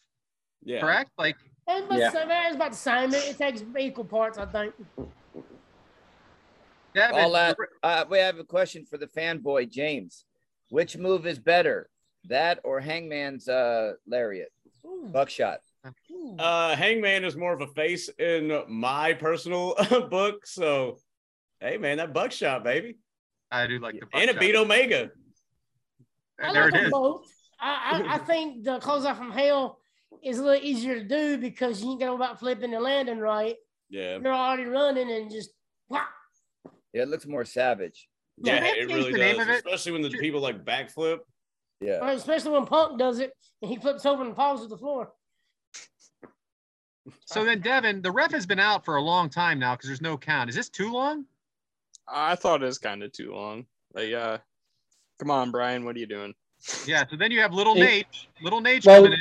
Yeah. 0.65 0.81
Correct? 0.81 1.11
Like 1.19 1.37
It's 1.69 1.87
about, 1.87 1.99
Yeah. 1.99 2.11
the 2.11 2.19
same, 2.19 2.31
it's 2.31 2.55
about 2.57 2.71
the 2.71 2.77
same. 2.77 3.15
It, 3.15 3.29
it 3.31 3.39
takes 3.39 3.65
equal 3.79 4.05
parts, 4.05 4.39
I 4.39 4.47
think. 4.47 4.75
Devyn, 6.95 7.13
All 7.13 7.33
that. 7.33 7.57
Uh, 7.83 8.05
we 8.11 8.19
have 8.19 8.39
a 8.39 8.45
question 8.45 8.85
for 8.87 8.97
the 8.97 9.07
fanboy 9.07 9.71
James. 9.71 10.25
Which 10.71 10.97
move 10.99 11.27
is 11.27 11.39
better, 11.39 11.89
that 12.25 12.61
or 12.63 12.79
Hangman's 12.81 13.49
uh, 13.49 13.95
lariat, 14.07 14.53
Ooh, 14.85 15.09
buckshot? 15.11 15.61
Uh, 16.39 16.77
Hangman 16.77 17.25
is 17.25 17.37
more 17.37 17.55
of 17.55 17.63
a 17.63 17.67
face 17.69 18.11
in 18.19 18.63
my 18.69 19.15
personal 19.15 19.75
book. 20.11 20.47
So, 20.47 20.99
hey, 21.61 21.79
man, 21.79 21.97
that 21.99 22.13
buckshot, 22.13 22.65
baby. 22.65 22.99
I 23.51 23.67
do 23.67 23.79
like 23.79 23.95
the 23.99 24.07
And 24.13 24.29
it 24.29 24.39
beat 24.39 24.57
Omega. 24.57 25.11
I 26.39 26.53
there 26.53 26.65
like 26.65 26.75
it 26.75 26.77
them 26.77 26.85
is. 26.87 26.91
both. 26.91 27.27
I, 27.59 28.03
I, 28.07 28.15
I 28.15 28.19
think 28.19 28.65
the 28.65 28.79
closeout 28.81 29.17
from 29.17 29.31
hell 29.33 29.78
is 30.23 30.39
a 30.39 30.43
little 30.45 30.63
easier 30.65 30.95
to 30.99 31.05
do 31.05 31.39
because 31.39 31.83
you 31.83 31.91
ain't 31.93 32.01
got 32.01 32.15
about 32.15 32.39
flipping 32.39 32.75
and 32.75 32.83
landing 32.83 33.19
right. 33.19 33.57
Yeah. 33.91 34.19
You're 34.19 34.33
already 34.33 34.65
running 34.65 35.11
and 35.11 35.31
just 35.31 35.51
whop. 35.89 36.09
Yeah, 36.93 37.03
it 37.03 37.09
looks 37.09 37.27
more 37.27 37.45
savage. 37.45 38.09
Yeah, 38.39 38.65
Yeah, 38.65 38.75
it 38.75 38.87
really 38.89 39.13
does. 39.13 39.49
Especially 39.49 39.93
when 39.93 40.03
the 40.03 40.11
people 40.11 40.41
like 40.41 40.65
backflip. 40.65 41.21
Yeah. 41.81 41.99
Or 42.01 42.09
especially 42.09 42.53
when 42.53 42.67
Punk 42.67 42.99
does 42.99 43.19
it 43.21 43.33
and 43.63 43.71
he 43.71 43.77
flips 43.79 44.05
over 44.07 44.25
and 44.25 44.35
falls 44.35 44.63
to 44.63 44.69
the 44.69 44.77
floor. 44.79 45.13
So 47.25 47.45
then, 47.45 47.63
Devyn, 47.63 48.03
the 48.03 48.11
ref 48.11 48.33
has 48.33 48.47
been 48.47 48.59
out 48.59 48.85
for 48.85 48.97
a 48.97 49.03
long 49.03 49.31
time 49.31 49.59
now 49.59 49.75
because 49.75 49.89
there's 49.89 50.03
no 50.03 50.19
count. 50.19 50.51
Is 50.51 50.57
this 50.57 50.69
too 50.69 50.93
long? 50.93 51.25
I 52.07 52.35
thought 52.35 52.63
it 52.63 52.67
was 52.67 52.79
kind 52.79 53.03
of 53.03 53.13
too 53.13 53.33
long. 53.33 53.67
Like, 53.95 54.13
uh, 54.13 54.39
come 55.19 55.31
on, 55.31 55.51
Brian, 55.51 55.85
what 55.85 55.97
are 55.97 55.99
you 55.99 56.07
doing? 56.07 56.35
Yeah. 56.87 57.05
So 57.09 57.17
then 57.17 57.31
you 57.31 57.41
have 57.41 57.53
little 57.53 57.75
Nate, 57.75 58.07
little 58.43 58.61
Nate 58.61 58.85
Well- 58.85 59.03
coming 59.05 59.13
in. 59.13 59.19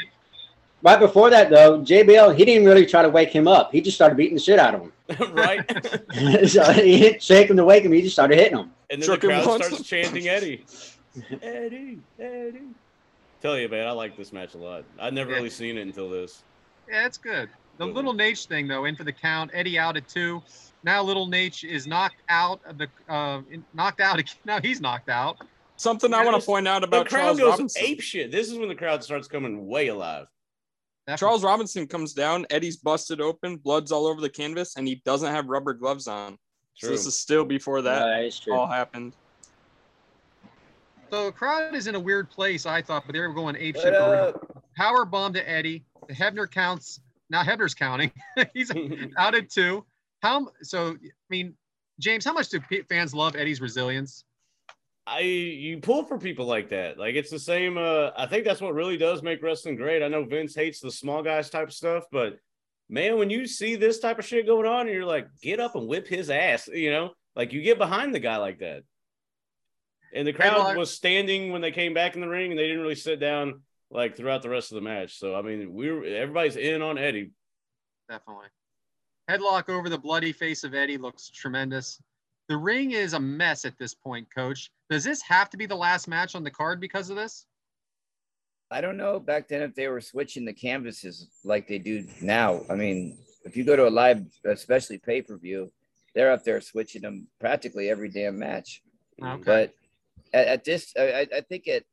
Right 0.88 1.02
before 1.02 1.30
that, 1.32 1.50
though, 1.50 1.82
JBL 1.82 2.38
he 2.38 2.46
didn't 2.46 2.66
really 2.66 2.86
try 2.86 3.02
to 3.02 3.10
wake 3.10 3.30
him 3.30 3.46
up. 3.46 3.74
He 3.74 3.82
just 3.82 3.98
started 3.98 4.16
beating 4.16 4.36
the 4.36 4.40
shit 4.40 4.58
out 4.58 4.74
of 4.74 4.84
him. 4.84 4.94
right? 5.34 5.60
so 6.48 6.64
he 6.72 7.00
didn't 7.00 7.22
shake 7.22 7.50
him 7.50 7.58
to 7.58 7.66
wake 7.66 7.84
him. 7.84 7.92
He 7.92 8.02
just 8.02 8.16
started 8.16 8.38
hitting 8.38 8.58
him. 8.58 8.72
And 8.90 9.02
then 9.02 9.06
Shook 9.06 9.20
the 9.20 9.28
crowd 9.28 9.44
starts 9.66 9.84
chanting 9.84 10.30
Eddie. 10.30 10.64
Eddie, 11.42 12.00
Eddie. 12.18 12.62
Tell 13.42 13.58
you, 13.58 13.68
man, 13.68 13.86
I 13.86 13.92
like 13.92 14.16
this 14.16 14.32
match 14.32 14.54
a 14.54 14.60
lot. 14.60 14.86
I'd 14.98 15.14
never 15.14 15.32
Yeah. 15.32 15.36
really 15.36 15.50
seen 15.50 15.78
it 15.78 15.82
until 15.82 16.10
this. 16.10 16.44
Yeah, 16.90 17.06
it's 17.06 17.18
good. 17.18 17.50
The 17.80 17.86
Good 17.88 17.94
little 17.94 18.14
Nate 18.14 18.38
thing 18.38 18.70
though, 18.70 18.86
in 18.86 18.96
for 18.96 19.04
the 19.04 19.12
count. 19.12 19.52
Eddie 19.54 19.78
out 19.78 19.98
at 19.98 20.08
two. 20.08 20.42
Now 20.84 21.04
little 21.04 21.28
Nate 21.28 21.66
is 21.66 21.86
knocked 21.86 22.22
out 22.30 22.62
of 22.66 22.78
the 22.78 22.88
uh, 23.10 23.42
knocked 23.74 24.00
out. 24.00 24.20
Again. 24.20 24.36
Now 24.46 24.62
he's 24.62 24.80
knocked 24.80 25.10
out. 25.10 25.36
Something 25.76 26.14
I 26.14 26.24
want 26.24 26.40
to 26.40 26.46
point 26.46 26.66
out 26.66 26.86
about 26.86 27.04
The 27.04 27.10
crowd 27.10 27.22
Charles 27.24 27.40
goes 27.40 27.50
Robinson. 27.50 27.84
ape 27.84 28.00
shit. 28.00 28.32
This 28.32 28.50
is 28.50 28.58
when 28.58 28.70
the 28.70 28.76
crowd 28.76 29.04
starts 29.04 29.28
coming 29.28 29.68
way 29.68 29.90
alive. 29.90 30.28
Charles 31.16 31.44
Robinson 31.44 31.88
comes 31.88 32.14
down, 32.14 32.46
Eddie's 32.50 32.76
busted 32.76 33.22
open, 33.22 33.56
blood's 33.56 33.92
all 33.92 34.06
over 34.06 34.20
the 34.20 34.30
canvas, 34.30 34.76
and 34.76 34.88
he 34.88 34.96
doesn't 35.06 35.32
have 35.32 35.48
rubber 35.48 35.74
gloves 35.74 36.08
on. 36.08 36.38
So 36.76 36.88
this 36.88 37.06
is 37.06 37.18
still 37.18 37.46
before 37.46 37.82
that 37.82 38.06
that 38.06 38.26
is 38.26 38.40
true. 38.40 38.54
all 38.54 38.68
happened. 38.68 39.14
So 41.10 41.26
the 41.26 41.32
crowd 41.32 41.74
is 41.74 41.88
in 41.88 41.96
a 41.96 42.00
weird 42.00 42.30
place, 42.30 42.66
I 42.66 42.82
thought, 42.82 43.04
but 43.06 43.14
they 43.14 43.20
were 43.20 43.34
going 43.34 43.56
ape 43.56 43.78
shit. 43.78 43.94
up? 43.94 44.64
Power 44.76 45.06
bomb 45.06 45.34
to 45.34 45.50
Eddie. 45.50 45.86
The 46.08 46.14
Hebner 46.14 46.50
counts. 46.50 47.00
Now 47.30 47.44
Hebner's 47.44 47.74
counting. 47.74 48.12
he's 48.54 48.72
out 49.18 49.34
at 49.34 49.50
two. 49.50 49.86
How 50.22 50.50
so? 50.62 50.90
I 50.92 51.10
mean, 51.30 51.56
James, 52.00 52.26
how 52.26 52.34
much 52.34 52.50
do 52.50 52.60
fans 52.90 53.14
love 53.14 53.36
Eddie's 53.36 53.62
resilience? 53.62 54.26
I 55.08 55.22
you 55.22 55.80
pull 55.80 56.04
for 56.04 56.18
people 56.18 56.46
like 56.46 56.70
that. 56.70 57.00
Like 57.00 57.16
it's 57.16 57.32
the 57.32 57.40
same. 57.40 57.78
Uh, 57.78 58.10
I 58.18 58.26
think 58.26 58.44
that's 58.44 58.60
what 58.60 58.74
really 58.74 58.98
does 58.98 59.24
make 59.24 59.42
wrestling 59.42 59.78
great. 59.78 60.04
I 60.04 60.10
know 60.10 60.26
Vince 60.26 60.54
hates 60.54 60.82
the 60.82 60.92
small 60.92 61.24
guys 61.24 61.50
type 61.50 61.70
of 61.70 61.74
stuff, 61.74 62.04
but 62.12 62.38
man, 62.90 63.18
when 63.18 63.30
you 63.30 63.48
see 63.48 63.78
this 63.78 64.00
type 64.00 64.20
of 64.20 64.26
shit 64.26 64.46
going 64.46 64.68
on, 64.68 64.82
and 64.82 64.90
you're 64.90 65.06
like, 65.06 65.28
get 65.42 65.62
up 65.62 65.76
and 65.76 65.88
whip 65.88 66.08
his 66.08 66.30
ass. 66.30 66.68
You 66.68 66.92
know, 66.92 67.12
like 67.38 67.54
you 67.54 67.62
get 67.62 67.78
behind 67.78 68.14
the 68.14 68.20
guy 68.20 68.36
like 68.38 68.60
that. 68.60 68.84
And 70.14 70.28
the 70.28 70.34
crowd 70.34 70.76
was 70.76 70.92
standing 70.92 71.52
when 71.52 71.62
they 71.62 71.72
came 71.72 71.94
back 71.94 72.16
in 72.16 72.22
the 72.22 72.28
ring, 72.28 72.52
and 72.52 72.60
they 72.60 72.68
didn't 72.68 72.82
really 72.82 72.96
sit 72.96 73.20
down 73.20 73.62
like 73.90 74.18
throughout 74.18 74.42
the 74.42 74.50
rest 74.50 74.74
of 74.74 74.76
the 74.76 74.82
match. 74.82 75.18
So 75.18 75.36
I 75.36 75.42
mean, 75.42 75.74
we 75.74 75.90
were 75.90 76.04
everybody's 76.04 76.58
in 76.58 76.82
on 76.82 76.98
Eddie. 76.98 77.32
Definitely. 78.10 78.48
Headlock 79.30 79.70
over 79.70 79.88
the 79.88 79.98
bloody 79.98 80.34
face 80.34 80.66
of 80.66 80.74
Eddie 80.74 80.98
looks 80.98 81.30
tremendous. 81.30 82.02
The 82.50 82.58
ring 82.58 82.92
is 82.92 83.14
a 83.14 83.20
mess 83.20 83.66
at 83.66 83.78
this 83.78 83.94
point, 83.94 84.28
coach. 84.34 84.72
Does 84.90 85.04
this 85.04 85.22
have 85.24 85.50
to 85.50 85.58
be 85.58 85.66
the 85.66 85.76
last 85.76 86.08
match 86.08 86.34
on 86.36 86.44
the 86.44 86.52
card 86.52 86.80
because 86.80 87.10
of 87.10 87.18
this? 87.18 87.46
I 88.72 88.82
don't 88.82 88.98
know 88.98 89.20
back 89.20 89.48
then 89.48 89.62
if 89.62 89.76
they 89.76 89.88
were 89.88 90.02
switching 90.02 90.44
the 90.46 90.54
canvases 90.54 91.30
like 91.44 91.68
they 91.68 91.78
do 91.78 92.06
now. 92.22 92.62
I 92.70 92.76
mean, 92.76 93.18
if 93.46 93.56
you 93.56 93.64
go 93.64 93.76
to 93.76 93.88
a 93.88 93.90
live, 93.90 94.24
especially 94.46 94.98
pay 94.98 95.22
per 95.22 95.38
view, 95.38 95.72
they're 96.14 96.32
up 96.32 96.44
there 96.44 96.60
switching 96.60 97.02
them 97.02 97.28
practically 97.40 97.90
every 97.90 98.10
damn 98.10 98.38
match. 98.38 98.82
Okay. 99.24 99.42
But 99.44 99.74
at, 100.34 100.48
at 100.48 100.64
this, 100.66 100.94
I, 100.98 101.28
I- 101.34 101.42
think 101.42 101.68
at 101.68 101.84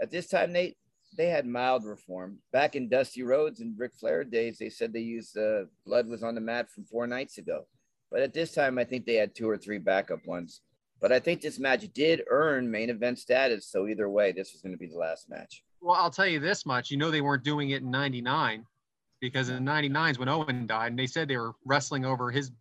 at 0.00 0.10
this 0.10 0.26
time, 0.26 0.52
Nate, 0.52 0.76
they 1.16 1.26
had 1.28 1.46
mild 1.46 1.84
reform. 1.84 2.38
Back 2.52 2.74
in 2.74 2.88
Dusty 2.88 3.22
Rhodes 3.22 3.60
and 3.60 3.78
Ric 3.78 3.92
Flair 3.94 4.24
days, 4.24 4.58
they 4.58 4.70
said 4.70 4.92
they 4.92 5.00
used 5.00 5.38
uh, 5.38 5.66
blood 5.86 6.08
was 6.08 6.24
on 6.24 6.34
the 6.34 6.40
mat 6.40 6.68
from 6.70 6.84
four 6.84 7.06
nights 7.06 7.38
ago. 7.38 7.66
But 8.12 8.20
at 8.20 8.34
this 8.34 8.52
time, 8.52 8.78
I 8.78 8.84
think 8.84 9.06
they 9.06 9.14
had 9.14 9.34
two 9.34 9.48
or 9.48 9.56
three 9.56 9.78
backup 9.78 10.24
ones. 10.26 10.60
But 11.00 11.10
I 11.10 11.18
think 11.18 11.40
this 11.40 11.58
match 11.58 11.88
did 11.94 12.22
earn 12.30 12.70
main 12.70 12.90
event 12.90 13.18
status. 13.18 13.66
So 13.66 13.88
either 13.88 14.08
way, 14.08 14.30
this 14.30 14.52
was 14.52 14.60
going 14.60 14.72
to 14.72 14.78
be 14.78 14.86
the 14.86 14.98
last 14.98 15.28
match. 15.30 15.64
Well, 15.80 15.96
I'll 15.96 16.10
tell 16.10 16.26
you 16.26 16.38
this 16.38 16.64
much. 16.66 16.90
You 16.90 16.98
know 16.98 17.10
they 17.10 17.22
weren't 17.22 17.42
doing 17.42 17.70
it 17.70 17.82
in 17.82 17.90
99 17.90 18.64
because 19.20 19.48
in 19.48 19.64
99 19.64 20.10
is 20.12 20.18
when 20.18 20.28
Owen 20.28 20.66
died 20.66 20.92
and 20.92 20.98
they 20.98 21.06
said 21.08 21.26
they 21.26 21.36
were 21.38 21.54
wrestling 21.64 22.04
over 22.04 22.30
his 22.30 22.52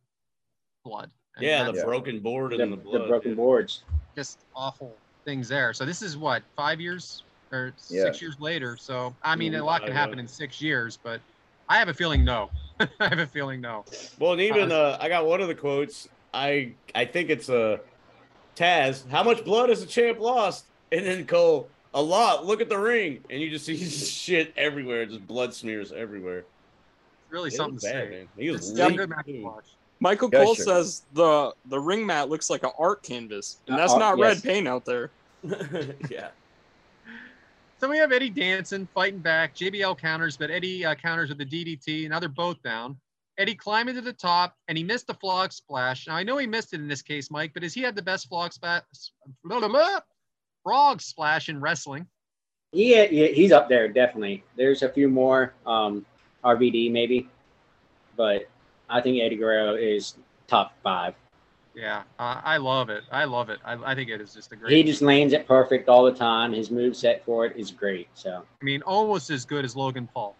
blood. 0.85 1.11
And 1.35 1.45
Yeah, 1.45 1.69
the 1.69 1.83
broken 1.83 2.19
board 2.21 2.53
and 2.53 2.71
the 2.71 2.77
the 2.77 2.81
blood. 2.81 3.07
broken 3.07 3.31
yeah. 3.31 3.35
boards. 3.35 3.83
just 4.15 4.43
awful 4.55 4.97
things 5.25 5.47
there. 5.49 5.71
So 5.73 5.85
this 5.85 6.01
is 6.01 6.17
what, 6.17 6.43
five 6.55 6.81
years 6.81 7.23
or 7.51 7.73
Yeah. 7.89 8.05
six 8.05 8.21
years 8.21 8.37
later. 8.39 8.75
So, 8.77 9.15
I 9.21 9.35
mean, 9.35 9.53
a 9.53 9.59
Mm, 9.59 9.65
lot 9.65 9.83
can 9.83 9.93
happen 9.93 10.17
in 10.19 10.27
six 10.27 10.61
years, 10.61 10.97
but 11.03 11.21
I 11.69 11.77
have 11.77 11.89
a 11.89 11.93
feeling 11.93 12.23
no. 12.25 12.49
I 12.99 13.07
have 13.09 13.19
a 13.19 13.27
feeling 13.27 13.61
no. 13.61 13.85
Well, 14.19 14.33
and 14.33 14.41
even 14.41 14.71
uh, 14.71 14.97
I 14.99 15.09
got 15.09 15.25
one 15.25 15.41
of 15.41 15.47
the 15.47 15.55
quotes. 15.55 16.07
I 16.33 16.73
I 16.95 17.05
think 17.05 17.29
it's 17.29 17.49
uh, 17.49 17.77
Taz. 18.55 19.07
How 19.09 19.23
much 19.23 19.43
blood 19.43 19.69
has 19.69 19.81
the 19.81 19.87
champ 19.87 20.19
lost? 20.19 20.65
And 20.91 21.05
then 21.05 21.25
Cole, 21.25 21.69
a 21.93 22.01
lot. 22.01 22.45
Look 22.45 22.61
at 22.61 22.69
the 22.69 22.77
ring, 22.77 23.23
and 23.29 23.41
you 23.41 23.49
just 23.49 23.65
see 23.67 23.77
shit 23.77 24.53
everywhere. 24.57 25.05
Just 25.05 25.25
blood 25.27 25.53
smears 25.53 25.91
everywhere. 25.91 26.43
Really 27.29 27.47
It 27.49 27.53
something 27.53 27.75
was 27.75 27.83
to 27.83 27.89
bad, 27.91 28.07
say. 28.07 28.09
man. 28.09 28.27
He 28.37 28.49
was 28.51 28.69
It's 28.71 28.77
good 28.97 29.09
match 29.09 29.25
to 29.25 29.41
watch. 29.43 29.65
Michael 30.01 30.29
Yeah, 30.33 30.43
Cole 30.43 30.55
sure. 30.55 30.65
says 30.65 31.03
the 31.13 31.53
the 31.65 31.79
ring 31.79 32.05
mat 32.05 32.27
looks 32.29 32.49
like 32.49 32.63
an 32.63 32.71
art 32.77 33.03
canvas, 33.03 33.57
and 33.67 33.75
Uh, 33.75 33.79
that's 33.79 33.93
art, 33.93 33.99
not 33.99 34.17
yes. 34.17 34.43
red 34.43 34.43
paint 34.43 34.67
out 34.67 34.83
there. 34.85 35.11
yeah. 36.09 36.29
So 37.81 37.89
we 37.89 37.97
have 37.97 38.11
Eddie 38.11 38.29
dancing, 38.29 38.87
fighting 38.93 39.17
back. 39.17 39.55
JBL 39.55 39.97
counters, 39.97 40.37
but 40.37 40.51
Eddie 40.51 40.85
uh, 40.85 40.93
counters 40.93 41.29
with 41.29 41.39
the 41.39 41.45
DDT. 41.47 42.07
Now 42.07 42.19
they're 42.19 42.29
both 42.29 42.61
down. 42.61 42.95
Eddie 43.39 43.55
climbing 43.55 43.95
to 43.95 44.01
the 44.01 44.13
top, 44.13 44.55
and 44.67 44.77
he 44.77 44.83
missed 44.83 45.07
the 45.07 45.15
frog 45.15 45.51
splash. 45.51 46.05
Now 46.05 46.13
I 46.13 46.21
know 46.21 46.37
he 46.37 46.45
missed 46.45 46.73
it 46.73 46.79
in 46.79 46.87
this 46.87 47.01
case, 47.01 47.31
Mike, 47.31 47.55
but 47.55 47.63
has 47.63 47.73
he 47.73 47.81
had 47.81 47.95
the 47.95 48.01
best 48.03 48.29
frog 48.29 48.53
splash? 48.53 48.83
Frog 50.63 51.01
splash 51.01 51.49
in 51.49 51.59
wrestling. 51.59 52.05
Yeah, 52.71 53.07
yeah, 53.09 53.29
he's 53.29 53.51
up 53.51 53.67
there 53.67 53.87
definitely. 53.87 54.43
There's 54.55 54.83
a 54.83 54.89
few 54.89 55.09
more, 55.09 55.55
um, 55.65 56.05
RVD 56.43 56.91
maybe, 56.91 57.29
but 58.15 58.47
I 58.91 59.01
think 59.01 59.19
Eddie 59.23 59.37
Guerrero 59.37 59.73
is 59.73 60.13
top 60.45 60.73
five. 60.83 61.15
Yeah, 61.73 62.03
uh, 62.19 62.41
I 62.43 62.57
love 62.57 62.89
it. 62.89 63.03
I 63.11 63.23
love 63.23 63.49
it. 63.49 63.59
I, 63.63 63.91
I 63.91 63.95
think 63.95 64.09
it 64.09 64.19
is 64.19 64.33
just 64.33 64.51
a 64.51 64.55
great. 64.55 64.73
He 64.73 64.83
just 64.83 65.01
lands 65.01 65.33
it 65.33 65.47
perfect 65.47 65.87
all 65.87 66.03
the 66.03 66.13
time. 66.13 66.51
His 66.51 66.69
move 66.69 66.95
set 66.95 67.23
for 67.23 67.45
it 67.45 67.55
is 67.55 67.71
great. 67.71 68.09
So 68.13 68.43
I 68.61 68.65
mean, 68.65 68.81
almost 68.81 69.29
as 69.29 69.45
good 69.45 69.63
as 69.63 69.75
Logan 69.75 70.09
Paul. 70.13 70.35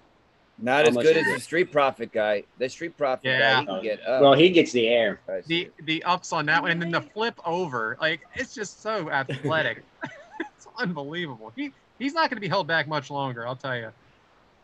Not 0.60 0.84
How 0.84 0.90
as 0.90 0.96
good 0.98 1.16
is 1.16 1.26
as 1.26 1.32
it? 1.32 1.36
the 1.36 1.40
Street 1.40 1.72
Profit 1.72 2.12
guy. 2.12 2.44
The 2.58 2.70
Street 2.70 2.98
Profit 2.98 3.26
Yeah. 3.26 3.64
guy, 3.64 3.76
he 3.78 3.82
get 3.82 4.06
up. 4.06 4.22
Well, 4.22 4.34
he 4.34 4.50
gets 4.50 4.72
the 4.72 4.88
air. 4.90 5.20
The 5.48 5.72
the 5.84 6.04
ups 6.04 6.34
on 6.34 6.46
that 6.48 6.62
one, 6.62 6.72
and 6.72 6.82
then 6.82 6.92
the 6.92 7.02
flip 7.02 7.40
over, 7.46 7.98
like 8.02 8.22
it's 8.36 8.54
just 8.54 8.82
so 8.82 9.10
athletic. 9.10 9.84
it's 10.40 10.68
unbelievable. 10.78 11.54
He 11.56 11.72
he's 11.98 12.14
not 12.14 12.30
going 12.30 12.38
to 12.38 12.42
be 12.42 12.50
held 12.50 12.68
back 12.68 12.88
much 12.88 13.10
longer. 13.10 13.48
I'll 13.48 13.56
tell 13.56 13.78
you. 13.78 13.92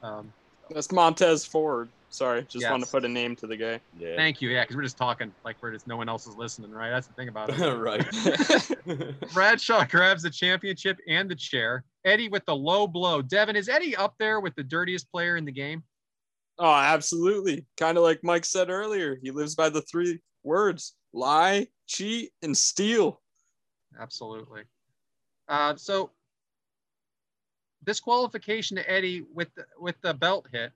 Um, 0.04 0.32
That's 0.70 0.92
Montez 0.92 1.46
Ford. 1.46 1.90
Sorry, 2.10 2.44
just 2.44 2.66
wanted 2.66 2.80
Yes. 2.80 2.90
to 2.90 2.92
put 2.92 3.06
a 3.06 3.10
name 3.10 3.36
to 3.36 3.48
the 3.48 3.58
guy. 3.58 3.82
Yeah. 4.00 4.16
thank 4.16 4.42
you. 4.42 4.50
Yeah, 4.50 4.64
because 4.64 4.76
we're 4.76 4.84
just 4.84 4.98
talking 4.98 5.34
like 5.44 5.58
we're 5.62 5.74
just 5.74 5.88
no 5.88 5.98
one 5.98 6.08
else 6.08 6.26
is 6.26 6.36
listening, 6.36 6.72
right? 6.72 6.90
That's 6.90 7.08
the 7.08 7.14
thing 7.14 7.28
about 7.28 7.50
it. 7.50 7.58
right. 8.88 9.14
Bradshaw 9.34 9.86
grabs 9.86 10.24
the 10.24 10.30
championship 10.30 10.98
and 11.08 11.30
the 11.30 11.36
chair. 11.36 11.84
Eddie 12.06 12.30
with 12.30 12.46
the 12.46 12.56
low 12.56 12.88
blow. 12.88 13.22
Devyn, 13.22 13.56
is 13.56 13.68
Eddie 13.68 13.96
up 13.96 14.16
there 14.20 14.40
with 14.40 14.56
the 14.56 14.64
dirtiest 14.64 15.12
player 15.12 15.36
in 15.36 15.44
the 15.44 15.52
game? 15.52 15.84
Oh, 16.60 16.74
absolutely. 16.74 17.66
Kind 17.78 17.98
of 17.98 18.04
like 18.04 18.24
Mike 18.24 18.46
said 18.46 18.70
earlier. 18.70 19.18
He 19.22 19.32
lives 19.32 19.54
by 19.54 19.70
the 19.70 19.82
three 19.82 20.20
words 20.44 20.96
lie, 21.14 21.68
cheat, 21.88 22.32
and 22.42 22.56
steal. 22.56 23.22
Absolutely. 24.00 24.64
Uh, 25.50 25.76
so 25.76 26.12
disqualification 27.84 28.78
to 28.78 28.90
Eddie 28.90 29.26
with 29.34 29.54
the, 29.56 29.66
with 29.80 29.96
the 30.02 30.14
belt 30.14 30.48
hit, 30.52 30.72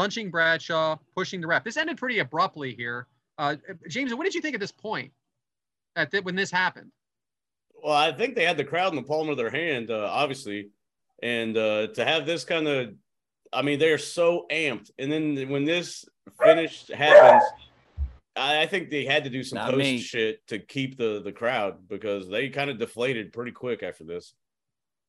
punching 0.00 0.30
Bradshaw, 0.30 0.96
pushing 1.14 1.42
the 1.42 1.46
ref. 1.46 1.62
This 1.62 1.76
ended 1.76 1.98
pretty 1.98 2.20
abruptly 2.20 2.74
here. 2.74 3.06
Uh, 3.36 3.56
James, 3.86 4.14
what 4.14 4.24
did 4.24 4.34
you 4.34 4.40
think 4.40 4.54
at 4.54 4.60
this 4.60 4.72
point? 4.72 5.12
At 5.94 6.10
the, 6.10 6.22
when 6.22 6.34
this 6.34 6.50
happened? 6.50 6.90
Well, 7.84 7.92
I 7.92 8.10
think 8.10 8.34
they 8.34 8.46
had 8.46 8.56
the 8.56 8.64
crowd 8.64 8.92
in 8.92 8.96
the 8.96 9.02
palm 9.02 9.28
of 9.28 9.36
their 9.36 9.50
hand, 9.50 9.90
uh, 9.90 10.08
obviously, 10.10 10.70
and 11.22 11.54
uh, 11.54 11.88
to 11.88 12.02
have 12.02 12.24
this 12.24 12.44
kind 12.44 12.66
of, 12.66 12.94
I 13.52 13.60
mean, 13.60 13.78
they're 13.78 13.98
so 13.98 14.46
amped, 14.50 14.90
and 14.98 15.12
then 15.12 15.50
when 15.50 15.66
this 15.66 16.06
finish 16.42 16.88
happens, 16.88 17.42
I, 18.36 18.62
I 18.62 18.66
think 18.68 18.88
they 18.88 19.04
had 19.04 19.24
to 19.24 19.30
do 19.30 19.42
some 19.42 19.58
Not 19.58 19.72
post 19.72 19.78
me. 19.78 19.98
shit 19.98 20.46
to 20.46 20.58
keep 20.60 20.96
the 20.96 21.20
the 21.22 21.32
crowd 21.32 21.88
because 21.88 22.26
they 22.26 22.48
kind 22.48 22.70
of 22.70 22.78
deflated 22.78 23.34
pretty 23.34 23.52
quick 23.52 23.82
after 23.82 24.04
this. 24.04 24.32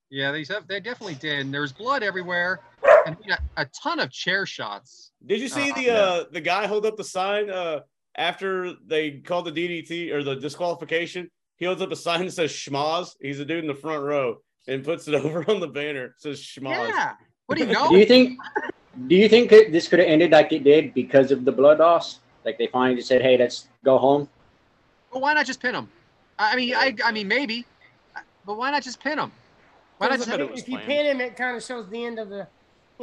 Yeah, 0.10 0.34
they 0.34 0.44
they 0.68 0.82
definitely 0.82 1.16
did. 1.16 1.40
And 1.40 1.54
there 1.54 1.62
was 1.62 1.72
blood 1.72 2.04
everywhere, 2.04 2.60
and 3.06 3.18
we 3.18 3.26
got 3.26 3.40
a 3.58 3.66
ton 3.82 4.00
of 4.00 4.12
chair 4.12 4.46
shots. 4.46 5.12
Did 5.26 5.40
you 5.42 5.48
see 5.48 5.72
Uh, 5.72 5.76
the 5.76 5.90
uh, 5.92 6.24
the 6.32 6.42
guy 6.42 6.68
hold 6.68 6.86
up 6.86 6.98
the 6.98 7.04
sign 7.04 7.50
uh, 7.50 7.82
after 8.18 8.74
they 8.86 9.12
called 9.20 9.46
the 9.46 9.52
DDT 9.52 10.12
or 10.12 10.24
the 10.24 10.36
disqualification? 10.36 11.30
He 11.58 11.66
holds 11.66 11.82
up 11.82 11.92
a 11.92 11.96
sign 11.96 12.26
that 12.26 12.32
says 12.32 12.52
Schmoz. 12.52 13.12
He's 13.22 13.40
a 13.40 13.46
dude 13.46 13.60
in 13.64 13.68
the 13.68 13.76
front 13.76 14.04
row 14.04 14.38
and 14.68 14.84
puts 14.84 15.08
it 15.08 15.16
over 15.26 15.46
on 15.50 15.60
the 15.60 15.68
banner. 15.68 16.06
It 16.06 16.14
says 16.18 16.42
Schmoz. 16.42 16.90
Yeah. 16.90 17.14
What 17.46 17.58
do 17.58 17.66
you 17.66 17.72
know? 17.74 17.90
Do 17.90 17.98
you 17.98 18.06
think? 18.06 18.40
Do 19.08 19.16
you 19.16 19.30
think 19.30 19.50
this 19.50 19.88
could 19.88 20.00
have 20.00 20.08
ended 20.08 20.32
like 20.32 20.52
it 20.52 20.64
did 20.64 20.94
because 20.94 21.32
of 21.32 21.46
the 21.46 21.52
blood 21.52 21.80
loss? 21.80 22.20
Like 22.44 22.58
they 22.58 22.68
finally 22.68 22.96
just 22.98 23.08
said, 23.08 23.22
"Hey, 23.22 23.38
let's 23.38 23.68
go 23.86 23.98
home." 23.98 24.28
Well, 25.12 25.22
why 25.22 25.34
not 25.34 25.46
just 25.46 25.62
pin 25.62 25.76
him? 25.76 25.90
I 26.40 26.54
I 26.54 26.56
mean, 26.56 26.74
I, 26.76 26.96
I 27.06 27.12
mean, 27.12 27.28
maybe, 27.28 27.66
but 28.46 28.58
why 28.58 28.72
not 28.72 28.82
just 28.84 29.00
pin 29.00 29.20
him? 29.20 29.32
Why 29.98 30.08
not 30.08 30.18
just 30.18 30.30
if, 30.30 30.40
it 30.40 30.52
was 30.52 30.62
if 30.62 30.68
you 30.68 30.78
pin 30.80 31.06
him, 31.06 31.22
it 31.22 31.38
kind 31.38 31.56
of 31.56 31.64
shows 31.64 31.88
the 31.90 32.04
end 32.04 32.18
of 32.18 32.30
the 32.30 32.48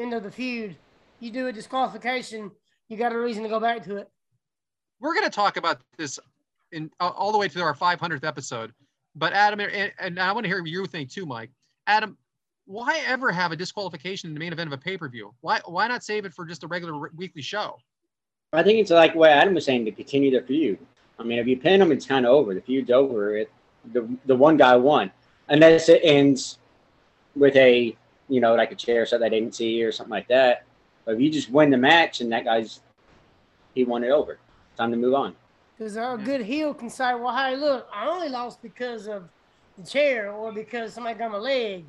end 0.01 0.15
of 0.15 0.23
the 0.23 0.31
feud. 0.31 0.77
You 1.21 1.31
do 1.31 1.49
a 1.49 1.53
disqualification, 1.53 2.51
you 2.89 2.97
got 2.97 3.13
a 3.13 3.19
reason 3.19 3.43
to 3.43 3.49
go 3.49 3.61
back 3.61 3.83
to 3.85 3.97
it. 3.97 4.09
we're 5.01 5.15
going 5.15 5.25
to 5.25 5.31
talk 5.31 5.57
about 5.57 5.81
this 5.97 6.19
in 6.73 6.91
uh, 7.01 7.09
all 7.09 7.33
the 7.33 7.39
way 7.39 7.49
to 7.49 7.61
our 7.61 7.75
500th 7.75 8.25
episode. 8.25 8.73
But 9.15 9.33
Adam, 9.33 9.61
and, 9.61 9.93
and 9.99 10.19
I 10.19 10.33
want 10.33 10.45
to 10.45 10.49
hear 10.49 10.65
your 10.65 10.87
thing 10.87 11.07
too, 11.07 11.27
Mike. 11.27 11.51
Adam, 11.87 12.17
why 12.67 13.01
ever 13.07 13.33
have 13.33 13.51
a 13.51 13.57
disqualification 13.57 14.29
in 14.29 14.35
the 14.35 14.41
main 14.41 14.53
event 14.53 14.69
of 14.69 14.73
a 14.73 14.79
pay 14.79 14.97
per 14.97 15.09
view? 15.09 15.35
Why 15.41 15.61
why 15.65 15.89
not 15.89 16.05
save 16.05 16.25
it 16.25 16.35
for 16.35 16.45
just 16.45 16.63
a 16.63 16.67
regular 16.67 16.97
re- 16.97 17.11
weekly 17.17 17.43
show? 17.43 17.79
I 18.53 18.63
think 18.63 18.79
it's 18.79 18.91
like 18.91 19.15
what 19.15 19.31
Adam 19.31 19.55
was 19.55 19.65
saying 19.65 19.87
to 19.87 19.93
continue 19.93 20.31
the 20.31 20.47
feud. 20.47 20.79
I 21.19 21.23
mean, 21.23 21.39
if 21.39 21.47
you 21.47 21.57
pin 21.57 21.81
them, 21.81 21.91
it's 21.91 22.07
kind 22.07 22.25
of 22.27 22.33
over. 22.33 22.55
The 22.55 22.61
feud's 22.61 22.91
over. 22.91 23.37
It, 23.39 23.51
the 23.93 24.09
the 24.27 24.37
one 24.37 24.57
guy 24.57 24.77
won, 24.77 25.11
unless 25.49 25.89
it 25.89 26.01
ends 26.05 26.59
with 27.35 27.57
a 27.57 27.97
you 28.29 28.41
know 28.41 28.55
like 28.55 28.73
a 28.73 28.75
chair 28.75 29.07
shot 29.07 29.21
that 29.21 29.31
they 29.31 29.41
didn't 29.41 29.55
see 29.55 29.83
or 29.83 29.93
something 29.93 30.11
like 30.11 30.29
that. 30.29 30.65
But 31.05 31.15
if 31.15 31.21
you 31.21 31.31
just 31.31 31.51
win 31.51 31.71
the 31.71 31.77
match 31.77 32.21
and 32.21 32.31
that 32.33 32.45
guy's 32.45 32.81
he 33.75 33.85
won 33.85 34.05
it 34.05 34.11
over, 34.11 34.39
time 34.77 34.91
to 34.91 34.97
move 34.97 35.15
on. 35.15 35.35
Because 35.77 35.97
a 35.97 36.21
good 36.23 36.43
heel 36.43 36.75
can 36.75 36.91
say, 36.91 37.15
"Well, 37.15 37.35
hey, 37.37 37.57
look, 37.57 37.89
I 37.93 38.09
only 38.09 38.29
lost 38.29 38.61
because 38.63 39.07
of 39.07 39.29
the 39.77 39.89
chair 39.89 40.33
or 40.33 40.53
because 40.53 40.95
somebody 40.95 41.19
got 41.19 41.31
my 41.31 41.39
leg." 41.39 41.85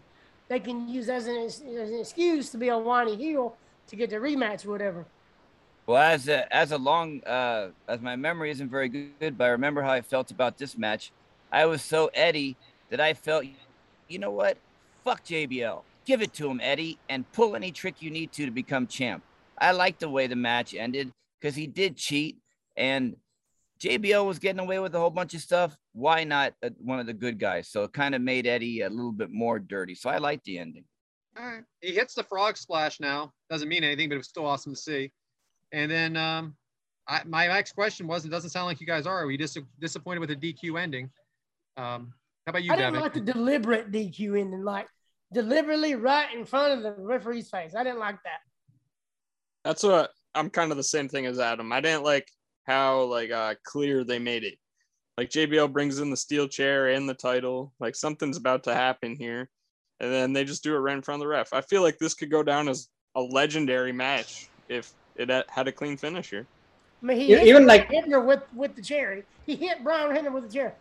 They 0.47 0.59
can 0.59 0.87
use 0.89 1.07
that 1.07 1.17
as 1.17 1.27
an, 1.27 1.37
as 1.37 1.61
an 1.61 1.99
excuse 1.99 2.49
to 2.49 2.57
be 2.57 2.69
a 2.69 2.77
whiny 2.77 3.15
heel 3.15 3.55
to 3.87 3.95
get 3.95 4.09
the 4.09 4.15
rematch 4.15 4.65
or 4.65 4.71
whatever. 4.71 5.05
Well, 5.85 5.97
as 5.97 6.27
a, 6.27 6.55
as 6.55 6.71
a 6.71 6.77
long 6.77 7.23
uh, 7.23 7.69
as 7.87 8.01
my 8.01 8.15
memory 8.15 8.51
isn't 8.51 8.69
very 8.69 8.89
good, 8.89 9.37
but 9.37 9.45
I 9.45 9.47
remember 9.47 9.81
how 9.81 9.91
I 9.91 10.01
felt 10.01 10.29
about 10.31 10.57
this 10.57 10.77
match. 10.77 11.11
I 11.51 11.65
was 11.65 11.81
so 11.81 12.11
Eddie 12.13 12.57
that 12.89 12.99
I 12.99 13.13
felt, 13.13 13.45
you 14.07 14.19
know 14.19 14.31
what? 14.31 14.57
Fuck 15.03 15.25
JBL. 15.25 15.81
Give 16.05 16.21
it 16.21 16.33
to 16.35 16.49
him, 16.49 16.59
Eddie, 16.63 16.97
and 17.09 17.29
pull 17.31 17.55
any 17.55 17.71
trick 17.71 18.01
you 18.01 18.09
need 18.09 18.31
to 18.33 18.45
to 18.45 18.51
become 18.51 18.87
champ. 18.87 19.23
I 19.57 19.71
like 19.71 19.99
the 19.99 20.09
way 20.09 20.27
the 20.27 20.35
match 20.35 20.73
ended 20.73 21.11
because 21.39 21.55
he 21.55 21.67
did 21.67 21.97
cheat, 21.97 22.37
and 22.75 23.15
JBL 23.79 24.25
was 24.25 24.39
getting 24.39 24.59
away 24.59 24.79
with 24.79 24.93
a 24.95 24.99
whole 24.99 25.09
bunch 25.09 25.33
of 25.33 25.41
stuff. 25.41 25.77
Why 25.93 26.23
not 26.23 26.53
uh, 26.63 26.69
one 26.79 26.99
of 26.99 27.05
the 27.05 27.13
good 27.13 27.39
guys? 27.39 27.69
So 27.69 27.83
it 27.83 27.93
kind 27.93 28.13
of 28.13 28.21
made 28.21 28.45
Eddie 28.47 28.81
a 28.81 28.89
little 28.89 29.11
bit 29.11 29.31
more 29.31 29.59
dirty. 29.59 29.95
So 29.95 30.09
I 30.09 30.17
liked 30.17 30.45
the 30.45 30.59
ending. 30.59 30.83
All 31.37 31.45
right. 31.45 31.63
He 31.81 31.93
hits 31.93 32.13
the 32.13 32.23
frog 32.23 32.57
splash 32.57 32.99
now. 32.99 33.31
Doesn't 33.49 33.69
mean 33.69 33.83
anything, 33.83 34.09
but 34.09 34.15
it 34.15 34.19
was 34.19 34.27
still 34.27 34.45
awesome 34.45 34.73
to 34.73 34.79
see. 34.79 35.11
And 35.71 35.89
then 35.89 36.17
um, 36.17 36.55
I, 37.07 37.21
my 37.25 37.47
next 37.47 37.73
question 37.73 38.07
was: 38.07 38.25
It 38.25 38.29
doesn't 38.29 38.49
sound 38.49 38.65
like 38.65 38.81
you 38.81 38.87
guys 38.87 39.05
are. 39.05 39.23
Are 39.23 39.27
we 39.27 39.37
dis- 39.37 39.57
disappointed 39.79 40.19
with 40.19 40.29
the 40.29 40.35
DQ 40.53 40.81
ending? 40.81 41.09
Um, 41.77 42.13
how 42.45 42.51
about 42.51 42.63
you, 42.63 42.73
I 42.73 42.75
didn't 42.75 42.95
Devyn? 42.95 43.01
like 43.01 43.13
the 43.13 43.21
deliberate 43.21 43.91
DQ 43.91 44.39
ending, 44.39 44.63
like 44.63 44.87
deliberately 45.33 45.95
right 45.95 46.33
in 46.35 46.45
front 46.45 46.73
of 46.73 46.83
the 46.83 47.01
referee's 47.01 47.49
face. 47.49 47.75
I 47.75 47.83
didn't 47.83 47.99
like 47.99 48.21
that. 48.23 48.39
That's 49.63 49.83
what 49.83 50.11
I'm 50.35 50.49
kind 50.49 50.71
of 50.71 50.77
the 50.77 50.83
same 50.83 51.09
thing 51.09 51.25
as 51.25 51.39
Adam. 51.39 51.71
I 51.71 51.81
didn't 51.81 52.03
like 52.03 52.27
how 52.65 53.01
like 53.03 53.31
uh 53.31 53.55
clear 53.63 54.03
they 54.03 54.19
made 54.19 54.43
it. 54.43 54.55
Like 55.17 55.29
JBL 55.29 55.71
brings 55.73 55.99
in 55.99 56.09
the 56.09 56.17
steel 56.17 56.47
chair 56.47 56.89
and 56.89 57.07
the 57.07 57.13
title. 57.13 57.73
Like 57.79 57.95
something's 57.95 58.37
about 58.37 58.63
to 58.63 58.73
happen 58.73 59.15
here. 59.15 59.49
And 59.99 60.11
then 60.11 60.31
they 60.31 60.45
just 60.45 60.63
do 60.63 60.75
it 60.75 60.79
right 60.79 60.95
in 60.95 61.01
front 61.01 61.21
of 61.21 61.25
the 61.25 61.27
ref. 61.27 61.51
I 61.51 61.61
feel 61.61 61.81
like 61.81 61.97
this 61.97 62.13
could 62.13 62.31
go 62.31 62.41
down 62.41 62.69
as 62.69 62.87
a 63.15 63.21
legendary 63.21 63.91
match 63.91 64.49
if 64.69 64.93
it 65.17 65.29
had- 65.29 65.45
had 65.49 65.67
a 65.67 65.73
clean 65.73 65.97
finish 65.97 66.29
here. 66.29 66.47
I 67.01 67.05
mean, 67.05 67.17
he 67.17 67.25
Yeah, 67.27 67.39
hit 67.39 67.47
even 67.47 67.65
like 67.65 67.89
Hebner 67.89 68.25
with 68.25 68.43
with 68.53 68.75
the 68.75 68.81
chair. 68.81 69.25
He 69.45 69.55
hit 69.55 69.83
Brian 69.83 70.15
Hebner 70.15 70.31
with 70.33 70.47
the 70.47 70.53
chair. 70.53 70.75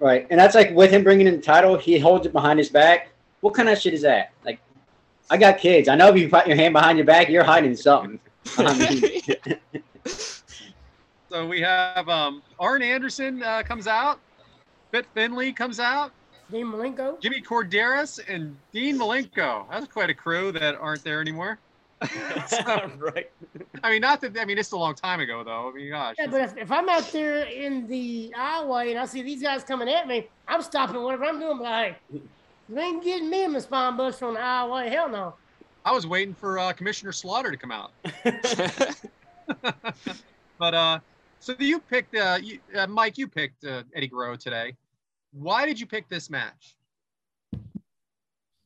Right, 0.00 0.26
and 0.30 0.38
that's 0.38 0.54
like 0.54 0.70
with 0.72 0.90
him 0.90 1.04
bringing 1.04 1.26
in 1.26 1.36
the 1.36 1.42
title, 1.42 1.76
he 1.78 1.98
holds 1.98 2.26
it 2.26 2.32
behind 2.32 2.58
his 2.58 2.68
back. 2.68 3.10
What 3.40 3.54
kind 3.54 3.68
of 3.68 3.78
shit 3.78 3.94
is 3.94 4.02
that? 4.02 4.32
Like, 4.44 4.58
I 5.30 5.36
got 5.36 5.58
kids. 5.58 5.88
I 5.88 5.94
know 5.94 6.08
if 6.08 6.16
you 6.16 6.28
put 6.28 6.46
your 6.46 6.56
hand 6.56 6.74
behind 6.74 6.98
your 6.98 7.06
back, 7.06 7.28
you're 7.28 7.44
hiding 7.44 7.76
something. 7.76 8.18
I 8.58 8.78
mean, 8.78 9.58
So 11.34 11.44
we 11.44 11.60
have 11.62 12.08
um, 12.08 12.44
Arn 12.60 12.80
Anderson 12.80 13.42
uh, 13.42 13.64
comes 13.64 13.88
out, 13.88 14.20
Fit 14.92 15.04
Finlay 15.14 15.50
comes 15.50 15.80
out, 15.80 16.12
Dean 16.48 16.66
Malenko. 16.66 17.20
Jimmy 17.20 17.40
Korderas, 17.42 18.20
and 18.28 18.56
Dean 18.72 18.96
Malenko. 18.96 19.68
That's 19.68 19.88
quite 19.88 20.10
a 20.10 20.14
crew 20.14 20.52
that 20.52 20.76
aren't 20.76 21.02
there 21.02 21.20
anymore. 21.20 21.58
right. 22.98 23.30
I 23.82 23.90
mean, 23.90 24.00
not 24.00 24.20
that 24.20 24.38
I 24.38 24.44
mean 24.44 24.58
it's 24.58 24.72
a 24.72 24.76
long 24.76 24.94
time 24.94 25.20
ago 25.20 25.42
though. 25.44 25.70
I 25.70 25.72
mean, 25.72 25.90
gosh. 25.90 26.16
Yeah, 26.18 26.26
but 26.26 26.40
if, 26.40 26.56
if 26.56 26.72
I'm 26.72 26.88
out 26.88 27.10
there 27.12 27.44
in 27.44 27.86
the 27.86 28.32
aisleway 28.36 28.90
and 28.90 28.98
I 28.98 29.06
see 29.06 29.22
these 29.22 29.42
guys 29.42 29.64
coming 29.64 29.88
at 29.88 30.06
me, 30.06 30.28
I'm 30.48 30.62
stopping 30.62 31.02
whatever 31.02 31.24
I'm 31.24 31.38
doing. 31.38 31.58
Like, 31.58 32.00
hey, 32.10 32.20
you 32.68 32.78
ain't 32.78 33.04
getting 33.04 33.30
me 33.30 33.44
in 33.44 33.52
my 33.52 33.58
spine 33.58 33.96
buster 33.96 34.26
on 34.26 34.34
the 34.34 34.40
aisleway. 34.40 34.90
Hell 34.90 35.08
no. 35.08 35.34
I 35.84 35.92
was 35.92 36.06
waiting 36.06 36.34
for 36.34 36.58
uh, 36.58 36.72
Commissioner 36.72 37.12
Slaughter 37.12 37.50
to 37.50 37.56
come 37.56 37.70
out. 37.70 37.92
but 40.58 40.74
uh, 40.74 40.98
so 41.40 41.54
you 41.58 41.78
picked 41.78 42.14
uh, 42.16 42.38
you, 42.42 42.58
uh, 42.74 42.86
Mike. 42.86 43.18
You 43.18 43.28
picked 43.28 43.64
uh, 43.64 43.82
Eddie 43.94 44.08
Guerrero 44.08 44.36
today. 44.36 44.76
Why 45.32 45.66
did 45.66 45.78
you 45.78 45.86
pick 45.86 46.08
this 46.08 46.30
match? 46.30 46.76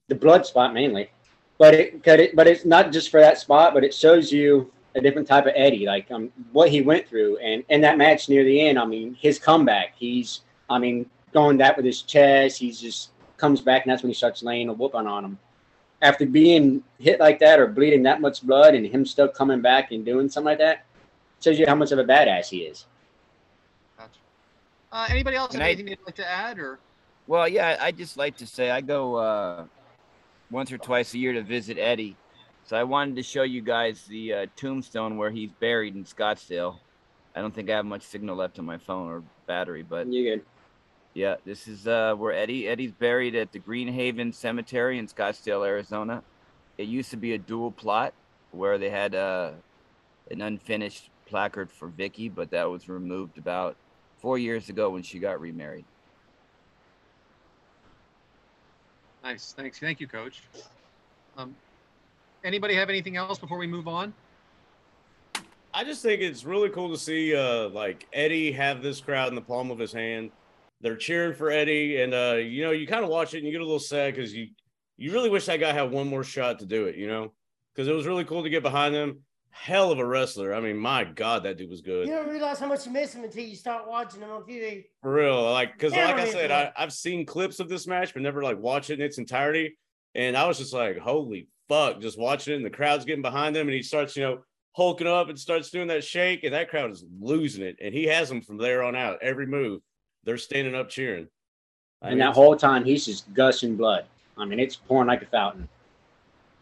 the 0.09 0.14
blood 0.14 0.45
spot 0.47 0.72
mainly, 0.74 1.11
but 1.59 1.75
it, 1.75 2.05
but 2.05 2.21
it, 2.21 2.37
but 2.37 2.47
it's 2.47 2.65
not 2.65 2.93
just 2.93 3.11
for 3.11 3.21
that 3.21 3.39
spot, 3.39 3.75
but 3.75 3.85
it 3.85 3.93
shows 3.93 4.33
you 4.33 4.71
a 4.95 5.01
different 5.01 5.29
type 5.29 5.47
of 5.47 5.53
Eddie, 5.55 5.87
like 5.87 6.11
um 6.11 6.33
what 6.53 6.71
he 6.71 6.81
went 6.83 7.07
through, 7.09 7.37
and 7.39 7.63
in 7.69 7.81
that 7.83 7.99
match 7.99 8.29
near 8.29 8.45
the 8.45 8.61
end, 8.61 8.79
I 8.79 8.85
mean 8.87 9.15
his 9.21 9.39
comeback. 9.39 9.95
He's, 9.97 10.41
I 10.71 10.79
mean, 10.79 11.09
going 11.33 11.59
that 11.59 11.77
with 11.77 11.85
his 11.85 12.03
chest. 12.03 12.59
He's 12.59 12.81
just 12.81 13.11
comes 13.37 13.61
back, 13.61 13.85
and 13.85 13.93
that's 13.93 14.03
when 14.03 14.11
he 14.11 14.15
starts 14.15 14.43
laying 14.43 14.69
a 14.69 14.73
whooping 14.73 15.07
on 15.07 15.25
him. 15.25 15.39
After 16.01 16.27
being 16.27 16.83
hit 16.99 17.19
like 17.19 17.41
that 17.41 17.59
or 17.59 17.67
bleeding 17.67 18.05
that 18.05 18.21
much 18.21 18.43
blood, 18.43 18.75
and 18.75 18.87
him 18.87 19.05
still 19.05 19.29
coming 19.29 19.61
back 19.61 19.91
and 19.93 20.05
doing 20.05 20.29
something 20.29 20.47
like 20.47 20.59
that, 20.59 20.85
shows 21.41 21.59
you 21.59 21.67
how 21.67 21.75
much 21.75 21.93
of 21.93 21.99
a 21.99 22.05
badass 22.05 22.49
he 22.49 22.59
is. 22.59 22.87
Gotcha. 23.97 24.11
Uh, 24.93 25.07
anybody 25.11 25.37
else 25.37 25.53
have 25.53 25.63
I- 25.63 25.67
anything 25.67 25.87
they'd 25.87 25.99
like 26.07 26.15
to 26.17 26.29
add 26.29 26.59
or? 26.59 26.79
Well, 27.27 27.47
yeah, 27.47 27.77
I 27.79 27.93
just 27.93 28.17
like 28.17 28.37
to 28.39 28.47
say 28.47 28.71
I 28.71 28.81
go 28.81 29.17
uh, 29.17 29.65
once 30.51 30.72
or 30.72 30.78
twice 30.78 31.14
a 31.14 31.18
year 31.18 31.32
to 31.32 31.42
visit 31.42 31.78
Eddie. 31.78 32.16
So 32.64 32.76
I 32.76 32.84
wanted 32.84 33.16
to 33.16 33.22
show 33.22 33.42
you 33.42 33.62
guys 33.62 34.05
the 34.05 34.32
uh, 34.34 34.46
tombstone 34.57 35.16
where 35.16 35.30
he's 35.30 35.51
buried 35.61 35.94
in 35.94 36.05
Scottsdale. 36.05 36.78
I 37.34 37.40
don't 37.40 37.55
think 37.55 37.70
I 37.70 37.76
have 37.76 37.86
much 37.86 38.03
signal 38.03 38.36
left 38.36 38.59
on 38.59 38.64
my 38.64 38.78
phone 38.78 39.09
or 39.09 39.22
battery, 39.46 39.82
but 39.82 40.07
You 40.07 40.36
good? 40.36 40.44
yeah, 41.14 41.36
this 41.44 41.68
is 41.68 41.86
uh, 41.86 42.14
where 42.14 42.32
Eddie 42.32 42.68
Eddie's 42.68 42.92
buried 42.92 43.34
at 43.34 43.53
the 43.53 43.59
Greenhaven 43.61 44.34
Cemetery 44.34 44.99
in 44.99 45.07
Scottsdale, 45.07 45.66
Arizona. 45.66 46.22
It 46.76 46.88
used 46.88 47.11
to 47.11 47.16
be 47.16 47.32
a 47.32 47.38
dual 47.38 47.70
plot 47.70 48.12
where 48.51 48.78
they 48.78 48.90
had 48.90 49.14
uh, 49.14 49.53
an 50.30 50.40
unfinished 50.42 51.11
placard 51.26 51.70
for 51.70 51.88
Vickie, 51.88 52.32
but 52.34 52.51
that 52.51 52.64
was 52.70 52.88
removed 52.88 53.38
about 53.38 53.76
four 54.20 54.38
years 54.38 54.68
ago 54.68 54.90
when 54.90 55.03
she 55.03 55.18
got 55.18 55.40
remarried. 55.40 55.84
Nice. 59.23 59.55
Thanks. 59.57 59.79
Thank 59.79 60.01
you, 60.01 60.07
Coach. 60.07 60.43
Um, 61.37 61.55
anybody 62.45 62.75
have 62.75 62.89
anything 62.89 63.16
else 63.16 63.39
before 63.39 63.59
we 63.59 63.66
move 63.66 63.89
on? 63.89 64.12
I 65.75 65.85
just 65.85 66.03
think 66.03 66.23
it's 66.23 66.45
really 66.45 66.71
cool 66.71 66.91
to 66.91 66.99
see 66.99 67.37
uh 67.37 67.69
like 67.69 68.07
Eddie 68.12 68.51
have 68.53 68.83
this 68.83 69.01
crowd 69.01 69.29
in 69.29 69.35
the 69.35 69.41
palm 69.41 69.71
of 69.71 69.79
his 69.79 69.93
hand. 69.93 70.31
They're 70.81 70.97
cheering 70.97 71.35
for 71.35 71.51
Eddie, 71.51 72.01
and 72.01 72.14
uh, 72.14 72.37
you 72.41 72.62
know, 72.64 72.71
you 72.71 72.87
kind 72.87 73.05
of 73.05 73.11
watch 73.11 73.35
it 73.35 73.39
and 73.39 73.47
you 73.47 73.53
get 73.53 73.61
a 73.61 73.64
little 73.64 73.79
sad 73.79 74.14
because 74.14 74.33
you 74.35 74.49
you 74.97 75.12
really 75.12 75.31
wish 75.31 75.47
that 75.47 75.61
guy 75.61 75.73
had 75.73 75.91
one 75.91 76.09
more 76.09 76.25
shot 76.25 76.59
to 76.61 76.66
do 76.66 76.87
it, 76.87 76.97
you 76.97 77.07
know, 77.07 77.33
because 77.75 77.89
it 77.89 77.93
was 77.93 78.07
really 78.07 78.25
cool 78.25 78.43
to 78.43 78.51
get 78.51 78.62
behind 78.62 78.95
him. 78.95 79.21
Hell 79.51 79.90
of 79.90 79.99
a 79.99 80.07
wrestler. 80.07 80.55
I 80.55 80.61
mean, 80.61 80.76
my 80.76 81.05
God, 81.05 81.42
that 81.42 81.59
dude 81.59 81.68
was 81.70 81.80
good. 81.80 82.07
You 82.07 82.14
don't 82.14 82.28
realize 82.28 82.59
how 82.59 82.66
much 82.68 82.86
you 82.86 82.92
miss 82.92 83.14
him 83.14 83.24
until 83.24 83.44
you 83.44 83.57
start 83.57 83.88
watching 83.88 84.20
him 84.20 84.30
on 84.30 84.42
TV. 84.42 84.86
For 85.03 85.12
real, 85.12 85.51
like 85.51 85.72
because 85.74 85.92
like 85.92 86.16
I 86.16 86.30
said, 86.30 86.51
I 86.51 86.72
I've 86.76 86.92
seen 86.92 87.26
clips 87.26 87.61
of 87.61 87.68
this 87.68 87.86
match, 87.86 88.14
but 88.14 88.22
never 88.22 88.42
like 88.42 88.59
watched 88.59 88.90
it 88.90 89.01
in 89.01 89.07
its 89.07 89.18
entirety. 89.18 89.76
And 90.14 90.36
I 90.36 90.46
was 90.46 90.59
just 90.59 90.72
like, 90.72 90.99
holy 90.99 91.49
fuck, 91.68 92.01
just 92.01 92.18
watching 92.18 92.55
it, 92.55 92.57
and 92.57 92.64
the 92.64 92.70
crowd's 92.70 93.05
getting 93.05 93.22
behind 93.22 93.57
him, 93.57 93.68
and 93.68 93.74
he 93.74 93.82
starts, 93.82 94.16
you 94.16 94.22
know, 94.22 94.38
hulking 94.72 95.07
up 95.07 95.28
and 95.28 95.38
starts 95.38 95.70
doing 95.70 95.88
that 95.88 96.03
shake, 96.05 96.44
and 96.44 96.55
that 96.55 96.70
crowd 96.70 96.90
is 96.90 97.05
losing 97.20 97.62
it. 97.62 97.76
And 97.82 97.94
he 97.94 98.05
has 98.05 98.28
them 98.28 98.40
from 98.40 98.57
there 98.57 98.82
on 98.82 98.96
out. 98.96 99.18
Every 99.20 99.46
move, 99.46 99.82
they're 100.24 100.38
standing 100.38 100.74
up 100.74 100.88
cheering. 100.88 101.28
I 102.01 102.09
And 102.09 102.18
mean, 102.18 102.26
that 102.26 102.34
whole 102.34 102.57
time 102.57 102.84
he's 102.84 103.05
just 103.05 103.32
gushing 103.34 103.76
blood. 103.76 104.07
I 104.36 104.44
mean, 104.44 104.61
it's 104.61 104.76
pouring 104.76 105.09
like 105.09 105.22
a 105.22 105.26
fountain. 105.26 105.68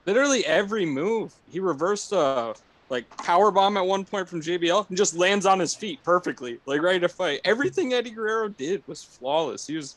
Literally 0.07 0.47
every 0.47 0.87
move. 0.87 1.34
He 1.51 1.61
reversed 1.61 2.12
a 2.12 2.55
like 2.89 3.09
power 3.18 3.51
bomb 3.51 3.76
at 3.76 3.84
one 3.84 4.05
point 4.05 4.28
from 4.28 4.41
JBL 4.41 4.89
and 4.89 4.97
just 4.97 5.14
lands 5.14 5.45
on 5.47 5.59
his 5.59 5.74
feet 5.74 6.01
perfectly, 6.05 6.61
like 6.66 6.80
ready 6.82 7.01
to 7.01 7.09
fight. 7.09 7.41
Everything 7.45 7.93
Eddie 7.93 8.11
Guerrero 8.11 8.49
did 8.49 8.82
was 8.87 9.03
flawless. 9.03 9.66
He 9.66 9.76
was 9.76 9.97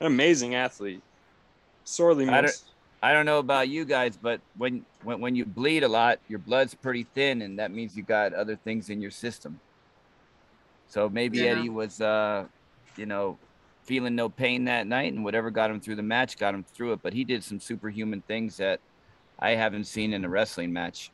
an 0.00 0.06
amazing 0.06 0.54
athlete. 0.54 1.02
Sorely 1.84 2.28
I 2.28 2.32
don't- 2.34 2.42
missed. 2.44 2.64
I 3.00 3.12
don't 3.12 3.26
know 3.26 3.38
about 3.38 3.68
you 3.68 3.84
guys, 3.84 4.16
but 4.16 4.40
when, 4.56 4.84
when 5.04 5.20
when 5.20 5.36
you 5.36 5.44
bleed 5.44 5.84
a 5.84 5.88
lot, 5.88 6.18
your 6.28 6.40
blood's 6.40 6.74
pretty 6.74 7.06
thin, 7.14 7.42
and 7.42 7.56
that 7.60 7.70
means 7.70 7.96
you 7.96 8.02
got 8.02 8.32
other 8.34 8.56
things 8.56 8.90
in 8.90 9.00
your 9.00 9.12
system. 9.12 9.60
So 10.88 11.08
maybe 11.08 11.38
Yeah. 11.38 11.50
Eddie 11.52 11.68
was, 11.68 12.00
uh, 12.00 12.46
you 12.96 13.06
know, 13.06 13.38
feeling 13.84 14.16
no 14.16 14.28
pain 14.28 14.64
that 14.64 14.88
night, 14.88 15.12
and 15.12 15.22
whatever 15.22 15.48
got 15.50 15.70
him 15.70 15.80
through 15.80 15.94
the 15.94 16.02
match 16.02 16.38
got 16.38 16.54
him 16.54 16.64
through 16.74 16.92
it. 16.94 17.00
But 17.00 17.12
he 17.12 17.22
did 17.22 17.44
some 17.44 17.60
superhuman 17.60 18.22
things 18.22 18.56
that 18.56 18.80
I 19.38 19.50
haven't 19.50 19.84
seen 19.84 20.12
in 20.12 20.24
a 20.24 20.28
wrestling 20.28 20.72
match 20.72 21.12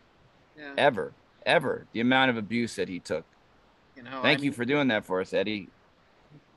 Yeah. 0.58 0.72
ever, 0.78 1.12
ever. 1.46 1.86
The 1.92 2.00
amount 2.00 2.30
of 2.30 2.36
abuse 2.36 2.76
that 2.76 2.88
he 2.88 3.00
took. 3.00 3.24
You 3.96 4.02
know, 4.02 4.20
Thank 4.22 4.40
I 4.40 4.42
you 4.44 4.52
for 4.52 4.64
doing 4.64 4.88
that 4.88 5.04
for 5.04 5.20
us, 5.20 5.32
Eddie. 5.32 5.68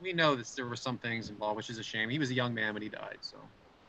We 0.00 0.12
know 0.12 0.34
that 0.36 0.46
there 0.56 0.66
were 0.66 0.76
some 0.76 0.98
things 0.98 1.30
involved, 1.30 1.56
which 1.56 1.70
is 1.70 1.78
a 1.78 1.82
shame. 1.82 2.08
He 2.08 2.18
was 2.18 2.30
a 2.30 2.34
young 2.34 2.54
man 2.54 2.74
when 2.74 2.82
he 2.82 2.88
died, 2.88 3.18
so 3.20 3.36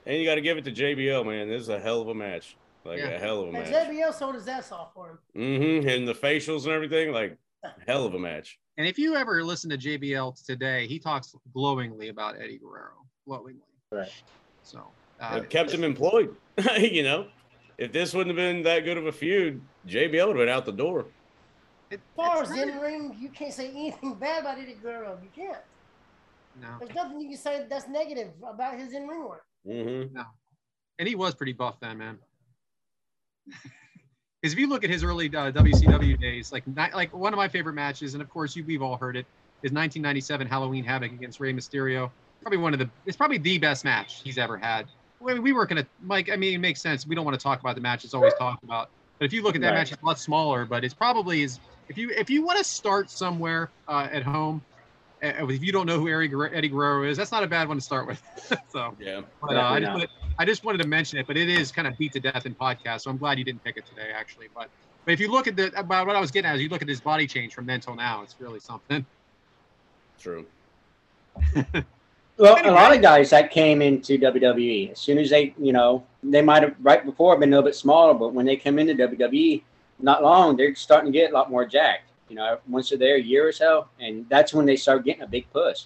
and 0.06 0.18
you 0.18 0.26
got 0.26 0.36
to 0.36 0.42
give 0.42 0.58
it 0.58 0.64
to 0.66 0.72
JBL, 0.72 1.26
man. 1.26 1.50
This 1.50 1.62
is 1.62 1.70
a 1.70 1.80
hell 1.80 2.02
of 2.02 2.08
a 2.08 2.16
match. 2.16 2.56
Like 2.86 3.00
Yeah. 3.00 3.10
a 3.10 3.20
hell 3.20 3.42
of 3.42 3.54
a 3.54 3.58
And 3.58 3.70
match. 3.72 3.88
JBL 3.90 4.14
sold 4.14 4.36
his 4.36 4.48
ass 4.48 4.72
off 4.72 4.94
for 4.94 5.10
him. 5.10 5.20
Mm-hmm. 5.36 5.88
And 5.88 6.08
the 6.08 6.14
facials 6.14 6.64
and 6.64 6.72
everything, 6.74 7.12
like 7.12 7.38
hell 7.88 8.06
of 8.06 8.14
a 8.16 8.20
match. 8.20 8.58
And 8.78 8.88
if 8.88 8.98
you 8.98 9.16
ever 9.16 9.44
listen 9.44 9.70
to 9.72 9.78
JBL 9.78 10.44
today, 10.46 10.88
he 10.88 10.98
talks 11.00 11.36
glowingly 11.54 12.08
about 12.08 12.36
Eddie 12.40 12.58
Guerrero, 12.58 13.06
glowingly. 13.28 13.62
Right. 13.92 14.10
So, 14.64 14.88
uh, 15.20 15.42
It 15.44 15.50
kept 15.50 15.72
him 15.72 15.84
employed. 15.84 16.34
you 16.78 17.04
know, 17.04 17.28
if 17.80 17.94
this 17.94 18.14
wouldn't 18.14 18.38
have 18.38 18.44
been 18.46 18.62
that 18.64 18.84
good 18.84 18.98
of 18.98 19.08
a 19.08 19.12
feud, 19.12 19.62
JBL 19.88 20.28
would 20.28 20.36
have 20.36 20.46
been 20.46 20.50
out 20.50 20.66
the 20.66 20.72
door. 20.74 21.06
As 21.92 21.98
far 22.16 22.44
as 22.44 22.52
in 22.52 22.78
ring, 22.78 23.16
you 23.20 23.30
can't 23.30 23.54
say 23.54 23.70
anything 23.70 24.14
bad 24.20 24.42
about 24.42 24.60
Eddie 24.60 24.76
Guerrero. 24.82 25.18
You 25.24 25.30
can't. 25.34 25.58
no, 26.62 26.68
There's 26.80 26.94
nothing 26.94 27.22
you 27.22 27.30
can 27.30 27.38
say 27.38 27.66
that's 27.70 27.88
negative 27.88 28.32
about 28.48 28.78
his 28.78 28.94
in 28.94 29.08
ring 29.08 29.24
work. 29.24 29.44
Mm-hmm. 29.68 30.14
no, 30.14 30.24
and 31.00 31.08
he 31.08 31.16
was 31.16 31.34
pretty 31.34 31.54
buff 31.54 31.80
then, 31.80 31.98
man. 31.98 32.18
Because 34.42 34.54
if 34.54 34.60
you 34.60 34.70
look 34.70 34.86
at 34.86 34.90
his 34.90 35.04
early 35.04 35.26
uh, 35.28 35.52
WCW 35.52 36.18
days, 36.18 36.54
like 36.54 36.66
ni- 36.66 36.94
like 36.94 37.14
one 37.14 37.34
of 37.34 37.38
my 37.38 37.50
favorite 37.50 37.74
matches, 37.74 38.14
and 38.14 38.24
of 38.24 38.30
course 38.30 38.56
you 38.56 38.64
we've 38.64 38.82
all 38.82 38.96
heard 38.96 39.18
it, 39.18 39.26
is 39.64 39.74
1997 39.74 40.48
Halloween 40.48 40.86
Havoc 40.86 41.12
against 41.12 41.42
Rey 41.42 41.52
Mysterio. 41.52 42.10
Probably 42.42 42.58
one 42.58 42.72
of 42.72 42.80
the 42.80 42.90
it's 43.06 43.18
probably 43.18 43.38
the 43.38 43.58
best 43.58 43.84
match 43.84 44.22
he's 44.24 44.38
ever 44.38 44.56
had. 44.58 44.86
I 45.22 45.34
mean, 45.34 45.44
we 45.44 45.54
weren't 45.54 45.70
gonna 45.70 45.88
Mike. 46.02 46.30
I 46.30 46.36
mean, 46.36 46.56
it 46.56 46.60
makes 46.60 46.82
sense. 46.82 47.06
We 47.06 47.16
don't 47.16 47.26
want 47.26 47.38
to 47.38 47.44
talk 47.44 47.60
about 47.60 47.76
the 47.76 47.82
match. 47.82 48.04
It's 48.06 48.14
always 48.14 48.34
talked 48.36 48.64
about. 48.64 48.90
But 49.20 49.26
if 49.26 49.34
you 49.34 49.42
look 49.42 49.56
at 49.56 49.62
that 49.62 49.70
Right. 49.70 49.76
match, 49.76 49.92
it's 49.92 50.02
a 50.02 50.06
lot 50.06 50.20
smaller. 50.20 50.66
But 50.66 50.86
it's 50.86 50.94
probably 50.94 51.44
is 51.44 51.60
if 51.90 51.98
you 51.98 52.10
if 52.12 52.30
you 52.30 52.44
want 52.46 52.58
to 52.60 52.64
start 52.64 53.10
somewhere 53.10 53.72
uh, 53.88 54.08
at 54.12 54.24
home, 54.24 54.64
uh, 55.22 55.48
if 55.50 55.64
you 55.64 55.72
don't 55.72 55.86
know 55.86 56.00
who 56.00 56.08
Eddie 56.10 56.70
Guerrero, 56.70 57.04
is, 57.04 57.18
that's 57.18 57.32
not 57.32 57.44
a 57.44 57.48
bad 57.48 57.68
one 57.68 57.78
to 57.78 57.84
start 57.84 58.08
with. 58.08 58.22
so, 58.70 58.96
Yeah. 59.00 59.22
but, 59.42 59.58
uh, 59.58 59.62
I 59.62 59.80
just 59.80 59.92
wanted, 59.92 60.10
I 60.40 60.46
just 60.46 60.64
wanted 60.64 60.82
to 60.84 60.88
mention 60.88 61.20
it. 61.20 61.28
But 61.28 61.36
it 61.38 61.50
is 61.50 61.72
kind 61.72 61.88
of 61.88 61.98
beat 61.98 62.14
to 62.14 62.20
death 62.22 62.46
in 62.46 62.56
podcast. 62.56 63.02
So 63.02 63.12
I'm 63.12 63.18
glad 63.18 63.38
you 63.38 63.44
didn't 63.44 63.64
pick 63.64 63.76
it 63.78 63.86
today, 63.86 64.12
actually. 64.16 64.48
But 64.56 64.70
but 65.06 65.12
if 65.14 65.20
you 65.20 65.30
look 65.30 65.48
at 65.48 65.56
the 65.58 65.78
about 65.78 66.08
what 66.08 66.16
I 66.16 66.22
was 66.22 66.32
getting 66.32 66.50
at, 66.50 66.56
is 66.56 66.62
you 66.62 66.70
look 66.70 66.82
at 66.82 66.88
his 66.88 67.02
body 67.02 67.28
change 67.28 67.54
from 67.54 67.66
then 67.66 67.82
till 67.82 67.96
now, 67.96 68.22
it's 68.24 68.40
really 68.40 68.60
something. 68.60 69.06
True. 70.18 70.48
Well, 72.40 72.56
Anyway. 72.56 72.70
a 72.72 72.74
lot 72.74 72.96
of 72.96 73.02
guys 73.02 73.30
that 73.32 73.52
came 73.52 73.82
into 73.82 74.18
WWE, 74.18 74.92
as 74.94 75.00
soon 75.00 75.18
as 75.18 75.30
they, 75.30 75.54
you 75.60 75.74
know, 75.74 76.06
they 76.24 76.42
might 76.42 76.64
have 76.64 76.74
right 76.82 77.06
before 77.06 77.38
been 77.38 77.50
a 77.50 77.52
little 77.52 77.66
bit 77.66 77.76
smaller, 77.76 78.14
but 78.14 78.34
when 78.34 78.46
they 78.46 78.56
come 78.56 78.80
into 78.80 78.94
WWE, 78.96 79.62
not 80.00 80.24
long, 80.24 80.56
they're 80.56 80.74
starting 80.74 81.12
to 81.12 81.18
get 81.20 81.32
a 81.32 81.34
lot 81.34 81.52
more 81.52 81.66
jacked. 81.66 82.04
You 82.30 82.38
know, 82.38 82.60
once 82.68 82.90
they're 82.90 82.98
there 82.98 83.16
a 83.18 83.22
year 83.22 83.48
or 83.48 83.52
so, 83.52 83.88
and 84.00 84.26
that's 84.30 84.54
when 84.54 84.66
they 84.66 84.78
start 84.78 85.04
getting 85.04 85.24
a 85.24 85.28
big 85.28 85.52
push. 85.52 85.86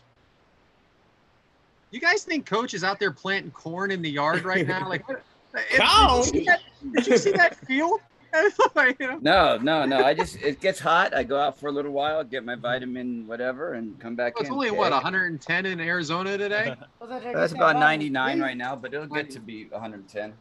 You 1.90 2.00
guys 2.00 2.24
think 2.24 2.46
Coach 2.46 2.74
is 2.74 2.84
out 2.84 3.00
there 3.00 3.12
planting 3.12 3.52
corn 3.52 3.90
in 3.92 4.02
the 4.02 4.10
yard 4.12 4.44
right 4.46 4.68
now? 4.68 4.88
Like, 4.88 5.08
what- 5.08 5.24
Did 5.54 6.36
you 6.36 6.46
that, 6.46 6.60
did 6.94 7.08
you 7.08 7.18
see 7.18 7.32
that 7.32 7.56
field? 7.66 8.00
Like, 8.76 9.00
you 9.00 9.08
know, 9.08 9.20
No, 9.22 9.58
no, 9.58 9.86
no. 9.86 10.04
I 10.04 10.14
just 10.14 10.38
it 10.42 10.60
gets 10.60 10.80
hot. 10.80 11.16
I 11.16 11.24
go 11.24 11.40
out 11.40 11.60
for 11.60 11.68
a 11.68 11.72
little 11.72 11.92
while, 11.92 12.24
get 12.24 12.44
my 12.44 12.56
vitamin 12.56 13.28
whatever, 13.28 13.74
and 13.74 14.00
come 14.00 14.16
back 14.16 14.34
it's 14.40 14.48
in. 14.50 14.54
only 14.54 14.72
what 14.72 14.92
110 14.92 15.66
in 15.66 15.80
Arizona 15.80 16.38
today. 16.38 16.76
Was 17.00 17.10
that 17.10 17.24
that- 17.24 17.34
That's 17.36 17.54
about 17.54 17.76
99 17.78 18.42
right 18.42 18.58
now, 18.58 18.76
but 18.76 18.94
it'll 18.94 19.08
get 19.08 19.30
to 19.32 19.40
be 19.40 19.66
110. 19.66 20.34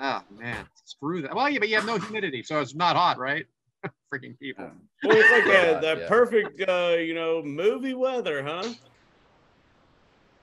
Oh 0.00 0.22
man, 0.38 0.66
screw 0.84 1.22
that. 1.22 1.34
Well, 1.34 1.48
yeah, 1.48 1.58
but 1.58 1.68
you 1.68 1.76
have 1.76 1.86
no 1.86 1.98
humidity, 1.98 2.42
so 2.42 2.60
it's 2.60 2.74
not 2.74 2.96
hot, 2.96 3.18
right? 3.18 3.46
Freaking 4.12 4.38
people. 4.38 4.64
Um, 4.64 4.80
Well, 5.04 5.16
it's 5.16 5.30
like 5.30 5.44
Yeah, 5.46 5.64
that, 5.72 5.82
that 5.82 5.98
yeah. 6.00 6.08
perfect, 6.08 6.60
uh, 6.68 6.96
you 6.98 7.14
know, 7.14 7.42
movie 7.42 7.94
weather, 7.94 8.42
huh? 8.42 8.64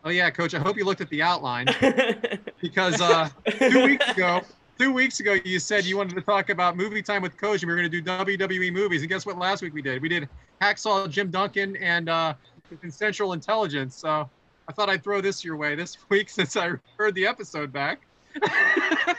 Oh 0.03 0.09
yeah, 0.09 0.29
Coach. 0.29 0.53
I 0.53 0.59
hope 0.59 0.77
you 0.77 0.85
looked 0.85 1.01
at 1.01 1.09
the 1.09 1.21
outline 1.21 1.67
because 2.61 3.01
uh, 3.01 3.29
two 3.57 3.85
weeks 3.85 4.07
ago, 4.09 4.41
two 4.77 4.91
weeks 4.91 5.19
ago, 5.19 5.37
you 5.45 5.59
said 5.59 5.85
you 5.85 5.97
wanted 5.97 6.15
to 6.15 6.21
talk 6.21 6.49
about 6.49 6.77
movie 6.77 7.01
time 7.01 7.21
with 7.21 7.37
Coach, 7.37 7.63
and 7.63 7.69
we 7.69 7.73
were 7.73 7.79
going 7.79 7.91
to 7.91 8.01
do 8.01 8.07
WWE 8.07 8.73
movies. 8.73 9.01
And 9.01 9.09
guess 9.09 9.25
what? 9.25 9.37
Last 9.37 9.61
week 9.61 9.73
we 9.73 9.81
did. 9.81 10.01
We 10.01 10.09
did 10.09 10.27
Hacksaw 10.61 11.09
Jim 11.09 11.31
Duggan 11.31 11.75
and 11.77 12.09
uh, 12.09 12.33
and 12.81 12.93
Central 12.93 13.33
Intelligence. 13.33 13.95
So 13.95 14.29
I 14.67 14.71
thought 14.73 14.89
I'd 14.89 15.03
throw 15.03 15.21
this 15.21 15.43
your 15.43 15.57
way 15.57 15.75
this 15.75 15.97
week 16.09 16.29
since 16.29 16.55
I 16.55 16.71
heard 16.97 17.15
the 17.15 17.25
episode 17.25 17.71
back. 17.71 18.01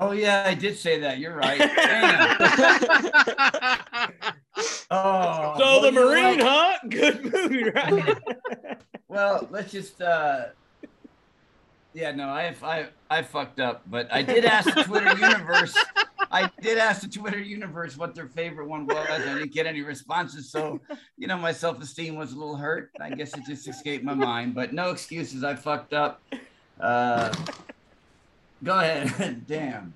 Oh 0.00 0.12
yeah, 0.12 0.44
I 0.46 0.54
did 0.54 0.78
say 0.78 1.00
that. 1.00 1.18
You're 1.18 1.34
right. 1.34 1.60
Oh, 4.90 5.54
so 5.58 5.64
well, 5.64 5.80
the 5.82 5.88
you 5.88 5.92
know 5.92 6.08
Marine, 6.08 6.38
what? 6.38 6.48
huh? 6.48 6.78
Good 6.88 7.30
movie, 7.32 7.64
right? 7.64 8.16
Well, 9.06 9.46
let's 9.50 9.70
just. 9.70 10.00
uh 10.00 10.46
Yeah, 11.98 12.12
no, 12.12 12.28
I 12.28 12.54
I 12.62 12.86
I 13.10 13.22
fucked 13.22 13.58
up, 13.58 13.82
but 13.90 14.06
I 14.12 14.22
did 14.22 14.44
ask 14.44 14.72
the 14.72 14.84
Twitter 14.84 15.16
universe. 15.18 15.76
I 16.30 16.48
did 16.62 16.78
ask 16.78 17.02
the 17.02 17.08
Twitter 17.08 17.40
universe 17.40 17.96
what 17.96 18.14
their 18.14 18.28
favorite 18.28 18.68
one 18.68 18.86
was. 18.86 18.96
I 19.10 19.18
didn't 19.18 19.50
get 19.52 19.66
any 19.66 19.82
responses, 19.82 20.48
so 20.48 20.80
you 21.16 21.26
know 21.26 21.36
my 21.36 21.50
self-esteem 21.50 22.14
was 22.14 22.34
a 22.34 22.36
little 22.36 22.54
hurt. 22.54 22.92
I 23.00 23.10
guess 23.10 23.36
it 23.36 23.42
just 23.48 23.66
escaped 23.66 24.04
my 24.04 24.14
mind, 24.14 24.54
but 24.54 24.72
no 24.72 24.90
excuses. 24.90 25.42
I 25.42 25.56
fucked 25.56 25.92
up. 25.92 26.22
Uh, 26.78 27.34
go 28.62 28.78
ahead. 28.78 29.44
Damn. 29.48 29.92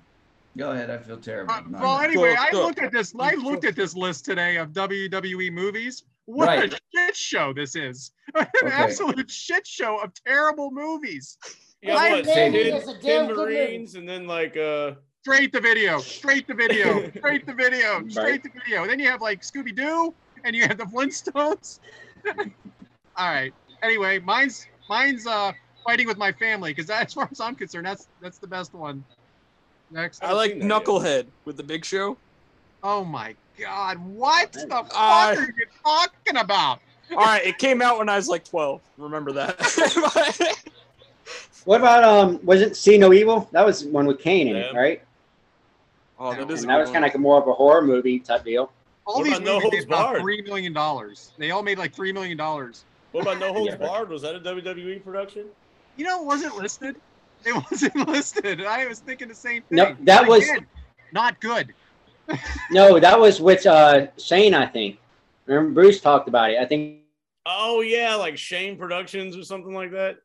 Go 0.57 0.71
ahead. 0.71 0.89
I 0.89 0.97
feel 0.97 1.15
terrible. 1.17 1.53
Uh, 1.53 1.61
well, 1.69 1.99
anyway, 1.99 2.35
I 2.37 2.51
looked 2.51 2.79
at 2.79 2.91
this. 2.91 3.13
I 3.17 3.35
looked 3.35 3.63
at 3.63 3.77
this 3.77 3.95
list 3.95 4.25
today 4.25 4.57
of 4.57 4.73
WWE 4.73 5.53
movies. 5.53 6.03
What 6.25 6.47
Right. 6.47 6.73
a 6.73 6.77
shit 6.93 7.15
show 7.15 7.53
this 7.53 7.77
is! 7.77 8.11
An 8.35 8.45
Okay. 8.61 8.71
absolute 8.73 9.31
shit 9.31 9.65
show 9.65 9.99
of 10.01 10.11
terrible 10.27 10.69
movies. 10.69 11.37
Yeah, 11.83 11.95
I 11.97 12.11
what? 12.11 12.25
think 12.25 12.55
Ten, 12.55 12.73
it's 12.73 12.87
a 12.87 12.97
damn 12.99 13.27
good 13.27 13.37
movie. 13.37 13.53
Marines 13.55 13.95
and 13.95 14.07
then 14.07 14.25
like 14.25 14.55
uh 14.55 14.93
straight 15.21 15.51
to 15.51 15.59
video, 15.59 15.99
straight 15.99 16.47
to 16.47 16.53
video, 16.53 17.09
straight 17.17 17.45
to 17.45 17.53
video, 17.53 18.07
straight 18.07 18.41
to 18.43 18.49
video. 18.49 18.87
Then 18.87 18.99
you 18.99 19.07
have 19.07 19.21
like 19.21 19.41
Scooby 19.41 19.75
Doo, 19.75 20.13
and 20.45 20.55
you 20.55 20.63
have 20.63 20.77
the 20.77 20.85
Flintstones. 20.85 21.79
All 23.17 23.29
right. 23.29 23.53
Anyway, 23.81 24.19
mine's 24.19 24.65
mine's 24.89 25.27
uh 25.27 25.51
fighting 25.85 26.07
with 26.07 26.17
my 26.17 26.31
family 26.31 26.73
because 26.73 26.89
as 26.89 27.13
far 27.13 27.27
as 27.29 27.41
I'm 27.41 27.55
concerned, 27.55 27.85
that's 27.85 28.07
that's 28.21 28.37
the 28.37 28.47
best 28.47 28.73
one. 28.73 29.03
Next. 29.91 30.23
I 30.23 30.31
like 30.31 30.51
seen 30.51 30.59
that. 30.59 30.85
Knucklehead 30.85 31.25
with 31.43 31.57
the 31.57 31.63
Big 31.63 31.83
Show. 31.83 32.17
Oh 32.81 33.03
my 33.03 33.35
God! 33.59 33.97
What 33.97 34.53
the 34.53 34.67
fuck 34.67 34.89
Uh, 34.93 35.35
are 35.37 35.41
you 35.41 35.65
talking 35.83 36.37
about? 36.37 36.79
All 37.11 37.17
right, 37.17 37.45
it 37.45 37.57
came 37.57 37.81
out 37.81 37.97
when 37.99 38.07
I 38.09 38.15
was 38.15 38.27
like 38.29 38.45
12. 38.45 38.81
Remember 38.97 39.33
that? 39.33 39.59
What 41.65 41.79
about 41.79 42.03
um? 42.03 42.39
Was 42.43 42.61
it 42.61 42.75
See 42.75 42.97
No 42.97 43.13
Evil? 43.13 43.47
That 43.51 43.65
was 43.65 43.85
one 43.85 44.05
with 44.05 44.19
Kane 44.19 44.47
in 44.47 44.55
it, 44.55 44.71
Yeah. 44.73 44.79
right? 44.79 45.01
oh, 46.19 46.31
that 46.33 46.49
is. 46.51 46.59
a 46.61 46.63
And 46.63 46.69
that 46.69 46.77
was 46.79 46.89
kind 46.89 47.05
of 47.05 47.11
like 47.11 47.19
more 47.19 47.41
of 47.41 47.47
a 47.47 47.53
horror 47.53 47.81
movie 47.81 48.19
type 48.19 48.43
deal. 48.45 48.71
All 49.05 49.15
What 49.17 49.23
these 49.25 49.33
about 49.37 49.45
No 49.45 49.53
movies 49.55 49.63
Holds 49.63 49.75
made 49.75 49.83
about 49.95 50.05
Barred? 50.11 50.21
three 50.21 50.41
million 50.41 50.73
dollars. 50.73 51.31
They 51.37 51.51
all 51.51 51.63
made 51.63 51.77
like 51.77 51.93
three 51.93 52.11
million 52.13 52.37
dollars. 52.37 52.85
What 53.11 53.21
about 53.21 53.39
No 53.39 53.53
Holds 53.53 53.71
Yeah. 53.71 53.75
Barred? 53.77 54.09
Was 54.09 54.21
that 54.23 54.35
a 54.35 54.39
WWE 54.39 55.03
production? 55.03 55.45
You 55.97 56.05
know, 56.05 56.21
it 56.21 56.25
wasn't 56.25 56.55
listed. 56.57 56.95
It 57.45 57.53
wasn't 57.69 57.95
listed. 58.07 58.63
I 58.63 58.87
was 58.87 58.99
thinking 58.99 59.27
the 59.27 59.35
same 59.35 59.63
thing. 59.63 59.75
No, 59.75 59.97
that 60.03 60.21
But 60.21 60.27
was- 60.29 60.49
again, 60.49 60.65
not 61.11 61.41
good. 61.41 61.73
No, 62.71 62.97
that 63.01 63.19
was 63.19 63.41
with 63.41 63.65
uh 63.65 64.07
Shane, 64.17 64.53
I 64.53 64.65
think. 64.65 64.97
Remember 65.45 65.81
Bruce 65.81 65.99
talked 65.99 66.29
about 66.29 66.51
it. 66.51 66.57
I 66.59 66.65
think 66.65 66.99
Oh 67.45 67.81
yeah, 67.81 68.15
like 68.15 68.37
Shane 68.37 68.77
Productions 68.77 69.35
or 69.35 69.43
something 69.43 69.73
like 69.73 69.91
that. 69.91 70.19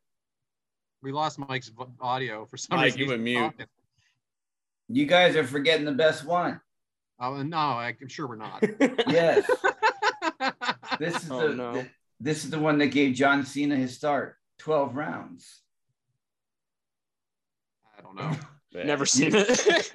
We 1.02 1.12
lost 1.12 1.38
Mike's 1.38 1.70
audio 2.00 2.44
for 2.46 2.56
some 2.56 2.76
Mike, 2.76 2.86
reason. 2.86 2.98
you 2.98 3.04
He's 3.04 3.10
went 3.10 3.22
mute. 3.22 3.40
talking. 3.40 3.66
You 4.88 5.06
guys 5.06 5.36
are 5.36 5.44
forgetting 5.44 5.84
the 5.84 5.92
best 5.92 6.24
one. 6.24 6.60
Oh 7.20 7.42
no, 7.42 7.56
I- 7.56 7.96
I'm 8.00 8.08
sure 8.08 8.26
we're 8.26 8.36
not. 8.36 8.62
Yes. 9.08 9.48
This 10.98 11.22
is 11.24 11.30
Oh, 11.30 11.48
the, 11.48 11.54
no. 11.54 11.72
the- 11.74 11.88
this 12.20 12.44
is 12.44 12.50
the 12.50 12.58
one 12.58 12.78
that 12.78 12.86
gave 12.88 13.14
John 13.14 13.44
Cena 13.44 13.76
his 13.76 13.94
start. 13.94 14.36
12 14.58 14.96
rounds. 14.96 15.60
I 17.96 18.02
don't 18.02 18.16
know. 18.16 18.32
Never 18.84 19.06
seen 19.06 19.30
it. 19.34 19.92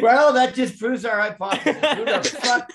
well, 0.00 0.32
that 0.34 0.52
just 0.54 0.78
proves 0.78 1.04
our 1.04 1.18
hypothesis. 1.20 1.74
Who 1.94 2.04
the 2.04 2.38
fuck 2.42 2.70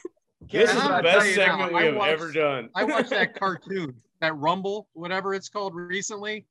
This 0.51 0.69
is 0.69 0.75
the 0.75 0.81
I'll 0.81 0.99
about 0.99 1.03
tell 1.03 1.19
best 1.19 1.29
you 1.31 1.35
now, 1.37 1.45
segment 1.45 1.73
we 1.73 1.79
I 1.79 1.85
have 1.85 1.95
watched- 1.95 2.11
ever 2.13 2.31
done. 2.31 2.69
I 2.75 2.83
watched 2.83 3.09
that 3.11 3.39
cartoon, 3.39 3.95
that 4.21 4.37
Rumble, 4.37 4.87
whatever 4.93 5.33
it's 5.33 5.49
called, 5.49 5.75
recently. 5.75 6.45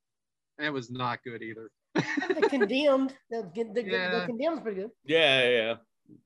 and 0.59 0.67
It 0.67 0.71
was 0.71 0.91
not 0.91 1.23
good 1.25 1.43
either. 1.43 1.71
The 1.95 2.47
condemned. 2.49 3.15
The, 3.31 3.51
the, 3.55 3.65
the, 3.73 3.85
Yeah. 3.85 4.19
the 4.21 4.27
condemned's 4.27 4.63
pretty 4.63 4.81
good. 4.83 4.91
Yeah, 5.05 5.49
yeah. 5.49 5.75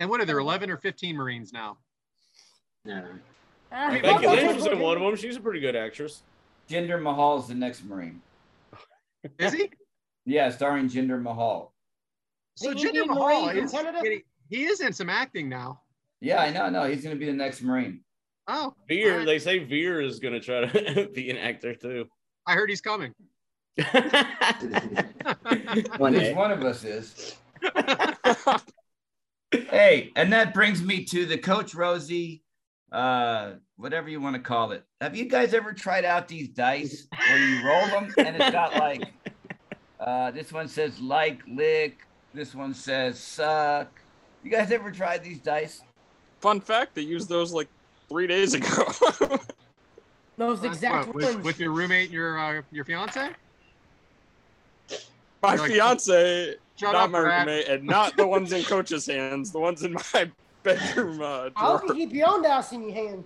And 0.01 0.11
what 0.11 0.21
are 0.21 0.25
there, 0.25 0.39
11 0.39 0.71
or 0.71 0.77
15 0.79 1.17
Marines 1.17 1.53
now? 1.53 1.79
Yeah. 2.85 3.05
Uh, 3.71 3.91
mean, 3.93 4.03
Becky 4.03 4.27
Lynch 4.27 4.57
was 4.57 4.67
in 4.67 4.79
one 4.79 4.97
of 4.97 5.03
them. 5.03 5.17
She's 5.17 5.37
a 5.37 5.41
pretty 5.41 5.61
good 5.61 5.77
actress. 5.77 6.23
Jinder 6.69 7.01
Mahal's 7.01 7.49
the 7.49 7.55
next 7.55 7.85
Marine. 7.85 8.21
Is 9.39 9.53
he? 9.53 9.71
Yeah, 10.27 10.51
starring 10.51 10.89
Jinder 10.89 11.21
Mahal. 11.21 11.73
So 12.57 12.71
The 12.71 12.77
Jinder 12.77 12.85
Indian 12.87 13.09
Mahal 13.09 13.47
Marine 13.47 13.65
is 13.65 13.73
Canada? 13.73 14.01
he 14.49 14.65
is 14.65 14.81
in 14.81 14.93
some 14.93 15.11
acting 15.11 15.49
now. 15.49 15.81
Yeah, 16.21 16.41
I 16.41 16.51
know. 16.51 16.71
No, 16.71 16.85
he's 16.85 17.03
going 17.03 17.15
to 17.17 17.21
be 17.21 17.27
the 17.27 17.33
next 17.37 17.61
Marine. 17.63 18.04
Oh, 18.47 18.75
Veer, 18.89 19.13
Alright. 19.13 19.27
they 19.27 19.39
say 19.39 19.59
Veer 19.61 20.01
is 20.01 20.19
gonna 20.19 20.41
try 20.41 20.67
to 20.67 21.09
be 21.15 21.31
an 21.31 21.39
actor 21.39 21.75
too. 21.75 22.07
I 22.47 22.55
heard 22.55 22.69
he's 22.69 22.81
coming. 22.83 23.15
One 25.97 26.13
day. 26.13 26.35
one 26.35 26.51
of 26.53 26.63
us 26.63 26.85
is. 26.85 27.37
Hey, 29.71 30.11
and 30.17 30.33
that 30.33 30.53
brings 30.53 30.83
me 30.83 31.05
to 31.05 31.27
the 31.27 31.39
Coach 31.39 31.75
Rosey, 31.75 32.43
uh, 32.91 33.53
whatever 33.77 34.09
you 34.09 34.21
want 34.21 34.35
to 34.35 34.43
call 34.43 34.73
it. 34.73 34.83
Have 35.01 35.15
you 35.15 35.27
guys 35.27 35.55
ever 35.55 35.73
tried 35.73 36.05
out 36.05 36.27
these 36.27 36.49
dice 36.49 37.07
where 37.29 37.39
you 37.39 37.65
roll 37.65 37.87
them 37.89 38.13
and 38.19 38.35
it's 38.35 38.51
got 38.51 38.75
like, 38.75 39.13
uh, 40.01 40.33
this 40.33 40.53
one 40.53 40.67
says 40.67 40.99
like, 41.01 41.41
lick, 41.47 42.05
this 42.33 42.53
one 42.53 42.75
says 42.75 43.19
suck. 43.21 44.01
You 44.43 44.51
guys 44.51 44.73
ever 44.73 44.91
tried 44.91 45.23
these 45.23 45.39
dice? 45.39 45.83
Fun 46.41 46.61
fact: 46.61 46.97
they 46.97 47.03
use 47.03 47.29
those 47.29 47.53
like 47.53 47.69
three 48.15 48.29
days 48.29 48.55
ago. 48.55 48.69
Those 50.37 50.63
exact 50.63 51.09
What, 51.09 51.17
with, 51.17 51.35
ones. 51.35 51.45
with 51.45 51.59
your 51.59 51.73
roommate, 51.73 52.11
your 52.11 52.39
uh, 52.39 52.63
your 52.71 52.85
fiance? 52.85 53.31
my 55.43 55.57
like, 55.57 55.69
fiance, 55.73 56.55
not 56.81 56.95
up, 56.95 57.11
my 57.11 57.21
Brad. 57.23 57.49
roommate, 57.49 57.67
and 57.69 57.83
not 57.85 58.17
the 58.17 58.25
ones 58.25 58.53
in 58.53 58.63
Coach's 58.63 59.05
hands. 59.07 59.51
The 59.51 59.59
ones 59.59 59.83
in 59.83 59.95
my 59.95 60.31
bedroom 60.63 61.21
uh, 61.21 61.51
I 61.57 61.67
hope 61.67 61.83
you 61.83 61.89
drawer. 61.89 61.97
keep 61.97 62.13
your 62.13 62.29
own 62.29 62.43
dice 62.45 62.71
in 62.71 62.83
your 62.83 62.93
hand. 62.93 63.25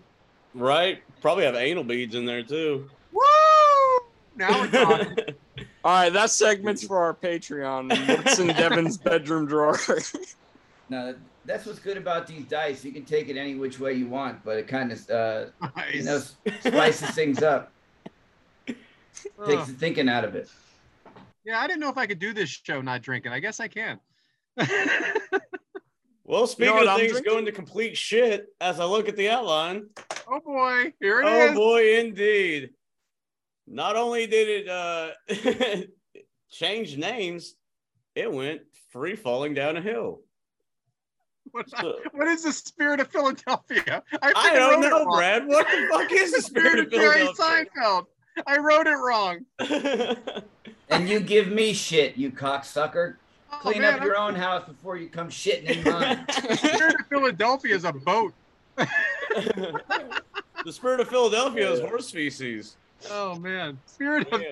right? 0.54 1.02
Probably 1.20 1.44
have 1.44 1.54
anal 1.54 1.84
beads 1.84 2.14
in 2.14 2.24
there 2.24 2.42
too. 2.42 2.88
Woo! 3.12 3.20
Now 4.36 4.58
we're 4.58 4.70
talking. 4.70 5.16
All 5.84 5.92
right, 5.92 6.12
that 6.14 6.30
segment's 6.30 6.82
for 6.82 6.98
our 6.98 7.12
Patreon. 7.12 7.90
What's 8.24 8.38
in 8.38 8.48
Devyn's 8.48 8.96
bedroom 8.96 9.46
drawer? 9.46 9.78
Now, 10.88 11.14
that's 11.44 11.66
what's 11.66 11.78
good 11.78 11.96
about 11.96 12.26
these 12.26 12.44
dice. 12.44 12.84
You 12.84 12.92
can 12.92 13.04
take 13.04 13.28
it 13.28 13.36
any 13.36 13.54
which 13.54 13.78
way 13.78 13.92
you 13.94 14.06
want, 14.08 14.42
but 14.44 14.56
it 14.58 14.68
kind 14.68 14.92
of, 14.92 15.10
uh, 15.10 15.44
you 15.92 16.02
know, 16.02 16.20
Nice. 16.46 16.60
spices 16.62 17.10
things 17.10 17.42
up, 17.42 17.72
takes 18.66 19.66
the 19.66 19.72
thinking 19.78 20.08
out 20.08 20.24
of 20.24 20.34
it. 20.34 20.48
Yeah, 21.44 21.60
I 21.60 21.66
didn't 21.66 21.80
know 21.80 21.88
if 21.90 21.98
I 21.98 22.06
could 22.06 22.18
do 22.18 22.32
this 22.34 22.48
show 22.50 22.80
not 22.80 23.02
drinking. 23.02 23.32
I 23.32 23.38
guess 23.40 23.60
I 23.60 23.68
can. 23.68 23.98
well, 26.24 26.46
speaking 26.46 26.74
what 26.74 26.82
of 26.84 26.88
I'm 26.90 26.98
things 26.98 27.12
drinking? 27.12 27.32
going 27.32 27.44
to 27.46 27.52
complete 27.52 27.96
shit, 27.96 28.46
as 28.60 28.80
I 28.80 28.84
look 28.84 29.08
at 29.08 29.16
the 29.16 29.28
outline, 29.30 29.88
oh 30.30 30.40
boy, 30.40 30.92
here 31.00 31.20
it 31.20 31.26
oh 31.26 31.46
is. 31.50 31.54
boy, 31.54 31.98
indeed. 32.00 32.70
Not 33.66 33.96
only 33.96 34.26
did 34.26 34.66
it 34.66 34.68
uh, 34.68 35.10
change 36.50 36.96
names, 36.96 37.54
it 38.14 38.30
went 38.32 38.62
free 38.90 39.14
falling 39.16 39.54
down 39.54 39.76
a 39.76 39.80
hill. 39.82 40.20
What, 41.52 41.68
So- 41.70 41.98
what 42.12 42.28
is 42.28 42.42
the 42.44 42.52
spirit 42.52 43.00
of 43.00 43.08
Philadelphia? 43.08 44.02
I 44.22 44.32
freaking 44.32 44.54
don't 44.54 44.80
wrote 44.80 44.84
it 44.84 44.90
know, 44.90 45.04
wrong. 45.04 45.16
Brad. 45.16 45.46
What 45.46 45.66
the 45.66 45.86
fuck 45.90 46.12
is 46.12 46.32
the 46.32 46.42
spirit 46.42 46.78
of 46.80 46.90
Jerry 46.90 47.26
Philadelphia? 47.26 47.64
Seinfeld. 47.76 48.06
I 48.46 48.58
wrote 48.58 48.86
it 48.86 48.96
wrong. 48.96 49.44
And 50.90 51.06
you 51.06 51.20
give 51.20 51.48
me 51.48 51.74
shit, 51.74 52.16
you 52.16 52.30
cocksucker. 52.30 53.16
Oh, 53.52 53.58
Clean 53.60 53.82
man, 53.82 53.98
up 53.98 54.02
your 54.04 54.16
own 54.16 54.34
house 54.34 54.66
before 54.66 54.96
you 54.96 55.10
come 55.10 55.28
shitting 55.28 55.64
in 55.68 55.84
mine. 55.84 56.24
The 56.48 56.56
spirit 56.56 56.94
of 56.98 57.06
Philadelphia 57.10 57.74
is 57.74 57.84
a 57.84 57.92
boat. 57.92 58.32
the 58.78 60.72
spirit 60.72 61.00
of 61.00 61.08
Philadelphia 61.08 61.70
is 61.70 61.80
horse 61.80 62.10
feces. 62.10 62.76
Oh 63.10 63.34
man, 63.38 63.78
spirit 63.84 64.26
of 64.32 64.42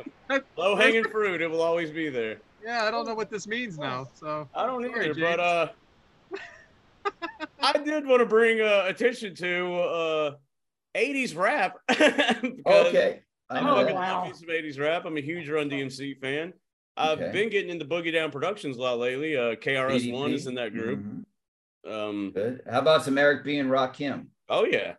Low 0.59 0.77
hanging 0.77 1.05
fruit, 1.05 1.41
it 1.41 1.51
will 1.51 1.63
always 1.63 1.91
be 1.91 2.09
there. 2.11 2.37
yeah. 2.63 2.85
I 2.85 2.91
don't 2.91 3.07
know 3.07 3.15
what 3.15 3.31
this 3.31 3.47
means 3.47 3.79
now. 3.79 4.07
So 4.15 4.49
I 4.55 4.67
don't 4.67 4.83
Sorry, 4.85 5.07
either, 5.07 5.15
James. 5.15 5.19
but 5.27 5.41
uh, 5.41 5.69
I 7.61 7.73
did 7.79 8.07
want 8.07 8.21
to 8.21 8.27
bring 8.27 8.61
uh, 8.61 8.85
attention 8.87 9.35
to 9.37 9.75
uh, 9.75 10.35
80s 10.97 11.37
rap. 11.37 11.77
Okay. 12.67 13.21
I 13.49 13.59
I'm 13.59 13.65
know 13.65 13.75
fucking 13.77 13.87
that. 13.87 13.95
wow. 13.95 14.19
love 14.25 14.29
me 14.29 14.35
some 14.35 14.49
80s 14.49 14.81
rap. 14.81 15.05
I'm 15.05 15.17
a 15.17 15.21
huge 15.21 15.49
Run 15.49 15.71
DMC 15.71 16.19
fan. 16.21 16.53
I've 16.97 17.21
Okay. 17.21 17.31
been 17.33 17.49
getting 17.51 17.71
into 17.71 17.85
Boogie 17.85 18.13
Down 18.13 18.31
Productions 18.33 18.77
a 18.77 18.81
lot 18.81 18.99
lately. 18.99 19.37
Uh, 19.37 19.55
KRS 19.55 20.13
One 20.13 20.33
is 20.33 20.47
in 20.49 20.55
that 20.57 20.73
group. 20.73 21.01
Mhm. 21.01 21.25
Um, 21.89 22.33
Good. 22.35 22.63
How 22.69 22.81
about 22.81 23.05
some 23.05 23.17
Eric 23.19 23.45
B 23.45 23.59
and 23.59 23.71
Rakim? 23.71 24.27
oh 24.49 24.65
yeah, 24.65 24.95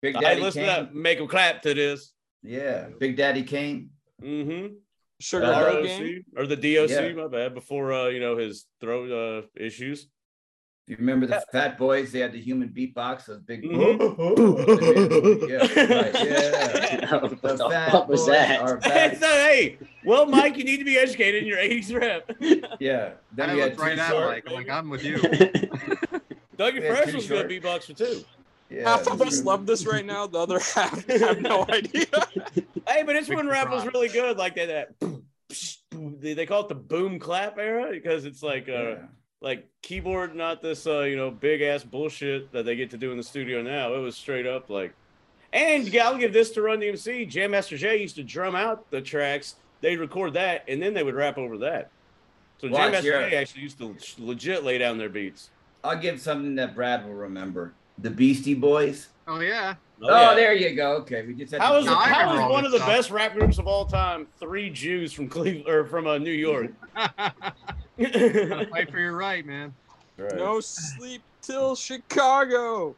Big 0.00 0.16
I 0.16 0.20
Daddy 0.20 0.40
listen 0.40 0.62
Kane. 0.64 0.74
to 0.74 0.82
that. 0.86 0.94
Make 0.94 1.18
them 1.18 1.28
clap 1.28 1.60
to 1.62 1.74
this. 1.74 2.12
Yeah, 2.42 2.88
Big 2.98 3.16
Daddy 3.16 3.42
Kane. 3.42 3.90
Mm-hmm. 4.22 4.74
Sugar 5.20 5.46
Uh, 5.46 5.74
ROC 5.74 5.84
Gang. 5.84 6.24
or 6.36 6.46
the 6.46 6.56
DOC, 6.56 6.88
Yeah. 6.90 7.12
my 7.12 7.28
bad. 7.28 7.52
Before 7.54 7.92
uh, 7.92 8.06
you 8.08 8.20
know 8.20 8.36
his 8.38 8.64
throat 8.80 9.10
uh 9.12 9.46
issues. 9.62 10.08
Do 10.86 10.92
you 10.92 10.98
remember 10.98 11.26
the 11.26 11.44
Fat 11.50 11.76
Boys? 11.78 12.12
They 12.12 12.20
had 12.20 12.32
the 12.32 12.40
human 12.40 12.68
beatbox. 12.68 13.26
Those 13.26 13.40
big. 13.40 13.64
Mhm. 13.64 15.48
yeah, 15.48 15.56
right, 15.96 16.14
yeah. 16.24 17.16
what 17.20 17.30
The 17.30 17.36
the 17.56 17.68
Fat 17.70 17.90
fuck 17.90 18.08
was 18.08 18.20
Boys 18.20 18.28
that? 18.28 18.60
are 18.60 18.78
Hey, 18.84 19.16
so, 19.18 19.26
hey, 19.26 19.78
well, 20.04 20.26
Mike, 20.26 20.56
you 20.56 20.62
need 20.62 20.76
to 20.76 20.84
be 20.84 20.96
educated 20.96 21.42
in 21.42 21.48
your 21.48 21.58
80s 21.58 21.92
rap. 22.00 22.30
Yeah. 22.78 23.14
Then 23.32 23.50
I 23.50 23.54
we 23.56 23.62
looked 23.64 23.80
right 23.80 23.96
Too 23.96 24.00
at 24.00 24.10
Short. 24.10 24.28
Mike. 24.28 24.44
I'm 24.48 24.54
like, 24.54 24.68
I'm 24.70 24.88
with 24.88 25.02
you. 25.02 25.16
Dougie 25.16 26.80
Yeah, 26.80 26.94
Fresh 26.94 27.10
too 27.10 27.16
was 27.16 27.26
good 27.26 27.48
beatboxer 27.50 27.96
too. 27.96 28.24
Yeah, 28.70 28.88
Half 28.88 29.06
of 29.08 29.18
that's 29.18 29.38
us 29.40 29.44
love 29.44 29.66
this 29.66 29.86
right 29.86 30.04
now. 30.04 30.26
The 30.28 30.38
other 30.38 30.58
half 30.60 31.04
have 31.08 31.40
no 31.40 31.64
idea. 31.68 32.06
Hey, 32.86 33.02
but 33.04 33.16
it's 33.16 33.28
Big 33.28 33.36
when 33.36 33.48
rap 33.48 33.70
was 33.70 33.84
really 33.86 34.08
good, 34.08 34.36
like 34.36 34.54
that. 34.56 34.66
that 34.68 34.98
boom, 35.00 35.24
psh, 35.48 35.78
boom. 35.90 36.16
They, 36.20 36.34
they 36.34 36.46
call 36.46 36.62
it 36.62 36.68
the 36.68 36.74
boom 36.76 37.18
clap 37.18 37.58
era 37.58 37.90
because 37.92 38.24
it's 38.24 38.42
like 38.42 38.68
uh 38.68 38.72
Yeah. 38.72 38.96
Like 39.40 39.66
keyboard, 39.82 40.34
not 40.34 40.62
this 40.62 40.86
uh 40.86 41.00
you 41.00 41.16
know 41.16 41.30
big 41.30 41.62
ass 41.62 41.84
bullshit 41.84 42.52
that 42.52 42.64
they 42.64 42.76
get 42.76 42.90
to 42.90 42.96
do 42.96 43.10
in 43.10 43.16
the 43.16 43.22
studio 43.22 43.62
now. 43.62 43.94
It 43.94 43.98
was 43.98 44.16
straight 44.16 44.46
up 44.46 44.70
like, 44.70 44.94
and 45.52 45.88
I'll 45.98 46.18
give 46.18 46.32
this 46.32 46.50
to 46.52 46.62
Run 46.62 46.80
DMC. 46.80 47.28
Jam 47.28 47.50
Master 47.52 47.76
Jay 47.76 48.00
used 48.00 48.16
to 48.16 48.22
drum 48.24 48.54
out 48.54 48.90
the 48.90 49.00
tracks. 49.00 49.56
They'd 49.82 49.98
record 49.98 50.32
that, 50.34 50.64
and 50.68 50.82
then 50.82 50.94
they 50.94 51.02
would 51.02 51.14
rap 51.14 51.36
over 51.38 51.58
that. 51.58 51.90
So 52.58 52.68
Watch, 52.68 52.92
Jay 52.94 53.02
you're- 53.02 53.18
Masquerade 53.18 53.34
actually 53.34 53.62
used 53.62 53.78
to 53.78 53.94
legit 54.18 54.64
lay 54.64 54.78
down 54.78 54.96
their 54.96 55.10
beats. 55.10 55.50
I'll 55.84 55.98
give 55.98 56.20
something 56.20 56.54
that 56.56 56.74
Brad 56.74 57.04
will 57.06 57.14
remember. 57.14 57.74
The 57.98 58.10
Beastie 58.10 58.54
Boys. 58.54 59.08
Oh 59.28 59.40
yeah. 59.40 59.74
Oh, 60.02 60.08
yeah. 60.30 60.34
there 60.34 60.52
you 60.54 60.74
go. 60.76 60.96
Okay, 60.96 61.24
we 61.26 61.32
just 61.34 61.52
had 61.52 61.60
How 61.62 61.72
to 61.72 61.78
is, 61.78 61.86
No, 61.86 61.94
I 61.96 62.08
how 62.08 62.20
remember 62.20 62.34
is 62.34 62.40
all 62.44 62.52
one 62.52 62.64
of 62.66 62.70
the 62.72 62.76
stuff. 62.78 62.88
best 62.88 63.10
rap 63.10 63.32
groups 63.34 63.58
of 63.58 63.66
all 63.66 63.86
time? 63.86 64.26
Three 64.38 64.68
Jews 64.68 65.12
from 65.12 65.26
Cleveland 65.28 65.68
or 65.68 65.84
from 65.86 66.06
uh, 66.06 66.18
New 66.18 66.32
York. 66.32 66.70
Gotta 67.98 68.66
fight 68.70 68.90
for 68.90 68.98
your 68.98 69.16
right, 69.16 69.44
man. 69.44 69.72
No 70.18 70.60
sleep 70.60 71.22
till 71.42 71.74
Chicago. 71.76 72.94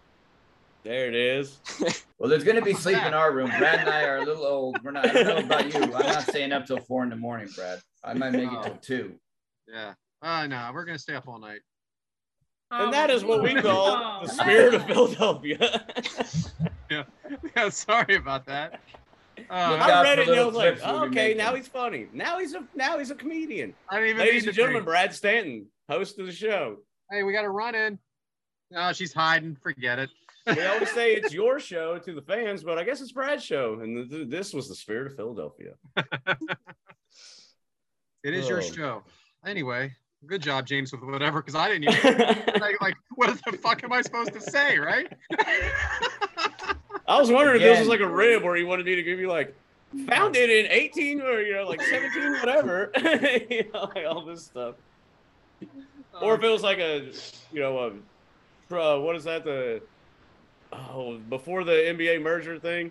There 0.85 1.07
it 1.09 1.15
is. 1.15 1.59
Well, 2.21 2.29
there's 2.29 2.43
gonna 2.43 2.61
be 2.63 2.75
sleep 2.75 3.01
in 3.07 3.15
our 3.15 3.31
room. 3.33 3.49
Brad 3.59 3.79
and 3.79 3.89
I 3.89 4.03
are 4.03 4.17
a 4.17 4.25
little 4.25 4.45
old. 4.45 4.83
We're 4.83 4.91
not. 4.91 5.07
I 5.09 5.13
don't 5.13 5.25
know 5.25 5.37
about 5.37 5.73
you. 5.73 5.83
I'm 5.85 5.91
not 6.07 6.23
staying 6.25 6.51
up 6.51 6.67
till 6.67 6.81
four 6.81 7.05
in 7.05 7.11
the 7.11 7.15
morning, 7.17 7.49
Brad. 7.55 7.79
I 8.03 8.13
might 8.15 8.33
make 8.33 8.51
it 8.51 8.61
till 8.65 8.77
two. 8.83 9.15
Yeah. 9.69 9.95
Uh 10.21 10.49
no, 10.49 10.69
we're 10.75 10.85
gonna 10.85 10.99
stay 10.99 11.15
up 11.15 11.29
all 11.29 11.39
night. 11.39 11.61
And 12.73 12.93
that 12.93 13.11
is 13.11 13.23
what 13.23 13.41
we 13.45 13.57
Oh, 13.59 13.63
call 13.63 14.21
the 14.23 14.27
man. 14.27 14.37
spirit 14.37 14.75
of 14.75 14.85
Philadelphia. 14.87 15.87
Yeah, 17.55 17.69
sorry 17.69 18.17
about 18.17 18.47
that. 18.47 18.81
Look 19.41 19.51
Uh, 19.51 19.55
I 19.55 20.03
read 20.03 20.19
it 20.19 20.29
and 20.29 20.31
I 20.31 20.35
little 20.45 20.47
was 20.47 20.57
like, 20.57 20.79
oh, 20.85 21.05
okay, 21.07 21.35
now 21.35 21.55
he's 21.55 21.69
funny. 21.69 22.07
Now 22.13 22.39
he's 22.39 22.55
a 22.55 22.65
now 22.75 22.99
he's 22.99 23.11
a 23.11 23.15
comedian. 23.15 23.75
I 23.89 23.97
didn't 23.97 24.11
even 24.11 24.21
Ladies 24.21 24.47
and 24.47 24.55
gentlemen, 24.55 24.83
drink. 24.83 24.87
Brad 24.87 25.15
Stanton, 25.15 25.67
host 25.89 26.19
of 26.19 26.27
the 26.27 26.33
show. 26.33 26.77
Hey, 27.11 27.23
we 27.23 27.33
got 27.33 27.43
to 27.43 27.51
run 27.51 27.75
in. 27.75 27.99
No, 28.71 28.93
she's 28.93 29.13
hiding. 29.15 29.57
Forget 29.63 29.99
it. 29.99 30.11
We 30.47 30.63
always 30.65 30.91
say 30.93 31.15
it's 31.15 31.33
your 31.35 31.59
show 31.61 31.99
to 31.99 32.13
the 32.15 32.23
fans, 32.23 32.63
but 32.63 32.79
I 32.79 32.85
guess 32.85 33.01
it's 33.01 33.13
Brad's 33.13 33.45
show, 33.45 33.81
and 33.81 33.97
th- 33.97 34.11
th- 34.11 34.29
this 34.31 34.53
was 34.55 34.69
the 34.69 34.75
spirit 34.75 35.07
of 35.09 35.17
Philadelphia. 35.17 35.73
It 38.25 38.35
is 38.35 38.49
your 38.49 38.59
Oh. 38.59 38.63
show. 38.63 39.03
Anyway, 39.47 39.93
good 40.27 40.43
job, 40.43 40.67
James, 40.67 40.91
with 40.93 41.03
whatever, 41.03 41.41
because 41.41 41.55
I 41.55 41.69
didn't 41.69 41.95
even 41.95 42.19
like, 42.61 42.81
like, 42.81 42.95
what 43.15 43.39
the 43.45 43.57
fuck 43.59 43.85
am 43.85 43.93
I 43.93 44.03
supposed 44.03 44.33
to 44.33 44.41
say, 44.41 44.77
right? 44.79 45.11
I 47.09 47.19
was 47.19 47.31
wondering 47.31 47.57
if 47.57 47.63
this 47.63 47.79
was 47.79 47.89
like 47.89 48.01
a 48.01 48.09
rib 48.09 48.43
where 48.43 48.55
he 48.55 48.65
wanted 48.65 48.85
me 48.85 48.95
to 48.95 49.03
give 49.03 49.19
you 49.19 49.29
like 49.29 49.57
founded 50.07 50.51
in 50.51 50.67
18 50.71 51.23
or 51.23 51.41
you 51.41 51.55
know 51.55 51.67
like 51.67 51.81
17 51.81 52.33
whatever, 52.35 52.93
you 53.51 53.65
know, 53.73 53.91
like 53.95 54.05
all 54.07 54.25
this 54.25 54.45
stuff, 54.45 54.75
or 56.21 56.35
if 56.35 56.43
it 56.43 56.49
was 56.49 56.63
like 56.63 56.79
a 56.79 57.11
you 57.51 57.61
know 57.61 57.79
a 57.79 58.77
uh, 58.77 59.01
what 59.01 59.17
is 59.17 59.25
that 59.25 59.45
the 59.45 59.81
oh 60.73 61.17
before 61.31 61.65
the 61.65 61.73
NBA 61.73 62.21
merger 62.21 62.59
thing, 62.59 62.91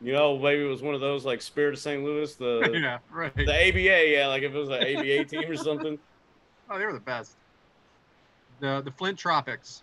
you 0.00 0.12
know 0.12 0.38
maybe 0.38 0.64
it 0.64 0.68
was 0.68 0.80
one 0.80 0.94
of 0.94 1.00
those 1.00 1.24
like 1.24 1.42
Spirit 1.42 1.74
of 1.74 1.80
St. 1.80 2.04
Louis 2.04 2.32
the 2.36 2.70
yeah, 2.80 2.98
right. 3.10 3.34
the 3.34 3.42
ABA 3.42 4.08
yeah 4.08 4.28
like 4.28 4.44
if 4.44 4.54
it 4.54 4.58
was 4.58 4.68
an 4.68 4.96
ABA 4.96 5.24
team 5.24 5.50
or 5.50 5.56
something. 5.56 5.98
Oh, 6.70 6.78
they 6.78 6.86
were 6.86 6.92
the 6.92 7.00
best. 7.00 7.36
The 8.60 8.82
the 8.84 8.92
Flint 8.92 9.18
Tropics. 9.18 9.82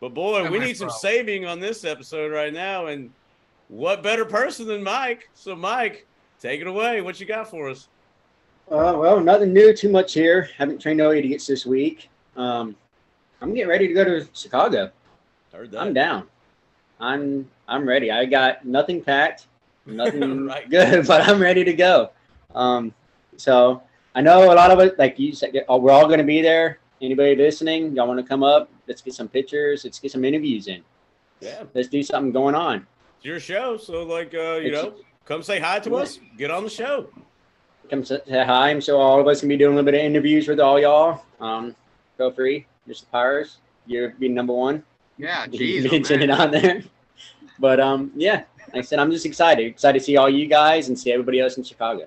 But 0.00 0.14
boy, 0.14 0.50
we 0.50 0.58
need 0.58 0.76
some 0.76 0.90
saving 0.90 1.44
on 1.44 1.60
this 1.60 1.84
episode 1.84 2.32
right 2.32 2.52
now. 2.52 2.86
And 2.86 3.10
what 3.68 4.02
better 4.02 4.24
person 4.24 4.66
than 4.66 4.82
Mike? 4.82 5.28
So, 5.34 5.54
Mike, 5.54 6.06
take 6.40 6.60
it 6.60 6.66
away. 6.66 7.02
What 7.02 7.20
you 7.20 7.26
got 7.26 7.50
for 7.50 7.68
us? 7.68 7.88
Uh, 8.70 8.94
well, 8.96 9.20
nothing 9.20 9.52
new 9.52 9.74
too 9.74 9.90
much 9.90 10.14
here. 10.14 10.48
Haven't 10.56 10.80
trained 10.80 10.98
no 10.98 11.12
idiots 11.12 11.46
this 11.46 11.66
week. 11.66 12.08
Um, 12.36 12.76
I'm 13.42 13.52
getting 13.52 13.68
ready 13.68 13.88
to 13.88 13.94
go 13.94 14.04
to 14.04 14.26
Chicago. 14.32 14.90
Heard 15.52 15.72
that. 15.72 15.80
I'm 15.80 15.92
down. 15.92 16.28
I'm 17.00 17.48
I'm 17.66 17.86
ready. 17.86 18.10
I 18.10 18.24
got 18.24 18.64
nothing 18.64 19.02
packed, 19.02 19.46
nothing 19.86 20.46
Right. 20.46 20.68
good, 20.70 21.06
but 21.08 21.28
I'm 21.28 21.40
ready 21.40 21.64
to 21.64 21.72
go. 21.72 22.10
Um, 22.54 22.94
so 23.36 23.82
I 24.14 24.20
know 24.20 24.52
a 24.52 24.54
lot 24.54 24.70
of 24.70 24.78
it, 24.80 24.98
like 24.98 25.18
you 25.18 25.32
said, 25.32 25.52
we're 25.68 25.90
all 25.92 26.06
going 26.06 26.18
to 26.18 26.24
be 26.24 26.42
there. 26.42 26.78
Anybody 27.00 27.34
listening, 27.34 27.94
y'all 27.96 28.06
want 28.06 28.20
to 28.20 28.26
come 28.26 28.42
up? 28.42 28.68
Let's 28.86 29.00
get 29.00 29.14
some 29.14 29.28
pictures. 29.28 29.84
Let's 29.84 29.98
get 29.98 30.10
some 30.12 30.24
interviews 30.24 30.66
in. 30.68 30.82
Yeah, 31.40 31.62
Let's 31.74 31.88
do 31.88 32.02
something 32.02 32.32
going 32.32 32.54
on. 32.54 32.86
it's 33.16 33.24
your 33.24 33.40
show. 33.40 33.78
So, 33.78 34.02
like, 34.02 34.34
uh, 34.34 34.56
you 34.60 34.68
It's- 34.68 34.84
know, 34.84 34.94
come 35.24 35.42
say 35.42 35.58
hi 35.58 35.78
to 35.80 35.96
us. 35.96 36.18
Get 36.36 36.50
on 36.50 36.64
the 36.64 36.70
show. 36.70 37.08
Come 37.88 38.04
say 38.04 38.20
say 38.28 38.44
hi. 38.44 38.68
I'm 38.70 38.80
sure 38.80 39.00
all 39.00 39.18
of 39.20 39.26
us 39.26 39.40
can 39.40 39.48
be 39.48 39.56
doing 39.56 39.72
a 39.72 39.76
little 39.76 39.90
bit 39.90 39.94
of 39.98 40.04
interviews 40.04 40.46
with 40.46 40.60
all 40.60 40.78
y'all. 40.78 41.22
Um, 41.40 41.74
feel 42.18 42.30
free, 42.30 42.66
Mr. 42.86 43.10
Pyres. 43.10 43.56
You're 43.86 44.10
be 44.10 44.28
number 44.28 44.52
one. 44.52 44.84
Yeah, 45.16 45.46
You 45.50 45.58
jeez. 45.82 45.88
oh, 45.88 45.92
mentioned 45.92 46.22
it 46.22 46.30
on 46.30 46.50
there. 46.50 46.82
But 47.58 47.80
um, 47.80 48.12
yeah, 48.14 48.44
like 48.68 48.76
I 48.76 48.80
said, 48.82 48.98
I'm 48.98 49.10
just 49.10 49.26
excited. 49.26 49.66
Excited 49.66 49.98
to 49.98 50.04
see 50.04 50.16
all 50.18 50.28
you 50.30 50.46
guys 50.46 50.88
and 50.88 50.98
see 50.98 51.10
everybody 51.10 51.40
else 51.40 51.56
in 51.56 51.64
Chicago. 51.64 52.06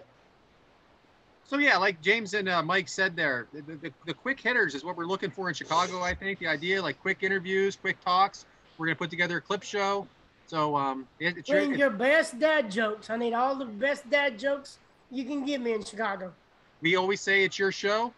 So 1.54 1.60
yeah, 1.60 1.78
like 1.78 2.02
James 2.02 2.34
and 2.34 2.50
uh, 2.50 2.64
Mike 2.64 2.90
said 2.90 3.16
there, 3.16 3.46
the, 3.54 3.62
the, 3.76 3.94
the 4.08 4.14
quick 4.16 4.40
hitters 4.40 4.74
is 4.74 4.84
what 4.84 4.98
we're 4.98 5.06
looking 5.06 5.30
for 5.30 5.50
in 5.50 5.54
Chicago. 5.54 6.02
I 6.02 6.16
think 6.16 6.40
the 6.40 6.48
idea, 6.48 6.82
like 6.82 7.00
quick 7.00 7.22
interviews, 7.22 7.76
quick 7.76 8.04
talks. 8.04 8.48
We're 8.80 8.88
gonna 8.88 8.96
put 8.96 9.12
together 9.12 9.38
a 9.38 9.42
clip 9.42 9.62
show. 9.62 10.08
So 10.48 10.76
um, 10.76 11.08
it, 11.20 11.38
it's 11.38 11.48
your, 11.48 11.60
Bring 11.60 11.78
your 11.78 11.92
best 11.92 12.40
dad 12.40 12.72
jokes. 12.72 13.12
I 13.12 13.18
need 13.18 13.34
all 13.34 13.56
the 13.56 13.66
best 13.66 14.10
dad 14.10 14.40
jokes 14.40 14.80
you 15.12 15.26
can 15.26 15.46
give 15.46 15.62
me 15.62 15.74
in 15.74 15.84
Chicago. 15.84 16.34
we 16.82 16.96
always 16.96 17.22
say 17.22 17.44
it's 17.44 17.60
your 17.60 17.72
show. 17.72 18.12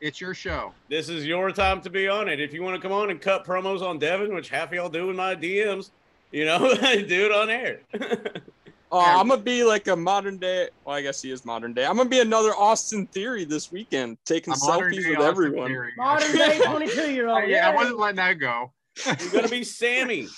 It's 0.00 0.20
your 0.20 0.32
show. 0.32 0.72
This 0.88 1.08
is 1.08 1.26
your 1.26 1.50
time 1.50 1.80
to 1.80 1.90
be 1.90 2.06
on 2.06 2.28
it. 2.28 2.38
If 2.38 2.54
you 2.54 2.62
want 2.62 2.76
to 2.76 2.80
come 2.80 2.96
on 2.96 3.10
and 3.10 3.20
cut 3.20 3.44
promos 3.44 3.82
on 3.82 3.98
Devyn, 3.98 4.32
which 4.32 4.48
half 4.48 4.68
of 4.68 4.74
y'all 4.74 4.88
do 4.88 5.10
in 5.10 5.16
my 5.16 5.34
DMs, 5.34 5.90
you 6.30 6.44
know, 6.44 6.58
do 6.80 7.26
it 7.26 7.32
on 7.32 7.50
air. 7.50 7.80
Oh, 8.92 9.00
Yeah. 9.00 9.18
I'm 9.18 9.28
gonna 9.28 9.40
be 9.42 9.64
like 9.64 9.88
a 9.88 9.96
modern 9.96 10.38
day. 10.38 10.68
Well, 10.84 10.94
I 10.96 11.02
guess 11.02 11.20
he 11.20 11.30
is 11.32 11.44
modern 11.44 11.74
day. 11.74 11.84
I'm 11.84 11.96
gonna 11.96 12.08
be 12.08 12.20
another 12.20 12.54
Austin 12.54 13.06
Theory 13.08 13.44
this 13.44 13.72
weekend, 13.72 14.16
taking 14.24 14.52
A 14.52 14.56
selfies 14.56 14.96
with 15.08 15.18
Austin 15.18 15.22
everyone. 15.28 15.68
Theory. 15.68 15.92
Modern 15.96 16.32
day 16.36 16.60
22 16.64 17.12
year 17.12 17.28
old. 17.28 17.48
yeah, 17.48 17.68
I 17.68 17.74
wasn't 17.74 17.98
letting 17.98 18.16
that 18.16 18.34
go. 18.34 18.72
You're 19.06 19.30
gonna 19.32 19.48
be 19.48 19.64
Sammy. 19.64 20.28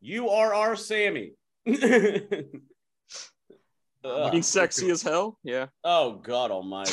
You 0.00 0.30
are 0.30 0.54
our 0.54 0.76
Sammy. 0.76 1.32
Ugh. 4.02 4.30
Being 4.30 4.42
sexy 4.42 4.90
as 4.90 5.02
hell. 5.02 5.38
Yeah. 5.42 5.66
oh 5.84 6.12
God 6.12 6.50
Almighty! 6.50 6.92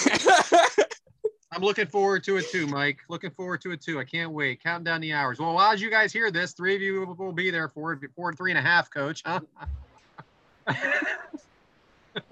I'm 1.54 1.62
looking 1.62 1.88
forward 1.88 2.24
to 2.26 2.36
it 2.38 2.50
too, 2.52 2.68
Mike. 2.68 2.98
Looking 3.08 3.32
forward 3.32 3.62
to 3.62 3.72
it 3.72 3.82
too. 3.82 3.98
I 4.00 4.04
can't 4.04 4.32
wait. 4.34 4.62
Counting 4.62 4.84
down 4.84 5.00
the 5.00 5.14
hours. 5.14 5.40
Well, 5.40 5.58
as 5.62 5.82
you 5.82 5.90
guys 5.90 6.12
hear 6.12 6.30
this, 6.32 6.52
three 6.52 6.76
of 6.76 6.82
you 6.82 7.06
will- 7.06 7.16
will 7.16 7.32
be 7.32 7.50
there 7.50 7.70
for 7.70 7.98
four, 8.16 8.34
three 8.34 8.52
and 8.52 8.58
a 8.58 8.62
half, 8.62 8.90
coach. 8.92 9.22
Huh? 9.26 9.40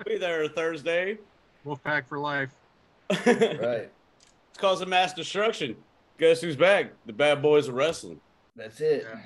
Be 0.05 0.17
there 0.17 0.47
Thursday. 0.47 1.17
Wolfpack 1.65 2.07
for 2.07 2.19
life. 2.19 2.49
Right. 3.25 3.89
It's 4.49 4.57
causing 4.57 4.89
mass 4.89 5.13
destruction. 5.13 5.75
Guess 6.17 6.41
who's 6.41 6.55
back? 6.55 6.91
The 7.05 7.13
bad 7.13 7.41
boys 7.41 7.67
of 7.67 7.75
wrestling. 7.75 8.19
That's 8.55 8.79
it. 8.81 9.03
Yeah. 9.03 9.19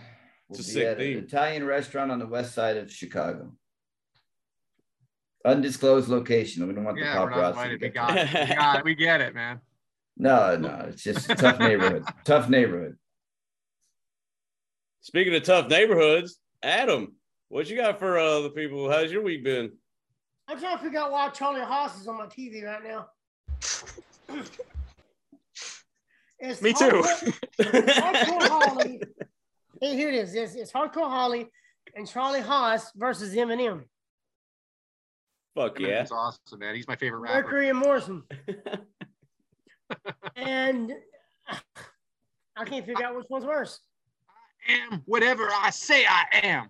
We'll 0.50 0.60
It's 0.60 0.68
a 0.70 0.72
sick 0.72 0.86
at 0.86 0.98
an. 1.00 1.04
Italian 1.20 1.66
restaurant 1.66 2.12
on 2.12 2.18
the 2.20 2.26
west 2.28 2.54
side 2.56 2.78
of 2.78 2.92
Chicago. 2.92 3.52
Undisclosed 5.46 6.10
location. 6.10 6.68
We 6.68 6.74
don't 6.74 6.84
want 6.84 6.98
Yeah, 6.98 7.14
the 7.14 7.22
we're 7.22 7.32
paparazzi. 7.32 7.50
invited. 7.50 7.80
to 7.80 7.86
We 7.86 7.90
get 7.90 7.94
got 7.94 8.18
it. 8.18 8.50
We 8.50 8.56
got 8.56 8.80
it. 8.80 8.86
We 8.86 8.96
get 8.96 9.22
it, 9.22 9.36
man. 9.36 9.60
No, 10.18 10.58
no, 10.58 10.86
it's 10.90 11.04
just 11.04 11.30
a 11.30 11.36
tough 11.36 11.60
neighborhood. 11.60 12.04
tough 12.26 12.50
neighborhood. 12.50 12.98
Speaking 15.02 15.34
of 15.34 15.44
tough 15.44 15.70
neighborhoods, 15.70 16.40
Adam, 16.62 17.14
what 17.50 17.70
you 17.70 17.76
got 17.78 18.00
for 18.00 18.18
uh, 18.18 18.42
the 18.42 18.50
people? 18.50 18.90
How's 18.90 19.12
your 19.12 19.22
week 19.22 19.44
been? 19.44 19.72
I'm 20.48 20.60
trying 20.60 20.78
to 20.78 20.84
figure 20.84 21.00
out 21.00 21.12
why 21.12 21.30
Charlie 21.30 21.62
Haas 21.62 22.00
is 22.00 22.08
on 22.08 22.18
my 22.18 22.26
TV 22.26 22.64
right 22.64 22.84
now. 22.84 23.08
It's 26.42 26.62
Me 26.62 26.72
too. 26.72 27.04
Hardcore, 27.60 27.86
Hardcore 27.86 28.48
Holly. 28.48 29.02
Hey, 29.82 29.96
here 29.96 30.10
it 30.10 30.16
is. 30.16 30.36
It's, 30.36 30.56
it's 30.56 30.74
Hardcore 30.74 31.10
Holly 31.10 31.48
and 31.96 32.06
Charlie 32.06 32.42
Haas 32.42 32.92
versus 32.96 33.34
Eminem. 33.34 33.84
Fuck 35.56 35.80
yeah! 35.80 36.02
It's 36.02 36.12
awesome, 36.12 36.60
man. 36.60 36.76
He's 36.76 36.88
my 36.88 36.98
favorite 36.98 37.20
rapper. 37.20 37.44
Mercury 37.44 37.70
and 37.70 37.78
Morrison. 37.80 38.24
and 40.36 40.92
I 42.58 42.66
can't 42.66 42.86
figure 42.86 43.06
out 43.06 43.16
which 43.16 43.28
one's 43.30 43.46
worse. 43.46 43.80
I 44.68 44.94
am 44.94 45.02
whatever 45.06 45.50
I 45.50 45.70
say 45.70 46.06
I 46.06 46.26
am. 46.44 46.68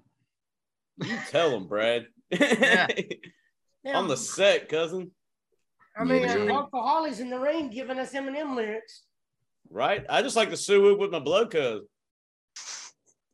You 1.03 1.17
tell 1.29 1.51
him, 1.55 1.67
Brad. 1.67 2.07
Yeah. 2.31 2.87
Now, 3.81 3.99
On 3.99 4.07
the 4.09 4.17
set, 4.17 4.67
cousin. 4.67 5.09
I 5.97 6.03
mean, 6.03 6.23
Yeah. 6.23 6.59
uh, 6.59 6.65
Holly's 6.73 7.21
in 7.21 7.29
the 7.29 7.39
ring 7.39 7.69
giving 7.69 7.97
us 7.97 8.11
Eminem 8.13 8.53
lyrics. 8.53 9.03
Right? 9.69 10.05
I 10.09 10.21
just 10.21 10.35
like 10.35 10.49
to 10.49 10.57
sue 10.57 10.97
with 10.97 11.11
my 11.11 11.19
blood 11.19 11.49
cuz. 11.49 11.83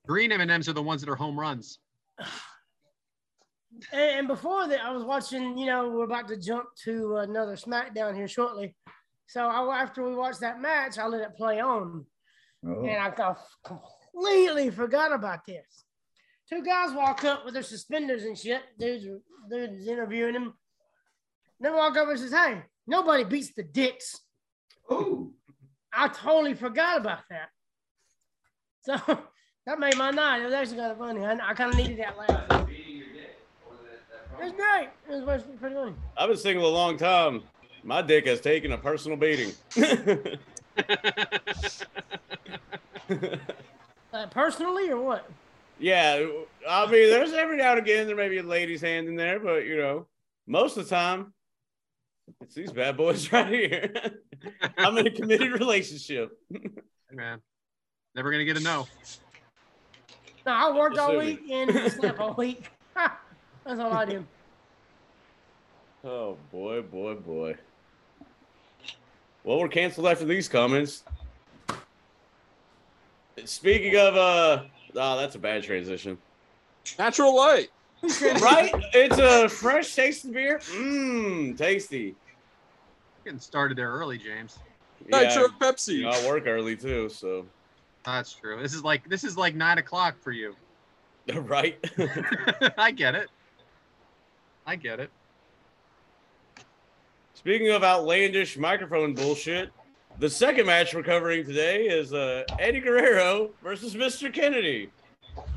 Green 0.06 0.32
M&Ms 0.32 0.70
are 0.70 0.74
the 0.74 0.84
ones 0.84 1.02
that 1.02 1.10
are 1.10 1.16
home 1.16 1.40
runs. 1.40 1.80
And, 3.92 4.20
and 4.20 4.28
before 4.28 4.68
that, 4.68 4.82
I 4.86 4.92
was 4.92 5.04
watching, 5.04 5.58
you 5.58 5.66
know, 5.66 5.90
we're 5.90 6.06
about 6.06 6.28
to 6.30 6.38
jump 6.38 6.66
to 6.86 7.18
another 7.18 7.56
SmackDown 7.56 8.16
here 8.16 8.28
shortly. 8.28 8.76
So 9.28 9.48
I, 9.48 9.82
after 9.82 10.04
we 10.08 10.16
watched 10.16 10.40
that 10.42 10.62
match, 10.62 10.98
I 10.98 11.08
let 11.08 11.22
it 11.22 11.36
play 11.36 11.60
on. 11.60 12.06
Oh, 12.66 12.86
And 12.86 12.98
I 12.98 13.36
completely 13.66 14.70
forgot 14.70 15.12
about 15.12 15.46
this. 15.46 15.85
Two 16.50 16.64
guys 16.64 16.94
walk 16.94 17.24
up 17.24 17.44
with 17.44 17.54
their 17.54 17.64
suspenders 17.64 18.24
and 18.24 18.38
shit. 18.38 18.62
Dude's, 18.78 19.06
dude's 19.50 19.88
interviewing 19.88 20.36
him. 20.36 20.54
Then 21.60 21.74
walk 21.74 21.98
up 21.98 22.08
and 22.08 22.20
says, 22.20 22.32
Hey, 22.32 22.62
nobody 22.86 23.24
beats 23.24 23.54
the 23.56 23.64
dicks 23.64 24.20
Oh, 24.90 25.32
I 25.92 26.08
totally 26.10 26.54
forgot 26.54 27.00
about 27.00 27.22
that. 27.30 27.50
So 28.82 28.96
that 29.66 29.80
made 29.80 29.98
my 29.98 30.12
night. 30.12 30.42
It 30.42 30.46
was 30.46 30.54
actually 30.54 30.78
kind 30.78 30.92
of 30.92 30.98
funny. 30.98 31.26
I, 31.26 31.50
I 31.50 31.54
kind 31.54 31.72
of 31.72 31.78
needed 31.78 32.00
that 32.00 32.18
laugh. 32.18 32.70
It 34.38 34.44
was 34.44 34.52
great. 34.52 34.90
It 35.10 35.26
was 35.26 35.44
pretty 35.60 35.76
funny. 35.76 35.94
I've 36.18 36.30
been 36.30 36.38
single 36.38 36.68
a 36.68 36.70
long 36.70 36.98
time. 36.98 37.44
My 37.84 38.02
dick 38.02 38.28
has 38.28 38.42
taken 38.42 38.72
a 38.74 38.78
personal 38.78 39.18
beating. 39.18 39.54
Uh, 44.14 44.26
personally 44.28 44.90
or 44.90 45.02
what? 45.02 45.30
Yeah, 45.80 46.26
I 46.68 46.86
mean, 46.86 47.10
there's 47.10 47.34
every 47.34 47.58
now 47.58 47.72
and 47.72 47.80
again 47.80 48.08
there 48.08 48.16
may 48.16 48.30
be 48.30 48.38
a 48.38 48.44
lady's 48.44 48.82
hand 48.82 49.08
in 49.08 49.16
there, 49.16 49.40
but 49.40 49.66
you 49.66 49.78
know, 49.78 50.08
most 50.48 50.78
of 50.78 50.88
the 50.88 50.96
time, 50.96 51.34
it's 52.42 52.56
these 52.56 52.72
bad 52.72 52.98
boys 52.98 53.32
right 53.32 53.48
here. 53.48 53.94
I'm 54.78 54.98
in 54.98 55.08
a 55.08 55.12
committed 55.12 55.52
relationship. 55.52 56.32
Man, 57.12 57.42
never 58.16 58.32
gonna 58.32 58.46
get 58.46 58.58
a 58.58 58.62
no. 58.62 58.88
No, 60.46 60.52
I 60.52 60.76
worked 60.76 60.98
all 60.98 61.18
week 61.18 61.42
and 61.52 61.92
slept 61.92 62.20
all 62.20 62.34
week. 62.36 62.70
That's 62.96 63.80
all 63.80 63.94
I 63.94 64.06
do. 64.06 64.26
Oh 66.08 66.38
boy, 66.52 66.84
boy, 66.84 67.16
boy. 67.16 67.56
Well, 69.44 69.60
we're 69.60 69.68
canceled 69.68 70.06
after 70.06 70.24
these 70.24 70.48
comments. 70.48 71.04
Speaking 73.44 73.96
of, 73.96 74.16
uh, 74.16 74.64
oh, 74.96 75.18
that's 75.18 75.36
a 75.36 75.40
bad 75.40 75.64
transition. 75.64 76.18
Natural 76.98 77.36
light. 77.36 77.70
Right? 78.04 78.72
It's 78.94 79.18
a 79.18 79.50
fresh 79.50 79.96
tasting 79.96 80.32
beer. 80.32 80.60
Mmm, 80.60 81.58
tasty. 81.58 82.16
Getting 83.24 83.40
started 83.40 83.78
there 83.78 83.92
early, 83.92 84.18
James. 84.18 84.60
Yeah, 85.10 85.22
Nitro 85.22 85.44
you 85.44 85.50
Pepsi. 85.60 86.02
know, 86.04 86.10
I 86.10 86.28
work 86.28 86.46
early 86.46 86.76
too, 86.76 87.10
so 87.10 87.46
That's 88.04 88.34
true. 88.34 88.62
This 88.62 88.74
is 88.74 88.84
like 88.84 89.08
this 89.10 89.24
is 89.24 89.38
like 89.38 89.56
nine 89.56 89.78
o'clock 89.80 90.18
for 90.20 90.32
you. 90.32 90.56
right. 91.34 91.78
I 92.78 92.92
get 92.92 93.16
it. 93.16 93.30
I 94.68 94.76
get 94.76 95.00
it. 95.00 95.10
Speaking 97.34 97.70
of 97.70 97.84
outlandish 97.84 98.58
microphone 98.58 99.14
bullshit, 99.14 99.72
the 100.20 100.30
second 100.30 100.66
match 100.66 100.94
we're 100.94 101.04
covering 101.04 101.46
today 101.46 101.86
is 101.86 102.14
uh, 102.14 102.44
Eddie 102.60 102.80
Guerrero 102.80 103.50
versus 103.64 103.96
Mr. 103.96 104.34
Kennedy. 104.34 104.90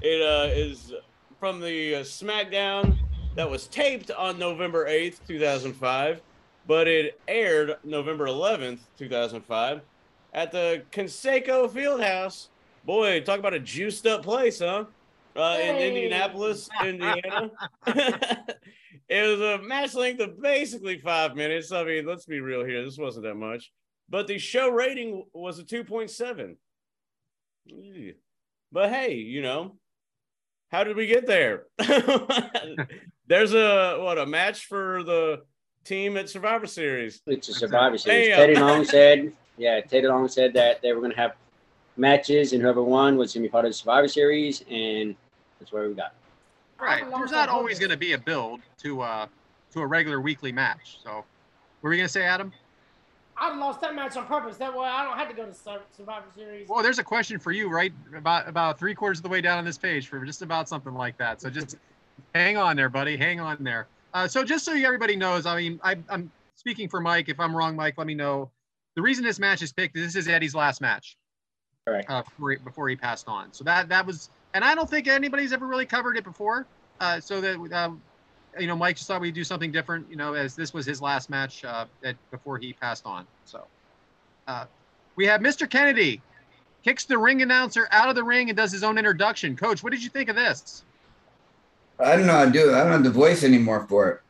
It 0.03 0.23
uh, 0.23 0.53
is 0.53 0.93
from 1.39 1.61
the 1.61 1.97
uh, 1.97 2.01
SmackDown 2.01 2.97
that 3.37 3.49
was 3.49 3.69
taped 3.69 4.11
on 4.11 4.39
November 4.39 4.87
8th, 4.87 5.21
2005, 5.29 6.21
but 6.67 6.89
it 6.89 7.21
aired 7.29 7.77
November 7.85 8.27
11th, 8.27 8.81
2005 8.99 9.81
at 10.35 10.51
the 10.51 10.83
Conseco 10.91 11.71
Fieldhouse. 11.71 12.49
Boy, 12.85 13.21
talk 13.21 13.39
about 13.39 13.55
a 13.55 13.61
juiced 13.61 14.07
up 14.07 14.23
place, 14.23 14.59
huh? 14.59 14.85
Uh, 15.37 15.59
in 15.61 15.77
Hey. 15.77 15.89
Indianapolis, 15.89 16.69
Indiana. 16.85 17.51
it 19.09 19.39
was 19.39 19.41
a 19.41 19.63
match 19.63 19.95
length 19.95 20.21
of 20.21 20.41
basically 20.43 20.99
five 20.99 21.37
minutes. 21.37 21.71
I 21.71 21.85
mean, 21.85 22.07
let's 22.07 22.27
be 22.27 22.41
real 22.41 22.65
here. 22.65 22.85
This 22.85 22.99
wasn't 22.99 23.25
that 23.25 23.37
much. 23.37 23.71
But 24.09 24.27
the 24.27 24.39
show 24.39 24.69
rating 24.69 25.25
was 25.33 25.59
a 25.59 25.65
2.7. 25.65 26.57
But 28.73 28.91
hey, 28.91 29.15
you 29.15 29.43
know, 29.43 29.77
how 30.71 30.85
did 30.85 30.97
we 30.97 31.07
get 31.07 31.27
there? 31.27 31.65
There's 33.27 33.55
a 33.55 33.99
what 34.01 34.19
a 34.19 34.27
match 34.27 34.67
for 34.67 35.03
the 35.03 35.43
team 35.85 36.17
at 36.17 36.29
Survivor 36.29 36.67
Series. 36.67 37.21
It's 37.27 37.49
a 37.49 37.55
Survivor 37.55 37.99
Series. 37.99 38.29
Damn. 38.29 38.37
Teddy 38.37 38.55
Long 38.57 38.85
said, 38.85 39.33
yeah, 39.57 39.81
Teddy 39.81 40.07
Long 40.07 40.29
said 40.29 40.53
that 40.55 40.81
they 40.83 40.93
were 40.93 41.01
going 41.01 41.13
to 41.13 41.19
have 41.19 41.33
matches, 41.97 42.53
and 42.53 42.63
whoever 42.63 42.83
won 42.83 43.17
was 43.17 43.35
going 43.35 43.43
to 43.43 43.49
be 43.49 43.51
part 43.51 43.65
of 43.65 43.71
the 43.71 43.75
Survivor 43.75 44.09
Series, 44.09 44.65
and 44.71 45.15
that's 45.59 45.73
where 45.73 45.89
we 45.89 45.95
got. 45.95 46.15
Right. 46.81 47.05
There's 47.11 47.33
not 47.33 47.49
always 47.49 47.79
going 47.79 47.91
to 47.91 47.97
be 47.97 48.13
a 48.13 48.19
build 48.19 48.61
to 48.83 49.01
uh 49.01 49.27
to 49.73 49.81
a 49.81 49.87
regular 49.87 50.21
weekly 50.21 50.53
match. 50.53 50.99
So, 51.03 51.11
what 51.11 51.25
were 51.83 51.93
you 51.93 51.99
going 51.99 52.07
to 52.07 52.13
say, 52.13 52.25
Adam? 52.25 52.53
I 53.41 53.55
lost 53.57 53.81
that 53.81 53.95
match 53.95 54.17
on 54.17 54.27
purpose. 54.27 54.57
That 54.57 54.77
way 54.77 54.87
I 54.87 55.05
don't 55.05 55.17
have 55.17 55.29
to 55.29 55.35
go 55.35 55.47
to 55.47 55.55
Survivor 55.97 56.27
Series. 56.35 56.69
Well, 56.69 56.83
there's 56.83 56.99
a 56.99 57.05
question 57.05 57.39
for 57.39 57.53
you, 57.53 57.69
right? 57.69 57.93
About 58.17 58.49
about 58.49 58.79
three 58.79 58.95
quarters 58.95 59.19
of 59.19 59.23
the 59.23 59.29
way 59.29 59.41
down 59.41 59.59
on 59.59 59.65
this 59.65 59.79
page 59.79 60.09
for 60.09 60.25
just 60.25 60.43
about 60.43 60.69
something 60.69 60.95
like 60.95 61.17
that. 61.19 61.41
So 61.41 61.51
just 61.51 61.77
hang 62.35 62.57
on 62.57 62.77
there, 62.77 62.89
buddy. 62.89 63.17
Hang 63.17 63.41
on 63.41 63.63
there. 63.63 63.87
Uh, 64.15 64.27
so 64.27 64.45
just 64.45 64.65
so 64.65 64.73
everybody 64.73 65.17
knows, 65.17 65.47
I 65.47 65.57
mean, 65.57 65.81
I, 65.85 65.97
I'm 66.09 66.31
speaking 66.57 66.89
for 66.89 67.01
Mike. 67.01 67.29
If 67.29 67.39
I'm 67.39 67.55
wrong, 67.55 67.77
Mike, 67.77 67.95
let 67.99 68.07
me 68.07 68.15
know. 68.15 68.51
The 68.97 69.03
reason 69.03 69.25
this 69.25 69.39
match 69.39 69.63
is 69.63 69.73
picked, 69.73 69.97
is 69.97 70.15
this 70.15 70.25
is 70.25 70.29
Eddie's 70.29 70.55
last 70.55 70.81
match. 70.81 71.17
Correct. 71.87 72.11
Uh, 72.11 72.23
before, 72.23 72.51
he, 72.51 72.57
before 72.57 72.89
he 72.89 72.97
passed 72.97 73.29
on. 73.29 73.53
So 73.53 73.65
that 73.65 73.89
that 73.91 74.07
was, 74.07 74.31
and 74.55 74.65
I 74.65 74.75
don't 74.75 74.91
think 74.91 75.07
anybody's 75.07 75.53
ever 75.53 75.67
really 75.67 75.87
covered 75.87 76.17
it 76.17 76.25
before. 76.25 76.67
Uh, 77.01 77.21
so 77.21 77.41
that 77.41 77.57
um, 77.73 78.03
you 78.59 78.67
know, 78.67 78.77
Mike 78.77 78.97
just 78.97 79.09
thought 79.09 79.21
we'd 79.21 79.35
do 79.35 79.45
something 79.45 79.73
different. 79.73 80.09
You 80.11 80.17
know, 80.17 80.35
as 80.35 80.55
this 80.55 80.73
was 80.73 80.87
his 80.87 81.01
last 81.03 81.31
match 81.31 81.65
uh, 81.65 81.87
at, 82.05 82.17
before 82.31 82.59
he 82.59 82.73
passed 82.73 83.07
on. 83.07 83.27
So 83.45 83.67
uh, 84.47 84.67
we 85.17 85.27
have 85.27 85.41
Mr. 85.41 85.69
Kennedy 85.69 86.23
kicks 86.85 87.05
the 87.05 87.19
ring 87.19 87.43
announcer 87.43 87.89
out 87.91 88.09
of 88.09 88.15
the 88.15 88.25
ring 88.25 88.49
and 88.51 88.57
does 88.57 88.73
his 88.73 88.83
own 88.83 88.99
introduction. 88.99 89.57
Coach, 89.57 89.83
what 89.83 89.93
did 89.93 90.03
you 90.03 90.11
think 90.11 90.29
of 90.29 90.37
this? 90.37 90.85
I 91.99 92.17
don't 92.17 92.27
know 92.27 92.33
how 92.33 92.45
to 92.45 92.51
do 92.51 92.71
it. 92.71 92.75
I 92.75 92.83
don't 92.85 92.93
have 92.93 93.05
the 93.05 93.11
voice 93.11 93.43
anymore 93.43 93.87
for 93.89 94.09
it. 94.09 94.21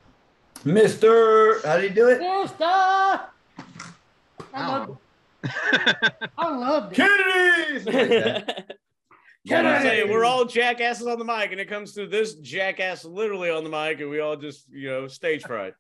Mister, 0.64 1.60
how 1.66 1.76
do 1.76 1.84
you 1.84 1.90
do 1.90 2.08
it? 2.08 2.18
Mister, 2.20 2.64
I 2.64 3.28
I 4.54 4.78
loved 4.78 4.98
it. 5.44 6.30
I 6.36 6.56
loved 6.56 6.98
it. 6.98 7.84
Kennedy! 7.84 8.62
Something 9.48 9.64
like 9.64 9.74
that. 9.74 9.82
Can 9.82 9.90
I 9.90 9.94
Yeah. 9.96 10.04
say 10.04 10.10
we're 10.10 10.24
all 10.24 10.44
jackasses 10.44 11.06
on 11.06 11.18
the 11.18 11.24
mic, 11.24 11.52
and 11.52 11.60
it 11.60 11.68
comes 11.68 11.92
to 11.94 12.06
this 12.06 12.34
jackass 12.36 13.04
literally 13.04 13.50
on 13.50 13.64
the 13.64 13.70
mic, 13.70 14.00
and 14.00 14.10
we 14.10 14.20
all 14.20 14.36
just 14.36 14.68
you 14.70 14.88
know 14.88 15.08
stage 15.08 15.42
fright. 15.44 15.74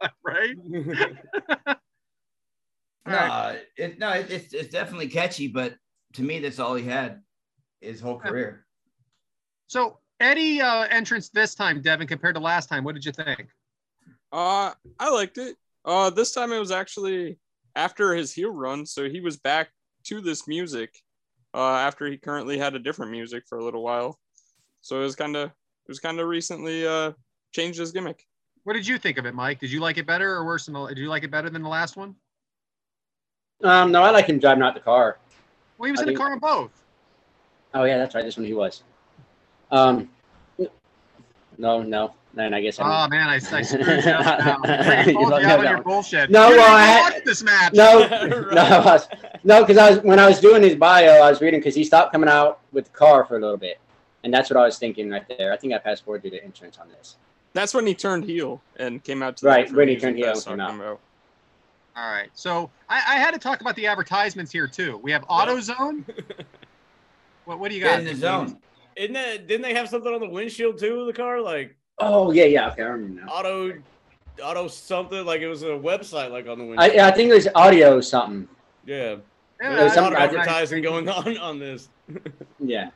right? 0.24 0.54
No, 3.06 3.58
it, 3.76 3.98
no, 3.98 4.10
it, 4.12 4.30
it's 4.30 4.54
it's 4.54 4.68
definitely 4.68 5.08
catchy, 5.08 5.46
but 5.46 5.74
to 6.14 6.22
me, 6.22 6.38
that's 6.38 6.58
all 6.58 6.74
he 6.74 6.84
had 6.84 7.20
his 7.82 8.00
whole 8.00 8.18
career. 8.18 8.64
So 9.66 9.98
Eddie 10.20 10.62
uh, 10.62 10.86
entrance 10.90 11.28
this 11.28 11.54
time, 11.54 11.82
Devyn, 11.82 12.08
compared 12.08 12.34
to 12.36 12.40
last 12.40 12.68
time. 12.68 12.82
What 12.82 12.94
did 12.94 13.04
you 13.04 13.12
think? 13.12 13.48
Uh, 14.32 14.72
I 14.98 15.10
liked 15.10 15.36
it. 15.36 15.56
Uh, 15.84 16.08
this 16.08 16.32
time 16.32 16.50
it 16.50 16.58
was 16.58 16.70
actually 16.70 17.38
after 17.76 18.14
his 18.14 18.32
heel 18.32 18.50
run, 18.50 18.86
so 18.86 19.08
he 19.08 19.20
was 19.20 19.36
back 19.36 19.68
to 20.04 20.22
this 20.22 20.48
music. 20.48 20.94
Uh, 21.54 21.76
after 21.76 22.06
he 22.06 22.16
currently 22.16 22.58
had 22.58 22.74
a 22.74 22.78
different 22.80 23.12
music 23.12 23.44
for 23.46 23.58
a 23.58 23.64
little 23.64 23.82
while, 23.82 24.18
so 24.80 25.00
it 25.00 25.04
was 25.04 25.14
kind 25.14 25.36
of 25.36 25.48
it 25.48 25.88
was 25.88 26.00
kind 26.00 26.18
of 26.18 26.26
recently 26.26 26.86
uh 26.86 27.12
changed 27.52 27.78
his 27.78 27.92
gimmick. 27.92 28.26
What 28.64 28.72
did 28.72 28.86
you 28.86 28.98
think 28.98 29.18
of 29.18 29.26
it, 29.26 29.34
Mike? 29.34 29.60
Did 29.60 29.70
you 29.70 29.78
like 29.78 29.96
it 29.98 30.06
better 30.06 30.34
or 30.34 30.44
worse 30.44 30.66
than 30.66 30.74
the? 30.74 30.86
Did 30.86 30.98
you 30.98 31.08
like 31.08 31.22
it 31.22 31.30
better 31.30 31.50
than 31.50 31.62
the 31.62 31.68
last 31.68 31.96
one? 31.96 32.16
Um, 33.62 33.92
no, 33.92 34.02
I 34.02 34.10
like 34.10 34.26
him 34.26 34.38
driving 34.38 34.62
out 34.62 34.74
the 34.74 34.80
car. 34.80 35.18
Well, 35.78 35.86
he 35.86 35.92
was 35.92 36.00
I 36.00 36.04
in 36.04 36.08
the 36.08 36.16
car 36.16 36.32
on 36.32 36.38
both. 36.38 36.72
Oh 37.72 37.84
yeah, 37.84 37.98
that's 37.98 38.14
right. 38.14 38.24
This 38.24 38.36
one 38.36 38.46
he 38.46 38.54
was. 38.54 38.82
Um, 39.70 40.08
no, 41.58 41.82
no, 41.82 42.14
then 42.34 42.52
I 42.54 42.60
guess 42.60 42.78
Oh 42.80 42.84
I'm. 42.84 42.90
Ah, 42.90 43.08
man, 43.08 43.28
I, 43.28 43.34
I 43.34 43.38
screwed 43.62 43.86
you 43.86 44.10
up 44.12 44.62
now. 44.64 45.02
You 45.06 45.14
called 45.14 45.30
love 45.30 45.42
you 45.42 45.48
out 45.48 45.58
on 45.60 45.66
your 45.66 45.82
bullshit. 45.82 46.30
No, 46.30 46.48
you 46.50 46.56
well, 46.56 46.74
I 46.76 46.82
had- 46.84 47.24
this 47.24 47.42
match. 47.42 47.72
no, 47.74 48.00
Right. 48.08 48.30
no, 48.54 48.60
I 48.62 48.78
was, 48.84 49.08
no, 49.44 49.60
because 49.62 49.78
I 49.78 49.90
was 49.90 49.98
when 50.00 50.18
I 50.18 50.26
was 50.26 50.40
doing 50.40 50.62
his 50.62 50.74
bio, 50.76 51.12
I 51.22 51.30
was 51.30 51.40
reading 51.40 51.60
because 51.60 51.74
he 51.74 51.84
stopped 51.84 52.12
coming 52.12 52.28
out 52.28 52.60
with 52.72 52.84
the 52.86 52.90
car 52.90 53.24
for 53.24 53.36
a 53.36 53.40
little 53.40 53.56
bit, 53.56 53.78
and 54.24 54.32
that's 54.34 54.50
what 54.50 54.56
I 54.56 54.64
was 54.64 54.78
thinking 54.78 55.10
right 55.10 55.26
there. 55.38 55.52
I 55.52 55.56
think 55.56 55.72
I 55.72 55.78
passed 55.78 56.04
forward 56.04 56.22
to 56.24 56.30
the 56.30 56.42
entrance 56.42 56.78
on 56.78 56.88
this. 56.88 57.16
That's 57.52 57.72
when 57.72 57.86
he 57.86 57.94
turned 57.94 58.24
heel 58.24 58.60
and 58.76 59.02
came 59.04 59.22
out 59.22 59.36
to 59.36 59.44
the 59.44 59.48
Right, 59.48 59.72
when 59.72 59.86
he 59.88 59.96
turned 59.96 60.16
heel 60.16 60.26
I 60.26 60.30
was 60.30 60.44
came 60.44 60.58
talking 60.58 60.80
out. 60.82 61.00
All 61.96 62.10
right, 62.10 62.30
so 62.34 62.70
I, 62.88 62.96
I 62.96 63.14
had 63.18 63.32
to 63.34 63.38
talk 63.38 63.60
about 63.60 63.76
the 63.76 63.86
advertisements 63.86 64.50
here 64.50 64.66
too. 64.66 64.98
We 65.02 65.12
have 65.12 65.22
AutoZone. 65.28 66.04
What 67.44 67.58
what 67.58 67.70
do 67.70 67.76
you 67.76 67.82
got? 67.84 67.98
in 68.00 68.06
the 68.06 68.14
zone. 68.14 68.58
Isn't 68.96 69.12
that? 69.14 69.46
Didn't 69.46 69.62
they 69.62 69.74
have 69.74 69.88
something 69.88 70.12
on 70.12 70.20
the 70.20 70.28
windshield 70.30 70.78
too 70.78 71.00
of 71.00 71.06
the 71.06 71.12
car, 71.12 71.40
like 71.42 71.76
Oh 71.98 72.32
yeah, 72.32 72.44
yeah, 72.44 72.70
okay, 72.70 72.82
I 72.82 72.86
remember 72.86 73.20
now. 73.22 73.28
auto, 73.32 73.72
auto 74.42 74.68
something? 74.68 75.24
Like 75.24 75.40
it 75.40 75.48
was 75.48 75.62
a 75.62 75.66
website, 75.66 76.30
like 76.30 76.48
on 76.48 76.58
the 76.58 76.64
windshield. 76.64 76.98
I, 76.98 77.08
I 77.08 77.10
think 77.12 77.30
it 77.30 77.34
was 77.34 77.48
audio 77.54 78.00
something. 78.00 78.48
yeah, 78.84 79.16
Yeah, 79.60 79.74
there's 79.76 79.96
a 79.96 80.00
lot 80.00 80.12
of 80.12 80.18
something- 80.18 80.18
I 80.18 80.26
think- 80.26 80.38
advertising 80.40 80.82
going 80.82 81.08
on 81.08 81.36
on 81.38 81.58
this. 81.58 81.88
Yeah. 82.60 82.90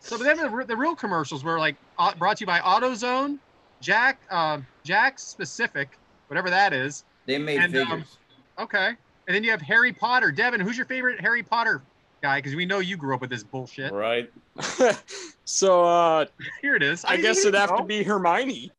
So 0.00 0.16
but 0.18 0.24
then 0.24 0.36
the, 0.36 0.64
the 0.66 0.76
real 0.76 0.94
commercials 0.94 1.42
were 1.42 1.58
like 1.58 1.74
uh, 1.98 2.14
brought 2.14 2.36
to 2.38 2.42
you 2.42 2.46
by 2.46 2.60
AutoZone, 2.60 3.38
Jack, 3.80 4.20
uh, 4.30 4.58
Jack 4.84 5.18
specific, 5.18 5.98
whatever 6.28 6.48
that 6.50 6.72
is. 6.72 7.04
They 7.26 7.38
made 7.38 7.58
And, 7.60 7.76
um, 7.76 7.88
figures. 7.88 8.18
Okay, 8.58 8.88
and 8.88 9.34
then 9.34 9.42
you 9.42 9.50
have 9.50 9.60
Harry 9.62 9.92
Potter. 9.92 10.32
Devyn, 10.32 10.60
who's 10.60 10.76
your 10.76 10.86
favorite 10.86 11.20
Harry 11.20 11.42
Potter 11.42 11.82
guy? 12.22 12.38
Because 12.38 12.54
we 12.54 12.66
know 12.66 12.78
you 12.78 12.96
grew 12.96 13.14
up 13.14 13.20
with 13.20 13.30
this 13.30 13.42
bullshit. 13.42 13.92
Right. 13.92 14.30
so 15.44 15.84
uh, 15.84 16.26
Here 16.62 16.76
it 16.76 16.82
is. 16.82 17.04
I 17.04 17.16
guess 17.16 17.38
it'd 17.40 17.54
have 17.54 17.76
to 17.76 17.84
be 17.84 18.02
Hermione. 18.02 18.72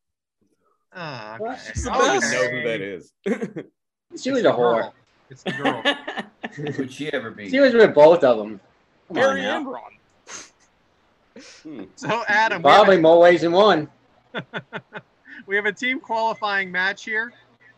Uh, 0.92 1.36
What? 1.38 1.52
okay. 1.58 1.60
She's 1.74 1.84
the 1.84 1.92
I 1.92 1.98
don't 1.98 2.20
best. 2.20 2.34
even 2.34 2.44
know 2.44 2.60
who 2.60 2.68
that 2.68 2.80
is. 2.80 3.12
She 4.22 4.30
was 4.32 4.44
a 4.44 4.50
whore. 4.50 4.92
It's 5.30 5.42
the 5.42 5.52
girl. 5.52 5.82
Would 6.78 6.92
she 6.92 7.12
ever 7.12 7.30
be? 7.30 7.50
She 7.50 7.60
was 7.60 7.74
with 7.74 7.94
both 7.94 8.24
of 8.24 8.38
them. 8.38 8.60
Come 9.08 9.16
Harry 9.16 9.44
and 9.44 9.66
Ron. 9.66 9.82
Hmm. 11.62 11.84
So 11.96 12.24
Adam, 12.28 12.62
we 12.62 12.68
have, 12.70 12.78
Probably 12.78 13.00
more 13.00 13.20
ways 13.20 13.42
than 13.42 13.52
one. 13.52 13.88
we 15.46 15.56
have 15.56 15.66
a 15.66 15.72
team 15.72 16.00
qualifying 16.00 16.72
match 16.72 17.04
here. 17.04 17.32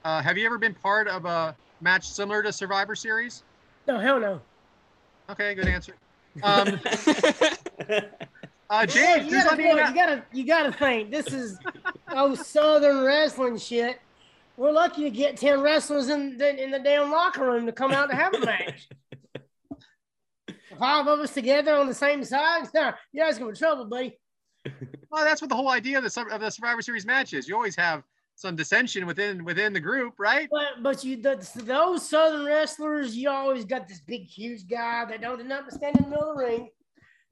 Uh, 0.04 0.22
have 0.22 0.38
you 0.38 0.46
ever 0.46 0.56
been 0.58 0.74
part 0.74 1.08
of 1.08 1.24
a 1.26 1.54
match 1.80 2.08
similar 2.08 2.42
to 2.42 2.52
Survivor 2.52 2.94
Series? 2.94 3.42
No, 3.86 3.98
hell 3.98 4.18
no. 4.20 4.40
Okay, 5.30 5.54
good 5.54 5.68
answer. 5.68 5.94
Um, 6.42 6.80
uh, 7.88 8.00
Yeah, 8.70 8.86
James, 8.86 9.26
you 9.26 9.32
gotta, 9.32 9.50
on 9.50 9.56
the 9.56 9.62
look, 9.64 9.78
annou- 9.78 9.88
you 9.88 9.94
gotta, 9.94 10.24
you 10.32 10.44
gotta 10.46 10.72
think. 10.72 11.10
This 11.10 11.26
is 11.28 11.58
oh 12.08 12.34
Southern 12.34 13.04
wrestling 13.04 13.58
shit. 13.58 14.00
We're 14.56 14.72
lucky 14.72 15.02
to 15.02 15.10
get 15.10 15.36
ten 15.36 15.60
wrestlers 15.60 16.08
in 16.08 16.36
the 16.36 16.62
in 16.62 16.70
the 16.70 16.78
damn 16.78 17.10
locker 17.10 17.44
room 17.44 17.66
to 17.66 17.72
come 17.72 17.92
out 17.92 18.10
to 18.10 18.16
have 18.16 18.34
a 18.34 18.40
match. 18.40 18.88
Five 20.78 21.06
of 21.06 21.20
us 21.20 21.32
together 21.34 21.74
on 21.76 21.86
the 21.86 21.94
same 21.94 22.24
side. 22.24 22.68
Nah, 22.74 22.92
you're 23.12 23.26
asking 23.26 23.46
for 23.46 23.54
trouble, 23.54 23.84
buddy. 23.86 24.18
Well, 25.10 25.24
that's 25.24 25.40
what 25.40 25.48
the 25.48 25.56
whole 25.56 25.70
idea 25.70 25.98
of 25.98 26.04
the 26.04 26.26
of 26.30 26.40
the 26.40 26.50
Survivor 26.50 26.82
Series 26.82 27.06
match 27.06 27.32
is. 27.32 27.48
You 27.48 27.54
always 27.54 27.76
have 27.76 28.02
some 28.40 28.56
dissension 28.56 29.04
within 29.04 29.44
within 29.44 29.74
the 29.74 29.80
group, 29.80 30.14
right? 30.18 30.48
But 30.50 30.82
but 30.82 31.04
you 31.04 31.20
the, 31.20 31.46
those 31.56 32.08
Southern 32.08 32.46
wrestlers, 32.46 33.14
you 33.14 33.28
always 33.28 33.66
got 33.66 33.86
this 33.86 34.00
big, 34.00 34.22
huge 34.22 34.66
guy 34.66 35.04
that 35.04 35.20
don't 35.20 35.38
do 35.38 35.44
nothing 35.44 35.66
but 35.68 35.74
stand 35.74 35.96
in 35.98 36.04
the 36.04 36.10
middle 36.10 36.30
of 36.30 36.38
the 36.38 36.44
ring. 36.44 36.70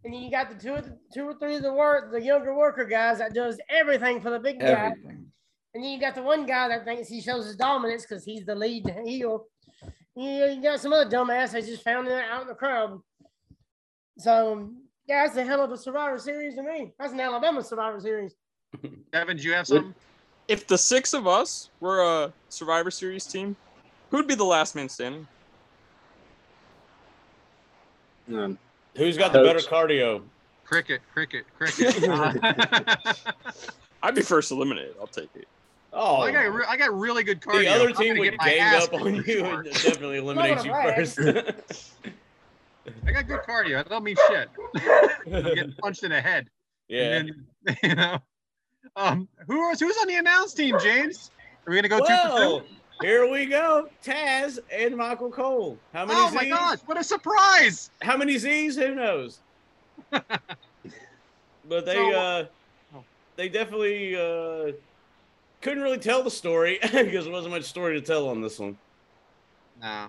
And 0.04 0.12
then 0.12 0.22
you 0.22 0.30
got 0.30 0.50
the 0.50 0.62
two, 0.62 0.74
or 0.74 0.98
two 1.12 1.24
or 1.24 1.34
three 1.34 1.56
of 1.56 1.62
the 1.62 1.72
work, 1.72 2.12
the 2.12 2.20
younger 2.20 2.54
worker 2.54 2.84
guys 2.84 3.18
that 3.18 3.34
does 3.34 3.59
everything 3.70 4.20
for 4.20 4.30
the 4.30 4.38
big 4.38 4.61
guy. 4.61 4.66
Everything. 4.66 5.26
And 5.74 5.84
then 5.84 5.90
you 5.90 5.98
got 5.98 6.14
the 6.14 6.22
one 6.22 6.44
guy 6.44 6.68
that 6.68 6.84
thinks 6.84 7.09
he 7.09 7.20
shows 7.22 7.46
his 7.46 7.56
dominance 7.56 8.02
because 8.02 8.24
he's 8.24 8.44
the 8.44 8.54
lead 8.54 8.86
heel. 9.04 9.46
You, 10.14 10.30
you 10.30 10.62
got 10.62 10.80
some 10.80 10.92
other 10.92 11.11
dumbass 11.11 11.52
that 11.52 11.64
just 11.64 11.82
found 11.82 12.06
it 12.06 12.12
out 12.12 12.42
in 12.42 12.48
the 12.48 12.54
crowd. 12.54 13.00
So 14.18 14.70
yeah, 15.06 15.24
that's 15.24 15.38
a 15.38 15.44
hell 15.44 15.64
of 15.64 15.72
a 15.72 15.76
Survivor 15.78 16.18
Series 16.18 16.54
to 16.56 16.62
me. 16.62 16.92
That's 16.98 17.12
an 17.12 17.20
Alabama 17.20 17.62
Survivor 17.62 17.98
Series. 17.98 18.34
Evan, 19.14 19.38
do 19.38 19.42
you 19.42 19.54
have 19.54 19.66
something? 19.66 19.94
If 20.49 20.66
the 20.66 20.78
six 20.78 21.12
of 21.12 21.26
us 21.26 21.70
were 21.80 22.03
a 22.03 22.32
Survivor 22.49 22.90
Series 22.90 23.26
team, 23.26 23.55
who'd 24.11 24.26
be 24.26 24.34
the 24.34 24.44
last 24.44 24.74
man 24.74 24.88
standing? 24.88 25.28
Um, 28.34 28.59
Who's 28.96 29.16
got 29.16 29.32
the 29.32 29.42
better 29.42 29.61
cardio? 29.61 30.22
Cricket, 30.64 31.01
cricket, 31.12 31.44
cricket. 31.57 32.03
I'd 34.03 34.14
be 34.14 34.22
first 34.22 34.51
eliminated. 34.51 34.94
I'll 35.01 35.07
take 35.07 35.30
it. 35.34 35.46
Oh, 35.92 36.16
I 36.16 36.30
got 36.30 36.40
re- 36.53 36.64
I 36.68 36.76
got 36.76 36.92
really 36.92 37.24
good 37.24 37.40
cardio. 37.40 37.61
the 37.61 37.68
other 37.68 37.92
team 37.92 38.18
would 38.18 38.38
gang 38.38 38.82
up 38.82 38.92
on 38.92 39.14
you 39.14 39.22
for 39.22 39.61
and 39.61 39.64
definitely 39.72 40.18
eliminate 40.18 40.64
you 40.64 40.70
brag. 40.70 41.07
first. 41.09 41.18
I 43.07 43.12
got 43.12 43.26
good 43.26 43.40
cardio. 43.40 43.76
That 43.76 43.88
don't 43.88 44.05
mean 44.05 44.16
shit. 44.28 44.49
I'm 45.26 45.55
getting 45.55 45.74
punched 45.80 46.05
in 46.05 46.11
the 46.11 46.20
head. 46.20 46.49
yeah. 46.88 47.16
And 47.16 47.34
then, 47.64 47.76
you 47.82 47.94
know. 47.94 48.18
Um, 48.96 49.28
who 49.46 49.70
is 49.70 49.80
who's 49.80 49.96
on 50.00 50.06
the 50.08 50.16
announce 50.16 50.54
team, 50.54 50.76
James? 50.82 51.30
Are 51.66 51.70
we 51.70 51.76
gonna 51.76 51.88
go 51.88 51.98
two 52.00 52.04
for 52.06 52.60
two? 52.60 52.74
here 53.00 53.30
we 53.30 53.46
go. 53.46 53.88
Taz 54.04 54.58
and 54.72 54.96
Michael 54.96 55.30
Cole. 55.30 55.78
How 55.92 56.04
many 56.06 56.18
Oh 56.20 56.26
Z's? 56.28 56.34
my 56.34 56.48
gosh, 56.48 56.78
what 56.86 56.98
a 56.98 57.04
surprise! 57.04 57.90
How 58.02 58.16
many 58.16 58.38
Z's? 58.38 58.76
Who 58.76 58.94
knows? 58.94 59.40
but 60.10 60.24
they 61.68 61.94
So- 61.94 62.12
uh 62.12 62.46
Oh. 62.94 63.04
they 63.36 63.48
definitely 63.48 64.16
uh 64.16 64.72
couldn't 65.60 65.82
really 65.82 65.98
tell 65.98 66.22
the 66.22 66.30
story 66.30 66.78
because 66.82 67.24
there 67.24 67.32
wasn't 67.32 67.52
much 67.52 67.64
story 67.64 68.00
to 68.00 68.04
tell 68.04 68.28
on 68.28 68.40
this 68.40 68.58
one. 68.58 68.76
No. 69.82 70.06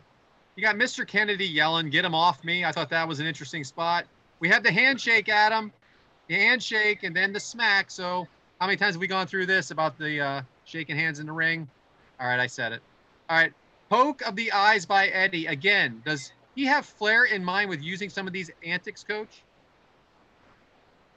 You 0.56 0.64
got 0.64 0.76
Mr. 0.76 1.08
Kennedy 1.08 1.46
yelling, 1.46 1.90
get 1.90 2.04
him 2.06 2.14
off 2.16 2.44
me. 2.44 2.66
I 2.66 2.72
thought 2.72 2.90
that 2.90 3.08
was 3.08 3.20
an 3.20 3.26
interesting 3.28 3.64
spot. 3.64 4.06
We 4.40 4.48
had 4.50 4.64
the 4.64 4.72
handshake, 4.72 5.30
Adam. 5.30 5.72
The 6.28 6.36
handshake 6.36 7.04
and 7.04 7.16
then 7.16 7.34
the 7.34 7.40
smack. 7.40 7.90
So 7.90 8.28
how 8.60 8.66
many 8.66 8.78
times 8.78 8.96
have 8.96 9.02
we 9.02 9.08
gone 9.08 9.26
through 9.26 9.46
this 9.46 9.72
about 9.72 9.98
the 9.98 10.20
uh, 10.20 10.42
shaking 10.66 10.96
hands 10.96 11.20
in 11.20 11.26
the 11.26 11.32
ring? 11.32 11.68
All 12.20 12.28
right, 12.28 12.40
I 12.40 12.48
said 12.48 12.74
it. 12.74 12.82
All 13.30 13.38
right. 13.38 13.54
Poke 13.90 14.22
of 14.28 14.36
the 14.36 14.52
eyes 14.52 14.86
by 14.86 15.08
Eddie. 15.08 15.48
Again, 15.48 16.02
does 16.06 16.32
he 16.56 16.66
have 16.66 16.86
Flair 16.86 17.26
in 17.26 17.44
mind 17.44 17.70
with 17.70 17.82
using 17.82 18.10
some 18.10 18.28
of 18.28 18.34
these 18.34 18.52
antics, 18.64 19.04
coach? 19.04 19.44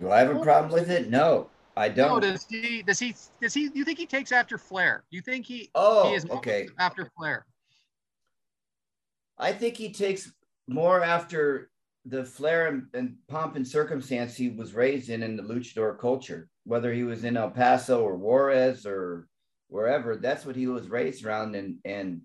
Do 0.00 0.10
I 0.10 0.20
have 0.20 0.34
a 0.34 0.40
problem 0.40 0.72
with 0.72 0.90
it? 0.90 1.10
No, 1.10 1.48
I 1.76 1.88
don't. 1.88 2.20
does 2.20 2.46
he 2.48 2.82
does 2.82 2.98
he 2.98 3.14
does 3.40 3.52
he 3.52 3.70
you 3.74 3.84
think 3.84 3.98
he 3.98 4.06
takes 4.06 4.32
after 4.32 4.56
Flair? 4.56 5.04
You 5.10 5.20
think 5.20 5.44
he 5.44 5.70
oh, 5.74 6.08
he 6.08 6.14
is 6.14 6.28
okay. 6.30 6.68
after 6.78 7.10
Flair? 7.16 7.44
I 9.38 9.52
think 9.52 9.76
he 9.76 9.92
takes 9.92 10.32
more 10.68 11.02
after 11.02 11.70
the 12.06 12.24
flair 12.24 12.66
and, 12.68 12.86
and 12.94 13.16
pomp 13.28 13.56
and 13.56 13.66
circumstance 13.66 14.36
he 14.36 14.48
was 14.48 14.74
raised 14.74 15.08
in 15.08 15.22
in 15.22 15.36
the 15.36 15.42
luchador 15.42 15.98
culture, 15.98 16.48
whether 16.64 16.92
he 16.92 17.04
was 17.04 17.24
in 17.24 17.36
El 17.36 17.50
Paso 17.50 18.02
or 18.02 18.16
Juarez 18.16 18.86
or 18.86 19.28
wherever. 19.68 20.16
That's 20.16 20.44
what 20.44 20.56
he 20.56 20.66
was 20.66 20.88
raised 20.88 21.24
around, 21.24 21.54
and 21.54 21.78
and 21.84 22.22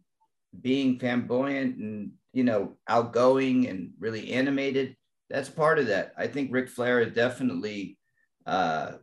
being 0.62 0.98
flamboyant 1.00 1.78
and 1.78 2.12
you 2.34 2.44
know 2.44 2.78
outgoing 2.88 3.68
and 3.68 3.92
really 4.00 4.34
animated. 4.34 4.96
That's 5.30 5.50
part 5.50 5.78
of 5.78 5.88
that. 5.88 6.14
I 6.18 6.28
think 6.28 6.52
Ric 6.52 6.70
Flair 6.70 7.02
is 7.02 7.14
definitely 7.14 7.98
uh, 8.46 8.94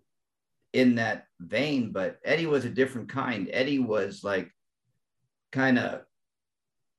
in 0.72 0.96
that 0.96 1.26
vein, 1.38 1.92
but 1.92 2.18
Eddie 2.24 2.46
was 2.46 2.64
a 2.64 2.70
different 2.70 3.08
kind. 3.08 3.48
Eddie 3.52 3.78
was 3.78 4.24
like 4.24 4.50
kind 5.52 5.78
of 5.78 6.02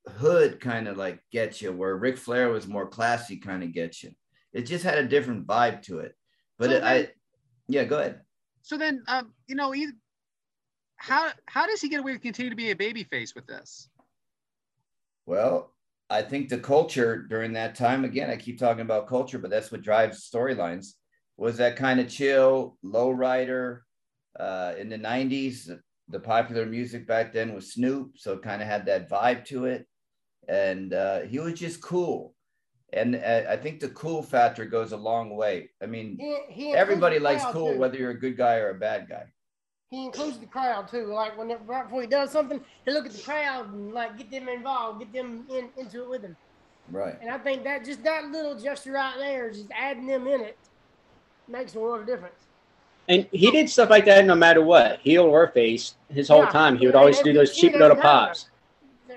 hood 0.08 0.60
kind 0.60 0.88
of 0.88 0.98
like 0.98 1.20
get 1.32 1.62
you, 1.62 1.72
where 1.72 1.96
Ric 1.96 2.18
Flair 2.18 2.50
was 2.50 2.68
more 2.68 2.88
classy 2.88 3.38
kind 3.38 3.64
of 3.64 3.74
get 3.74 4.04
you. 4.04 4.12
It 4.54 4.64
just 4.64 4.84
had 4.84 4.98
a 4.98 5.08
different 5.08 5.48
vibe 5.48 5.82
to 5.84 6.00
it. 6.00 6.16
But 6.58 6.70
So 6.70 6.76
it, 6.78 6.84
I, 6.84 7.08
yeah, 7.68 7.84
go 7.84 8.00
ahead. 8.00 8.22
So 8.62 8.78
then, 8.78 9.04
um, 9.08 9.34
you 9.48 9.56
know, 9.56 9.72
he, 9.72 9.88
how 10.98 11.32
how 11.48 11.68
does 11.68 11.82
he 11.82 11.90
get 11.90 12.00
away 12.00 12.14
with 12.14 12.22
continue 12.22 12.50
to 12.50 12.56
be 12.56 12.72
a 12.72 12.76
babyface 12.76 13.36
with 13.36 13.46
this? 13.48 13.90
Well, 15.26 15.74
I 16.10 16.22
think 16.22 16.50
the 16.50 16.60
culture 16.60 17.24
during 17.24 17.54
that 17.54 17.76
time, 17.76 18.06
again, 18.06 18.30
I 18.30 18.38
keep 18.38 18.60
talking 18.60 18.82
about 18.82 19.08
culture, 19.08 19.40
but 19.40 19.50
that's 19.50 19.72
what 19.72 19.82
drives 19.82 20.30
storylines, 20.30 20.94
was 21.38 21.58
that 21.58 21.76
kind 21.76 22.00
of 22.00 22.08
chill, 22.08 22.78
low 22.84 23.12
rider. 23.12 23.84
Uh, 24.40 24.74
in 24.78 24.90
the 24.90 24.98
90s, 24.98 25.70
the 26.10 26.20
popular 26.20 26.66
music 26.66 27.08
back 27.08 27.34
then 27.34 27.56
was 27.56 27.74
Snoop, 27.74 28.18
so 28.18 28.34
it 28.34 28.44
kind 28.44 28.62
of 28.62 28.68
had 28.68 28.86
that 28.86 29.10
vibe 29.10 29.46
to 29.46 29.66
it. 29.66 29.88
And 30.48 30.94
uh, 30.94 31.22
he 31.22 31.40
was 31.40 31.60
just 31.60 31.82
cool. 31.82 32.34
And 32.94 33.16
uh, 33.16 33.44
I 33.50 33.58
think 33.58 33.80
the 33.80 33.90
cool 33.90 34.22
factor 34.22 34.66
goes 34.66 34.92
a 34.92 34.98
long 34.98 35.36
way. 35.36 35.70
I 35.82 35.86
mean, 35.86 36.18
He, 36.20 36.38
he 36.50 36.74
everybody 36.74 37.20
likes 37.20 37.44
cool, 37.46 37.74
too. 37.74 37.80
whether 37.80 37.98
you're 37.98 38.12
a 38.12 38.20
good 38.20 38.38
guy 38.38 38.56
or 38.58 38.70
a 38.70 38.76
bad 38.76 39.10
guy. 39.10 39.26
He 39.90 40.06
includes 40.06 40.40
the 40.40 40.46
crowd 40.46 40.88
too. 40.88 41.06
Like 41.06 41.38
when 41.38 41.50
right 41.66 41.84
before 41.84 42.02
he 42.02 42.08
does 42.08 42.32
something, 42.32 42.60
he 42.86 42.92
look 42.92 43.06
at 43.06 43.12
the 43.12 43.22
crowd 43.22 43.72
and 43.72 43.94
like 43.94 44.18
get 44.18 44.32
them 44.32 44.50
involved, 44.50 45.00
get 45.00 45.14
them 45.14 45.46
in, 45.50 45.70
into 45.78 46.04
it 46.04 46.10
with 46.10 46.22
him. 46.24 46.36
Right. 46.92 47.16
And 47.22 47.30
I 47.30 47.38
think 47.38 47.64
that 47.64 47.86
just 47.86 48.04
that 48.04 48.26
little 48.26 48.60
gesture 48.60 48.94
right 48.94 49.16
there, 49.18 49.52
just 49.52 49.68
adding 49.72 50.08
them 50.08 50.28
in 50.28 50.42
it, 50.42 50.58
makes 51.48 51.76
a 51.76 51.80
world 51.80 52.02
of 52.02 52.08
difference. 52.08 52.40
And 53.08 53.28
he 53.32 53.52
did 53.52 53.70
stuff 53.70 53.90
like 53.92 54.06
that 54.06 54.26
no 54.26 54.36
matter 54.36 54.62
what, 54.64 55.00
heel 55.02 55.24
or 55.24 55.48
face. 55.48 55.94
His 56.10 56.28
whole 56.28 56.44
Yeah. 56.44 56.50
time, 56.50 56.78
he 56.78 56.88
would 56.88 56.96
always 56.96 57.20
do 57.22 57.34
those 57.34 57.56
cheap 57.56 57.74
little 57.76 57.98
pops. 57.98 58.50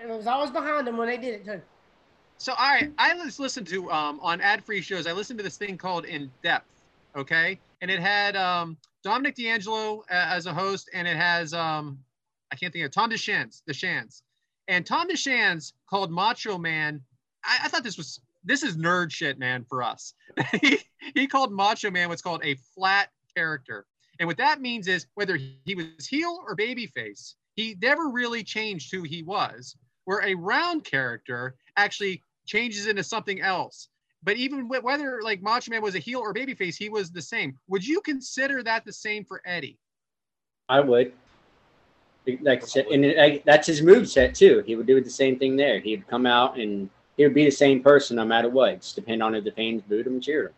It 0.08 0.16
was 0.16 0.26
always 0.26 0.50
behind 0.50 0.86
them 0.86 0.96
when 0.96 1.08
they 1.08 1.18
did 1.18 1.34
it 1.34 1.44
too. 1.44 1.60
So 2.38 2.54
I 2.56 2.90
I 2.98 3.14
just 3.14 3.40
listened 3.40 3.66
to 3.68 3.90
um 3.90 4.20
on 4.22 4.40
ad 4.40 4.64
free 4.64 4.80
shows. 4.80 5.06
I 5.06 5.12
listened 5.12 5.38
to 5.38 5.42
this 5.42 5.56
thing 5.56 5.76
called 5.76 6.06
In 6.06 6.30
Depth, 6.42 6.82
okay, 7.14 7.58
and 7.82 7.90
it 7.90 8.00
had 8.00 8.34
um 8.36 8.76
Dominic 9.04 9.34
D'Angelo 9.36 10.00
uh, 10.10 10.14
as 10.14 10.46
a 10.46 10.54
host, 10.54 10.88
and 10.94 11.06
it 11.06 11.16
has 11.16 11.52
um 11.52 11.98
I 12.50 12.56
can't 12.56 12.72
think 12.72 12.86
of 12.86 12.90
Tom 12.90 13.10
DeShans, 13.10 13.62
DeShans, 13.68 14.22
and 14.68 14.86
Tom 14.86 15.08
DeShans 15.08 15.74
called 15.90 16.10
Macho 16.10 16.56
Man. 16.56 17.02
I, 17.44 17.58
I 17.64 17.68
thought 17.68 17.84
this 17.84 17.98
was 17.98 18.20
this 18.44 18.62
is 18.62 18.78
nerd 18.78 19.10
shit, 19.10 19.38
man, 19.38 19.66
for 19.68 19.82
us. 19.82 20.14
he, 20.62 20.78
he 21.14 21.26
called 21.26 21.52
Macho 21.52 21.90
Man 21.90 22.08
what's 22.08 22.22
called 22.22 22.40
a 22.44 22.54
flat 22.74 23.10
character, 23.36 23.84
and 24.20 24.26
what 24.26 24.38
that 24.38 24.62
means 24.62 24.88
is 24.88 25.06
whether 25.16 25.36
he 25.36 25.74
was 25.74 26.06
heel 26.06 26.40
or 26.46 26.56
babyface, 26.56 27.34
he 27.56 27.76
never 27.82 28.08
really 28.08 28.42
changed 28.42 28.90
who 28.90 29.02
he 29.02 29.22
was. 29.22 29.76
Where 30.08 30.24
a 30.24 30.34
round 30.34 30.84
character 30.84 31.54
actually 31.76 32.22
changes 32.46 32.86
into 32.86 33.04
something 33.04 33.42
else. 33.42 33.90
But 34.22 34.38
even 34.38 34.60
wh- 34.60 34.82
whether 34.82 35.20
like 35.22 35.42
Macho 35.42 35.70
Man 35.70 35.82
was 35.82 35.96
a 35.96 35.98
heel 35.98 36.20
or 36.20 36.32
babyface, 36.32 36.76
he 36.78 36.88
was 36.88 37.10
the 37.10 37.20
same. 37.20 37.58
Would 37.68 37.86
you 37.86 38.00
consider 38.00 38.62
that 38.62 38.86
the 38.86 38.92
same 38.94 39.26
for 39.26 39.42
Eddie? 39.44 39.76
I 40.66 40.80
would. 40.80 41.12
Like 42.40 42.62
I 42.62 42.66
said, 42.66 42.86
and 42.86 43.04
it, 43.04 43.18
like, 43.18 43.44
that's 43.44 43.66
his 43.66 43.82
move 43.82 44.08
set 44.08 44.34
too. 44.34 44.62
He 44.66 44.76
would 44.76 44.86
do 44.86 44.98
the 44.98 45.10
same 45.10 45.38
thing 45.38 45.56
there. 45.56 45.78
He'd 45.78 46.08
come 46.08 46.24
out 46.24 46.58
and 46.58 46.88
he 47.18 47.24
would 47.24 47.34
be 47.34 47.44
the 47.44 47.50
same 47.50 47.82
person 47.82 48.16
no 48.16 48.24
matter 48.24 48.48
what. 48.48 48.80
Just 48.80 48.96
depend 48.96 49.22
on 49.22 49.34
if 49.34 49.44
the 49.44 49.52
fans 49.52 49.82
booed 49.82 50.06
him 50.06 50.14
and 50.14 50.22
cheered 50.22 50.46
him. 50.46 50.54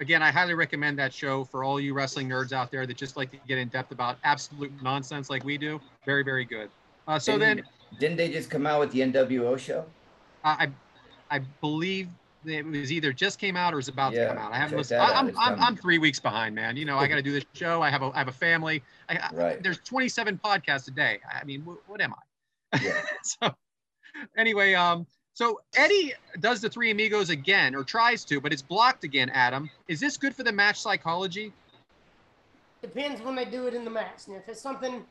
Again, 0.00 0.22
I 0.22 0.30
highly 0.30 0.54
recommend 0.54 0.98
that 0.98 1.12
show 1.12 1.44
for 1.44 1.64
all 1.64 1.78
you 1.78 1.92
wrestling 1.92 2.30
nerds 2.30 2.52
out 2.52 2.70
there 2.70 2.86
that 2.86 2.96
just 2.96 3.18
like 3.18 3.30
to 3.32 3.36
get 3.46 3.58
in 3.58 3.68
depth 3.68 3.92
about 3.92 4.16
absolute 4.24 4.72
nonsense 4.82 5.28
like 5.28 5.44
we 5.44 5.58
do. 5.58 5.78
Very, 6.06 6.22
very 6.22 6.46
good. 6.46 6.70
Uh, 7.06 7.18
so 7.18 7.36
then 7.36 7.62
Didn't- 7.98 8.00
didn't 8.00 8.16
they 8.16 8.28
just 8.32 8.50
come 8.50 8.66
out 8.66 8.80
with 8.80 8.92
the 8.92 9.00
NWO 9.00 9.58
show? 9.58 9.84
I 10.44 10.70
I 11.30 11.40
believe 11.60 12.08
it 12.46 12.64
was 12.64 12.90
either 12.90 13.12
just 13.12 13.38
came 13.38 13.56
out 13.56 13.74
or 13.74 13.78
is 13.78 13.88
about 13.88 14.12
Yeah, 14.14 14.28
to 14.28 14.34
come 14.34 14.38
out. 14.38 14.52
I 14.52 14.56
haven't 14.56 14.78
listened. 14.78 15.00
that 15.00 15.10
I, 15.10 15.12
out. 15.12 15.16
I'm, 15.24 15.38
I'm. 15.38 15.60
I'm 15.60 15.76
three 15.76 15.98
weeks 15.98 16.18
behind, 16.18 16.54
man. 16.54 16.76
You 16.76 16.86
know, 16.86 16.96
I 16.98 17.06
got 17.06 17.16
to 17.16 17.22
do 17.22 17.32
this 17.32 17.44
show. 17.52 17.82
I 17.82 17.90
have 17.90 18.02
a 18.02 18.06
I 18.14 18.18
have 18.18 18.28
a 18.28 18.32
family. 18.32 18.82
I, 19.08 19.16
I- 19.16 19.30
Right. 19.34 19.62
There's 19.62 19.78
27 19.80 20.40
podcasts 20.42 20.88
a 20.88 20.92
day. 20.92 21.20
I 21.30 21.44
mean, 21.44 21.62
what, 21.64 21.78
what 21.86 22.00
am 22.00 22.14
I? 22.72 22.80
Yeah. 22.82 23.02
so 23.22 23.54
anyway, 24.38 24.72
um, 24.74 25.06
so 25.34 25.60
Eddie 25.76 26.14
does 26.40 26.60
the 26.62 26.70
three 26.70 26.90
amigos 26.90 27.28
again, 27.30 27.74
or 27.74 27.84
tries 27.84 28.24
to, 28.26 28.40
but 28.40 28.52
it's 28.52 28.62
blocked 28.62 29.04
again. 29.04 29.28
Adam, 29.30 29.68
is 29.88 30.00
this 30.00 30.16
good 30.16 30.34
for 30.34 30.42
the 30.42 30.52
match 30.52 30.80
psychology? 30.80 31.52
Depends 32.82 33.20
when 33.20 33.34
they 33.34 33.44
do 33.44 33.66
it 33.66 33.74
in 33.74 33.84
the 33.84 33.90
match. 33.90 34.26
And 34.26 34.36
if 34.36 34.48
it's 34.48 34.60
something 34.60 35.04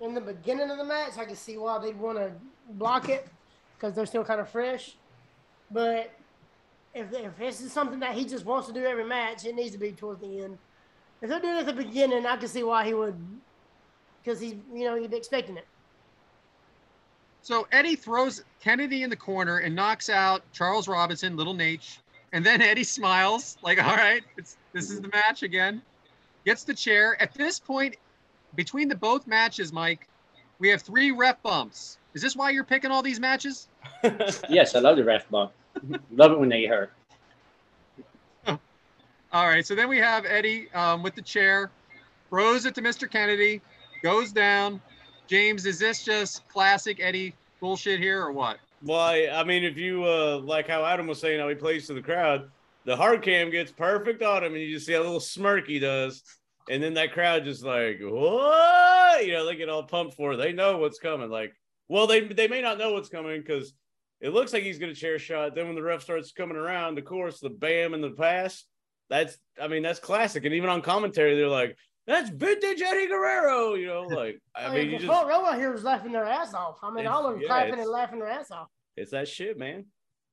in 0.00 0.14
the 0.14 0.20
beginning 0.20 0.70
of 0.70 0.78
the 0.78 0.84
match, 0.84 1.18
I 1.18 1.24
can 1.24 1.36
see 1.36 1.56
why 1.56 1.78
they'd 1.78 1.98
want 1.98 2.18
to 2.18 2.32
block 2.70 3.08
it 3.08 3.28
because 3.76 3.94
they're 3.94 4.06
still 4.06 4.24
kind 4.24 4.40
of 4.40 4.48
fresh. 4.48 4.96
But 5.70 6.12
if, 6.94 7.12
if 7.12 7.36
this 7.36 7.60
is 7.60 7.72
something 7.72 8.00
that 8.00 8.14
he 8.14 8.24
just 8.24 8.44
wants 8.44 8.68
to 8.68 8.72
do 8.72 8.84
every 8.84 9.04
match, 9.04 9.44
it 9.44 9.54
needs 9.54 9.72
to 9.72 9.78
be 9.78 9.92
towards 9.92 10.20
the 10.20 10.42
end. 10.42 10.58
If 11.22 11.28
they're 11.28 11.40
doing 11.40 11.56
it 11.56 11.60
at 11.60 11.66
the 11.66 11.72
beginning, 11.72 12.26
I 12.26 12.36
can 12.36 12.48
see 12.48 12.62
why 12.62 12.86
he 12.86 12.94
would, 12.94 13.16
because 14.22 14.40
he's 14.40 14.54
you 14.72 14.84
know 14.84 14.94
he'd 14.96 15.10
be 15.10 15.16
expecting 15.16 15.56
it. 15.56 15.66
So 17.40 17.66
Eddie 17.72 17.96
throws 17.96 18.42
Kennedy 18.60 19.02
in 19.02 19.10
the 19.10 19.16
corner 19.16 19.58
and 19.58 19.74
knocks 19.74 20.08
out 20.08 20.42
Charles 20.52 20.88
Robinson, 20.88 21.36
Little 21.36 21.54
Naitch, 21.54 21.98
and 22.32 22.44
then 22.44 22.60
Eddie 22.62 22.84
smiles 22.84 23.56
like, 23.62 23.82
"All 23.82 23.96
right, 23.96 24.22
this 24.36 24.56
is 24.74 25.00
the 25.00 25.08
match 25.08 25.42
again." 25.42 25.82
Gets 26.44 26.64
the 26.64 26.74
chair. 26.74 27.20
At 27.22 27.32
this 27.32 27.58
point, 27.58 27.96
between 28.56 28.88
the 28.88 28.94
both 28.94 29.26
matches, 29.26 29.72
Mike, 29.72 30.08
we 30.58 30.68
have 30.68 30.82
three 30.82 31.10
ref 31.10 31.42
bumps. 31.42 31.98
Is 32.14 32.22
this 32.22 32.36
why 32.36 32.50
you're 32.50 32.64
picking 32.64 32.90
all 32.90 33.02
these 33.02 33.20
matches? 33.20 33.68
Yes, 34.48 34.74
I 34.74 34.80
love 34.80 34.96
the 34.96 35.04
ref 35.04 35.28
bump. 35.28 35.52
love 36.10 36.32
it 36.32 36.38
when 36.38 36.48
they 36.48 36.64
hurt. 36.64 36.92
All 38.46 39.48
right, 39.48 39.66
so 39.66 39.74
then 39.74 39.88
we 39.88 39.98
have 39.98 40.24
Eddie 40.26 40.72
um, 40.74 41.02
with 41.02 41.16
the 41.16 41.22
chair, 41.22 41.72
throws 42.28 42.66
it 42.66 42.74
to 42.76 42.82
Mr. 42.82 43.10
Kennedy, 43.10 43.60
goes 44.00 44.30
down. 44.30 44.80
James, 45.26 45.66
is 45.66 45.78
this 45.78 46.04
just 46.04 46.46
classic 46.48 47.00
Eddie 47.00 47.34
bullshit 47.58 47.98
here 47.98 48.22
or 48.22 48.30
what? 48.30 48.58
Well, 48.84 49.00
I, 49.00 49.28
I 49.32 49.42
mean, 49.42 49.64
if 49.64 49.76
you 49.76 50.04
uh, 50.04 50.38
like 50.38 50.68
how 50.68 50.84
Adam 50.84 51.08
was 51.08 51.18
saying 51.18 51.40
how 51.40 51.48
he 51.48 51.56
plays 51.56 51.88
to 51.88 51.94
the 51.94 52.02
crowd, 52.02 52.48
the 52.84 52.94
hard 52.96 53.22
cam 53.22 53.50
gets 53.50 53.72
perfect 53.72 54.22
on 54.22 54.44
him, 54.44 54.52
and 54.52 54.62
you 54.62 54.74
just 54.74 54.86
see 54.86 54.92
a 54.92 55.00
little 55.00 55.18
smirk 55.20 55.66
he 55.66 55.78
does, 55.80 56.22
and 56.68 56.82
then 56.82 56.94
that 56.94 57.12
crowd 57.12 57.44
just 57.44 57.64
like, 57.64 58.00
what? 58.00 59.26
You 59.26 59.32
know, 59.32 59.46
they 59.46 59.56
get 59.56 59.68
all 59.68 59.82
pumped 59.82 60.14
for 60.14 60.32
it. 60.32 60.36
They 60.36 60.52
know 60.52 60.78
what's 60.78 60.98
coming. 60.98 61.30
Like, 61.30 61.52
well, 61.88 62.06
they 62.06 62.20
they 62.20 62.48
may 62.48 62.62
not 62.62 62.78
know 62.78 62.92
what's 62.92 63.08
coming 63.08 63.40
because 63.40 63.74
it 64.20 64.30
looks 64.30 64.52
like 64.52 64.62
he's 64.62 64.78
gonna 64.78 64.94
chair 64.94 65.18
shot. 65.18 65.54
Then 65.54 65.66
when 65.66 65.74
the 65.74 65.82
ref 65.82 66.02
starts 66.02 66.32
coming 66.32 66.56
around, 66.56 66.98
of 66.98 67.04
course, 67.04 67.40
the 67.40 67.50
bam 67.50 67.94
and 67.94 68.02
the 68.02 68.10
pass. 68.10 68.64
That's, 69.10 69.36
I 69.60 69.68
mean, 69.68 69.82
that's 69.82 70.00
classic. 70.00 70.46
And 70.46 70.54
even 70.54 70.70
on 70.70 70.80
commentary, 70.80 71.36
they're 71.36 71.46
like, 71.46 71.76
"That's 72.06 72.30
vintage 72.30 72.80
Eddie 72.80 73.06
Guerrero." 73.06 73.74
You 73.74 73.86
know, 73.88 74.02
like, 74.02 74.40
I 74.56 74.66
I 74.66 74.74
mean, 74.74 74.86
you 74.86 74.90
the 74.92 74.96
just 74.96 75.06
front 75.06 75.28
row 75.28 75.44
out 75.44 75.56
here 75.56 75.70
was 75.70 75.84
laughing 75.84 76.12
their 76.12 76.24
ass 76.24 76.54
off. 76.54 76.78
I 76.82 76.90
mean, 76.90 77.06
all 77.06 77.26
of 77.26 77.34
them 77.34 77.42
yeah, 77.42 77.48
clapping 77.48 77.78
and 77.78 77.90
laughing 77.90 78.18
their 78.18 78.28
ass 78.28 78.50
off. 78.50 78.68
it's 78.96 79.10
that 79.10 79.28
shit, 79.28 79.58
man. 79.58 79.84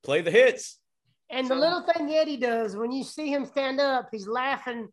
Play 0.04 0.22
the 0.22 0.32
hits. 0.32 0.80
And 1.30 1.48
the 1.48 1.56
little 1.56 1.82
thing 1.82 2.14
Eddie 2.14 2.38
does 2.38 2.76
when 2.76 2.92
you 2.92 3.04
see 3.04 3.32
him 3.32 3.46
stand 3.46 3.80
up, 3.80 4.10
he's 4.12 4.28
laughing 4.28 4.88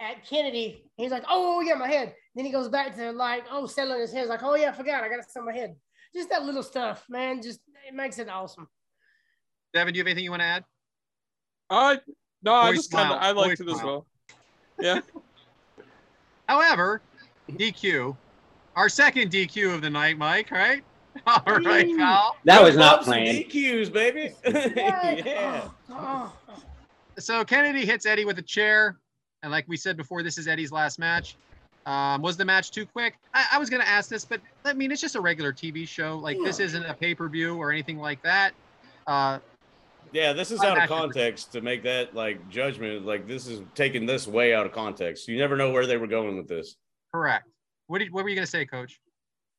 at 0.00 0.26
Kennedy. 0.28 0.84
He's 0.96 1.10
like, 1.10 1.24
"Oh 1.28 1.60
yeah, 1.60 1.74
my 1.74 1.88
head." 1.88 2.14
Then 2.34 2.44
he 2.44 2.52
goes 2.52 2.68
back 2.68 2.94
to 2.96 3.12
like, 3.12 3.44
"Oh, 3.50 3.66
settling 3.66 4.00
his 4.00 4.12
head." 4.12 4.20
He's 4.20 4.28
like, 4.28 4.42
"Oh 4.42 4.54
yeah, 4.54 4.70
I 4.70 4.72
forgot. 4.72 5.02
I 5.02 5.08
got 5.08 5.16
to 5.16 5.22
set 5.28 5.42
my 5.42 5.52
head." 5.52 5.76
Just 6.14 6.30
that 6.30 6.44
little 6.44 6.62
stuff, 6.62 7.04
man. 7.08 7.42
Just 7.42 7.60
it 7.86 7.94
makes 7.94 8.18
it 8.18 8.28
awesome. 8.28 8.68
Devyn, 9.74 9.92
do 9.92 9.98
you 9.98 10.00
have 10.00 10.06
anything 10.06 10.24
you 10.24 10.30
want 10.30 10.40
to 10.40 10.46
add? 10.46 10.64
I 11.68 11.98
no, 12.42 12.54
I 12.54 12.72
just 12.72 12.90
kind 12.90 13.12
of 13.12 13.20
I 13.20 13.32
boy 13.32 13.40
liked 13.40 13.60
it 13.60 13.68
as 13.68 13.82
well. 13.82 14.06
Yeah. 14.80 15.00
However, 16.48 17.02
DQ, 17.50 18.16
our 18.76 18.88
second 18.88 19.30
DQ 19.30 19.74
of 19.74 19.82
the 19.82 19.90
night, 19.90 20.16
Mike, 20.16 20.50
right? 20.50 20.82
All 21.26 21.42
right, 21.46 21.96
pal. 21.96 22.36
That 22.44 22.62
was 22.62 22.76
not 22.76 23.02
planned. 23.02 23.36
DQs, 23.38 23.92
baby. 23.92 24.32
yeah. 24.46 25.62
Oh, 25.64 25.74
oh, 25.90 26.32
oh. 26.48 26.62
So 27.18 27.44
Kennedy 27.44 27.86
hits 27.86 28.06
Eddie 28.06 28.26
with 28.26 28.38
a 28.38 28.42
chair. 28.42 28.98
And 29.46 29.52
like 29.52 29.64
we 29.68 29.76
said 29.76 29.96
before, 29.96 30.24
this 30.24 30.38
is 30.38 30.48
Eddie's 30.48 30.72
last 30.72 30.98
match. 30.98 31.36
Um, 31.86 32.20
was 32.20 32.36
the 32.36 32.44
match 32.44 32.72
too 32.72 32.84
quick? 32.84 33.16
I, 33.32 33.46
I 33.52 33.58
was 33.58 33.70
going 33.70 33.80
to 33.80 33.88
ask 33.88 34.10
this, 34.10 34.24
but 34.24 34.40
I 34.64 34.72
mean, 34.72 34.90
it's 34.90 35.00
just 35.00 35.14
a 35.14 35.20
regular 35.20 35.52
TV 35.52 35.86
show. 35.86 36.18
Like, 36.18 36.36
this 36.42 36.58
isn't 36.58 36.84
a 36.84 36.92
pay 36.92 37.14
per 37.14 37.28
view 37.28 37.54
or 37.56 37.70
anything 37.70 37.96
like 37.96 38.20
that. 38.24 38.54
Uh, 39.06 39.38
Yeah, 40.10 40.32
this 40.32 40.50
is 40.50 40.62
out 40.62 40.82
of 40.82 40.88
context 40.88 41.52
to 41.52 41.60
make 41.60 41.84
that 41.84 42.12
like 42.12 42.48
judgment. 42.48 43.06
Like 43.06 43.28
this 43.28 43.46
is 43.46 43.60
taking 43.76 44.04
this 44.04 44.26
way 44.26 44.52
out 44.52 44.66
of 44.66 44.72
context. 44.72 45.28
You 45.28 45.38
never 45.38 45.56
know 45.56 45.70
where 45.70 45.86
they 45.86 45.96
were 45.96 46.08
going 46.08 46.36
with 46.36 46.48
this. 46.48 46.74
correct. 47.12 47.46
What, 47.86 48.00
did, 48.00 48.12
what 48.12 48.24
were 48.24 48.30
you 48.30 48.34
going 48.34 48.46
to 48.46 48.50
say, 48.50 48.66
coach? 48.66 48.98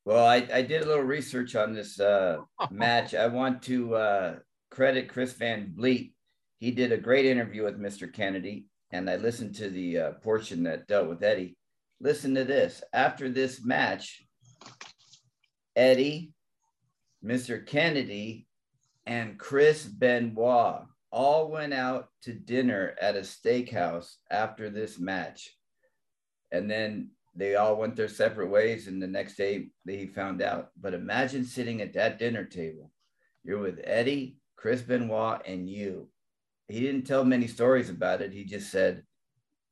Well, 0.03 0.25
I, 0.25 0.45
I 0.53 0.63
did 0.63 0.83
a 0.83 0.85
little 0.85 1.03
research 1.03 1.55
on 1.55 1.73
this 1.73 1.97
uh, 1.97 2.39
match. 2.71 3.15
I 3.15 3.27
want 3.27 3.61
to 3.63 3.95
uh, 3.95 4.35
credit 4.69 5.07
Chris 5.07 5.31
Van 5.31 5.71
Vliet. 5.73 6.11
He 6.59 6.71
did 6.71 6.91
a 6.91 6.97
great 6.97 7.25
interview 7.25 7.63
with 7.63 7.79
Mr. 7.79 8.11
Kennedy, 8.11 8.65
and 8.91 9.09
I 9.09 9.17
listened 9.17 9.55
to 9.55 9.69
the 9.69 9.99
uh, 9.99 10.11
portion 10.23 10.63
that 10.63 10.87
dealt 10.87 11.09
with 11.09 11.23
Eddie. 11.23 11.57
Listen 11.99 12.35
to 12.35 12.43
this. 12.43 12.83
After 12.93 13.29
this 13.29 13.63
match, 13.63 14.23
Eddie, 15.75 16.31
Mr. 17.23 17.65
Kennedy, 17.65 18.47
and 19.05 19.37
Chris 19.37 19.85
Benoit 19.85 20.83
all 21.11 21.49
went 21.49 21.73
out 21.73 22.09
to 22.23 22.33
dinner 22.33 22.95
at 23.01 23.15
a 23.15 23.21
steakhouse 23.21 24.15
after 24.29 24.69
this 24.69 24.99
match. 24.99 25.55
And 26.51 26.69
then 26.69 27.11
they 27.35 27.55
all 27.55 27.75
went 27.75 27.95
their 27.95 28.07
separate 28.07 28.49
ways. 28.49 28.87
And 28.87 29.01
the 29.01 29.07
next 29.07 29.35
day 29.35 29.67
they 29.85 30.07
found 30.07 30.41
out. 30.41 30.69
But 30.79 30.93
imagine 30.93 31.45
sitting 31.45 31.81
at 31.81 31.93
that 31.93 32.19
dinner 32.19 32.43
table. 32.43 32.91
You're 33.43 33.59
with 33.59 33.79
Eddie, 33.83 34.37
Chris 34.55 34.81
Benoit, 34.81 35.41
and 35.45 35.69
you. 35.69 36.09
He 36.67 36.81
didn't 36.81 37.03
tell 37.03 37.23
many 37.23 37.47
stories 37.47 37.89
about 37.89 38.21
it. 38.21 38.33
He 38.33 38.43
just 38.43 38.71
said, 38.71 39.03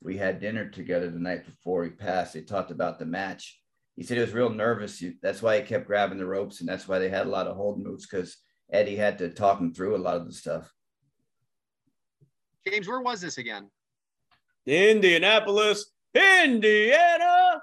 We 0.02 0.18
had 0.18 0.40
dinner 0.40 0.70
together 0.70 1.10
the 1.10 1.20
night 1.20 1.46
before 1.46 1.84
he 1.84 1.90
passed. 1.90 2.34
They 2.34 2.42
talked 2.42 2.72
about 2.72 3.00
the 3.00 3.06
match. 3.06 3.60
He 3.96 4.04
said 4.04 4.18
he 4.18 4.22
was 4.22 4.34
real 4.34 4.50
nervous. 4.50 5.04
That's 5.22 5.42
why 5.42 5.58
he 5.58 5.64
kept 5.64 5.88
grabbing 5.88 6.18
the 6.18 6.26
ropes. 6.26 6.60
And 6.60 6.70
that's 6.70 6.88
why 6.88 7.00
they 7.00 7.10
had 7.10 7.28
a 7.28 7.30
lot 7.30 7.48
of 7.48 7.56
hold 7.56 7.82
moves 7.82 8.06
because 8.06 8.38
Eddie 8.72 8.96
had 8.96 9.18
to 9.20 9.30
talk 9.30 9.60
him 9.60 9.74
through 9.74 9.96
a 9.96 9.98
lot 9.98 10.18
of 10.18 10.26
the 10.26 10.34
stuff. 10.34 10.72
James, 12.68 12.88
where 12.88 13.02
was 13.02 13.22
this 13.22 13.38
again? 13.38 13.70
Indianapolis, 14.66 15.92
Indiana. 16.14 17.62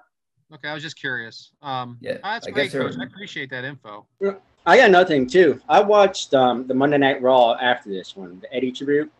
Okay, 0.54 0.68
I 0.68 0.74
was 0.74 0.82
just 0.82 0.98
curious. 0.98 1.50
Um, 1.62 1.98
Yeah, 2.00 2.18
that's 2.22 2.46
I 2.46 2.50
great, 2.50 2.70
coach. 2.70 2.94
I 3.00 3.04
appreciate 3.04 3.50
that 3.50 3.64
info. 3.64 4.06
I 4.64 4.76
got 4.76 4.88
another 4.88 5.08
thing 5.08 5.26
too. 5.26 5.60
I 5.68 5.80
watched 5.80 6.34
um, 6.34 6.66
the 6.66 6.74
Monday 6.74 6.98
Night 6.98 7.20
Raw 7.20 7.54
after 7.54 7.90
this 7.90 8.14
one, 8.14 8.38
the 8.40 8.54
Eddie 8.54 8.70
tribute, 8.70 9.10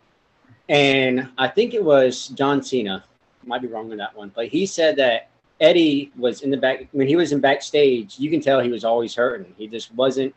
and 0.72 1.28
I 1.36 1.48
think 1.48 1.74
it 1.74 1.84
was 1.84 2.28
John 2.28 2.62
Cena. 2.62 3.04
Might 3.44 3.60
be 3.60 3.68
wrong 3.68 3.90
on 3.92 3.98
that 3.98 4.16
one, 4.16 4.32
but 4.34 4.48
he 4.48 4.64
said 4.64 4.96
that 4.96 5.28
Eddie 5.60 6.10
was 6.16 6.40
in 6.42 6.50
the 6.50 6.56
back 6.56 6.88
when 6.92 7.06
he 7.06 7.14
was 7.14 7.32
in 7.32 7.40
backstage. 7.40 8.18
You 8.18 8.30
can 8.30 8.40
tell 8.40 8.60
he 8.60 8.70
was 8.70 8.84
always 8.84 9.14
hurting. 9.14 9.52
He 9.58 9.66
just 9.68 9.94
wasn't 9.94 10.34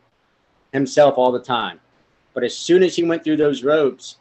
himself 0.72 1.14
all 1.16 1.32
the 1.32 1.40
time. 1.40 1.80
But 2.34 2.44
as 2.44 2.54
soon 2.56 2.82
as 2.82 2.94
he 2.94 3.02
went 3.02 3.24
through 3.24 3.38
those 3.38 3.62
ropes, 3.64 4.16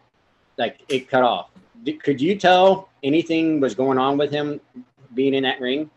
like 0.57 0.79
it 0.87 1.09
cut 1.09 1.23
off. 1.23 1.49
Did- 1.83 2.01
Could 2.01 2.21
you 2.21 2.37
tell 2.37 2.87
anything 3.03 3.59
was 3.59 3.75
going 3.75 3.97
on 3.97 4.17
with 4.17 4.31
him 4.31 4.61
being 5.15 5.33
in 5.33 5.43
that 5.43 5.59
ring? 5.59 5.89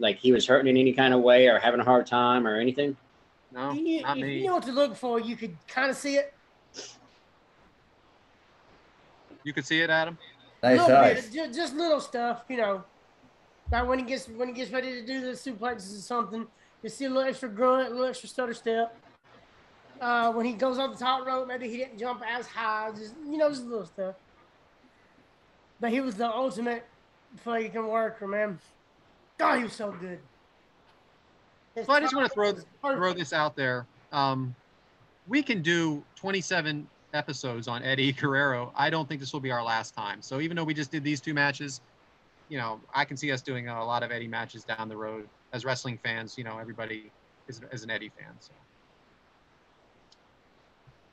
Like 0.00 0.18
he 0.18 0.32
was 0.32 0.46
hurting 0.46 0.68
in 0.68 0.76
any 0.76 0.92
kind 0.92 1.14
of 1.14 1.20
way 1.20 1.46
or 1.46 1.58
having 1.60 1.78
a 1.80 1.84
hard 1.84 2.06
time 2.06 2.44
or 2.46 2.56
anything? 2.58 2.96
No, 3.52 3.70
You 3.72 3.82
knew- 3.82 4.02
not 4.02 4.18
if 4.18 4.24
me. 4.24 4.38
you 4.40 4.46
know 4.48 4.54
what 4.54 4.64
to 4.64 4.72
look 4.72 4.96
for, 4.96 5.20
you 5.20 5.36
could 5.36 5.56
kind 5.68 5.90
of 5.90 5.96
see 5.96 6.16
it. 6.16 6.34
You 9.48 9.54
could 9.54 9.64
see 9.64 9.80
it, 9.80 9.88
Adam. 9.88 10.18
Nice 10.62 10.78
little 10.78 10.96
eyes. 10.96 11.30
bit, 11.30 11.54
just 11.54 11.74
little 11.74 12.02
stuff, 12.02 12.44
you 12.50 12.58
know. 12.58 12.84
Like 13.72 13.88
when 13.88 13.98
he 13.98 14.04
gets 14.04 14.28
when 14.28 14.48
he 14.48 14.52
gets 14.52 14.70
ready 14.70 15.00
to 15.00 15.06
do 15.06 15.22
the 15.22 15.28
suplexes 15.28 15.96
or 15.96 16.02
something, 16.02 16.46
you 16.82 16.90
see 16.90 17.06
a 17.06 17.08
little 17.08 17.22
extra 17.22 17.48
grunt, 17.48 17.88
a 17.88 17.90
little 17.90 18.04
extra 18.04 18.28
stutter 18.28 18.52
step. 18.52 18.94
Uh, 20.02 20.30
when 20.32 20.44
he 20.44 20.52
goes 20.52 20.78
off 20.78 20.92
the 20.92 21.02
top 21.02 21.26
rope, 21.26 21.48
maybe 21.48 21.66
he 21.66 21.78
didn't 21.78 21.98
jump 21.98 22.20
as 22.28 22.46
high, 22.46 22.90
just 22.90 23.14
you 23.26 23.38
know, 23.38 23.48
just 23.48 23.64
little 23.64 23.86
stuff. 23.86 24.16
But 25.80 25.92
he 25.92 26.02
was 26.02 26.16
the 26.16 26.28
ultimate 26.28 26.86
fucking 27.36 27.86
worker, 27.86 28.28
man. 28.28 28.58
God, 29.38 29.56
he 29.56 29.64
was 29.64 29.72
so 29.72 29.92
good. 29.92 30.18
His 31.74 31.86
So 31.86 31.92
I 31.94 32.00
just 32.00 32.14
want 32.14 32.28
to 32.28 32.34
throw 32.34 32.52
throw 32.82 33.14
this 33.14 33.32
out 33.32 33.56
there. 33.56 33.86
Um, 34.12 34.54
we 35.26 35.42
can 35.42 35.62
do 35.62 36.04
27 36.16 36.86
episodes 37.14 37.68
on 37.68 37.82
Eddie 37.82 38.12
Guerrero. 38.20 38.72
I 38.76 38.90
don't 38.90 39.08
think 39.08 39.20
this 39.20 39.32
will 39.32 39.40
be 39.40 39.50
our 39.50 39.62
last 39.62 39.94
time. 39.94 40.22
So 40.22 40.40
even 40.40 40.56
though 40.56 40.64
we 40.64 40.74
just 40.74 40.90
did 40.90 41.04
these 41.04 41.20
two 41.20 41.34
matches, 41.34 41.80
you 42.48 42.58
know, 42.58 42.80
I 42.94 43.04
can 43.04 43.16
see 43.16 43.30
us 43.32 43.42
doing 43.42 43.68
a 43.68 43.84
lot 43.84 44.02
of 44.02 44.10
Eddie 44.10 44.28
matches 44.28 44.64
down 44.64 44.88
the 44.88 44.96
road. 44.96 45.28
As 45.52 45.64
wrestling 45.64 45.98
fans, 46.02 46.36
you 46.36 46.44
know, 46.44 46.58
everybody 46.58 47.10
is, 47.46 47.60
as 47.72 47.82
an 47.82 47.90
Eddie 47.90 48.10
fan. 48.18 48.32
So. 48.38 48.52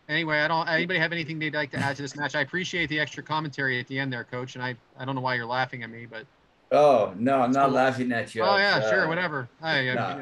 Anyway, 0.10 0.38
I 0.38 0.48
don't. 0.48 0.68
Anybody 0.68 1.00
have 1.00 1.12
anything 1.12 1.40
they'd 1.40 1.54
like 1.54 1.72
to 1.72 1.78
add 1.78 1.96
to 1.96 2.02
this 2.02 2.16
match? 2.16 2.36
I 2.36 2.42
appreciate 2.42 2.90
the 2.90 3.00
extra 3.00 3.24
commentary 3.24 3.80
at 3.80 3.88
the 3.88 3.98
end 3.98 4.12
there, 4.12 4.24
Coach. 4.24 4.56
And 4.56 4.64
I, 4.64 4.76
I 5.00 5.06
don't 5.06 5.16
know 5.16 5.22
why 5.22 5.36
you're 5.36 5.46
laughing 5.46 5.84
at 5.84 5.90
me, 5.90 6.06
but 6.06 6.26
Oh 6.76 7.14
no, 7.18 7.40
I'm 7.42 7.52
not 7.52 7.72
laughing 7.72 8.12
at 8.12 8.36
you. 8.36 8.44
oh 8.44 8.58
yeah, 8.58 8.82
Uh, 8.84 8.90
sure, 8.90 9.08
whatever. 9.08 9.48
I, 9.62 9.88
uh, 9.90 9.94
nah. 9.94 10.16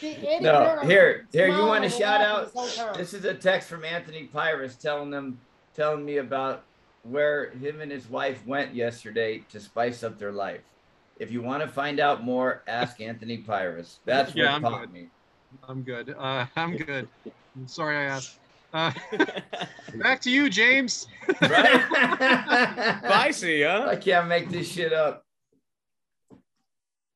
you 0.00 0.40
know, 0.40 0.40
no, 0.40 0.78
here, 0.84 1.26
here. 1.30 1.48
You 1.48 1.66
want 1.66 1.84
a 1.84 1.90
shout 1.90 2.20
out? 2.22 2.52
the 2.52 2.58
whole 2.58 2.68
time. 2.68 2.94
This 2.96 3.12
is 3.12 3.24
a 3.24 3.34
text 3.34 3.68
from 3.68 3.84
Anthony 3.84 4.24
Pyrus 4.24 4.76
telling 4.76 5.10
them, 5.10 5.38
telling 5.74 6.04
me 6.04 6.16
about 6.18 6.62
where 7.02 7.50
him 7.50 7.80
and 7.80 7.92
his 7.92 8.08
wife 8.08 8.44
went 8.46 8.74
yesterday 8.74 9.42
to 9.50 9.60
spice 9.60 10.02
up 10.02 10.18
their 10.18 10.32
life. 10.32 10.62
If 11.18 11.30
you 11.30 11.42
want 11.42 11.62
to 11.62 11.68
find 11.68 12.00
out 12.00 12.22
more, 12.24 12.62
ask 12.66 13.00
Anthony 13.00 13.38
Pyrus. 13.38 13.98
That's 14.04 14.30
what 14.30 14.36
Yeah, 14.38 14.54
I'm 14.54 14.62
taught 14.62 14.80
good. 14.82 14.92
me. 14.92 15.08
I'm 15.68 15.82
good. 15.82 16.14
Uh, 16.18 16.46
I'm 16.56 16.76
good. 16.76 17.08
I'm 17.56 17.68
sorry 17.68 17.96
I 17.96 18.04
asked. 18.04 18.38
Uh, 18.72 18.92
back 20.02 20.20
to 20.22 20.30
you, 20.30 20.48
James. 20.50 21.08
right? 21.42 22.98
Spicy, 23.04 23.62
huh? 23.64 23.86
I 23.88 23.96
can't 23.96 24.28
make 24.28 24.48
this 24.50 24.70
shit 24.70 24.92
up. 24.92 25.24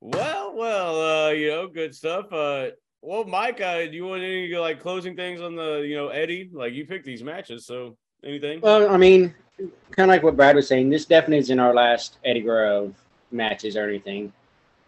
Well, 0.02 0.52
well, 0.56 1.26
uh, 1.26 1.30
you 1.30 1.48
know, 1.48 1.68
good 1.68 1.94
stuff. 1.94 2.32
Uh, 2.32 2.70
well, 3.02 3.24
Mike, 3.24 3.60
uh, 3.60 3.82
do 3.82 3.92
you 3.92 4.04
want 4.04 4.24
any 4.24 4.48
like 4.48 4.80
closing 4.80 5.14
things 5.14 5.40
on 5.40 5.54
the, 5.54 5.84
you 5.86 5.94
know, 5.94 6.08
Eddie? 6.08 6.50
Like 6.52 6.72
you 6.72 6.84
picked 6.84 7.04
these 7.04 7.22
matches, 7.22 7.66
so 7.66 7.96
anything? 8.24 8.60
Well, 8.60 8.90
I 8.90 8.96
mean, 8.96 9.32
kind 9.92 10.00
of 10.00 10.08
like 10.08 10.24
what 10.24 10.34
Brad 10.34 10.56
was 10.56 10.66
saying, 10.66 10.90
this 10.90 11.04
definitely 11.04 11.38
isn't 11.38 11.60
our 11.60 11.72
last 11.72 12.18
Eddie 12.24 12.40
Guerrero 12.40 12.92
matches 13.30 13.76
or 13.76 13.88
anything. 13.88 14.32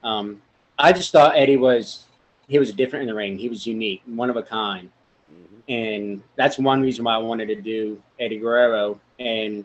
Um, 0.02 0.42
I 0.80 0.92
just 0.92 1.12
thought 1.12 1.36
Eddie 1.36 1.58
was 1.58 2.06
he 2.48 2.58
was 2.58 2.72
different 2.72 3.04
in 3.04 3.06
the 3.06 3.14
ring. 3.14 3.38
He 3.38 3.48
was 3.48 3.64
unique, 3.68 4.02
one 4.06 4.30
of 4.30 4.36
a 4.36 4.42
kind, 4.42 4.90
Mhm. 5.32 5.62
and 5.68 6.22
that's 6.34 6.58
one 6.58 6.82
reason 6.82 7.04
why 7.04 7.14
I 7.14 7.18
wanted 7.18 7.46
to 7.46 7.62
do 7.62 8.02
Eddie 8.18 8.38
Guerrero. 8.38 9.00
And 9.20 9.58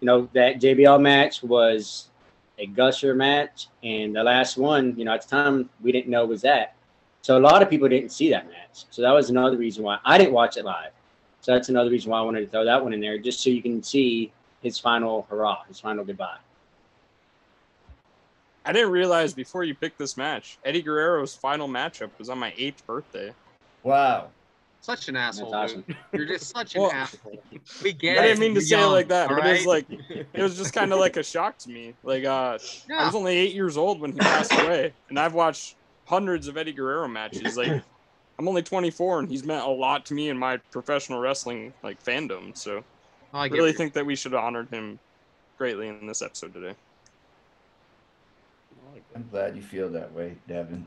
you 0.00 0.06
know 0.06 0.28
that 0.32 0.60
JBL 0.60 0.98
match 1.00 1.44
was 1.44 2.08
a 2.58 2.66
gusher 2.66 3.14
match, 3.14 3.68
and 3.82 4.14
the 4.14 4.22
last 4.22 4.56
one, 4.56 4.94
you 4.96 5.04
know, 5.04 5.12
at 5.12 5.22
the 5.22 5.28
time 5.28 5.70
we 5.82 5.92
didn't 5.92 6.08
know 6.08 6.26
was 6.26 6.42
that. 6.42 6.74
So 7.22 7.36
a 7.36 7.40
lot 7.40 7.62
of 7.62 7.70
people 7.70 7.88
didn't 7.88 8.10
see 8.10 8.30
that 8.30 8.46
match. 8.48 8.84
So 8.90 9.02
that 9.02 9.12
was 9.12 9.30
another 9.30 9.56
reason 9.56 9.82
why 9.84 9.98
I 10.04 10.18
didn't 10.18 10.32
watch 10.32 10.56
it 10.56 10.64
live. 10.64 10.92
So 11.40 11.52
that's 11.52 11.68
another 11.68 11.90
reason 11.90 12.10
why 12.10 12.18
I 12.18 12.22
wanted 12.22 12.40
to 12.40 12.46
throw 12.48 12.64
that 12.64 12.82
one 12.82 12.92
in 12.92 13.00
there, 13.00 13.18
just 13.18 13.40
so 13.40 13.50
you 13.50 13.62
can 13.62 13.82
see 13.82 14.32
his 14.62 14.78
final 14.78 15.26
hurrah, 15.30 15.62
his 15.68 15.78
final 15.80 16.04
goodbye. 16.04 16.38
I 18.64 18.72
didn't 18.72 18.90
realize 18.90 19.32
before 19.32 19.64
you 19.64 19.74
picked 19.74 19.98
this 19.98 20.16
match, 20.16 20.58
Eddie 20.64 20.82
Guerrero's 20.82 21.34
final 21.34 21.68
matchup 21.68 22.10
was 22.18 22.28
on 22.28 22.38
my 22.38 22.52
eighth 22.58 22.86
birthday. 22.86 23.32
Wow. 23.82 24.28
Such 24.80 25.08
an 25.08 25.16
asshole, 25.16 25.50
That's 25.50 25.74
dude. 25.74 25.96
You're 26.12 26.24
just 26.26 26.50
such 26.54 26.74
an 26.74 26.82
Well- 26.82 26.92
asshole. 26.92 27.42
We 27.82 27.92
get 27.92 28.18
I 28.18 28.22
didn't 28.28 28.38
mean 28.40 28.54
to 28.54 28.60
You're 28.60 28.66
say 28.66 28.82
it 28.82 28.86
like 28.86 29.08
that, 29.08 29.30
all 29.30 29.36
but 29.36 29.46
it 29.46 29.52
was 29.58 29.66
like 29.66 29.86
it 29.90 30.42
was 30.42 30.56
just 30.56 30.72
kind 30.72 30.92
of 30.92 30.98
like 30.98 31.16
a 31.16 31.22
shock 31.22 31.58
to 31.58 31.70
me. 31.70 31.94
Like 32.02 32.24
uh, 32.24 32.58
I 32.92 33.04
was 33.04 33.14
only 33.14 33.36
eight 33.36 33.54
years 33.54 33.76
old 33.76 34.00
when 34.00 34.12
he 34.12 34.18
passed 34.18 34.52
away, 34.52 34.92
and 35.10 35.18
I've 35.18 35.34
watched 35.34 35.76
hundreds 36.06 36.48
of 36.48 36.56
Eddie 36.56 36.72
Guerrero 36.72 37.06
matches. 37.08 37.56
Like 37.56 37.82
I'm 38.38 38.48
only 38.48 38.62
24, 38.62 39.20
and 39.20 39.28
he's 39.28 39.44
meant 39.44 39.66
a 39.66 39.70
lot 39.70 40.06
to 40.06 40.14
me 40.14 40.28
in 40.30 40.38
my 40.38 40.56
professional 40.70 41.18
wrestling 41.20 41.74
like 41.82 42.02
fandom. 42.02 42.56
So 42.56 42.82
I 43.34 43.44
I 43.44 43.46
really 43.48 43.72
think 43.72 43.92
that 43.92 44.06
we 44.06 44.16
should 44.16 44.32
have 44.32 44.42
honored 44.42 44.70
him 44.70 44.98
greatly 45.58 45.88
in 45.88 46.06
this 46.06 46.22
episode 46.22 46.54
today. 46.54 46.74
I'm 49.14 49.28
glad 49.30 49.56
you 49.56 49.62
feel 49.62 49.88
that 49.90 50.12
way, 50.12 50.36
Devyn. 50.48 50.84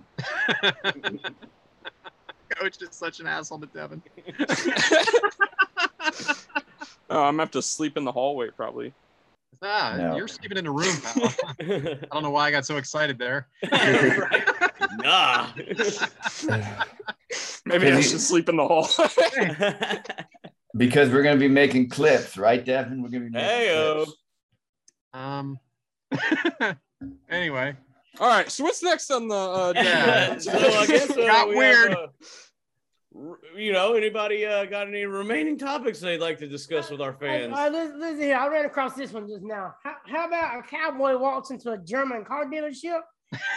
Coach 2.62 2.80
is 2.84 2.90
such 2.92 3.20
an 3.20 3.26
asshole 3.28 3.60
to 3.60 3.68
Devyn. 3.68 4.02
Oh, 7.14 7.24
I'm 7.24 7.34
gonna 7.34 7.44
have 7.44 7.52
to 7.52 7.62
sleep 7.62 7.98
in 7.98 8.06
the 8.06 8.12
hallway 8.12 8.52
probably. 8.56 8.94
Ah, 9.62 9.96
No. 9.98 10.16
you're 10.16 10.30
sleeping 10.30 10.58
in 10.58 10.66
a 10.66 10.72
room, 10.72 10.96
pal. 11.04 11.34
I 11.60 11.98
don't 12.14 12.24
know 12.24 12.30
why 12.30 12.48
I 12.48 12.52
got 12.52 12.66
so 12.66 12.78
excited 12.78 13.18
there. 13.20 13.48
Nah. 14.98 15.48
Maybe 17.66 17.92
I 17.92 18.00
should 18.02 18.20
sleep 18.22 18.48
in 18.50 18.56
the 18.58 18.66
hall. 18.68 18.88
Because 20.78 21.10
we're 21.10 21.24
gonna 21.24 21.38
be 21.40 21.48
making 21.50 21.90
clips, 21.90 22.38
right, 22.38 22.64
Devyn? 22.66 23.02
We're 23.02 23.10
gonna 23.10 23.26
be 23.26 23.30
making 23.30 23.50
Heyo. 23.50 24.06
clips. 24.06 24.18
Um. 25.14 25.60
anyway, 27.30 27.76
All 28.20 28.28
right, 28.30 28.50
so 28.50 28.64
what's 28.64 28.82
next 28.84 29.12
on 29.12 29.28
the? 29.28 29.36
Uh, 29.36 29.74
Yeah. 29.76 30.38
so 30.38 30.52
I 30.54 30.86
guess 30.88 31.10
uh, 31.12 31.16
Got 31.16 31.50
we 31.50 31.56
weird. 31.58 31.90
Have, 31.90 31.98
uh, 31.98 32.02
r- 32.04 32.10
you 33.58 33.74
know, 33.74 33.94
anybody 33.94 34.46
uh, 34.46 34.66
got 34.66 34.88
any 34.88 35.06
remaining 35.06 35.58
topics 35.58 36.00
they'd 36.00 36.22
like 36.22 36.38
to 36.40 36.48
discuss 36.48 36.90
with 36.90 37.02
our 37.02 37.12
Hey, 37.14 37.42
fans? 37.42 37.54
all 37.54 37.60
right, 37.60 37.72
listen, 37.72 38.00
listen 38.00 38.22
here. 38.22 38.38
I 38.38 38.48
ran 38.48 38.66
across 38.66 38.94
this 38.96 39.12
one 39.12 39.28
just 39.28 39.44
now. 39.44 39.76
How, 39.84 39.96
how 40.08 40.28
about 40.28 40.60
a 40.60 40.64
cowboy 40.64 41.18
walks 41.18 41.50
into 41.52 41.72
a 41.72 41.78
German 41.78 42.24
car 42.24 42.46
dealership? 42.46 43.02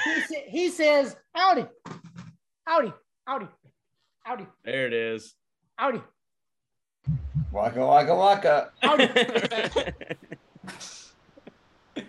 He, 0.05 0.21
sa- 0.21 0.45
he 0.49 0.69
says, 0.71 1.17
Audi, 1.35 1.67
Audi, 2.67 2.93
Audi, 3.27 3.47
Audi, 4.27 4.47
There 4.65 4.87
it 4.87 4.93
is. 4.93 5.35
Audi, 5.79 6.03
Waka 7.53 7.85
waka 7.87 8.15
waka. 8.15 8.71
Audi. 8.83 9.09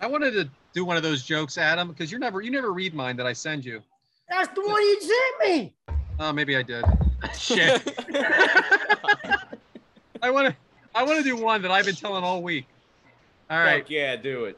I 0.01 0.07
wanted 0.07 0.31
to 0.31 0.49
do 0.73 0.83
one 0.85 0.97
of 0.97 1.03
those 1.03 1.23
jokes, 1.23 1.57
Adam, 1.59 1.89
because 1.89 2.11
you 2.11 2.17
never 2.17 2.41
you 2.41 2.49
never 2.49 2.73
read 2.73 2.95
mine 2.95 3.15
that 3.17 3.27
I 3.27 3.33
send 3.33 3.63
you. 3.63 3.81
That's 4.29 4.47
the 4.55 4.61
one 4.61 4.81
you 4.81 5.01
sent 5.01 5.53
me. 5.53 5.75
Oh, 6.19 6.33
maybe 6.33 6.57
I 6.57 6.63
did. 6.63 6.83
Shit. 7.33 7.81
I 10.21 10.29
want 10.31 10.47
to 10.49 10.55
I 10.93 11.03
want 11.03 11.17
to 11.17 11.23
do 11.23 11.35
one 11.35 11.61
that 11.63 11.71
I've 11.71 11.85
been 11.85 11.95
telling 11.95 12.23
all 12.23 12.41
week. 12.41 12.67
All 13.49 13.59
right, 13.59 13.83
Fuck 13.83 13.89
yeah, 13.91 14.15
do 14.15 14.45
it. 14.45 14.57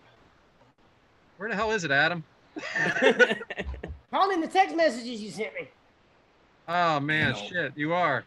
where 1.37 1.49
the 1.49 1.55
hell 1.55 1.71
is 1.71 1.83
it, 1.83 1.91
Adam? 1.91 2.23
Probably 4.09 4.35
in 4.35 4.41
the 4.41 4.47
text 4.47 4.75
messages 4.75 5.21
you 5.21 5.29
sent 5.29 5.53
me. 5.55 5.67
Oh 6.67 6.99
man, 6.99 7.31
No. 7.33 7.37
shit, 7.37 7.73
you 7.75 7.93
are. 7.93 8.23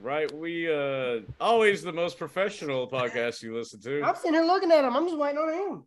right, 0.00 0.30
we 0.32 0.72
uh 0.72 1.20
always 1.40 1.82
the 1.82 1.92
most 1.92 2.18
professional 2.18 2.88
podcast 2.88 3.42
you 3.42 3.54
listen 3.56 3.80
to. 3.82 4.02
I'm 4.02 4.14
sitting 4.16 4.34
here 4.34 4.44
looking 4.44 4.70
at 4.70 4.84
him. 4.84 4.96
I'm 4.96 5.06
just 5.06 5.18
waiting 5.18 5.38
on 5.38 5.52
him. 5.52 5.84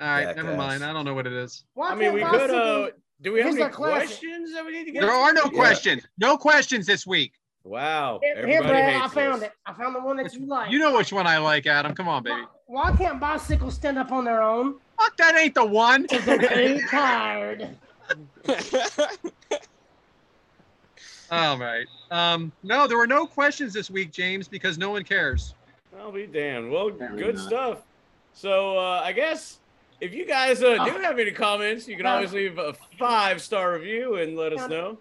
All 0.00 0.08
right, 0.08 0.24
Jackass. 0.24 0.44
never 0.44 0.56
mind. 0.56 0.84
I 0.84 0.92
don't 0.92 1.04
know 1.04 1.14
what 1.14 1.26
it 1.26 1.32
is. 1.32 1.64
Why 1.74 1.90
I 1.90 1.94
mean, 1.94 2.12
we 2.12 2.24
could. 2.24 2.50
Uh, 2.50 2.88
do 3.22 3.32
we 3.32 3.40
have 3.40 3.46
Here's 3.50 3.56
any 3.60 3.64
a 3.64 3.70
classic. 3.70 4.08
questions 4.08 4.52
that 4.52 4.64
we 4.66 4.72
need 4.72 4.84
to 4.86 4.92
get? 4.92 5.00
There 5.02 5.10
are 5.10 5.32
no 5.32 5.42
to? 5.44 5.48
Yeah. 5.52 5.56
questions. 5.58 6.06
No 6.18 6.36
questions 6.36 6.86
this 6.86 7.06
week. 7.06 7.32
Wow, 7.64 8.18
Here, 8.22 8.44
here, 8.44 8.60
Brad, 8.60 8.74
I 8.74 8.98
hates 9.02 9.14
found 9.14 9.42
this. 9.42 9.48
it. 9.50 9.54
I 9.64 9.72
found 9.72 9.94
the 9.94 10.00
one 10.00 10.16
that 10.16 10.34
you 10.34 10.46
like. 10.46 10.72
You 10.72 10.80
know 10.80 10.96
which 10.96 11.12
one 11.12 11.28
I 11.28 11.38
like, 11.38 11.64
Adam. 11.68 11.94
Come 11.94 12.08
on, 12.08 12.24
baby. 12.24 12.40
Why, 12.66 12.90
why 12.90 12.96
can't 12.96 13.20
bicycles 13.20 13.74
stand 13.76 13.98
up 13.98 14.10
on 14.10 14.24
their 14.24 14.42
own? 14.42 14.74
Fuck, 14.98 15.16
that 15.18 15.36
ain't 15.36 15.54
the 15.54 15.64
one. 15.64 16.02
Because 16.02 16.24
they're 16.24 16.38
too 16.38 16.80
tired. 16.90 17.68
All 21.30 21.56
right. 21.58 21.86
Um, 22.10 22.52
no, 22.62 22.86
there 22.86 22.98
were 22.98 23.06
no 23.06 23.26
questions 23.26 23.72
this 23.72 23.90
week, 23.90 24.10
James, 24.10 24.48
because 24.48 24.76
no 24.76 24.90
one 24.90 25.04
cares. 25.04 25.54
I'll 25.98 26.12
be 26.12 26.26
damned. 26.26 26.70
Well, 26.70 26.88
Apparently 26.88 27.22
good 27.22 27.36
not. 27.36 27.46
stuff. 27.46 27.78
So 28.34 28.76
uh, 28.78 29.02
I 29.04 29.12
guess 29.12 29.60
if 30.02 30.12
you 30.12 30.26
guys 30.26 30.60
uh, 30.64 30.84
do 30.84 30.90
Oh. 30.96 31.00
have 31.00 31.20
any 31.20 31.30
comments, 31.30 31.86
you 31.86 31.96
can 31.96 32.06
always 32.06 32.32
leave 32.32 32.58
a 32.58 32.74
five 32.98 33.40
star 33.40 33.74
review 33.74 34.16
and 34.16 34.36
let 34.36 34.52
us 34.52 34.68
know. 34.68 34.98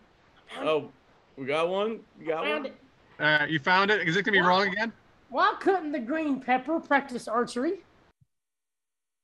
Oh, 0.59 0.89
we 1.37 1.45
got 1.47 1.69
one. 1.69 2.01
You 2.19 2.27
got 2.27 2.43
Found 2.43 2.63
one. 2.63 2.65
it. 2.67 2.75
All 3.19 3.25
right, 3.25 3.49
you 3.49 3.59
found 3.59 3.89
it. 3.89 4.07
Is 4.07 4.15
it 4.15 4.23
gonna 4.23 4.37
be 4.37 4.41
wrong 4.41 4.67
again? 4.67 4.93
Why 5.29 5.55
couldn't 5.59 5.91
the 5.91 5.99
green 5.99 6.39
pepper 6.39 6.79
practice 6.79 7.27
archery? 7.27 7.79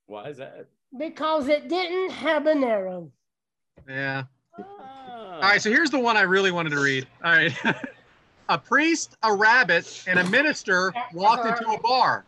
Why 0.07 0.29
is 0.29 0.37
that? 0.37 0.65
Because 0.97 1.47
it 1.47 1.69
didn't 1.69 2.09
have 2.11 2.47
an 2.47 2.63
arrow. 2.63 3.11
Yeah. 3.87 4.23
Ah. 4.57 5.35
All 5.35 5.41
right, 5.41 5.61
so 5.61 5.69
here's 5.69 5.91
the 5.91 5.99
one 5.99 6.17
I 6.17 6.21
really 6.21 6.51
wanted 6.51 6.71
to 6.71 6.79
read. 6.79 7.05
All 7.23 7.33
right. 7.33 7.53
a 8.49 8.57
priest, 8.57 9.15
a 9.21 9.31
rabbit, 9.33 10.03
and 10.07 10.17
a 10.17 10.23
minister 10.29 10.91
walked 11.13 11.45
into 11.45 11.69
a 11.69 11.79
bar. 11.81 12.25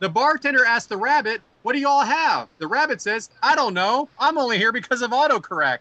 The 0.00 0.08
bartender 0.08 0.64
asked 0.64 0.88
the 0.88 0.96
rabbit, 0.96 1.42
What 1.62 1.74
do 1.74 1.78
y'all 1.78 2.00
have? 2.04 2.48
The 2.58 2.66
rabbit 2.66 3.00
says, 3.02 3.28
I 3.42 3.54
don't 3.54 3.74
know. 3.74 4.08
I'm 4.18 4.38
only 4.38 4.56
here 4.58 4.72
because 4.72 5.02
of 5.02 5.10
autocorrect. 5.10 5.78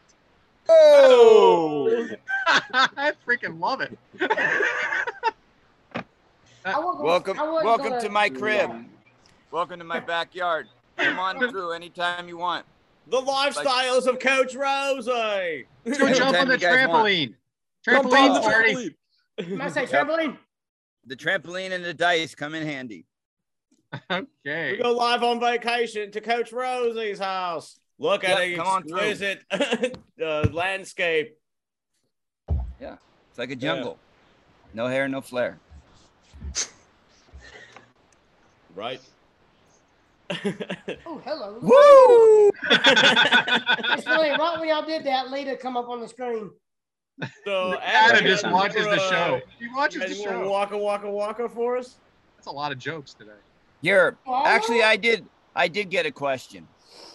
oh, 0.69 2.07
I 2.47 3.13
freaking 3.27 3.59
love 3.59 3.81
it. 3.81 3.97
I 6.65 6.77
wasn't 6.77 6.97
gonna- 6.97 7.03
Welcome, 7.03 7.37
welcome 7.37 7.89
gonna- 7.89 8.01
to 8.01 8.09
my 8.09 8.29
crib. 8.29 8.71
Welcome 9.51 9.79
to 9.79 9.85
my 9.85 9.99
backyard. 9.99 10.67
Come 10.97 11.17
on 11.17 11.39
through 11.49 11.71
anytime 11.71 12.27
you 12.27 12.37
want. 12.37 12.65
the 13.07 13.21
lifestyles 13.21 14.05
of 14.05 14.19
Coach 14.19 14.53
Rosey. 14.55 15.65
Let's 15.85 15.97
go 15.97 16.13
jump 16.13 16.37
on 16.37 16.47
the 16.49 16.59
you 16.59 16.67
trampoline. 16.67 17.33
Jump 17.83 18.05
on 18.05 18.11
Trampoline 18.11 18.33
the 18.35 18.41
party. 18.41 18.73
trampoline. 19.39 19.51
Am 19.53 19.61
I 19.61 19.69
say 19.69 19.81
Yep. 19.83 19.89
trampoline? 19.89 20.37
The 21.07 21.15
trampoline 21.15 21.71
and 21.71 21.83
the 21.83 21.93
dice 21.93 22.35
come 22.35 22.53
in 22.53 22.67
handy. 22.67 23.05
Okay. 24.11 24.73
We 24.73 24.77
go 24.77 24.91
live 24.91 25.23
on 25.23 25.39
vacation 25.39 26.11
to 26.11 26.21
Coach 26.21 26.51
Rosey's 26.51 27.19
house. 27.19 27.79
Look 27.97 28.23
at 28.23 28.37
Yep, 28.37 28.47
the 28.49 28.55
come 28.55 28.67
on 28.67 28.83
exquisite 28.83 29.43
uh, 30.23 30.47
landscape. 30.51 31.37
Yeah, 32.79 32.95
it's 33.29 33.39
like 33.39 33.51
a 33.51 33.55
jungle. 33.55 33.97
No 34.73 34.87
hair, 34.87 35.07
no 35.07 35.21
flair. 35.21 35.59
Right. 38.75 39.01
Oh, 41.05 41.19
hello. 41.25 41.57
Woo! 41.61 42.51
It's 42.71 44.03
funny. 44.03 44.29
Right 44.29 44.57
when 44.59 44.69
y'all 44.69 44.85
did 44.85 45.03
that, 45.05 45.31
Lita 45.31 45.57
come 45.57 45.75
up 45.75 45.89
on 45.89 45.99
the 45.99 46.07
screen. 46.07 46.51
so 47.43 47.77
Adam 47.81 48.17
Adam, 48.17 48.25
just 48.25 48.47
watches 48.49 48.85
the 48.85 48.99
show. 49.09 49.41
He 49.59 49.67
watches 49.75 50.03
the 50.03 50.13
you 50.15 50.21
want 50.29 50.45
show. 50.45 50.49
Waka 50.51 50.77
waka 50.77 51.09
waka 51.09 51.49
for 51.49 51.77
us? 51.77 51.97
That's 52.37 52.47
a 52.47 52.51
lot 52.51 52.71
of 52.71 52.77
jokes 52.77 53.13
today. 53.13 53.31
Here, 53.81 54.17
Oh. 54.27 54.43
actually, 54.45 54.83
I 54.83 54.95
did. 54.97 55.25
I 55.55 55.67
did 55.67 55.89
get 55.89 56.05
a 56.05 56.11
question. 56.11 56.67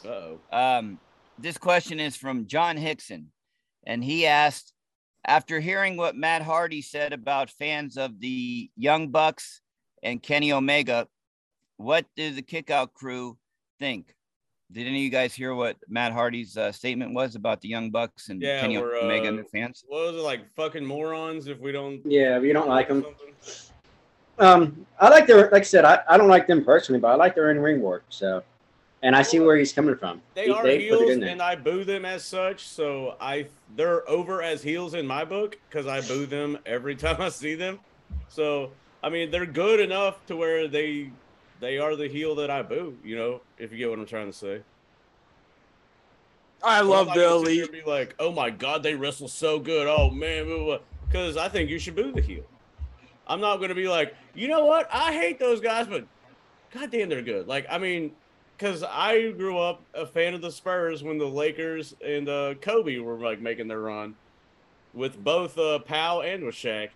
Uh 0.04 0.08
oh. 0.08 0.40
Um, 0.52 0.98
this 1.38 1.58
question 1.58 2.00
is 2.00 2.16
from 2.16 2.46
John 2.46 2.76
Hickson, 2.76 3.30
and 3.86 4.02
he 4.04 4.26
asked, 4.26 4.72
after 5.26 5.60
hearing 5.60 5.96
what 5.96 6.16
Matt 6.16 6.42
Hardy 6.42 6.82
said 6.82 7.12
about 7.12 7.50
fans 7.50 7.96
of 7.96 8.20
the 8.20 8.70
Young 8.76 9.08
Bucks 9.08 9.60
and 10.02 10.22
Kenny 10.22 10.52
Omega, 10.52 11.08
what 11.76 12.06
did 12.16 12.36
the 12.36 12.42
Kickout 12.42 12.94
crew 12.94 13.38
think? 13.78 14.14
Did 14.72 14.86
any 14.86 14.98
of 14.98 15.02
you 15.04 15.10
guys 15.10 15.34
hear 15.34 15.54
what 15.54 15.76
Matt 15.88 16.12
Hardy's 16.12 16.56
uh, 16.56 16.72
statement 16.72 17.14
was 17.14 17.34
about 17.36 17.60
the 17.60 17.68
Young 17.68 17.90
Bucks 17.90 18.28
and 18.28 18.40
Yeah, 18.42 18.60
Kenny 18.60 18.78
we're, 18.78 18.96
Omega 18.96 19.26
uh, 19.26 19.28
and 19.28 19.38
their 19.38 19.44
fans? 19.44 19.84
What 19.86 20.12
was 20.12 20.16
it 20.16 20.24
like? 20.24 20.50
Fucking 20.56 20.84
morons 20.84 21.46
if 21.48 21.58
we 21.60 21.72
don't. 21.72 22.00
Yeah, 22.04 22.36
if 22.38 22.42
you 22.44 22.52
don't 22.52 22.68
like 22.68 22.88
them. 22.88 23.02
something? 23.02 23.73
Um, 24.38 24.86
I 24.98 25.08
like 25.08 25.26
their, 25.26 25.50
like 25.50 25.62
I 25.62 25.62
said, 25.62 25.84
I, 25.84 26.00
I 26.08 26.16
don't 26.16 26.28
like 26.28 26.46
them 26.46 26.64
personally, 26.64 27.00
but 27.00 27.08
I 27.08 27.14
like 27.14 27.34
their 27.34 27.50
in 27.50 27.60
ring 27.60 27.80
work. 27.80 28.04
So, 28.08 28.42
and 29.02 29.14
I 29.14 29.22
see 29.22 29.38
where 29.38 29.56
he's 29.56 29.72
coming 29.72 29.96
from. 29.96 30.20
They 30.34 30.46
He- 30.46 30.50
are 30.50 30.62
put 30.62 30.70
it 30.72 30.80
heels, 30.80 31.10
in 31.10 31.20
there. 31.20 31.28
and 31.30 31.42
I 31.42 31.54
boo 31.56 31.84
them 31.84 32.04
as 32.04 32.24
such. 32.24 32.66
So 32.66 33.16
I, 33.20 33.46
they're 33.76 34.08
over 34.08 34.42
as 34.42 34.62
heels 34.62 34.94
in 34.94 35.06
my 35.06 35.24
book 35.24 35.58
because 35.68 35.86
I 35.86 36.00
boo 36.00 36.26
them 36.26 36.58
every 36.66 36.96
time 37.04 37.20
I 37.20 37.28
see 37.28 37.54
them. 37.54 37.78
So 38.28 38.70
I 39.02 39.10
mean, 39.10 39.30
they're 39.30 39.44
good 39.46 39.80
enough 39.80 40.24
to 40.26 40.36
where 40.36 40.66
they, 40.66 41.10
they 41.60 41.78
are 41.78 41.94
the 41.94 42.08
heel 42.08 42.34
that 42.36 42.50
I 42.50 42.62
boo. 42.62 42.96
You 43.04 43.16
know, 43.16 43.40
if 43.58 43.70
you 43.70 43.78
get 43.78 43.90
what 43.90 43.98
I'm 43.98 44.06
trying 44.06 44.26
to 44.32 44.36
say. 44.36 44.62
I 46.62 46.80
love 46.80 47.08
not 47.08 47.16
the 47.16 47.22
gonna 47.22 47.44
sit 47.46 47.52
here 47.54 47.64
elite. 47.66 47.84
Be 47.84 47.90
like, 47.90 48.14
oh 48.18 48.32
my 48.32 48.48
god, 48.48 48.82
they 48.82 48.94
wrestle 48.94 49.28
so 49.28 49.58
good. 49.58 49.86
Oh 49.86 50.10
man, 50.10 50.78
because 51.06 51.36
I 51.36 51.48
think 51.50 51.68
you 51.68 51.78
should 51.78 51.94
boo 51.94 52.12
the 52.12 52.22
heel. 52.22 52.44
I'm 53.26 53.40
not 53.40 53.58
gonna 53.58 53.74
be 53.74 53.88
like, 53.88 54.14
you 54.34 54.48
know 54.48 54.66
what? 54.66 54.88
I 54.92 55.12
hate 55.12 55.38
those 55.38 55.60
guys, 55.60 55.86
but 55.86 56.06
goddamn, 56.72 57.08
they're 57.08 57.22
good. 57.22 57.46
Like, 57.46 57.66
I 57.70 57.78
mean, 57.78 58.12
because 58.56 58.82
I 58.82 59.30
grew 59.32 59.58
up 59.58 59.82
a 59.94 60.06
fan 60.06 60.34
of 60.34 60.40
the 60.40 60.50
Spurs 60.50 61.02
when 61.02 61.18
the 61.18 61.26
Lakers 61.26 61.94
and 62.04 62.28
uh, 62.28 62.54
Kobe 62.60 62.98
were 62.98 63.18
like 63.18 63.40
making 63.40 63.68
their 63.68 63.80
run 63.80 64.14
with 64.92 65.22
both 65.22 65.58
uh, 65.58 65.78
Powell 65.80 66.22
and 66.22 66.44
with 66.44 66.54
Shaq. 66.54 66.90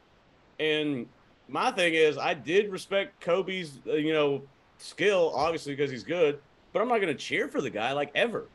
And 0.61 1.07
my 1.49 1.71
thing 1.71 1.95
is, 1.95 2.19
I 2.19 2.35
did 2.35 2.71
respect 2.71 3.21
Kobe's, 3.21 3.81
uh, 3.87 3.95
you 3.95 4.13
know, 4.13 4.43
skill, 4.79 5.33
obviously 5.35 5.75
because 5.75 5.91
he's 5.91 6.05
good, 6.05 6.39
but 6.73 6.83
I'm 6.83 6.89
not 6.89 7.01
gonna 7.01 7.15
cheer 7.15 7.49
for 7.49 7.61
the 7.61 7.71
guy 7.71 7.93
like 7.93 8.11
ever, 8.15 8.47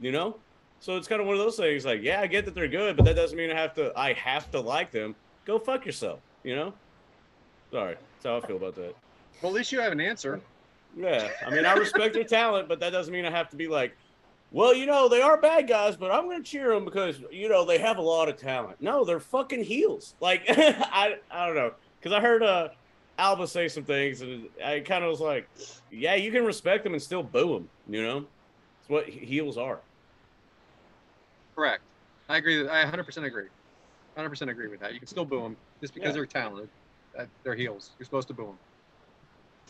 you 0.00 0.12
know. 0.12 0.36
So 0.80 0.96
it's 0.96 1.06
kind 1.06 1.20
of 1.20 1.28
one 1.28 1.36
of 1.36 1.40
those 1.40 1.56
things. 1.56 1.84
Like, 1.84 2.02
yeah, 2.02 2.20
I 2.20 2.26
get 2.26 2.44
that 2.46 2.54
they're 2.56 2.66
good, 2.66 2.96
but 2.96 3.04
that 3.04 3.14
doesn't 3.14 3.38
mean 3.38 3.52
I 3.52 3.54
have 3.54 3.74
to. 3.74 3.92
I 3.96 4.14
have 4.14 4.50
to 4.50 4.60
like 4.60 4.90
them. 4.90 5.14
Go 5.44 5.58
fuck 5.60 5.86
yourself, 5.86 6.18
you 6.42 6.56
know. 6.56 6.74
Sorry, 7.72 7.94
that's 7.94 8.24
how 8.26 8.36
I 8.36 8.46
feel 8.46 8.56
about 8.56 8.74
that. 8.76 8.94
Well, 9.40 9.50
at 9.50 9.56
least 9.56 9.72
you 9.72 9.80
have 9.80 9.92
an 9.92 10.00
answer. 10.00 10.40
Yeah, 10.96 11.30
I 11.46 11.50
mean, 11.50 11.64
I 11.64 11.72
respect 11.72 12.12
their 12.14 12.22
talent, 12.24 12.68
but 12.68 12.78
that 12.80 12.90
doesn't 12.90 13.12
mean 13.12 13.24
I 13.24 13.30
have 13.30 13.48
to 13.48 13.56
be 13.56 13.66
like, 13.66 13.96
well, 14.50 14.74
you 14.74 14.84
know, 14.84 15.08
they 15.08 15.22
are 15.22 15.40
bad 15.40 15.66
guys, 15.66 15.96
but 15.96 16.10
I'm 16.10 16.24
going 16.24 16.42
to 16.42 16.48
cheer 16.48 16.74
them 16.74 16.84
because 16.84 17.22
you 17.30 17.48
know 17.48 17.64
they 17.64 17.78
have 17.78 17.96
a 17.96 18.02
lot 18.02 18.28
of 18.28 18.36
talent. 18.36 18.76
No, 18.80 19.04
they're 19.04 19.18
fucking 19.20 19.64
heels. 19.64 20.14
Like, 20.20 20.42
I, 20.48 21.16
I 21.30 21.46
don't 21.46 21.56
know, 21.56 21.72
because 21.98 22.12
I 22.12 22.20
heard 22.20 22.42
uh, 22.42 22.68
Alba 23.16 23.46
say 23.46 23.68
some 23.68 23.84
things, 23.84 24.20
and 24.20 24.48
I 24.62 24.80
kind 24.80 25.02
of 25.02 25.08
was 25.10 25.20
like, 25.20 25.48
yeah, 25.90 26.14
you 26.14 26.30
can 26.30 26.44
respect 26.44 26.84
them 26.84 26.92
and 26.92 27.02
still 27.02 27.22
boo 27.22 27.54
them. 27.54 27.68
You 27.88 28.02
know, 28.02 28.18
it's 28.80 28.88
what 28.90 29.08
heels 29.08 29.56
are. 29.56 29.78
Correct. 31.54 31.82
I 32.28 32.36
agree. 32.36 32.68
I 32.68 32.84
100% 32.84 33.24
agree. 33.24 33.46
100% 34.16 34.50
agree 34.50 34.68
with 34.68 34.80
that. 34.80 34.92
You 34.92 34.98
can 34.98 35.08
still 35.08 35.24
boo 35.24 35.40
them 35.42 35.56
just 35.80 35.94
because 35.94 36.08
Yeah. 36.08 36.12
they're 36.12 36.26
talented. 36.26 36.68
That 37.16 37.28
they're 37.44 37.54
heels. 37.54 37.90
You're 37.98 38.04
supposed 38.04 38.28
to 38.28 38.34
boo 38.34 38.46
them. 38.46 38.58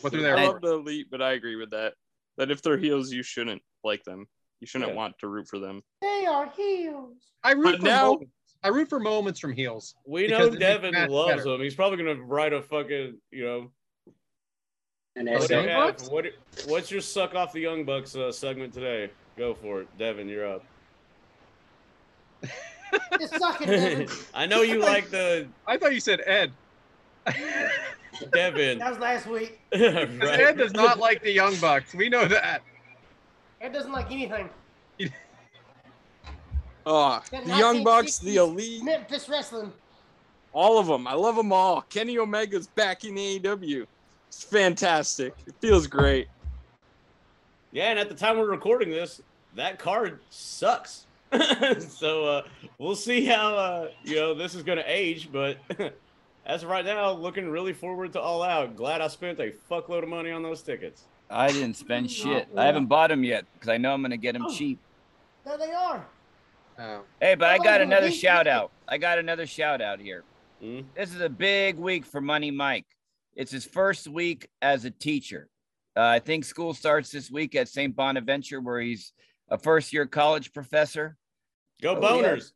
What 0.01 0.13
they're 0.13 0.23
there. 0.23 0.37
I 0.39 0.47
love 0.47 0.61
the 0.61 0.75
elite, 0.75 1.09
but 1.11 1.21
I 1.23 1.33
agree 1.33 1.57
with 1.57 1.71
that. 1.71 1.95
That 2.39 2.51
if 2.51 2.63
they're 2.63 2.79
heels, 2.79 3.13
you 3.13 3.23
shouldn't 3.23 3.63
like 3.85 4.05
them. 4.05 4.27
You 4.61 4.67
shouldn't 4.67 4.91
Yeah. 4.91 4.97
want 4.97 5.19
to 5.21 5.29
root 5.29 5.49
for 5.49 5.59
them. 5.59 5.83
They 6.01 6.25
are 6.27 6.49
heels. 6.57 7.17
I 7.43 7.53
root 7.53 7.65
But 7.65 7.79
for 7.81 7.85
now- 7.87 8.07
moments. 8.13 8.33
I 8.65 8.69
root 8.69 8.89
for 8.89 9.01
moments 9.01 9.41
from 9.41 9.53
heels. 9.55 9.97
We 10.07 10.29
know 10.29 10.49
Devyn 10.49 11.09
loves 11.09 11.31
better. 11.39 11.43
them. 11.51 11.61
He's 11.63 11.75
probably 11.75 12.03
going 12.03 12.17
to 12.17 12.23
write 12.23 12.53
a 12.53 12.63
fucking, 12.63 13.21
you 13.33 13.45
know, 13.45 13.73
And 15.17 15.29
Oh, 15.29 15.33
what 15.33 15.41
that's 15.41 15.49
do 15.49 15.55
you 15.57 15.61
Young 15.69 15.87
Bucks? 15.87 16.09
What, 16.09 16.27
what's 16.69 16.91
your 16.91 17.01
suck 17.01 17.35
off 17.35 17.53
the 17.53 17.61
Young 17.61 17.85
Bucks 17.85 18.15
uh, 18.15 18.31
segment 18.33 18.73
today? 18.73 19.11
Go 19.37 19.53
for 19.55 19.81
it, 19.83 19.99
Devyn. 19.99 20.29
You're 20.29 20.47
up. 20.47 20.65
Just 23.19 23.37
suck 23.39 23.61
it, 23.63 23.69
Devyn. 24.09 24.27
I 24.35 24.47
know 24.47 24.63
you 24.63 24.79
like 24.81 25.11
the 25.11 25.49
I 25.67 25.77
thought 25.77 25.93
you 25.93 26.01
said 26.01 26.23
Ed. 26.25 26.53
Devyn. 28.33 28.79
That 28.79 28.91
was 28.91 28.99
last 28.99 29.27
week. 29.27 29.59
Right. 29.73 30.21
Ed 30.23 30.59
does 30.59 30.73
not 30.73 30.99
like 30.99 31.23
the 31.23 31.33
Young 31.33 31.57
Bucks. 31.57 31.95
We 31.95 32.09
know 32.09 32.27
that. 32.27 32.63
Ed 33.61 33.73
doesn't 33.73 33.93
like 33.93 34.11
anything. 34.11 34.49
Oh, 36.85 37.23
That 37.31 37.45
the 37.47 37.57
Young 37.57 37.85
Bucks, 37.85 38.19
the 38.19 38.37
elite, 38.37 38.83
Memphis 38.83 39.29
wrestling. 39.29 39.73
all 40.53 40.81
of 40.81 40.89
them. 40.89 41.07
I 41.07 41.15
love 41.15 41.37
them 41.37 41.53
all. 41.53 41.83
Kenny 41.83 42.19
Omega's 42.19 42.67
back 42.67 43.05
in 43.05 43.15
AEW. 43.15 43.87
It's 44.27 44.43
fantastic. 44.43 45.33
It 45.47 45.55
feels 45.61 45.87
great. 45.87 46.27
Yeah, 47.71 47.91
and 47.91 48.01
at 48.01 48.09
the 48.09 48.17
time 48.17 48.37
we're 48.37 48.51
recording 48.51 48.91
this, 48.91 49.23
that 49.55 49.79
card 49.79 50.19
sucks. 50.31 51.07
so 51.79 52.25
uh, 52.25 52.43
we'll 52.79 52.97
see 52.97 53.25
how 53.27 53.55
uh, 53.55 53.89
you 54.03 54.17
know 54.17 54.35
this 54.35 54.57
is 54.57 54.65
going 54.65 54.79
to 54.79 54.85
age, 54.85 55.29
but 55.33 55.59
as 56.47 56.63
of 56.63 56.69
right 56.71 56.85
now, 56.85 57.13
looking 57.13 57.49
really 57.51 57.73
forward 57.73 58.13
to 58.15 58.21
All 58.21 58.43
Out. 58.43 58.77
Glad 58.77 59.01
I 59.01 59.09
spent 59.09 59.39
a 59.41 59.53
fuckload 59.71 60.03
of 60.03 60.09
money 60.09 60.31
on 60.31 60.43
those 60.43 60.63
tickets. 60.63 61.05
I 61.31 61.51
didn't 61.53 61.75
spend 61.77 62.07
No, 62.07 62.09
shit. 62.13 62.49
yeah. 62.53 62.61
I 62.61 62.65
haven't 62.67 62.87
bought 62.87 63.09
them 63.11 63.25
yet 63.25 63.45
because 63.55 63.69
I 63.69 63.79
know 63.79 63.93
I'm 63.95 64.03
gonna 64.03 64.17
get 64.17 64.33
them 64.35 64.47
Oh. 64.47 64.55
cheap. 64.55 64.79
No, 65.47 65.57
they 65.57 65.73
are. 65.73 66.07
Oh. 66.79 67.03
Hey, 67.21 67.35
but 67.35 67.49
I 67.49 67.59
got 67.59 67.81
you 67.81 67.87
another 67.87 68.11
shout 68.11 68.47
out. 68.47 68.71
I 68.89 68.99
got 68.99 69.19
another 69.19 69.47
shout 69.47 69.81
out 69.81 70.01
here. 70.01 70.25
Mm. 70.63 70.85
This 70.95 71.15
is 71.15 71.21
a 71.21 71.29
big 71.29 71.77
week 71.77 72.05
for 72.07 72.21
Money 72.21 72.51
Mike. 72.51 72.87
It's 73.35 73.51
his 73.53 73.65
first 73.65 74.09
week 74.09 74.49
as 74.61 74.85
a 74.85 74.91
teacher. 74.91 75.49
Uh, 75.97 76.03
I 76.05 76.19
think 76.21 76.45
school 76.45 76.73
starts 76.75 77.11
this 77.11 77.31
week 77.31 77.55
at 77.55 77.69
St. 77.69 77.95
Bonaventure, 77.95 78.61
where 78.61 78.81
he's 78.81 79.13
a 79.49 79.59
first 79.59 79.93
year 79.93 80.07
college 80.07 80.53
professor. 80.53 81.17
Go 81.83 81.97
Oh, 81.97 82.01
yeah. 82.21 82.23
boners! 82.37 82.53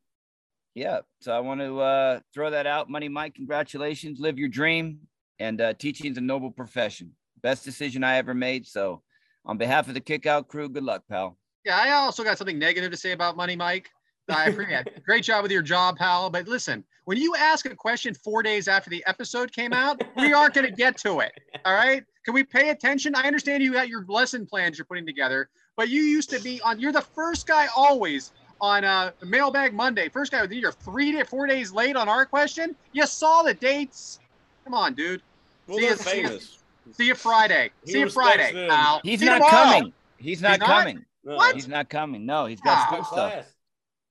Yeah. 0.77 1.01
So 1.23 1.33
I 1.33 1.41
want 1.41 1.63
to 1.63 1.81
uh, 1.81 2.21
throw 2.35 2.51
that 2.51 2.67
out. 2.67 2.91
Money 2.91 3.09
Mike, 3.09 3.35
congratulations. 3.35 4.21
Live 4.21 4.39
your 4.39 4.51
dream. 4.51 4.99
And 5.39 5.61
uh, 5.61 5.73
is 5.83 6.19
a 6.19 6.21
noble 6.21 6.51
profession. 6.51 7.13
Best 7.43 7.65
decision 7.65 8.05
I 8.05 8.17
ever 8.17 8.35
made. 8.35 8.67
So, 8.67 9.03
on 9.45 9.59
behalf 9.59 9.89
of 9.89 9.95
the 9.95 10.01
Kickout 10.01 10.49
crew, 10.49 10.69
good 10.69 10.83
luck, 10.83 11.03
pal. 11.11 11.37
Yeah, 11.65 11.79
I 11.79 11.93
also 11.93 12.25
got 12.25 12.39
something 12.39 12.59
negative 12.59 12.91
to 12.91 12.97
say 12.97 13.13
about 13.13 13.37
Money 13.37 13.55
Mike. 13.55 13.91
I 14.29 14.47
appreciate 14.47 14.87
Great 15.05 15.25
job 15.25 15.43
with 15.43 15.53
your 15.53 15.63
job, 15.63 15.97
pal. 15.97 16.31
But 16.31 16.49
listen, 16.49 16.85
when 17.05 17.19
you 17.19 17.35
ask 17.37 17.67
a 17.67 17.75
question 17.75 18.15
four 18.15 18.43
days 18.43 18.67
after 18.67 18.91
the 18.91 19.05
episode 19.07 19.53
came 19.53 19.73
out, 19.73 20.03
we 20.17 20.33
aren't 20.33 20.55
going 20.55 20.67
to 20.67 20.73
get 20.73 20.97
to 20.99 21.21
it. 21.21 21.33
All 21.65 21.75
right. 21.75 22.03
Can 22.25 22.35
we 22.35 22.43
pay 22.43 22.71
attention? 22.71 23.15
I 23.15 23.23
understand 23.23 23.63
you 23.63 23.73
got 23.73 23.89
your 23.89 24.05
lesson 24.09 24.47
plans 24.47 24.79
you're 24.79 24.87
putting 24.87 25.07
together, 25.07 25.49
but 25.77 25.89
you 25.91 26.03
used 26.03 26.31
to 26.31 26.41
be 26.41 26.61
on, 26.63 26.81
you're 26.81 26.93
the 26.93 27.03
first 27.03 27.47
guy 27.47 27.69
always 27.77 28.33
on 28.61 28.85
uh, 28.85 29.11
Mailbag 29.25 29.75
Monday. 29.75 30.09
First 30.09 30.33
guy, 30.33 30.43
you're 30.51 30.73
three 30.73 31.13
to 31.13 31.25
four 31.25 31.47
days 31.47 31.73
late 31.73 31.97
on 31.97 32.09
our 32.09 32.25
question. 32.27 32.75
You 32.93 33.07
saw 33.07 33.43
the 33.43 33.55
dates. 33.55 34.19
Come 34.65 34.75
on, 34.75 34.95
dude. 34.95 35.23
Well, 35.67 35.79
See 35.79 35.83
they're 35.85 35.91
you- 35.93 35.97
see 35.99 36.21
you- 36.21 36.27
famous. 36.29 36.59
See 36.93 37.07
you 37.07 37.15
Friday. 37.17 37.71
He 37.85 37.93
See 37.93 37.99
you 37.99 38.09
Friday, 38.11 38.53
them. 38.53 39.01
He's 39.03 39.19
See 39.19 39.25
you 39.25 39.31
not 39.39 39.51
coming. 39.51 39.93
He's 40.19 40.41
not 40.41 40.61
not? 40.61 40.67
coming. 40.69 41.05
No, 41.25 41.35
What? 41.35 41.55
He's 41.57 41.67
not 41.67 41.89
coming. 41.89 42.25
No, 42.25 42.47
he's 42.47 42.61
got 42.61 42.87
school 42.89 43.03
stuff. 43.05 43.45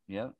Yep. 0.10 0.34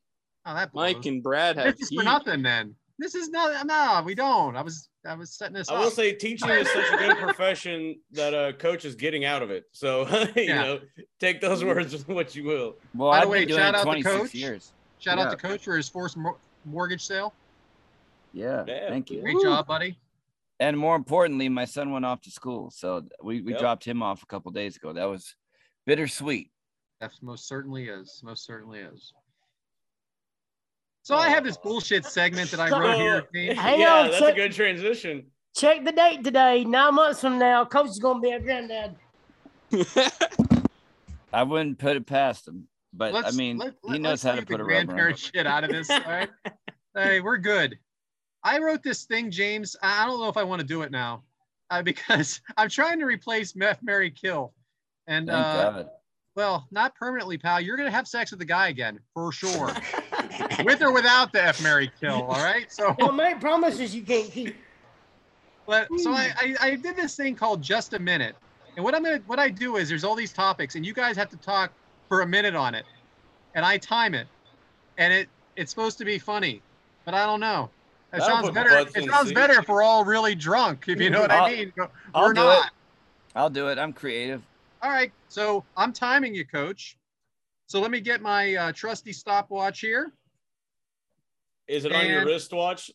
Oh, 0.46 0.54
that 0.54 0.74
Mike 0.74 1.06
and 1.06 1.24
Brad 1.24 1.56
have 1.58 1.78
This 1.78 1.90
is 1.92 1.98
for 1.98 2.04
nothing 2.04 2.42
then. 2.44 2.76
This 3.00 3.16
is 3.16 3.30
not 3.30 3.66
no, 3.66 4.04
we 4.06 4.16
don't. 4.16 4.56
I 4.58 4.62
was 4.62 4.90
I 5.06 5.14
was 5.14 5.32
setting 5.32 5.54
this 5.54 5.70
I 5.70 5.76
up. 5.76 5.84
will 5.84 5.92
say 5.92 6.14
teaching 6.14 6.50
is 6.50 6.70
such 6.72 6.92
a 6.94 6.98
good 6.98 7.18
profession 7.18 8.00
that 8.12 8.34
a 8.34 8.54
coach 8.54 8.86
is 8.86 8.96
getting 8.96 9.26
out 9.26 9.42
of 9.44 9.52
it. 9.52 9.66
So 9.72 10.08
you 10.36 10.44
Yeah. 10.44 10.62
know, 10.64 10.80
take 11.20 11.42
those 11.42 11.64
words 11.64 11.94
with 11.94 12.08
what 12.08 12.36
you 12.36 12.44
will. 12.44 12.76
Well, 12.96 13.12
By 13.12 13.20
the 13.20 13.24
I've 13.24 13.30
way, 13.30 13.48
shout 13.48 13.76
out 13.76 13.84
to 13.94 14.04
Coach. 14.04 14.34
years. 14.34 14.72
Shout 15.00 15.18
yeah. 15.18 15.26
out 15.26 15.32
to 15.32 15.38
Coach 15.38 15.64
for 15.64 15.76
his 15.78 15.88
forced 15.90 16.18
mor- 16.18 16.38
mortgage 16.66 17.06
sale. 17.06 17.34
Yeah, 18.34 18.64
Yeah. 18.68 18.90
thank 18.90 19.10
you. 19.12 19.22
Great 19.22 19.38
job, 19.42 19.68
buddy. 19.68 19.98
And 20.60 20.78
more 20.78 20.96
importantly, 20.96 21.50
my 21.50 21.66
son 21.66 21.92
went 21.92 22.06
off 22.06 22.22
to 22.22 22.32
school, 22.32 22.72
so 22.72 23.06
we, 23.22 23.42
we 23.42 23.52
Yep. 23.52 23.60
dropped 23.62 23.84
him 23.86 24.02
off 24.02 24.24
a 24.24 24.26
couple 24.26 24.52
days 24.52 24.78
ago. 24.78 24.94
That 24.94 25.06
was 25.06 25.36
bittersweet. 25.86 26.50
That 27.02 27.12
most 27.22 27.48
certainly 27.48 27.90
is. 27.90 28.22
Most 28.24 28.46
certainly 28.46 28.80
is. 28.80 29.14
So 31.06 31.16
I 31.16 31.30
have 31.30 31.44
this 31.44 31.56
bullshit 31.56 32.04
segment 32.04 32.50
that 32.50 32.60
I 32.60 32.68
wrote 32.80 32.96
here. 32.96 33.22
Pete. 33.32 33.56
Hang 33.56 33.80
yeah, 33.80 33.94
on, 33.94 34.06
that's 34.08 34.18
check- 34.18 34.34
a 34.34 34.36
good 34.36 34.52
transition. 34.54 35.24
Check 35.56 35.86
the 35.86 35.92
date 35.92 36.24
today. 36.24 36.64
Nine 36.64 36.96
months 36.96 37.22
from 37.22 37.38
now, 37.38 37.64
Coach 37.64 37.90
is 37.90 38.00
gonna 38.00 38.20
be 38.20 38.32
a 38.32 38.40
granddad. 38.40 38.96
I 41.32 41.44
wouldn't 41.44 41.78
put 41.78 41.96
it 41.96 42.08
past 42.08 42.48
him, 42.48 42.68
but 42.92 43.12
I 43.14 43.20
Let's- 43.20 43.38
mean, 43.38 43.60
let- 43.60 43.76
he 43.88 44.00
knows 44.00 44.24
how 44.24 44.34
to 44.34 44.44
put 44.44 44.60
a 44.60 44.64
grandparent 44.64 45.20
shit 45.20 45.46
out 45.46 45.64
of 45.64 45.70
this. 45.70 45.92
all 45.92 46.00
right? 46.08 46.30
hey, 46.96 47.22
we're 47.22 47.38
good. 47.38 47.78
I 48.44 48.58
wrote 48.58 48.82
this 48.82 49.06
thing, 49.06 49.30
James. 49.30 49.76
I 49.84 50.02
I 50.02 50.08
don't 50.08 50.20
know 50.20 50.28
if 50.30 50.38
I 50.38 50.44
want 50.44 50.62
to 50.62 50.68
do 50.68 50.82
it 50.82 50.90
now 50.90 51.22
uh, 51.70 51.82
because 51.84 52.42
I'm 52.58 52.70
trying 52.70 52.98
to 52.98 53.06
replace 53.06 53.56
Meth 53.56 53.84
Mary 53.84 54.10
Kill. 54.10 54.56
And 55.06 55.28
Thank 55.28 55.46
uh, 55.46 55.72
God. 55.72 55.90
well, 56.36 56.68
not 56.72 56.96
permanently, 56.96 57.38
pal. 57.38 57.62
You're 57.62 57.78
gonna 57.78 57.92
have 57.92 58.08
sex 58.08 58.32
with 58.32 58.40
the 58.40 58.46
guy 58.46 58.70
again 58.70 59.00
for 59.14 59.32
sure, 59.32 59.72
with 60.66 60.82
or 60.82 60.92
without 60.92 61.32
the 61.34 61.44
F 61.44 61.62
Mary 61.62 61.92
Kill. 62.00 62.24
All 62.24 62.44
right. 62.44 62.72
So 62.72 62.96
Don't 63.00 63.16
make 63.16 63.40
promises 63.40 63.96
you 63.96 64.04
can't 64.04 64.30
keep. 64.32 64.56
But 65.68 65.88
so 65.98 66.12
I, 66.12 66.32
I 66.40 66.56
I 66.62 66.76
did 66.76 66.96
this 66.96 67.16
thing 67.16 67.36
called 67.36 67.62
just 67.62 67.94
a 67.94 68.00
minute, 68.00 68.36
and 68.76 68.86
what 68.86 68.94
I'm 68.94 69.04
gonna 69.04 69.22
what 69.26 69.40
I 69.40 69.50
do 69.50 69.78
is 69.78 69.90
there's 69.90 70.04
all 70.04 70.16
these 70.16 70.32
topics, 70.32 70.76
and 70.76 70.86
you 70.86 70.94
guys 70.94 71.18
have 71.18 71.30
to 71.30 71.38
talk 71.38 71.72
for 72.08 72.22
a 72.22 72.28
minute 72.28 72.56
on 72.56 72.76
it, 72.76 72.86
and 73.56 73.66
I 73.66 73.78
time 73.80 74.14
it, 74.14 74.28
and 75.00 75.12
it 75.12 75.28
it's 75.56 75.72
supposed 75.72 75.98
to 75.98 76.06
be 76.06 76.20
funny, 76.20 76.62
but 77.04 77.16
I 77.16 77.26
don't 77.26 77.40
know. 77.40 77.72
It 78.14 78.20
That'll 78.20 78.28
sounds 78.44 78.52
better. 78.52 78.78
It 78.78 78.94
sounds 79.10 79.30
seats. 79.30 79.32
better 79.34 79.54
if 79.54 79.68
we're 79.68 79.82
all 79.82 80.06
really 80.06 80.36
drunk, 80.36 80.86
if 80.88 81.02
you 81.02 81.10
know 81.10 81.22
what 81.22 81.32
I 81.32 81.38
I'll- 81.38 81.50
mean. 81.50 81.74
But 81.76 81.92
I'll 82.14 82.26
We're 82.28 82.34
do 82.34 82.42
not. 82.42 82.66
it. 82.68 82.72
I'll 83.36 83.50
do 83.50 83.68
it. 83.70 83.80
I'm 83.80 83.92
creative. 83.92 84.44
All 84.84 84.92
right, 84.92 85.12
so 85.30 85.64
I'm 85.76 85.92
timing 85.94 86.36
you, 86.36 86.46
Coach. 86.46 86.96
So 87.66 87.82
let 87.82 87.90
me 87.90 88.00
get 88.02 88.22
my 88.22 88.54
uh, 88.56 88.72
trusty 88.72 89.12
stopwatch 89.14 89.80
here. 89.80 90.14
Is 91.68 91.86
it 91.86 91.92
on 91.94 92.06
your 92.08 92.26
wristwatch? 92.26 92.92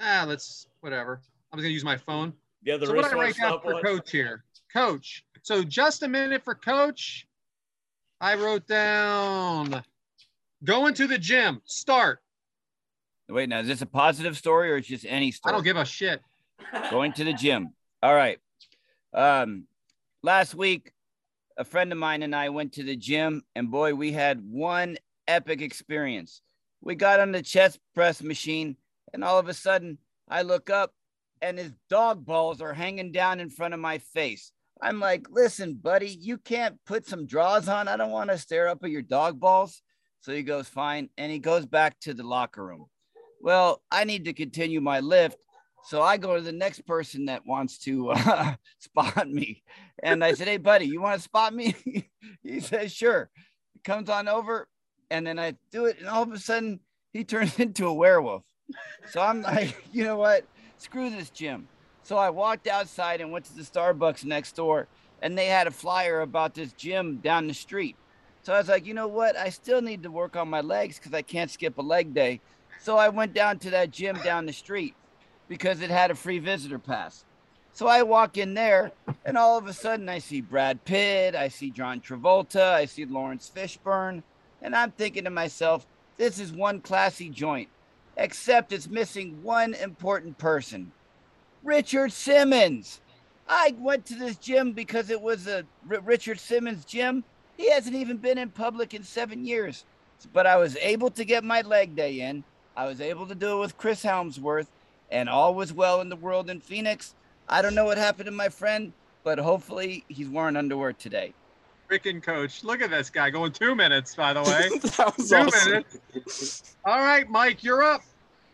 Ah, 0.00 0.24
let's 0.26 0.66
whatever. 0.80 1.20
I'm 1.52 1.58
gonna 1.58 1.68
use 1.68 1.84
my 1.84 1.96
phone. 1.96 2.32
Yeah, 2.62 2.76
the 2.76 2.86
so 2.86 2.94
what 2.94 3.04
I 3.04 3.08
wristwatch 3.08 3.38
write 3.38 3.50
down 3.50 3.60
for 3.62 3.80
coach 3.82 4.10
here? 4.10 4.44
Coach. 4.72 5.24
So 5.42 5.62
just 5.62 6.02
a 6.02 6.08
minute 6.08 6.42
for 6.42 6.54
coach. 6.54 7.26
I 8.20 8.34
wrote 8.34 8.66
down 8.66 9.82
going 10.64 10.94
to 10.94 11.06
the 11.06 11.18
gym. 11.18 11.60
Start. 11.64 12.20
Wait, 13.28 13.48
now 13.48 13.60
is 13.60 13.68
this 13.68 13.82
a 13.82 13.86
positive 13.86 14.36
story 14.36 14.70
or 14.70 14.76
is 14.76 14.86
just 14.86 15.06
any 15.08 15.30
story? 15.30 15.52
I 15.52 15.56
don't 15.56 15.64
give 15.64 15.76
a 15.76 15.84
shit. 15.84 16.20
going 16.90 17.12
to 17.14 17.24
the 17.24 17.32
gym. 17.32 17.70
All 18.02 18.14
right. 18.14 18.38
Um, 19.12 19.66
last 20.22 20.54
week, 20.54 20.92
a 21.56 21.64
friend 21.64 21.92
of 21.92 21.98
mine 21.98 22.22
and 22.22 22.34
I 22.34 22.48
went 22.48 22.72
to 22.74 22.82
the 22.82 22.96
gym, 22.96 23.42
and 23.54 23.70
boy, 23.70 23.94
we 23.94 24.12
had 24.12 24.42
one 24.42 24.96
epic 25.28 25.62
experience. 25.62 26.42
We 26.84 26.94
got 26.94 27.18
on 27.18 27.32
the 27.32 27.40
chest 27.40 27.80
press 27.94 28.22
machine, 28.22 28.76
and 29.14 29.24
all 29.24 29.38
of 29.38 29.48
a 29.48 29.54
sudden, 29.54 29.96
I 30.28 30.42
look 30.42 30.68
up, 30.68 30.92
and 31.40 31.58
his 31.58 31.72
dog 31.88 32.26
balls 32.26 32.60
are 32.60 32.74
hanging 32.74 33.10
down 33.10 33.40
in 33.40 33.48
front 33.48 33.72
of 33.72 33.80
my 33.80 33.98
face. 33.98 34.52
I'm 34.82 35.00
like, 35.00 35.26
listen, 35.30 35.74
buddy, 35.74 36.08
you 36.08 36.36
can't 36.36 36.78
put 36.84 37.06
some 37.06 37.26
draws 37.26 37.68
on. 37.68 37.88
I 37.88 37.96
don't 37.96 38.10
want 38.10 38.28
to 38.28 38.36
stare 38.36 38.68
up 38.68 38.84
at 38.84 38.90
your 38.90 39.00
dog 39.00 39.40
balls. 39.40 39.80
So 40.20 40.32
he 40.32 40.42
goes, 40.42 40.68
fine. 40.68 41.08
And 41.16 41.32
he 41.32 41.38
goes 41.38 41.64
back 41.64 41.98
to 42.00 42.12
the 42.12 42.22
locker 42.22 42.64
room. 42.64 42.86
Well, 43.40 43.82
I 43.90 44.04
need 44.04 44.26
to 44.26 44.34
continue 44.34 44.82
my 44.82 45.00
lift. 45.00 45.38
So 45.84 46.02
I 46.02 46.18
go 46.18 46.36
to 46.36 46.42
the 46.42 46.52
next 46.52 46.86
person 46.86 47.26
that 47.26 47.46
wants 47.46 47.78
to 47.80 48.10
uh, 48.12 48.56
spot 48.78 49.28
me. 49.30 49.62
And 50.02 50.22
I 50.22 50.34
said, 50.34 50.48
Hey, 50.48 50.58
buddy, 50.58 50.86
you 50.86 51.00
want 51.00 51.16
to 51.16 51.22
spot 51.22 51.54
me? 51.54 51.74
he 52.42 52.60
says, 52.60 52.92
Sure. 52.92 53.30
Comes 53.84 54.08
on 54.08 54.28
over. 54.28 54.68
And 55.14 55.24
then 55.24 55.38
I 55.38 55.54
do 55.70 55.84
it. 55.84 56.00
And 56.00 56.08
all 56.08 56.24
of 56.24 56.32
a 56.32 56.38
sudden, 56.40 56.80
he 57.12 57.22
turns 57.22 57.58
into 57.60 57.86
a 57.86 57.94
werewolf. 57.94 58.42
So 59.10 59.20
I'm 59.20 59.42
like, 59.42 59.76
You 59.92 60.04
know 60.04 60.16
what? 60.16 60.44
Screw 60.78 61.08
this 61.08 61.30
gym. 61.30 61.68
So 62.02 62.16
I 62.16 62.30
walked 62.30 62.66
outside 62.66 63.20
and 63.20 63.30
went 63.30 63.44
to 63.46 63.54
the 63.54 63.62
Starbucks 63.62 64.24
next 64.24 64.56
door. 64.56 64.88
And 65.22 65.38
they 65.38 65.46
had 65.46 65.68
a 65.68 65.70
flyer 65.70 66.20
about 66.20 66.54
this 66.54 66.72
gym 66.72 67.18
down 67.18 67.46
the 67.46 67.54
street. 67.54 67.96
So 68.42 68.52
I 68.52 68.58
was 68.58 68.68
like, 68.68 68.86
You 68.86 68.94
know 68.94 69.06
what? 69.06 69.36
I 69.36 69.50
still 69.50 69.80
need 69.80 70.02
to 70.02 70.10
work 70.10 70.34
on 70.34 70.48
my 70.48 70.60
legs 70.60 70.98
because 70.98 71.14
I 71.14 71.22
can't 71.22 71.50
skip 71.50 71.78
a 71.78 71.82
leg 71.82 72.12
day. 72.12 72.40
So 72.80 72.96
I 72.96 73.08
went 73.08 73.34
down 73.34 73.60
to 73.60 73.70
that 73.70 73.92
gym 73.92 74.18
down 74.24 74.46
the 74.46 74.52
street 74.52 74.96
because 75.48 75.80
it 75.80 75.90
had 75.90 76.10
a 76.10 76.16
free 76.16 76.40
visitor 76.40 76.80
pass. 76.80 77.24
So 77.72 77.86
I 77.86 78.02
walk 78.02 78.36
in 78.36 78.54
there, 78.54 78.92
and 79.24 79.36
all 79.36 79.58
of 79.58 79.66
a 79.66 79.72
sudden 79.72 80.08
I 80.08 80.18
see 80.18 80.40
Brad 80.40 80.84
Pitt, 80.84 81.34
I 81.34 81.48
see 81.48 81.70
John 81.70 82.00
Travolta, 82.00 82.72
I 82.72 82.84
see 82.84 83.04
Laurence 83.04 83.50
Fishburne, 83.52 84.22
and 84.64 84.74
I'm 84.74 84.90
thinking 84.90 85.24
to 85.24 85.30
myself, 85.30 85.86
this 86.16 86.40
is 86.40 86.50
one 86.50 86.80
classy 86.80 87.28
joint, 87.28 87.68
except 88.16 88.72
it's 88.72 88.88
missing 88.88 89.42
one 89.42 89.74
important 89.74 90.38
person 90.38 90.90
Richard 91.62 92.12
Simmons. 92.12 93.00
I 93.48 93.74
went 93.78 94.06
to 94.06 94.14
this 94.14 94.36
gym 94.36 94.72
because 94.72 95.10
it 95.10 95.20
was 95.20 95.46
a 95.46 95.64
R- 95.90 96.00
Richard 96.00 96.40
Simmons 96.40 96.84
gym. 96.84 97.24
He 97.56 97.70
hasn't 97.70 97.94
even 97.94 98.16
been 98.16 98.38
in 98.38 98.50
public 98.50 98.94
in 98.94 99.02
seven 99.02 99.44
years, 99.46 99.84
but 100.32 100.46
I 100.46 100.56
was 100.56 100.76
able 100.76 101.10
to 101.10 101.24
get 101.24 101.44
my 101.44 101.60
leg 101.60 101.94
day 101.94 102.20
in. 102.20 102.42
I 102.76 102.86
was 102.86 103.00
able 103.00 103.26
to 103.26 103.34
do 103.34 103.58
it 103.58 103.60
with 103.60 103.78
Chris 103.78 104.02
Hemsworth, 104.02 104.66
and 105.10 105.28
all 105.28 105.54
was 105.54 105.72
well 105.72 106.00
in 106.00 106.08
the 106.08 106.16
world 106.16 106.50
in 106.50 106.60
Phoenix. 106.60 107.14
I 107.48 107.62
don't 107.62 107.74
know 107.74 107.84
what 107.84 107.98
happened 107.98 108.26
to 108.26 108.32
my 108.32 108.48
friend, 108.48 108.92
but 109.22 109.38
hopefully 109.38 110.04
he's 110.08 110.28
wearing 110.28 110.56
underwear 110.56 110.92
today. 110.92 111.34
Freaking 111.94 112.22
coach. 112.22 112.64
Look 112.64 112.82
at 112.82 112.90
this 112.90 113.08
guy 113.10 113.30
going 113.30 113.52
two 113.52 113.74
minutes, 113.74 114.14
by 114.14 114.32
the 114.32 114.42
way. 114.42 114.78
that 114.78 115.16
was 115.16 115.28
two 115.28 115.36
awesome. 115.36 115.70
minutes. 116.12 116.76
All 116.84 116.98
right, 116.98 117.28
Mike, 117.28 117.62
you're 117.62 117.82
up. 117.82 118.02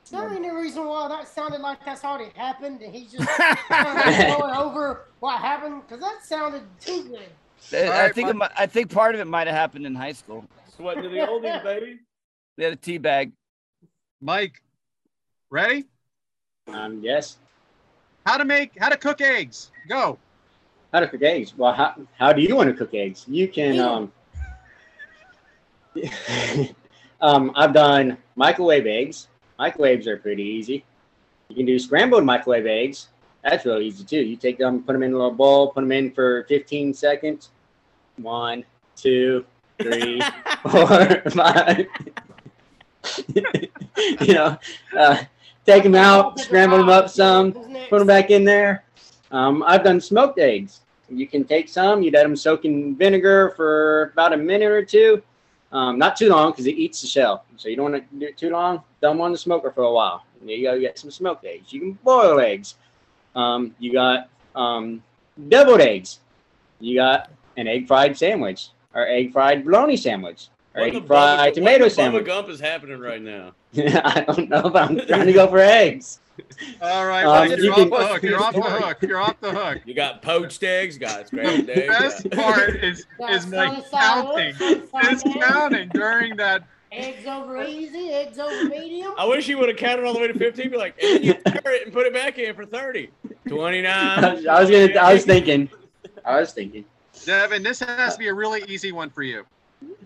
Is 0.05 0.11
there 0.11 0.29
any 0.29 0.51
reason 0.51 0.85
why 0.87 1.09
that 1.09 1.29
sounded 1.29 1.61
like 1.61 1.85
that's 1.85 2.05
already 2.05 2.31
happened 2.37 2.83
and 2.83 2.93
he's 2.95 3.13
just 3.13 3.29
kind 3.29 3.99
of 4.33 4.39
going 4.39 4.55
over 4.55 5.07
what 5.21 5.41
happened? 5.41 5.83
Because 5.87 6.01
that 6.01 6.19
sounded 6.25 6.63
too 6.81 7.05
good. 7.05 7.29
I, 7.73 7.87
All 7.87 7.93
I 7.93 8.03
right, 8.05 8.15
think 8.15 8.29
it 8.29 8.37
Mike. 8.37 8.51
I 8.59 8.67
think 8.67 8.91
part 8.91 9.15
of 9.15 9.21
it 9.21 9.27
might 9.27 9.47
have 9.47 9.57
happened 9.57 9.87
in 9.87 9.95
high 9.95 10.13
school. 10.13 10.45
Sweating 10.77 11.05
to 11.05 11.09
the 11.09 11.19
oldies, 11.19 11.63
baby. 11.63 12.01
They 12.57 12.65
had 12.65 12.73
a 12.75 12.77
tea 12.77 12.99
bag. 12.99 13.33
Mike, 14.21 14.61
ready? 15.49 15.85
Um, 16.69 17.01
yes. 17.03 17.39
How 18.27 18.37
to 18.37 18.45
make, 18.45 18.73
how 18.79 18.91
to 18.91 18.99
cook 18.99 19.23
eggs. 19.23 19.71
Go. 19.89 20.19
How 20.93 21.01
to 21.01 21.09
cook 21.09 21.23
eggs? 21.23 21.57
Well, 21.57 21.73
how, 21.73 21.95
how 22.19 22.33
do 22.33 22.43
you 22.43 22.57
want 22.57 22.69
to 22.69 22.75
cook 22.75 22.95
eggs? 22.95 23.25
You 23.29 23.47
can. 23.47 23.79
Um, 23.79 24.13
um, 27.21 27.53
I've 27.55 27.73
done 27.73 28.19
microwave 28.35 28.87
eggs. 28.87 29.29
Microwaves 29.59 30.07
are 30.07 30.17
pretty 30.17 30.43
easy. 30.43 30.85
You 31.49 31.57
can 31.57 31.67
do 31.67 31.79
scrambled 31.79 32.25
microwave 32.25 32.67
eggs. 32.67 33.09
That's 33.43 33.65
real 33.65 33.79
easy 33.79 34.05
too. 34.05 34.21
You 34.21 34.37
take 34.37 34.59
them, 34.59 34.83
put 34.83 34.93
them 34.93 35.03
in 35.03 35.13
a 35.13 35.17
little 35.17 35.31
bowl, 35.31 35.69
put 35.69 35.81
them 35.81 35.93
in 35.93 36.11
for 36.13 36.45
15 36.45 36.93
seconds. 36.93 37.51
One, 38.17 38.65
two, 38.97 39.45
three, 39.81 40.21
four, 40.71 41.23
five. 41.31 41.87
you 44.21 44.35
know, 44.35 44.59
uh, 44.97 45.25
take 45.65 45.83
them 45.85 45.95
out, 45.95 46.39
scramble 46.39 46.79
them 46.79 46.89
up 46.89 47.09
some, 47.09 47.53
put 47.53 47.99
them 47.99 48.07
back 48.07 48.31
in 48.31 48.45
there. 48.45 48.85
Um, 49.31 49.63
I've 49.67 49.85
done 49.85 50.01
smoked 50.01 50.39
eggs. 50.39 50.81
You 51.09 51.27
can 51.27 51.45
take 51.45 51.69
some, 51.69 52.03
you 52.03 52.11
let 52.11 52.23
them 52.23 52.37
soak 52.37 52.65
in 52.65 52.95
vinegar 52.97 53.53
for 53.57 54.11
about 54.13 54.33
a 54.33 54.37
minute 54.37 54.71
or 54.71 54.85
two. 54.85 55.23
Um, 55.73 55.99
not 55.99 56.17
too 56.17 56.29
long 56.29 56.51
because 56.51 56.67
it 56.67 56.75
eats 56.75 57.01
the 57.01 57.07
shell. 57.07 57.45
So 57.57 57.69
you 57.69 57.77
don't 57.77 57.93
want 57.93 58.11
to 58.11 58.17
do 58.19 58.27
it 58.27 58.37
too 58.39 58.51
long. 58.51 58.83
Dump 59.01 59.17
'em 59.17 59.21
on 59.21 59.33
the 59.33 59.39
smoker 59.39 59.71
for 59.71 59.83
a 59.85 59.93
while. 59.93 60.25
And 60.41 60.51
you 60.51 60.65
go, 60.65 60.79
get 60.81 60.99
some 60.99 61.11
smoked 61.11 61.45
eggs. 61.45 61.73
You 61.73 61.81
can 61.81 61.93
boil 62.05 62.41
eggs. 62.41 62.75
Um, 63.37 63.75
you 63.79 63.93
got 63.93 64.29
um, 64.57 65.03
deviled 65.49 65.81
eggs. 65.81 66.21
You 66.81 66.97
got 66.97 67.31
an 67.57 67.69
egg 67.69 67.87
fried 67.87 68.17
sandwich 68.17 68.69
or 68.95 69.07
egg 69.07 69.33
fried 69.33 69.65
bologna 69.65 69.97
sandwich 69.97 70.49
or 70.75 70.81
What 70.83 70.95
egg 70.95 71.07
fried 71.07 71.53
Bubba- 71.53 71.55
tomato 71.55 71.85
what 71.85 71.93
sandwich. 71.93 72.25
Gump 72.27 72.49
is 72.49 72.59
happening 72.61 72.99
right 72.99 73.23
now. 73.23 73.53
I 73.77 74.25
don't 74.27 74.49
know, 74.49 74.63
but 74.71 74.83
I'm 74.91 75.07
trying 75.07 75.27
to 75.27 75.33
go 75.33 75.47
for 75.47 75.59
eggs. 75.59 76.19
All 76.83 77.07
right, 77.07 77.25
Um, 77.25 77.49
Mike, 77.49 77.59
you 77.59 77.65
you're 77.65 77.75
can- 77.75 77.93
off 77.93 77.99
the 78.01 78.07
hook. 78.07 78.23
You're 78.23 78.43
off 78.43 78.55
the 78.55 78.63
hook. 78.63 79.03
You're 79.03 79.21
off 79.21 79.41
the 79.41 79.51
hook. 79.53 79.79
You 79.85 79.95
got 79.95 80.23
poached 80.23 80.63
eggs, 80.63 80.99
guys. 80.99 81.31
The 81.31 81.37
scrambled 81.39 81.71
eggs. 81.71 81.89
best 81.89 82.31
got- 82.31 82.43
part 82.55 82.85
is 82.85 82.99
is 83.31 83.47
Mike 83.47 83.71
sunny 83.73 83.85
side 83.85 84.19
up, 84.19 84.25
counting. 84.27 84.55
sunny 84.55 84.87
side 84.89 85.13
Is 85.13 85.23
down, 85.23 85.41
counting 85.41 85.89
during 85.91 86.37
that. 86.37 86.65
Eggs 86.93 87.25
over 87.27 87.63
easy, 87.63 88.11
eggs 88.11 88.39
over 88.41 88.65
medium. 88.65 89.15
I 89.17 89.25
wish 89.25 89.47
you 89.47 89.59
would 89.59 89.69
have 89.69 89.79
counted 89.79 90.05
all 90.05 90.13
the 90.13 90.19
way 90.19 90.27
to 90.27 90.37
15. 90.37 90.71
Be 90.71 90.77
like, 90.77 91.01
and 91.01 91.25
you 91.25 91.35
tear 91.35 91.61
it 91.73 91.85
and 91.85 91.93
put 91.93 92.05
it 92.07 92.13
back 92.13 92.37
in 92.39 92.53
for 92.57 92.67
30. 92.67 93.11
29. 93.49 93.87
I 94.25 94.35
was, 94.35 94.47
I 94.47 94.61
was 94.61 94.71
gonna. 94.71 94.93
I 94.99 95.13
was 95.15 95.25
thinking. 95.25 95.71
I 96.25 96.41
was 96.41 96.53
thinking. 96.53 96.85
Devyn, 97.15 97.63
this 97.63 97.79
has 97.81 98.15
to 98.15 98.19
be 98.19 98.27
a 98.29 98.35
really 98.35 98.65
easy 98.67 98.91
one 98.93 99.09
for 99.11 99.23
you. 99.23 99.45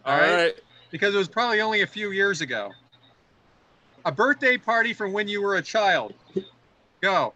All 0.05 0.19
right. 0.19 0.55
Because 0.91 1.15
it 1.15 1.19
was 1.19 1.27
probably 1.29 1.61
only 1.63 1.81
a 1.83 1.87
few 1.87 2.11
years 2.11 2.41
ago. 2.43 2.71
A 4.05 4.13
birthday 4.13 4.57
party 4.57 4.93
from 4.93 5.13
when 5.13 5.29
you 5.29 5.41
were 5.43 5.57
a 5.57 5.63
child. 5.63 6.15
Go. 7.01 7.33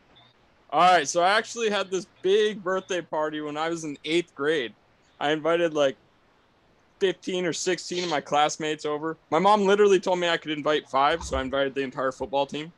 All 0.71 0.81
right, 0.81 1.09
so 1.09 1.23
I 1.23 1.31
actually 1.31 1.71
had 1.71 1.91
this 1.91 2.07
big 2.21 2.63
birthday 2.63 3.01
party 3.01 3.41
when 3.41 3.57
I 3.57 3.71
was 3.71 3.85
in 3.85 3.97
eighth 4.05 4.35
grade. 4.35 4.75
I 5.19 5.33
invited 5.33 5.73
like 5.73 5.97
15 7.01 7.47
or 7.47 7.53
16 7.53 8.05
of 8.05 8.11
my 8.11 8.21
classmates 8.21 8.85
over. 8.85 9.17
My 9.31 9.39
mom 9.39 9.65
literally 9.65 9.99
told 9.99 10.19
me 10.19 10.29
I 10.29 10.37
could 10.37 10.51
invite 10.51 10.89
five, 10.89 11.23
so 11.23 11.39
I 11.39 11.41
invited 11.41 11.75
the 11.75 11.83
entire 11.83 12.13
football 12.13 12.45
team. 12.45 12.73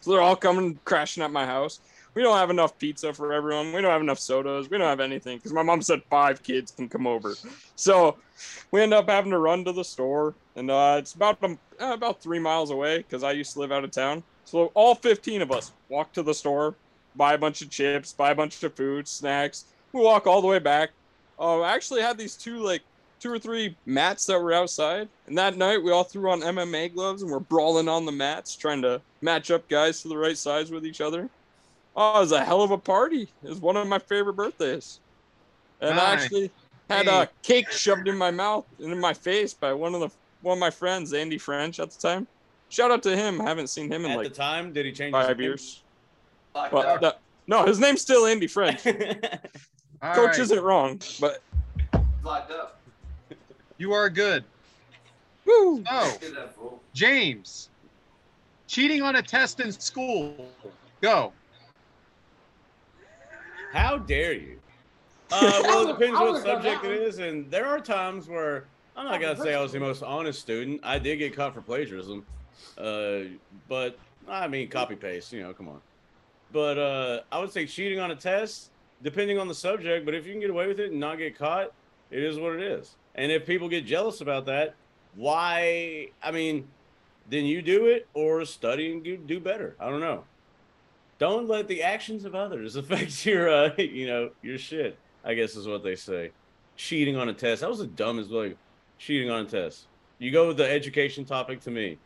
So 0.00 0.10
they're 0.10 0.20
all 0.20 0.36
coming 0.36 0.78
crashing 0.84 1.22
at 1.22 1.30
my 1.30 1.46
house. 1.46 1.80
We 2.14 2.22
don't 2.22 2.36
have 2.36 2.50
enough 2.50 2.78
pizza 2.78 3.12
for 3.12 3.32
everyone. 3.32 3.72
We 3.72 3.80
don't 3.80 3.90
have 3.90 4.02
enough 4.02 4.18
sodas. 4.18 4.68
We 4.70 4.78
don't 4.78 4.86
have 4.86 5.00
anything 5.00 5.38
because 5.38 5.52
my 5.52 5.62
mom 5.62 5.82
said 5.82 6.02
five 6.10 6.42
kids 6.42 6.70
can 6.70 6.88
come 6.88 7.06
over. 7.06 7.34
So 7.74 8.18
we 8.70 8.82
end 8.82 8.94
up 8.94 9.08
having 9.08 9.32
to 9.32 9.38
run 9.38 9.64
to 9.64 9.72
the 9.72 9.82
store, 9.82 10.34
and 10.56 10.70
uh, 10.70 10.96
it's 10.98 11.14
about 11.14 11.42
um, 11.42 11.58
uh, 11.80 11.92
about 11.92 12.22
three 12.22 12.38
miles 12.38 12.70
away 12.70 12.98
because 12.98 13.22
I 13.22 13.32
used 13.32 13.52
to 13.54 13.60
live 13.60 13.72
out 13.72 13.84
of 13.84 13.90
town. 13.90 14.24
So 14.44 14.66
all 14.74 14.94
15 14.94 15.42
of 15.42 15.50
us 15.50 15.72
walk 15.88 16.12
to 16.14 16.22
the 16.22 16.34
store, 16.34 16.78
buy 17.14 17.34
a 17.34 17.38
bunch 17.38 17.62
of 17.62 17.70
chips, 17.70 18.12
buy 18.12 18.30
a 18.32 18.34
bunch 18.34 18.62
of 18.62 18.76
food, 18.76 19.08
snacks. 19.08 19.64
We 19.92 20.02
walk 20.02 20.26
all 20.26 20.40
the 20.42 20.48
way 20.48 20.58
back. 20.58 20.90
Uh, 21.38 21.60
I 21.60 21.74
actually 21.74 22.02
had 22.02 22.18
these 22.18 22.36
two 22.36 22.58
like 22.62 22.82
two 23.20 23.32
or 23.32 23.38
three 23.38 23.78
mats 23.86 24.26
that 24.26 24.38
were 24.40 24.52
outside, 24.52 25.08
and 25.26 25.38
that 25.38 25.56
night 25.56 25.82
we 25.82 25.90
all 25.92 26.04
threw 26.04 26.30
on 26.30 26.40
MMA 26.42 26.94
gloves 26.94 27.22
and 27.22 27.30
we're 27.30 27.40
brawling 27.40 27.88
on 27.88 28.04
the 28.04 28.12
mats, 28.12 28.56
trying 28.56 28.82
to 28.82 29.02
match 29.22 29.50
up 29.50 29.68
guys 29.68 30.02
to 30.02 30.08
the 30.08 30.18
right 30.18 30.36
size 30.38 30.70
with 30.70 30.84
each 30.86 31.00
other. 31.00 31.30
Oh, 31.96 32.18
it 32.18 32.20
was 32.20 32.32
a 32.32 32.44
hell 32.44 32.62
of 32.62 32.70
a 32.70 32.78
party. 32.78 33.32
It 33.42 33.48
was 33.48 33.60
one 33.60 33.76
of 33.76 33.86
my 33.86 33.98
favorite 33.98 34.34
birthdays. 34.34 35.00
And 35.80 35.98
I 35.98 36.12
actually 36.12 36.52
had 36.90 37.06
Hey. 37.06 37.22
a 37.22 37.28
cake 37.42 37.70
shoved 37.70 38.08
in 38.08 38.16
my 38.18 38.30
mouth 38.30 38.66
and 38.78 38.92
in 38.92 39.00
my 39.00 39.14
face 39.14 39.54
by 39.54 39.72
one 39.72 39.94
of 39.94 40.00
the 40.00 40.10
one 40.44 40.58
of 40.58 40.60
my 40.60 40.70
friends, 40.70 41.12
Andy 41.12 41.38
French, 41.38 41.80
at 41.80 41.90
the 41.90 41.98
time. 42.00 42.26
Shout 42.68 42.90
out 42.90 43.02
to 43.04 43.16
him. 43.16 43.40
I 43.40 43.44
haven't 43.44 43.68
seen 43.68 43.90
him 43.90 44.04
in 44.04 44.12
At 44.12 44.16
like 44.18 44.28
the 44.28 44.34
time, 44.34 44.72
did 44.72 44.86
he 44.86 44.92
change 44.92 45.14
his 45.14 45.26
five 45.26 45.38
name? 45.38 45.44
years. 45.44 45.82
Locked 46.54 46.72
But 46.72 46.86
up. 46.86 47.22
no, 47.46 47.58
no, 47.60 47.66
his 47.66 47.78
name's 47.80 48.00
still 48.00 48.26
Andy 48.26 48.46
French. 48.46 48.82
Coach 48.84 49.36
right. 50.02 50.38
isn't 50.38 50.60
wrong, 50.60 51.00
but 51.20 51.42
Locked 52.22 52.50
up. 52.52 52.80
You 53.78 53.92
are 53.92 54.08
good. 54.10 54.44
woo. 55.44 55.82
So, 55.84 55.94
Look 55.94 56.22
at 56.24 56.34
that 56.34 56.54
fool. 56.54 56.80
James, 56.92 57.68
cheating 58.66 59.02
on 59.02 59.16
a 59.16 59.22
test 59.22 59.60
in 59.60 59.72
school. 59.72 60.48
Go. 61.00 61.32
How 63.72 63.98
dare 63.98 64.34
you? 64.34 64.58
Uh, 65.32 65.60
well, 65.64 65.88
it 65.88 65.98
depends 65.98 66.20
what 66.20 66.42
subject 66.44 66.82
that 66.82 66.90
it 66.92 66.98
one. 67.00 67.08
is, 67.08 67.18
and 67.18 67.50
there 67.50 67.66
are 67.66 67.80
times 67.80 68.28
where 68.28 68.66
I'm 68.96 69.06
not 69.06 69.20
gonna 69.20 69.36
say 69.36 69.54
I 69.54 69.60
was 69.60 69.72
the 69.72 69.80
most 69.80 70.02
honest 70.02 70.40
student. 70.40 70.80
I 70.82 70.98
did 70.98 71.16
get 71.16 71.34
caught 71.34 71.54
for 71.54 71.60
plagiarism, 71.60 72.24
uh, 72.78 73.20
but 73.68 73.98
I 74.28 74.46
mean 74.48 74.68
copy 74.68 74.94
paste. 74.94 75.32
You 75.32 75.42
know, 75.42 75.52
come 75.52 75.68
on. 75.68 75.80
But 76.52 76.78
uh, 76.78 77.20
I 77.32 77.40
would 77.40 77.50
say 77.50 77.66
cheating 77.66 77.98
on 77.98 78.12
a 78.12 78.16
test, 78.16 78.70
depending 79.02 79.38
on 79.38 79.48
the 79.48 79.54
subject. 79.54 80.04
But 80.04 80.14
if 80.14 80.26
you 80.26 80.32
can 80.32 80.40
get 80.40 80.50
away 80.50 80.68
with 80.68 80.78
it 80.78 80.92
and 80.92 81.00
not 81.00 81.18
get 81.18 81.36
caught, 81.36 81.72
it 82.10 82.22
is 82.22 82.38
what 82.38 82.54
it 82.54 82.62
is. 82.62 82.94
And 83.16 83.32
if 83.32 83.44
people 83.46 83.68
get 83.68 83.84
jealous 83.84 84.20
about 84.20 84.46
that, 84.46 84.74
why? 85.16 86.10
I 86.22 86.30
mean, 86.30 86.68
then 87.28 87.44
you 87.44 87.62
do 87.62 87.86
it 87.86 88.06
or 88.14 88.44
study 88.44 88.92
and 88.92 89.02
do- 89.02 89.16
do 89.16 89.40
better. 89.40 89.74
I 89.80 89.90
don't 89.90 90.00
know. 90.00 90.24
Don't 91.18 91.48
let 91.48 91.68
the 91.68 91.82
actions 91.82 92.24
of 92.24 92.34
others 92.34 92.76
affect 92.76 93.24
your, 93.26 93.48
uh, 93.48 93.70
you 93.76 94.06
know, 94.06 94.30
your 94.42 94.58
shit. 94.58 94.98
I 95.24 95.34
guess 95.34 95.56
is 95.56 95.66
what 95.66 95.82
they 95.82 95.96
say. 95.96 96.32
Cheating 96.76 97.16
on 97.16 97.28
a 97.28 97.32
test. 97.34 97.62
That 97.62 97.70
was 97.70 97.78
the 97.78 97.86
dumbest 97.86 98.30
like 98.30 98.56
cheating 99.04 99.30
on 99.30 99.44
a 99.44 99.48
test. 99.48 99.86
You 100.18 100.30
go 100.30 100.48
with 100.48 100.56
the 100.56 100.68
education 100.68 101.24
topic 101.24 101.60
to 101.62 101.70
me. 101.70 101.98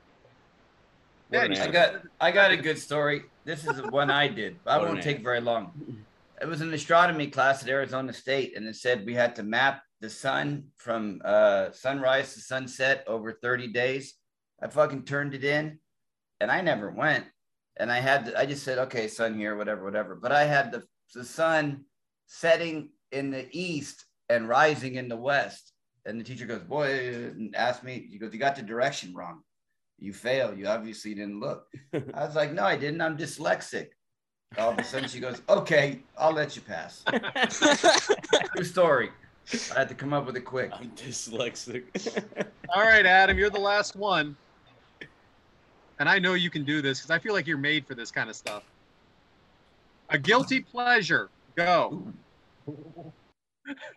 Yeah, 1.31 1.43
I 1.43 1.47
ass. 1.47 1.67
got 1.69 1.95
I 2.21 2.31
got 2.33 2.51
a 2.51 2.57
good 2.57 2.79
story. 2.79 3.23
This 3.45 3.67
is 3.67 3.81
one 3.91 4.11
I 4.11 4.29
did. 4.29 4.57
I 4.67 4.79
won't 4.79 5.03
take 5.03 5.19
ass. 5.19 5.23
very 5.23 5.41
long. 5.41 5.73
It 6.41 6.47
was 6.47 6.61
an 6.61 6.73
astronomy 6.73 7.29
class 7.29 7.63
at 7.63 7.69
Arizona 7.69 8.13
State, 8.13 8.57
and 8.57 8.67
it 8.67 8.77
said 8.77 9.05
we 9.05 9.15
had 9.15 9.37
to 9.37 9.43
map 9.43 9.83
the 10.01 10.11
sun 10.11 10.65
from 10.77 11.21
uh, 11.25 11.71
sunrise 11.73 12.35
to 12.35 12.41
sunset 12.41 13.05
over 13.07 13.33
30 13.33 13.69
days. 13.73 14.15
I 14.63 14.69
fucking 14.69 15.05
turned 15.05 15.35
it 15.35 15.45
in, 15.45 15.79
and 16.41 16.51
I 16.51 16.61
never 16.61 16.91
went. 16.91 17.27
And 17.77 17.93
I 17.93 18.01
had 18.01 18.27
to, 18.27 18.39
I 18.39 18.47
just 18.47 18.65
said, 18.65 18.79
okay, 18.79 19.09
sun 19.09 19.35
here, 19.37 19.57
whatever, 19.57 19.85
whatever. 19.85 20.15
But 20.15 20.33
I 20.33 20.45
had 20.45 20.73
the 20.73 20.83
the 21.15 21.25
sun 21.25 21.85
setting 22.27 22.91
in 23.13 23.31
the 23.31 23.49
east 23.53 24.05
and 24.29 24.49
rising 24.49 24.95
in 24.97 25.09
the 25.09 25.17
west. 25.17 25.73
And 26.09 26.19
the 26.19 26.25
teacher 26.25 26.47
goes, 26.47 26.63
boy, 26.63 26.89
and 27.37 27.55
asked 27.55 27.85
me, 27.85 28.09
he 28.11 28.17
goes, 28.17 28.33
you 28.33 28.39
got 28.39 28.57
the 28.57 28.63
direction 28.63 29.15
wrong. 29.15 29.43
You 29.99 30.15
fail. 30.15 30.57
You 30.57 30.67
obviously 30.67 31.15
didn't 31.15 31.39
look. 31.39 31.67
I 31.93 32.25
was 32.25 32.35
like, 32.35 32.55
no, 32.55 32.65
I 32.65 32.77
didn't. 32.77 33.03
I'm 33.03 33.19
dyslexic. 33.19 33.89
All 34.57 34.71
of 34.71 34.79
a 34.79 34.85
sudden 34.85 35.07
she 35.07 35.21
goes, 35.21 35.43
okay, 35.51 36.01
I'll 36.17 36.33
let 36.33 36.57
you 36.57 36.63
pass. 36.63 37.05
True 38.55 38.65
story. 38.65 39.11
I 39.75 39.81
had 39.81 39.89
to 39.91 39.95
come 39.95 40.15
up 40.15 40.25
with 40.25 40.35
it 40.37 40.47
quick. 40.47 40.71
I'm 40.73 40.91
dyslexic. 40.93 41.85
All 42.75 42.83
right, 42.83 43.05
Adam, 43.05 43.37
you're 43.37 43.51
the 43.51 43.61
last 43.61 43.95
one. 43.95 44.35
And 45.99 46.09
I 46.09 46.19
know 46.19 46.33
you 46.33 46.49
can 46.49 46.65
do 46.65 46.81
this 46.81 47.01
because 47.01 47.11
I 47.11 47.19
feel 47.19 47.35
like 47.35 47.47
you're 47.47 47.59
made 47.59 47.87
for 47.87 47.95
this 47.95 48.11
kind 48.11 48.31
of 48.31 48.37
stuff. 48.37 48.63
A 50.09 50.19
guilty 50.19 50.61
pleasure. 50.61 51.29
Go. 51.55 52.03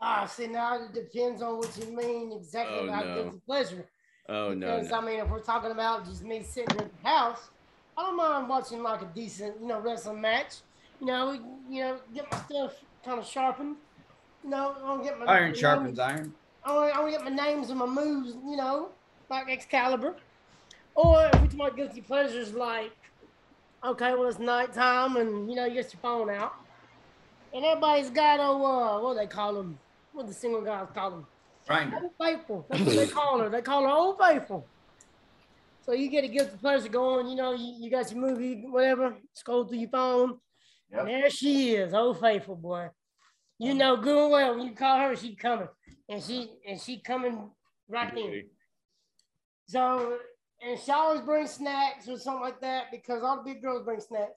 Ah, 0.02 0.26
see, 0.26 0.48
now 0.48 0.84
it 0.84 0.94
depends 0.94 1.42
on 1.42 1.58
what 1.58 1.78
you 1.78 1.96
mean 1.96 2.32
exactly 2.34 2.80
Oh, 2.80 2.84
about 2.86 3.06
no. 3.06 3.14
guilty 3.14 3.40
pleasure. 3.46 3.90
oh 4.30 4.54
no, 4.54 4.80
Because 4.80 4.88
no. 4.88 4.94
I 4.94 5.02
mean, 5.02 5.20
if 5.20 5.30
we're 5.30 5.44
talking 5.44 5.72
about 5.72 6.06
just 6.06 6.24
me 6.24 6.44
sitting 6.44 6.80
at 6.80 6.92
the 6.92 7.08
house, 7.10 7.50
I 7.98 8.04
don't 8.04 8.18
mind 8.18 8.50
watching 8.50 8.84
like 8.84 9.02
a 9.02 9.12
decent, 9.14 9.62
you 9.62 9.68
know, 9.68 9.80
wrestling 9.80 10.22
match. 10.22 10.56
You 11.00 11.08
know, 11.08 11.32
you 11.70 11.82
know, 11.84 12.02
get 12.14 12.32
my 12.32 12.38
stuff 12.38 12.74
kind 13.04 13.20
of 13.20 13.26
sharpened. 13.26 13.78
You 14.44 14.50
know, 14.52 14.76
I 14.76 14.80
don't 14.80 15.04
get 15.04 15.20
my 15.20 15.26
Iron 15.28 15.54
you 15.54 15.62
sharpens 15.62 16.00
know, 16.00 16.04
iron. 16.04 16.34
I 16.66 16.76
want, 16.76 16.96
I 16.96 17.00
want 17.02 17.14
to 17.14 17.20
get 17.20 17.30
my 17.36 17.44
names 17.46 17.70
and 17.70 17.80
my 17.80 17.86
moves, 17.86 18.36
you 18.36 18.58
know, 18.58 18.94
like 19.30 19.50
Excalibur. 19.50 20.18
Or 20.96 21.26
if 21.34 21.44
it's 21.44 21.56
my 21.56 21.70
guilty 21.72 22.02
pleasures, 22.02 22.54
like, 22.54 22.94
okay, 23.86 24.14
well, 24.14 24.28
it's 24.28 24.40
nighttime 24.40 25.16
and, 25.18 25.50
you 25.50 25.56
know, 25.56 25.66
you 25.66 25.76
get 25.76 25.94
your 25.94 26.02
phone 26.02 26.30
out. 26.30 26.54
And 27.54 27.66
everybody's 27.66 28.10
got, 28.10 28.40
a 28.40 28.44
uh, 28.44 29.02
what 29.02 29.14
do 29.14 29.20
they 29.20 29.28
call 29.28 29.54
them? 29.54 29.78
What 30.14 30.28
the 30.28 30.34
single 30.34 30.62
guys 30.62 30.88
call 30.94 31.12
them? 31.12 31.28
Grindr. 31.68 32.02
Old 32.02 32.12
Faithful. 32.20 32.66
That's 32.70 32.84
what 32.84 32.96
they 32.96 33.08
call 33.08 33.40
her. 33.40 33.50
They 33.50 33.62
call 33.62 33.84
her 33.84 33.90
Old 33.90 34.20
Faithful. 34.20 34.66
So 35.86 35.94
you 35.94 36.10
get 36.10 36.24
a 36.24 36.28
guilty 36.28 36.58
pleasure 36.58 36.90
going, 36.90 37.28
you 37.28 37.36
know, 37.36 37.54
you, 37.54 37.76
you 37.80 37.90
got 37.90 38.12
your 38.12 38.22
movie, 38.22 38.66
whatever, 38.68 39.16
scroll 39.34 39.66
through 39.66 39.80
your 39.80 39.90
phone. 39.90 40.38
Yep. 40.92 41.00
And 41.00 41.10
there 41.10 41.30
she 41.30 41.76
is, 41.76 41.94
Old 41.94 42.20
Faithful, 42.20 42.56
boy. 42.56 42.90
You 43.60 43.76
know 43.76 43.96
good 43.96 44.24
and 44.24 44.32
well 44.32 44.58
when 44.58 44.68
you 44.68 44.74
call 44.74 44.98
her, 44.98 45.16
she 45.16 45.36
coming. 45.36 45.68
And 46.10 46.22
she 46.22 46.50
and 46.68 46.82
she 46.82 46.98
coming 46.98 47.52
right 47.88 48.18
in. 48.18 48.46
So 49.68 50.18
and 50.62 50.80
she 50.80 50.92
always 50.92 51.22
brings 51.22 51.52
snacks 51.52 52.08
or 52.08 52.18
something 52.18 52.42
like 52.42 52.60
that 52.62 52.86
because 52.92 53.22
all 53.22 53.38
the 53.38 53.44
big 53.44 53.62
girls 53.62 53.86
bring 53.86 54.00
snacks. 54.00 54.34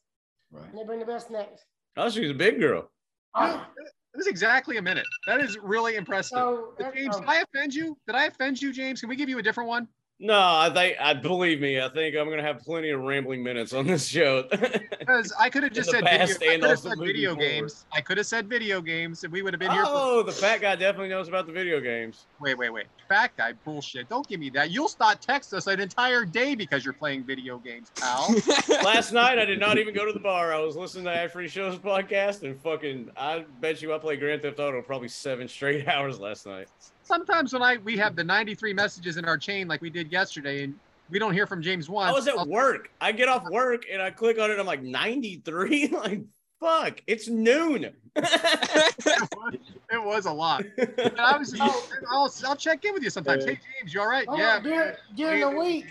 Right. 0.53 0.69
And 0.69 0.79
they 0.79 0.85
bring 0.85 1.01
the 1.01 1.07
best 1.07 1.29
snacks. 1.29 1.63
Oh, 1.97 2.11
she's 2.11 2.31
a 2.31 2.35
big 2.35 2.61
girl. 2.61 2.91
Oh, 3.35 3.67
It 3.79 4.17
was 4.17 4.27
exactly 4.27 4.77
a 4.77 4.83
minute. 4.83 5.07
That 5.27 5.41
is 5.41 5.59
really 5.61 5.97
impressive. 5.97 6.37
so 6.37 6.75
James, 6.95 7.17
oh. 7.17 7.21
did 7.21 7.29
I 7.29 7.43
offend 7.43 7.75
you? 7.75 7.97
Did 8.07 8.17
I 8.17 8.27
offend 8.27 8.63
you, 8.63 8.73
James? 8.73 9.01
Can 9.01 9.09
we 9.09 9.17
give 9.17 9.29
you 9.29 9.39
a 9.39 9.43
different 9.43 9.69
one? 9.69 9.89
No, 10.25 10.39
I 10.39 10.71
think 10.73 10.97
I 10.99 11.13
believe 11.13 11.61
me. 11.61 11.79
I 11.79 11.91
think 11.91 12.17
I'm 12.17 12.31
gonna 12.31 12.41
have 12.41 12.61
plenty 12.61 12.89
of 12.89 13.03
rambling 13.03 13.43
minutes 13.43 13.75
on 13.75 13.87
this 13.87 14.07
show. 14.07 14.49
Because 15.05 15.35
I 15.39 15.51
could 15.51 15.65
have 15.65 15.73
just 15.75 15.91
the 15.91 15.99
said 15.99 16.05
video, 16.05 16.15
I 16.15 16.57
could 16.57 16.71
have 16.71 16.79
said 16.79 16.97
moving 16.97 17.07
video 17.09 17.35
forward. 17.35 17.47
games. 17.47 17.85
I 17.93 18.01
could 18.01 18.17
have 18.17 18.27
said 18.27 18.49
video 18.49 18.81
games, 18.81 19.23
and 19.23 19.31
we 19.31 19.43
would 19.43 19.53
have 19.53 19.61
been 19.61 19.71
here. 19.71 19.85
For, 19.85 19.91
oh, 19.93 20.23
the 20.23 20.33
fat 20.33 20.63
guy 20.63 20.77
definitely 20.77 21.11
knows 21.11 21.29
about 21.29 21.47
the 21.47 21.53
video 21.53 21.79
games. 21.79 22.25
wait, 22.41 22.57
wait, 22.57 22.71
wait. 22.71 22.87
Fat 23.07 23.37
guy 23.37 23.53
bullshit. 23.67 24.09
Don't 24.09 24.27
give 24.27 24.41
me 24.41 24.49
that. 24.51 24.71
You'll 24.71 24.89
start 24.89 25.21
text 25.21 25.53
us 25.53 25.67
an 25.67 25.79
entire 25.79 26.25
day 26.25 26.55
because 26.55 26.87
you're 26.87 26.95
playing 26.95 27.25
video 27.25 27.59
games, 27.59 27.93
pal. 28.01 28.35
Last 28.83 29.13
night 29.13 29.39
I 29.39 29.45
did 29.45 29.61
not 29.61 29.77
even 29.77 29.95
go 29.95 30.07
to 30.07 30.13
the 30.15 30.21
bar. 30.21 30.55
I 30.55 30.61
was 30.61 30.75
listening 30.75 31.05
to 31.05 31.11
Ad 31.11 31.31
Shows 31.51 31.77
podcast 31.77 32.43
and 32.45 32.59
fucking 32.63 33.11
I 33.15 33.45
bet 33.61 33.83
you 33.83 33.93
I 33.93 33.99
played 33.99 34.21
Grand 34.21 34.41
Theft 34.41 34.59
Auto 34.59 34.81
probably 34.81 35.09
seven 35.09 35.49
straight 35.49 35.87
hours 35.95 36.19
last 36.19 36.47
night. 36.47 36.69
Sometimes 37.05 37.53
when 37.53 37.63
I 37.63 37.77
we 37.79 37.97
have 37.99 38.17
the 38.17 38.25
93 38.25 38.73
messages 38.73 39.17
in 39.17 39.25
our 39.25 39.37
chain 39.37 39.69
like 39.69 39.81
we 39.81 39.91
did 39.91 40.11
yesterday, 40.11 40.65
and 40.65 40.75
we 41.11 41.19
don't 41.19 41.33
hear 41.35 41.47
from 41.47 41.63
James 41.63 41.89
once. 41.89 42.11
I 42.11 42.13
was 42.13 42.27
at 42.27 42.37
I'll- 42.37 42.47
work. 42.47 42.91
I 43.01 43.13
get 43.13 43.29
off 43.29 43.45
work 43.51 43.85
and 43.93 44.03
I 44.03 44.11
click 44.11 44.39
on 44.39 44.51
it. 44.51 44.59
I'm 44.59 44.67
like 44.67 44.83
93. 44.83 45.89
like 45.93 46.23
fuck, 46.61 47.03
it's 47.07 47.29
noon. 47.29 47.91
it 48.17 49.71
was 49.93 50.27
a 50.27 50.33
lot. 50.33 50.65
And 50.79 51.21
I 51.21 51.37
was, 51.37 51.55
oh, 51.61 51.89
I'll, 52.11 52.33
I'll 52.47 52.57
check 52.57 52.85
in 52.85 52.95
with 52.95 53.03
you 53.03 53.11
sometimes. 53.11 53.45
Hey 53.45 53.59
James, 53.81 53.93
you 53.93 54.01
all 54.01 54.09
right? 54.09 54.25
Oh, 54.29 54.37
yeah. 54.37 54.61
during, 54.61 54.95
during 55.15 55.41
the 55.41 55.51
week, 55.51 55.87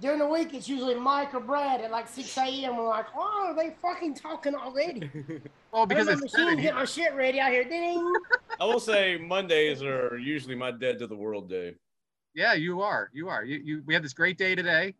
during 0.00 0.18
the 0.18 0.26
week, 0.26 0.54
it's 0.54 0.68
usually 0.68 0.94
Mike 0.94 1.34
or 1.34 1.40
Brad 1.40 1.80
at 1.80 1.90
like 1.90 2.08
6 2.08 2.36
a.m. 2.38 2.76
We're 2.76 2.88
like, 2.88 3.06
oh, 3.16 3.46
are 3.48 3.54
they 3.54 3.74
fucking 3.82 4.14
talking 4.14 4.54
already? 4.54 5.10
Oh, 5.72 5.78
well, 5.78 5.86
because 5.86 6.06
Because 6.08 6.20
it's 6.24 6.32
the 6.32 6.42
machine 6.46 6.62
get 6.62 6.74
my 6.74 6.84
shit 6.84 7.14
ready 7.14 7.38
out 7.38 7.52
here. 7.52 7.62
Ding. 7.62 8.12
I 8.58 8.64
will 8.64 8.80
say 8.80 9.16
Mondays 9.16 9.84
are 9.84 10.18
usually 10.18 10.56
my 10.56 10.72
dead 10.72 10.98
to 10.98 11.06
the 11.06 11.14
world 11.14 11.48
day. 11.48 11.76
Yeah, 12.34 12.54
you 12.54 12.80
are. 12.82 13.08
You 13.12 13.28
are. 13.28 13.44
You, 13.44 13.58
you 13.62 13.82
we 13.86 13.94
had 13.94 14.02
this 14.02 14.12
great 14.12 14.36
day 14.36 14.56
today, 14.56 14.94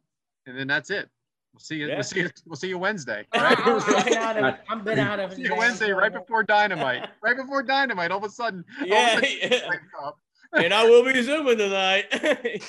and 0.46 0.56
then 0.56 0.68
that's 0.68 0.90
it. 0.90 1.08
We'll 1.52 1.58
see 1.58 1.74
you. 1.74 1.88
Yeah. 1.88 1.94
We'll 1.96 2.04
see 2.04 2.20
you. 2.20 2.30
We'll 2.46 2.54
see 2.54 2.68
you 2.68 2.78
Wednesday. 2.78 3.26
I, 3.32 3.42
Right? 3.42 3.58
have 3.58 4.04
been 4.04 4.14
out 4.16 4.36
of 4.36 4.44
it. 4.44 4.60
I've 4.70 4.84
been 4.84 4.98
out 5.00 5.18
of 5.18 5.32
it. 5.32 5.36
see 5.38 5.42
you. 5.42 5.56
Wednesday, 5.56 5.90
right 5.90 6.12
before 6.12 6.44
dynamite. 6.44 7.08
Right 7.20 7.36
before 7.36 7.64
dynamite, 7.64 8.12
all 8.12 8.18
of 8.18 8.24
a 8.24 8.30
sudden, 8.30 8.64
all 8.78 8.84
of 8.84 8.88
a 8.88 8.94
Yeah, 8.94 9.14
sudden, 9.16 9.30
yeah. 9.50 10.10
and 10.64 10.72
I 10.72 10.84
will 10.84 11.02
be 11.02 11.20
zooming 11.20 11.58
tonight. 11.58 12.04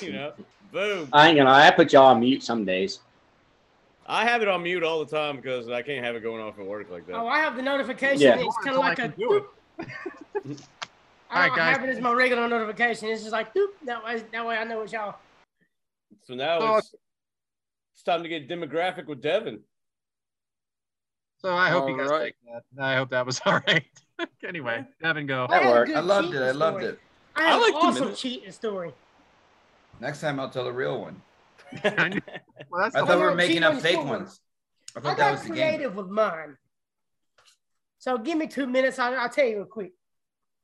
you 0.02 0.12
know, 0.12 0.32
boom. 0.72 1.08
I 1.12 1.28
ain't 1.28 1.36
gonna 1.36 1.50
lie, 1.50 1.66
I 1.66 1.70
put 1.70 1.92
y'all 1.92 2.06
on 2.06 2.20
mute 2.20 2.42
some 2.42 2.64
days. 2.64 3.00
I 4.06 4.24
have 4.24 4.42
it 4.42 4.48
on 4.48 4.62
mute 4.62 4.82
all 4.82 5.04
the 5.04 5.16
time 5.16 5.36
because 5.36 5.68
I 5.68 5.80
can't 5.82 6.04
have 6.04 6.16
it 6.16 6.20
going 6.22 6.42
off 6.42 6.58
at 6.58 6.66
work 6.66 6.90
like 6.90 7.06
that. 7.06 7.14
Oh, 7.14 7.28
I 7.28 7.38
have 7.38 7.56
the 7.56 7.62
notification. 7.62 8.20
Yeah. 8.20 8.36
It's 8.40 8.56
kind 8.58 8.76
of 8.76 8.82
I 8.82 8.88
like 8.88 8.98
a 8.98 9.02
can 9.08 9.14
do 9.18 9.34
it. 9.34 9.44
doop. 9.78 10.60
All 11.34 11.38
oh, 11.38 11.40
I 11.40 11.40
right, 11.40 11.46
don't 11.48 11.56
guys. 11.56 11.76
have 11.78 11.88
it 11.88 11.92
as 11.92 12.00
my 12.00 12.12
regular 12.12 12.46
notification. 12.48 13.08
It's 13.08 13.22
just 13.22 13.32
like 13.32 13.54
doop. 13.54 13.68
That 13.86 14.04
way, 14.04 14.22
that 14.32 14.46
way 14.46 14.56
I 14.56 14.64
know 14.64 14.82
it's 14.82 14.92
y'all. 14.92 15.14
So 16.24 16.34
now 16.34 16.58
So- 16.58 16.76
it's, 16.76 16.94
it's 17.94 18.02
time 18.02 18.22
to 18.22 18.28
get 18.28 18.48
demographic 18.48 19.06
with 19.06 19.22
Devyn. 19.22 19.60
So 21.38 21.54
I 21.54 21.70
hope 21.70 21.88
you 21.88 21.96
guys 21.96 22.10
All 22.10 22.18
right. 22.18 22.34
take 22.46 22.64
that. 22.76 22.82
I 22.84 22.96
hope 22.96 23.10
that 23.10 23.24
was 23.24 23.40
all 23.46 23.60
right. 23.66 23.84
anyway, 24.46 24.84
Devyn, 25.02 25.26
go. 25.26 25.46
I 25.48 25.58
had 25.58 25.66
a 25.66 25.70
worked. 25.70 25.92
I 25.92 26.00
loved 26.00 26.34
it. 26.34 26.42
I 26.42 26.50
loved 26.50 26.78
story. 26.78 26.92
it. 26.92 26.98
I 27.34 27.42
had 27.42 27.52
I 27.52 27.58
like 27.58 27.74
an 27.74 27.80
the 27.80 27.86
awesome 27.86 28.14
cheating 28.14 28.52
story. 28.52 28.92
Next 30.02 30.20
time 30.20 30.40
I'll 30.40 30.50
tell 30.50 30.66
a 30.66 30.72
real 30.72 31.00
one. 31.00 31.22
well, 31.84 31.92
that's 32.82 32.96
I 32.96 33.06
thought 33.06 33.18
we 33.18 33.22
were 33.22 33.36
making 33.36 33.62
up 33.62 33.80
fake 33.80 33.94
someone. 33.94 34.22
ones. 34.22 34.40
I 34.96 34.98
I 34.98 35.02
thought 35.02 35.16
that 35.16 35.22
got 35.26 35.32
was 35.34 35.42
the 35.42 35.48
game. 35.54 35.56
creative 35.76 35.94
with 35.94 36.08
mine. 36.08 36.56
So 37.98 38.18
give 38.18 38.36
me 38.36 38.48
two 38.48 38.66
minutes. 38.66 38.98
I'll, 38.98 39.14
I'll 39.16 39.28
tell 39.28 39.46
you 39.46 39.58
real 39.58 39.64
quick. 39.64 39.92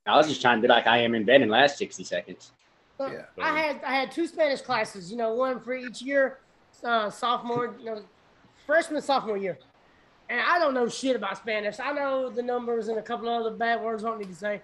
I 0.07 0.17
was 0.17 0.27
just 0.27 0.41
trying 0.43 0.59
to 0.59 0.63
be 0.63 0.67
like 0.69 0.89
I 0.89 0.99
am 0.99 1.15
in 1.15 1.25
bed 1.25 1.41
in 1.41 1.49
the 1.49 1.53
last 1.53 1.79
60 1.79 2.03
seconds. 2.03 2.51
Look, 2.99 3.13
Yeah. 3.13 3.27
I 3.41 3.57
had 3.57 3.81
I 3.85 3.95
had 3.95 4.11
two 4.11 4.27
Spanish 4.27 4.61
classes. 4.61 5.09
You 5.09 5.17
know, 5.17 5.33
one 5.35 5.61
for 5.61 5.73
each 5.73 6.03
year, 6.03 6.39
uh, 6.83 7.09
sophomore, 7.09 7.77
you 7.79 7.85
know, 7.85 8.03
freshman, 8.67 9.01
sophomore 9.03 9.37
year. 9.37 9.57
And 10.29 10.41
I 10.41 10.59
don't 10.59 10.75
know 10.75 10.89
shit 10.89 11.15
about 11.15 11.37
Spanish. 11.39 11.79
I 11.79 11.93
know 11.93 12.29
the 12.29 12.43
numbers 12.43 12.89
and 12.89 12.99
a 12.99 13.03
couple 13.03 13.29
of 13.29 13.47
other 13.47 13.57
bad 13.57 13.83
words 13.83 14.03
I 14.05 14.09
don't 14.09 14.19
need 14.19 14.31
to 14.31 14.35
say. 14.35 14.63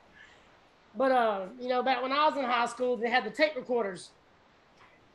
But 0.96 1.12
uh, 1.12 1.46
you 1.60 1.68
know, 1.68 1.80
back 1.84 2.02
when 2.02 2.10
I 2.10 2.26
was 2.28 2.36
in 2.36 2.44
high 2.44 2.66
school, 2.66 2.96
they 2.96 3.08
had 3.08 3.22
the 3.24 3.30
tape 3.30 3.54
recorders, 3.54 4.10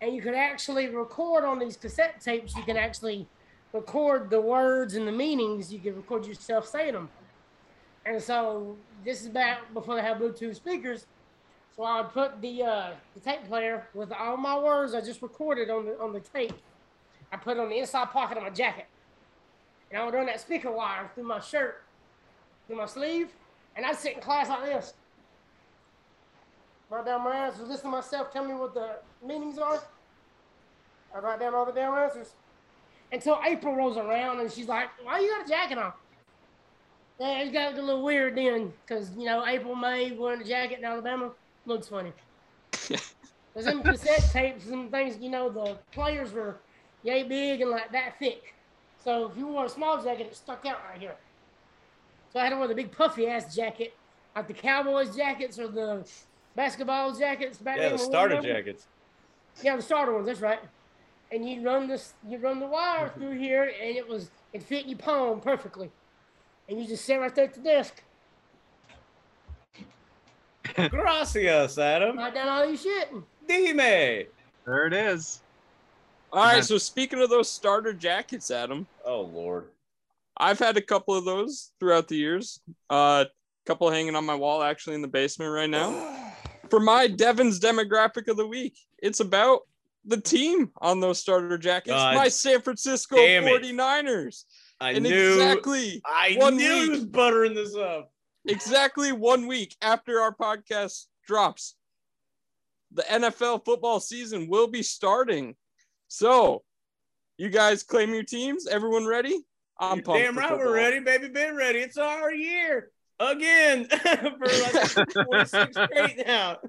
and 0.01 0.15
you 0.15 0.21
could 0.21 0.35
actually 0.35 0.87
record 0.87 1.43
on 1.43 1.59
these 1.59 1.75
cassette 1.75 2.21
tapes. 2.21 2.55
You 2.55 2.63
can 2.63 2.77
actually 2.77 3.27
record 3.73 4.29
the 4.29 4.39
words 4.39 4.95
and 4.95 5.07
the 5.07 5.11
meanings. 5.11 5.71
You 5.71 5.79
can 5.79 5.95
record 5.95 6.25
yourself 6.25 6.67
saying 6.67 6.93
them. 6.93 7.09
And 8.05 8.21
so 8.21 8.77
this 9.03 9.21
is 9.21 9.27
back 9.27 9.73
before 9.73 9.95
they 9.95 10.01
had 10.01 10.19
Bluetooth 10.19 10.55
speakers. 10.55 11.05
So 11.75 11.83
I 11.83 12.01
would 12.01 12.11
put 12.11 12.41
the 12.41 12.63
uh, 12.63 12.89
the 13.13 13.19
tape 13.19 13.45
player 13.47 13.87
with 13.93 14.11
all 14.11 14.37
my 14.37 14.57
words 14.57 14.93
I 14.93 15.01
just 15.01 15.21
recorded 15.21 15.69
on 15.69 15.85
the 15.85 15.99
on 15.99 16.13
the 16.13 16.19
tape. 16.19 16.53
I 17.31 17.37
put 17.37 17.57
it 17.57 17.59
on 17.59 17.69
the 17.69 17.77
inside 17.77 18.09
pocket 18.09 18.37
of 18.37 18.43
my 18.43 18.49
jacket, 18.49 18.87
and 19.91 20.01
I 20.01 20.05
would 20.05 20.13
run 20.13 20.25
that 20.25 20.41
speaker 20.41 20.71
wire 20.71 21.09
through 21.13 21.25
my 21.25 21.39
shirt, 21.39 21.83
through 22.67 22.77
my 22.77 22.85
sleeve, 22.85 23.29
and 23.75 23.85
I'd 23.85 23.95
sit 23.95 24.15
in 24.15 24.21
class 24.21 24.49
like 24.49 24.65
this. 24.65 24.93
Write 26.89 27.05
down 27.05 27.23
my 27.23 27.35
answers, 27.35 27.67
listen 27.67 27.85
to 27.85 27.97
myself, 27.97 28.33
tell 28.33 28.45
me 28.45 28.53
what 28.53 28.73
the 28.73 28.95
meanings 29.25 29.59
are. 29.59 29.81
I 31.15 31.19
write 31.19 31.39
down 31.39 31.53
all 31.53 31.65
the 31.65 31.71
damn 31.71 31.93
answers. 31.93 32.33
Until 33.11 33.39
April 33.45 33.75
rolls 33.75 33.97
around 33.97 34.39
and 34.39 34.51
she's 34.51 34.67
like, 34.67 34.89
"Why 35.03 35.19
you 35.19 35.29
got 35.29 35.45
a 35.45 35.49
jacket 35.49 35.77
on?" 35.77 35.93
Yeah, 37.19 37.39
it 37.39 37.51
got 37.51 37.73
a 37.73 37.81
little 37.81 38.03
weird 38.03 38.35
then, 38.35 38.71
because 38.85 39.11
you 39.15 39.25
know 39.25 39.45
April 39.45 39.75
May 39.75 40.11
wearing 40.11 40.41
a 40.41 40.43
jacket 40.43 40.79
in 40.79 40.85
Alabama 40.85 41.31
looks 41.65 41.87
funny. 41.87 42.13
There's 43.53 43.65
some 43.65 43.83
cassette 43.83 44.29
tapes 44.31 44.67
and 44.67 44.91
things, 44.91 45.17
you 45.17 45.29
know, 45.29 45.49
the 45.49 45.77
players 45.91 46.31
were 46.31 46.57
yay 47.03 47.23
big 47.23 47.61
and 47.61 47.71
like 47.71 47.91
that 47.91 48.17
thick. 48.19 48.53
So 49.03 49.29
if 49.29 49.37
you 49.37 49.47
wore 49.47 49.65
a 49.65 49.69
small 49.69 50.01
jacket, 50.01 50.27
it 50.27 50.35
stuck 50.35 50.65
out 50.65 50.77
right 50.89 50.99
here. 50.99 51.15
So 52.31 52.39
I 52.39 52.43
had 52.43 52.51
to 52.51 52.57
wear 52.57 52.67
the 52.67 52.75
big 52.75 52.91
puffy 52.91 53.27
ass 53.27 53.55
jacket, 53.55 53.95
like 54.35 54.47
the 54.47 54.53
Cowboys 54.53 55.15
jackets 55.15 55.57
or 55.57 55.67
the 55.67 56.05
basketball 56.59 57.15
jackets 57.15 57.57
back 57.57 57.77
Yeah, 57.77 57.87
the 57.87 57.97
starter 57.97 58.35
wore 58.35 58.43
jackets. 58.43 58.87
Yeah, 59.63 59.77
the 59.77 59.81
starter 59.81 60.13
ones. 60.13 60.27
That's 60.27 60.41
right. 60.41 60.59
And 61.31 61.49
you 61.49 61.63
run 61.63 61.87
this, 61.87 62.13
you 62.27 62.37
run 62.37 62.59
the 62.59 62.65
wire 62.65 63.09
through 63.15 63.37
here, 63.37 63.71
and 63.81 63.95
it 63.95 64.05
was 64.05 64.29
it 64.51 64.61
fit 64.61 64.85
your 64.85 64.97
palm 64.97 65.39
perfectly. 65.39 65.89
And 66.67 66.77
you 66.77 66.85
just 66.85 67.05
sit 67.05 67.15
right 67.15 67.33
there 67.33 67.45
at 67.45 67.53
the 67.53 67.61
desk, 67.61 68.03
Gracias, 70.89 71.77
Adam. 71.77 72.17
write 72.17 72.33
down 72.33 72.49
all 72.49 72.65
your 72.65 72.75
shit. 72.75 73.09
Dime. 73.47 74.27
There 74.65 74.85
it 74.85 74.93
is. 74.93 75.41
All 76.33 76.43
right. 76.43 76.63
So 76.63 76.77
speaking 76.77 77.21
of 77.21 77.29
those 77.29 77.49
starter 77.49 77.93
jackets, 77.93 78.51
Adam, 78.51 78.85
Oh 79.05 79.21
Lord. 79.21 79.69
I've 80.35 80.59
had 80.59 80.75
a 80.75 80.81
couple 80.81 81.15
of 81.15 81.23
those 81.23 81.71
throughout 81.79 82.09
the 82.09 82.15
years. 82.15 82.59
A 82.89 82.93
uh, 82.93 83.25
couple 83.65 83.89
hanging 83.89 84.15
on 84.15 84.25
my 84.25 84.35
wall 84.35 84.61
actually 84.61 84.95
in 84.95 85.01
the 85.01 85.07
basement 85.07 85.51
right 85.53 85.69
now. 85.69 86.17
For 86.69 86.79
my 86.79 87.07
Devyn's 87.07 87.59
demographic 87.59 88.27
of 88.27 88.37
the 88.37 88.47
week, 88.47 88.77
it's 88.99 89.19
about 89.19 89.61
the 90.05 90.19
team 90.19 90.71
on 90.77 90.99
those 90.99 91.19
starter 91.19 91.57
jackets. 91.57 91.95
God 91.95 92.15
my 92.15 92.27
San 92.29 92.61
Francisco 92.61 93.15
damn 93.15 93.45
it. 93.47 93.63
49ers. 93.63 94.43
I 94.79 94.91
and 94.91 95.03
knew. 95.03 95.33
exactly 95.33 96.01
I 96.05 96.35
one 96.37 96.55
knew 96.57 96.73
he 96.73 96.81
week. 96.81 96.91
was 96.91 97.05
buttering 97.05 97.53
this 97.53 97.75
up. 97.75 98.11
exactly 98.45 99.11
one 99.11 99.45
week 99.47 99.75
after 99.81 100.21
our 100.21 100.33
podcast 100.33 101.07
drops, 101.27 101.75
the 102.93 103.03
NFL 103.03 103.65
football 103.65 103.99
season 103.99 104.47
will 104.49 104.67
be 104.67 104.81
starting. 104.83 105.55
So, 106.07 106.63
you 107.37 107.49
guys 107.49 107.83
claim 107.83 108.13
your 108.13 108.23
teams. 108.23 108.67
Everyone 108.67 109.05
ready? 109.05 109.45
I'm 109.79 109.97
You're 109.97 110.03
pumped. 110.05 110.21
damn 110.23 110.37
right, 110.37 110.57
we're 110.57 110.73
ready, 110.73 110.99
baby. 110.99 111.27
Been 111.29 111.55
ready. 111.55 111.79
It's 111.79 111.97
our 111.97 112.33
year 112.33 112.91
again 113.19 113.87
for 113.89 114.47
like 114.47 115.09
26 115.09 115.77
straight 115.91 116.23
now. 116.25 116.57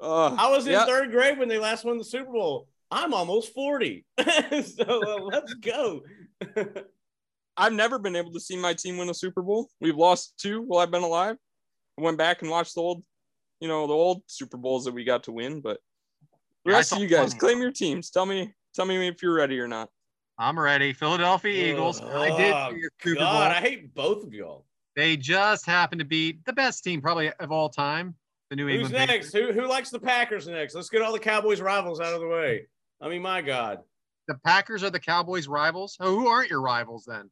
Uh, 0.00 0.32
I 0.38 0.48
was 0.48 0.64
in 0.64 0.74
yeah. 0.74 0.86
third 0.86 1.10
grade 1.10 1.40
when 1.40 1.48
they 1.48 1.58
last 1.58 1.84
won 1.84 1.98
the 1.98 2.04
Super 2.04 2.30
Bowl. 2.30 2.68
I'm 2.88 3.12
almost 3.12 3.52
40. 3.52 4.06
so 4.62 4.84
uh, 4.86 5.20
let's 5.24 5.54
go. 5.54 6.02
I've 7.56 7.72
never 7.72 7.98
been 7.98 8.14
able 8.14 8.30
to 8.30 8.38
see 8.38 8.56
my 8.56 8.74
team 8.74 8.96
win 8.96 9.10
a 9.10 9.14
Super 9.14 9.42
Bowl. 9.42 9.68
We've 9.80 9.96
lost 9.96 10.34
two 10.38 10.62
while 10.62 10.78
I've 10.78 10.92
been 10.92 11.02
alive. 11.02 11.34
I 11.98 12.02
went 12.02 12.16
back 12.16 12.42
and 12.42 12.50
watched 12.50 12.76
the 12.76 12.80
old, 12.80 13.02
you 13.60 13.66
know, 13.66 13.88
the 13.88 13.92
old 13.92 14.22
Super 14.28 14.56
Bowls 14.56 14.84
that 14.84 14.94
we 14.94 15.02
got 15.02 15.24
to 15.24 15.32
win. 15.32 15.60
But 15.60 15.80
the 16.64 16.74
I 16.74 16.76
rest 16.76 16.92
of 16.92 17.00
you 17.00 17.08
guys, 17.08 17.32
one. 17.32 17.40
claim 17.40 17.60
your 17.60 17.72
teams. 17.72 18.10
Tell 18.10 18.24
me, 18.24 18.54
tell 18.76 18.86
me 18.86 19.08
if 19.08 19.20
you're 19.20 19.34
ready 19.34 19.58
or 19.58 19.66
not. 19.66 19.88
I'm 20.38 20.56
ready. 20.56 20.92
Philadelphia 20.92 21.72
Eagles. 21.72 22.00
I 22.00 22.28
did 22.36 22.78
your 22.78 22.90
Super 23.02 23.18
God, 23.18 23.32
Bowl. 23.32 23.42
I 23.42 23.54
hate 23.54 23.92
both 23.92 24.22
of 24.22 24.32
y'all. 24.32 24.64
They 24.98 25.16
just 25.16 25.64
happened 25.64 26.00
to 26.00 26.04
beat 26.04 26.44
the 26.44 26.52
best 26.52 26.82
team 26.82 27.00
probably 27.00 27.30
of 27.38 27.52
all 27.52 27.68
time, 27.68 28.16
the 28.50 28.56
New 28.56 28.66
Who's 28.66 28.90
England 28.90 28.94
next? 28.94 29.30
Patriots. 29.30 29.54
Who 29.54 29.60
who 29.60 29.68
likes 29.68 29.90
the 29.90 30.00
Packers 30.00 30.48
next? 30.48 30.74
Let's 30.74 30.88
get 30.88 31.02
all 31.02 31.12
the 31.12 31.20
Cowboys 31.20 31.60
rivals 31.60 32.00
out 32.00 32.14
of 32.14 32.20
the 32.20 32.26
way. 32.26 32.66
I 33.00 33.08
mean, 33.08 33.22
my 33.22 33.40
God. 33.40 33.78
The 34.26 34.34
Packers 34.44 34.82
are 34.82 34.90
the 34.90 34.98
Cowboys' 34.98 35.46
rivals. 35.46 35.96
Oh, 36.00 36.16
who 36.16 36.26
aren't 36.26 36.50
your 36.50 36.60
rivals 36.60 37.04
then? 37.06 37.30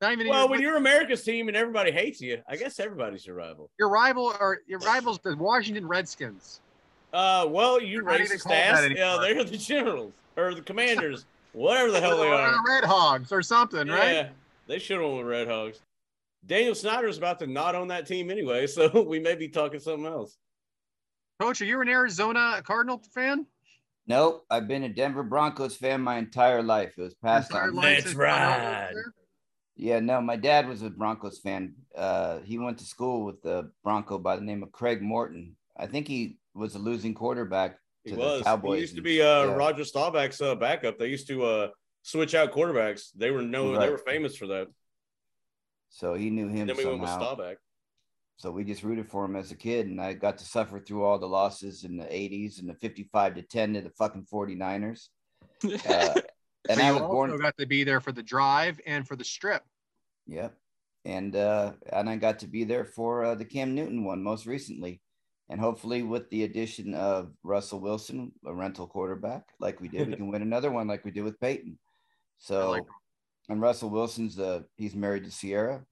Not 0.00 0.10
even 0.10 0.26
Well, 0.26 0.40
your, 0.40 0.48
when 0.48 0.60
you're 0.60 0.76
America's 0.76 1.22
team 1.22 1.46
and 1.46 1.56
everybody 1.56 1.92
hates 1.92 2.20
you, 2.20 2.42
I 2.48 2.56
guess 2.56 2.80
everybody's 2.80 3.24
your 3.24 3.36
rival. 3.36 3.70
your 3.78 3.90
rival 3.90 4.34
are 4.40 4.58
your 4.66 4.80
rivals, 4.80 5.20
the 5.22 5.36
Washington 5.36 5.86
Redskins. 5.86 6.62
Uh, 7.12 7.46
well, 7.48 7.80
you 7.80 8.02
racist 8.02 8.50
ass. 8.50 8.88
Yeah, 8.90 9.18
they're 9.20 9.44
the 9.44 9.56
generals 9.56 10.12
or 10.36 10.52
the 10.52 10.62
commanders, 10.62 11.26
whatever 11.52 11.92
the 11.92 12.00
hell 12.00 12.16
they 12.16 12.28
are. 12.28 12.56
Red 12.66 12.82
Hogs 12.82 13.30
or 13.30 13.40
something, 13.40 13.86
right? 13.86 14.12
Yeah, 14.12 14.28
they 14.66 14.80
should 14.80 14.96
have 14.96 15.08
won 15.08 15.18
with 15.18 15.28
Red 15.28 15.46
Hogs. 15.46 15.78
Daniel 16.46 16.74
Snyder's 16.74 17.18
about 17.18 17.38
to 17.40 17.46
not 17.46 17.74
own 17.74 17.88
that 17.88 18.06
team 18.06 18.30
anyway, 18.30 18.66
so 18.68 19.02
we 19.02 19.18
may 19.18 19.34
be 19.34 19.48
talking 19.48 19.80
something 19.80 20.06
else. 20.06 20.36
Coach, 21.40 21.60
are 21.62 21.64
you 21.64 21.80
an 21.80 21.88
Arizona 21.88 22.62
Cardinal 22.64 23.02
fan? 23.14 23.46
Nope, 24.06 24.44
I've 24.50 24.68
been 24.68 24.84
a 24.84 24.88
Denver 24.88 25.22
Broncos 25.22 25.76
fan 25.76 26.00
my 26.02 26.18
entire 26.18 26.62
life. 26.62 26.92
It 26.98 27.02
was 27.02 27.14
passed 27.14 27.50
Entire 27.50 27.68
on. 27.68 27.74
life 27.74 27.84
That's 27.96 28.02
since 28.04 28.14
right. 28.16 28.92
Yeah, 29.76 29.98
no, 29.98 30.20
my 30.20 30.36
dad 30.36 30.68
was 30.68 30.82
a 30.82 30.90
Broncos 30.90 31.40
fan. 31.40 31.74
Uh, 31.96 32.38
he 32.44 32.58
went 32.58 32.78
to 32.78 32.84
school 32.84 33.24
with 33.24 33.42
the 33.42 33.70
Bronco 33.82 34.18
by 34.18 34.36
the 34.36 34.42
name 34.42 34.62
of 34.62 34.70
Craig 34.70 35.02
Morton. 35.02 35.56
I 35.76 35.86
think 35.86 36.06
he 36.06 36.36
was 36.54 36.76
a 36.76 36.78
losing 36.78 37.14
quarterback 37.14 37.78
He 38.04 38.12
was. 38.12 38.40
the 38.40 38.44
Cowboys. 38.44 38.74
he 38.76 38.80
used 38.82 38.96
to 38.96 39.02
be 39.02 39.20
uh, 39.20 39.44
yeah. 39.46 39.54
Roger 39.54 39.82
Staubach's 39.82 40.40
uh, 40.40 40.54
backup. 40.54 40.98
They 40.98 41.08
used 41.08 41.26
to 41.28 41.44
uh, 41.44 41.68
switch 42.02 42.34
out 42.36 42.52
quarterbacks. 42.52 43.08
They 43.16 43.30
were 43.32 43.42
no, 43.42 43.76
they 43.80 43.88
were 43.90 43.98
famous 43.98 44.36
for 44.36 44.46
that. 44.48 44.68
So 45.94 46.14
he 46.14 46.28
knew 46.28 46.48
him 46.48 46.62
And 46.62 46.70
then 46.70 46.76
we 46.76 46.84
went 46.86 47.00
with 47.02 47.10
somehow. 47.10 47.36
Staubach. 47.36 47.58
So 48.36 48.50
we 48.50 48.64
just 48.64 48.82
rooted 48.82 49.08
for 49.08 49.24
him 49.24 49.36
as 49.36 49.52
a 49.52 49.56
kid, 49.56 49.86
and 49.86 50.00
I 50.00 50.12
got 50.14 50.38
to 50.38 50.44
suffer 50.44 50.80
through 50.80 51.04
all 51.04 51.20
the 51.20 51.28
losses 51.28 51.84
in 51.84 51.96
the 51.96 52.04
80s 52.06 52.58
and 52.58 52.68
the 52.68 52.74
55 52.74 53.36
to 53.36 53.42
10 53.42 53.74
to 53.74 53.80
the 53.80 53.90
fucking 53.90 54.26
49ers. 54.32 55.08
Uh, 55.64 56.14
and 56.68 56.78
But 56.78 56.78
I 56.80 56.92
was 56.92 57.02
also 57.02 57.12
born. 57.12 57.38
got 57.38 57.56
to 57.58 57.66
be 57.66 57.84
there 57.84 58.00
for 58.00 58.10
the 58.10 58.22
drive 58.22 58.80
and 58.86 59.06
for 59.06 59.14
the 59.16 59.24
strip. 59.24 59.62
Yep. 60.26 60.54
And 61.04 61.36
uh, 61.36 61.72
and 61.92 62.08
I 62.10 62.16
got 62.16 62.38
to 62.40 62.46
be 62.48 62.64
there 62.64 62.84
for 62.86 63.24
uh, 63.24 63.34
the 63.34 63.44
Cam 63.44 63.74
Newton 63.74 64.02
one 64.04 64.22
most 64.22 64.46
recently, 64.46 65.00
and 65.50 65.60
hopefully 65.60 66.02
with 66.02 66.28
the 66.30 66.44
addition 66.44 66.94
of 66.94 67.32
Russell 67.42 67.80
Wilson, 67.80 68.32
a 68.46 68.52
rental 68.54 68.86
quarterback, 68.88 69.44
like 69.60 69.80
we 69.80 69.88
did, 69.88 70.08
we 70.08 70.16
can 70.16 70.30
win 70.30 70.42
another 70.42 70.70
one 70.70 70.88
like 70.88 71.04
we 71.04 71.10
did 71.10 71.22
with 71.24 71.38
Peyton. 71.38 71.78
So, 72.38 72.70
like 72.72 72.82
and 73.48 73.60
Russell 73.60 73.90
Wilson's 73.90 74.38
uh 74.38 74.62
he's 74.76 74.94
married 74.94 75.24
to 75.24 75.30
Ciara, 75.30 75.84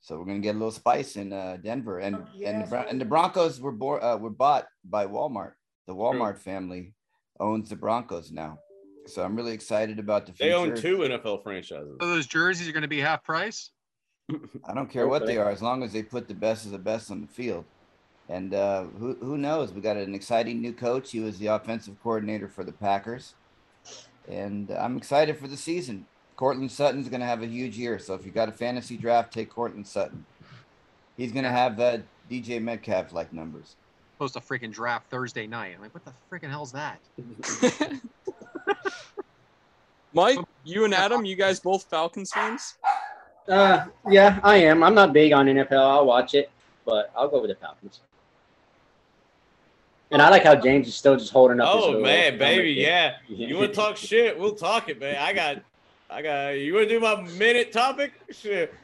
So 0.00 0.18
we're 0.18 0.24
gonna 0.26 0.38
get 0.40 0.54
a 0.54 0.58
little 0.58 0.70
spice 0.70 1.16
in 1.16 1.32
uh, 1.32 1.58
Denver, 1.62 1.98
and 1.98 2.16
Oh, 2.16 2.26
and 2.44 2.62
the. 2.64 2.66
Bron- 2.68 2.86
and 2.88 3.00
the 3.00 3.04
Broncos 3.04 3.60
were 3.60 3.72
bor- 3.72 4.02
uh, 4.02 4.16
were 4.16 4.30
bought 4.30 4.66
by 4.84 5.06
Walmart. 5.06 5.52
The 5.86 5.94
Walmart 5.94 6.38
family 6.38 6.94
owns 7.40 7.68
the 7.70 7.76
Broncos 7.76 8.30
now, 8.30 8.58
so 9.06 9.22
I'm 9.24 9.34
really 9.36 9.52
excited 9.52 9.98
about 9.98 10.26
the 10.26 10.32
Future. 10.32 10.50
They 10.50 10.64
future. 10.80 10.98
own 10.98 11.08
two 11.10 11.18
NFL 11.18 11.42
franchises. 11.42 11.96
So 12.00 12.06
those 12.08 12.26
jerseys 12.26 12.68
are 12.68 12.72
going 12.72 12.82
to 12.82 12.88
be 12.88 13.00
half 13.00 13.24
price. 13.24 13.70
I 14.68 14.74
don't 14.74 14.88
care 14.88 15.08
what 15.08 15.26
they 15.26 15.36
are, 15.38 15.50
as 15.50 15.60
long 15.62 15.82
as 15.82 15.92
they 15.92 16.02
put 16.04 16.28
the 16.28 16.34
best 16.34 16.64
of 16.64 16.70
the 16.70 16.78
best 16.78 17.10
on 17.10 17.20
the 17.20 17.26
field. 17.26 17.64
And 18.28 18.54
uh, 18.54 18.84
who 18.84 19.16
who 19.20 19.36
knows? 19.36 19.72
We 19.72 19.80
got 19.80 19.96
an 19.96 20.14
exciting 20.14 20.60
new 20.60 20.72
coach. 20.72 21.10
He 21.10 21.18
was 21.18 21.38
the 21.38 21.48
offensive 21.48 21.96
coordinator 22.00 22.46
for 22.48 22.62
the 22.62 22.70
Packers, 22.72 23.34
and 24.28 24.70
I'm 24.70 24.96
excited 24.96 25.36
for 25.38 25.48
the 25.48 25.56
season. 25.56 26.06
Courtland 26.40 26.72
Sutton's 26.72 27.10
going 27.10 27.20
to 27.20 27.26
have 27.26 27.42
a 27.42 27.46
huge 27.46 27.76
year. 27.76 27.98
So 27.98 28.14
if 28.14 28.24
you 28.24 28.32
got 28.32 28.48
a 28.48 28.52
fantasy 28.52 28.96
draft, 28.96 29.30
take 29.30 29.50
Courtland 29.50 29.86
Sutton. 29.86 30.24
He's 31.18 31.32
going 31.32 31.44
to 31.44 31.50
have 31.50 31.78
uh, 31.78 31.98
DJ 32.30 32.62
Metcalf 32.62 33.12
like 33.12 33.30
numbers. 33.30 33.76
Supposed 34.14 34.32
to 34.32 34.40
freaking 34.40 34.72
draft 34.72 35.10
Thursday 35.10 35.46
night. 35.46 35.74
I'm 35.76 35.82
like, 35.82 35.92
what 35.92 36.02
the 36.02 36.14
freaking 36.32 36.48
hell's 36.48 36.72
that? 36.72 36.98
Mike, 40.14 40.38
you 40.64 40.86
and 40.86 40.94
Adam, 40.94 41.26
you 41.26 41.36
guys 41.36 41.60
both 41.60 41.82
Falcons 41.82 42.32
fans? 42.32 42.78
Uh, 43.46 43.84
yeah, 44.08 44.40
I 44.42 44.56
am. 44.56 44.82
I'm 44.82 44.94
not 44.94 45.12
big 45.12 45.34
on 45.34 45.44
NFL. 45.44 45.72
I'll 45.72 46.06
watch 46.06 46.32
it, 46.32 46.50
but 46.86 47.12
I'll 47.14 47.28
go 47.28 47.42
with 47.42 47.50
the 47.50 47.56
Falcons. 47.56 48.00
And 50.10 50.22
I 50.22 50.30
like 50.30 50.44
how 50.44 50.54
James 50.54 50.88
is 50.88 50.94
still 50.94 51.16
just 51.16 51.32
holding 51.32 51.60
up. 51.60 51.68
Oh 51.70 51.86
little 51.88 52.00
man, 52.00 52.38
baby, 52.38 52.82
there. 52.82 52.90
yeah. 52.90 53.16
You 53.46 53.58
want 53.58 53.72
to 53.72 53.76
talk 53.76 53.98
shit? 53.98 54.38
We'll 54.38 54.54
talk 54.54 54.88
it, 54.88 54.98
man. 54.98 55.16
I 55.16 55.34
got, 55.34 55.62
I 56.10 56.22
got. 56.22 56.48
You 56.50 56.74
want 56.74 56.88
to 56.88 56.94
do 56.94 57.00
my 57.00 57.20
minute 57.38 57.72
topic? 57.72 58.12
Shit, 58.30 58.74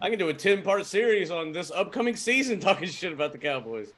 I 0.00 0.10
can 0.10 0.18
do 0.18 0.28
a 0.28 0.34
ten 0.34 0.62
part 0.62 0.84
series 0.86 1.30
on 1.30 1.52
this 1.52 1.70
upcoming 1.70 2.16
season 2.16 2.58
talking 2.60 2.88
shit 2.88 3.12
about 3.12 3.32
the 3.32 3.38
Cowboys. 3.38 3.88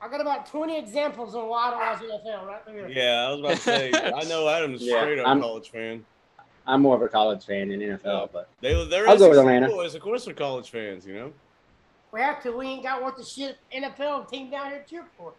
I 0.00 0.08
got 0.08 0.20
about 0.20 0.44
20 0.46 0.78
examples 0.78 1.34
on 1.34 1.48
why 1.48 1.68
I 1.68 1.70
don't 1.70 1.80
watch 1.80 2.22
the 2.24 2.30
NFL 2.30 2.46
right 2.46 2.66
there. 2.66 2.88
Yeah, 2.90 3.26
I 3.26 3.30
was 3.30 3.40
about 3.40 3.52
to 3.52 3.56
say. 3.56 3.92
I 3.94 4.24
know 4.24 4.46
Adam's 4.46 4.82
a 4.82 4.84
Yeah, 4.86 5.00
straight 5.00 5.18
up 5.18 5.26
I'm- 5.26 5.40
college 5.40 5.70
fan. 5.70 6.04
I'm 6.68 6.82
more 6.82 6.96
of 6.96 7.02
a 7.02 7.08
college 7.08 7.46
fan 7.46 7.68
than 7.68 7.78
NFL, 7.80 8.30
but 8.32 8.48
They 8.60 8.72
they're 8.88 9.08
I'll 9.08 9.16
go 9.16 9.28
with 9.28 9.36
SEC 9.38 9.46
Atlanta. 9.46 9.68
boys. 9.68 9.94
Of 9.94 10.02
course, 10.02 10.24
they're 10.24 10.34
college 10.34 10.68
fans. 10.68 11.06
You 11.06 11.14
know. 11.14 11.32
We 12.12 12.20
have 12.20 12.42
to. 12.42 12.50
We 12.52 12.66
ain't 12.66 12.82
got 12.82 13.02
what 13.02 13.16
the 13.16 13.24
shit 13.24 13.56
NFL 13.74 14.28
team 14.28 14.50
down 14.50 14.70
here 14.70 14.80
to 14.80 14.90
cheer 14.90 15.04
for. 15.16 15.32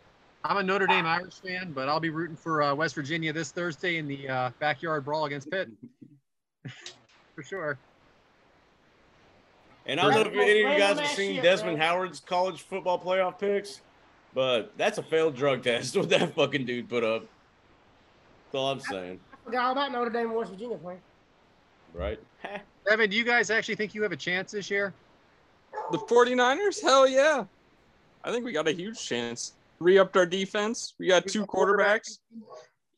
I'm 0.45 0.55
a 0.57 0.63
Notre 0.63 0.87
Dame 0.87 1.05
Irish 1.05 1.33
fan, 1.35 1.73
but 1.73 1.89
I'll 1.89 1.99
be 1.99 2.09
rooting 2.11 2.37
for 2.37 2.63
uh, 2.63 2.73
West 2.73 2.95
Virginia 2.95 3.33
this 3.33 3.51
Thursday 3.51 3.97
in 3.97 4.07
the 4.07 4.27
uh, 4.29 4.49
backyard 4.59 5.03
brawl 5.03 5.25
against 5.25 5.51
Pitt. 5.51 5.67
for 7.35 7.43
sure. 7.43 7.77
And 9.85 9.99
I 9.99 10.03
don't 10.03 10.13
know 10.13 10.41
if 10.41 10.47
any 10.49 10.63
of 10.63 10.71
you 10.71 10.77
guys 10.77 10.99
have 10.99 11.07
seen 11.09 11.35
shit, 11.35 11.43
Desmond 11.43 11.77
bro. 11.77 11.85
Howard's 11.85 12.19
college 12.19 12.61
football 12.63 12.99
playoff 12.99 13.39
picks, 13.39 13.81
but 14.33 14.73
that's 14.77 14.97
a 14.97 15.03
failed 15.03 15.35
drug 15.35 15.63
test. 15.63 15.95
What 15.97 16.09
that 16.09 16.35
fucking 16.35 16.65
dude 16.65 16.89
put 16.89 17.03
up. 17.03 17.21
That's 17.21 18.55
all 18.55 18.71
I'm 18.71 18.79
saying, 18.81 19.19
I 19.33 19.37
forgot 19.45 19.65
all 19.65 19.71
about 19.71 19.91
Notre 19.93 20.09
Dame 20.09 20.27
and 20.27 20.35
West 20.35 20.51
Virginia 20.51 20.77
playing. 20.77 20.99
right? 21.93 22.19
Evan, 22.89 23.09
do 23.09 23.15
you 23.17 23.23
guys 23.23 23.49
actually 23.49 23.75
think 23.75 23.93
you 23.95 24.03
have 24.03 24.11
a 24.11 24.17
chance 24.17 24.51
this 24.51 24.69
year? 24.69 24.93
The 25.91 25.97
49ers? 25.97 26.81
Hell 26.81 27.07
yeah. 27.07 27.43
I 28.23 28.31
think 28.31 28.43
we 28.45 28.51
got 28.51 28.67
a 28.67 28.71
huge 28.71 29.05
chance. 29.05 29.53
Re 29.79 29.97
upped 29.99 30.17
our 30.17 30.25
defense. 30.25 30.95
We 30.99 31.07
got 31.07 31.27
two 31.27 31.45
quarterbacks, 31.45 32.19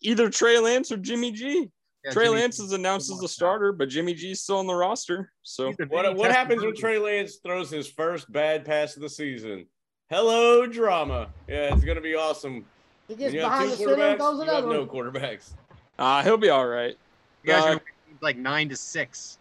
either 0.02 0.30
Trey 0.30 0.60
Lance 0.60 0.92
or 0.92 0.98
Jimmy 0.98 1.32
G. 1.32 1.70
Yeah, 2.06 2.12
Trey 2.12 2.26
Jimmy 2.26 2.40
Lance 2.42 2.58
G. 2.58 2.64
is 2.64 2.72
announced 2.72 3.12
as 3.12 3.20
the 3.20 3.28
starter, 3.28 3.72
but 3.74 3.90
Jimmy 3.90 4.14
G's 4.14 4.42
still 4.42 4.58
on 4.60 4.68
the 4.68 4.74
roster. 4.74 5.32
So 5.44 5.74
What 5.90 6.16
what 6.16 6.32
happens 6.32 6.62
when 6.62 6.74
for- 6.74 6.80
Trey 6.80 6.98
Lance 6.98 7.38
throws 7.38 7.70
his 7.70 7.88
first 7.88 8.32
bad 8.32 8.64
pass 8.66 8.96
of 8.96 9.02
the 9.02 9.10
season? 9.10 9.66
Hello, 10.10 10.66
drama. 10.66 11.30
Yeah, 11.48 11.74
it's 11.74 11.84
gonna 11.84 12.00
be 12.02 12.16
awesome. 12.16 12.66
He 13.08 13.16
gets 13.16 13.34
you 13.34 13.42
behind 13.42 13.72
the 13.72 13.76
center 13.76 13.94
and 14.02 14.18
throws 14.18 14.40
you 14.40 14.46
have 14.46 14.64
another 14.64 14.74
no 14.80 14.86
quarterbacks. 14.88 15.52
uh, 15.98 16.24
he'll 16.24 16.38
be 16.38 16.50
all 16.50 16.68
right. 16.68 16.96
You 17.44 17.48
guys 17.54 17.64
Uh, 17.64 17.76
are 17.78 17.82
like 18.22 18.38
nine 18.38 18.70
to 18.70 18.76
six. 18.78 19.38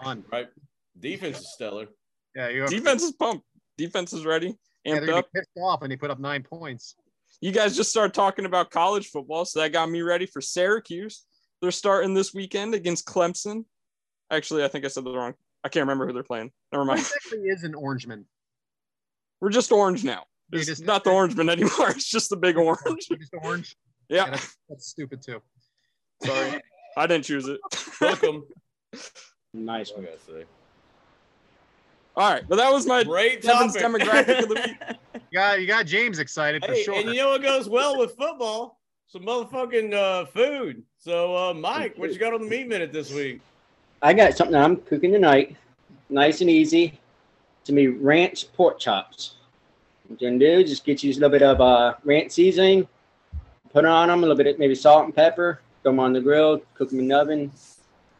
On 0.00 0.24
Right? 0.30 0.48
Defense 1.00 1.38
is 1.40 1.52
stellar. 1.52 1.86
Yeah, 2.34 2.48
you 2.48 2.66
Defense 2.66 3.02
is 3.02 3.12
pumped. 3.12 3.46
Defense 3.78 4.12
is 4.12 4.24
ready, 4.26 4.58
Yeah, 4.84 4.94
they're 4.94 5.02
amped 5.02 5.06
gonna 5.06 5.18
up. 5.18 5.32
be 5.32 5.40
pissed 5.40 5.50
off 5.58 5.82
and 5.82 5.90
they 5.92 5.96
put 5.96 6.10
up 6.10 6.18
nine 6.18 6.42
points. 6.42 6.96
You 7.40 7.52
guys 7.52 7.76
just 7.76 7.90
started 7.90 8.14
talking 8.14 8.46
about 8.46 8.70
college 8.70 9.08
football, 9.08 9.44
so 9.44 9.60
that 9.60 9.72
got 9.72 9.88
me 9.90 10.02
ready 10.02 10.26
for 10.26 10.40
Syracuse. 10.40 11.24
They're 11.62 11.70
starting 11.70 12.14
this 12.14 12.34
weekend 12.34 12.74
against 12.74 13.06
Clemson. 13.06 13.64
Actually, 14.30 14.64
I 14.64 14.68
think 14.68 14.84
I 14.84 14.88
said 14.88 15.04
the 15.04 15.12
wrong. 15.12 15.34
I 15.64 15.68
can't 15.68 15.82
remember 15.84 16.06
who 16.06 16.12
they're 16.12 16.22
playing. 16.22 16.50
Never 16.72 16.82
What 16.84 16.88
mind. 16.96 17.00
exactly 17.00 17.38
is 17.48 17.64
an 17.64 17.74
orangeman? 17.74 18.24
We're 19.40 19.50
just 19.50 19.72
orange 19.72 20.04
now. 20.04 20.24
It's 20.52 20.66
just- 20.66 20.84
not 20.84 21.02
the 21.04 21.10
orangeman 21.18 21.50
anymore. 21.50 21.90
It's 21.90 22.08
just 22.10 22.30
the 22.30 22.36
big 22.36 22.56
orange. 22.56 23.08
Just 23.08 23.34
orange. 23.42 23.76
Yeah, 24.08 24.24
Yeah, 24.26 24.30
that's, 24.30 24.56
that's 24.68 24.86
stupid 24.88 25.22
too. 25.22 25.40
sorry. 26.22 26.60
I 26.96 27.06
didn't 27.06 27.24
choose 27.24 27.46
it. 27.48 27.60
Welcome. 28.00 28.44
nice 29.54 29.90
I 29.90 29.94
one. 29.96 30.04
gotta 30.04 30.18
say. 30.20 30.44
All 32.16 32.32
right, 32.32 32.48
but 32.48 32.56
that 32.56 32.72
was 32.72 32.86
my 32.86 33.04
Great 33.04 33.42
Devyn's 33.42 33.76
demographic 33.76 34.42
of 34.42 34.48
the 34.48 34.54
week. 34.54 34.98
You 35.30 35.38
got 35.38 35.60
you 35.60 35.66
got 35.66 35.84
James 35.84 36.18
excited 36.18 36.64
for 36.64 36.72
Hey, 36.72 36.82
sure. 36.84 36.94
and 36.94 37.08
you 37.10 37.16
know 37.16 37.28
what 37.30 37.42
goes 37.42 37.68
well 37.68 37.98
with 37.98 38.16
football? 38.16 38.75
Some 39.08 39.22
motherfucking 39.22 39.94
uh, 39.94 40.24
food. 40.26 40.82
So, 40.98 41.36
uh, 41.36 41.54
Mike, 41.54 41.96
what 41.96 42.12
you 42.12 42.18
got 42.18 42.34
on 42.34 42.42
the 42.42 42.48
meat 42.48 42.66
minute 42.66 42.92
this 42.92 43.12
week? 43.12 43.40
I 44.02 44.12
got 44.12 44.36
something 44.36 44.56
I'm 44.56 44.78
cooking 44.78 45.12
tonight. 45.12 45.56
Nice 46.10 46.40
and 46.40 46.50
easy. 46.50 46.98
To 47.66 47.72
me, 47.72 47.86
ranch 47.86 48.52
pork 48.54 48.80
chops. 48.80 49.36
What 50.08 50.20
you're 50.20 50.32
gonna 50.32 50.40
do? 50.40 50.64
Just 50.64 50.84
get 50.84 51.04
you 51.04 51.12
a 51.12 51.14
little 51.14 51.28
bit 51.28 51.42
of 51.42 51.60
uh, 51.60 51.94
ranch 52.02 52.32
seasoning. 52.32 52.88
Put 53.72 53.84
it 53.84 53.88
on 53.88 54.08
them, 54.08 54.18
a 54.18 54.22
little 54.22 54.36
bit 54.36 54.48
of 54.48 54.58
maybe 54.58 54.74
salt 54.74 55.04
and 55.04 55.14
pepper. 55.14 55.60
Throw 55.84 55.92
them 55.92 56.00
on 56.00 56.12
the 56.12 56.20
grill. 56.20 56.60
Cook 56.74 56.90
them 56.90 56.98
in 56.98 57.06
the 57.06 57.16
oven. 57.16 57.52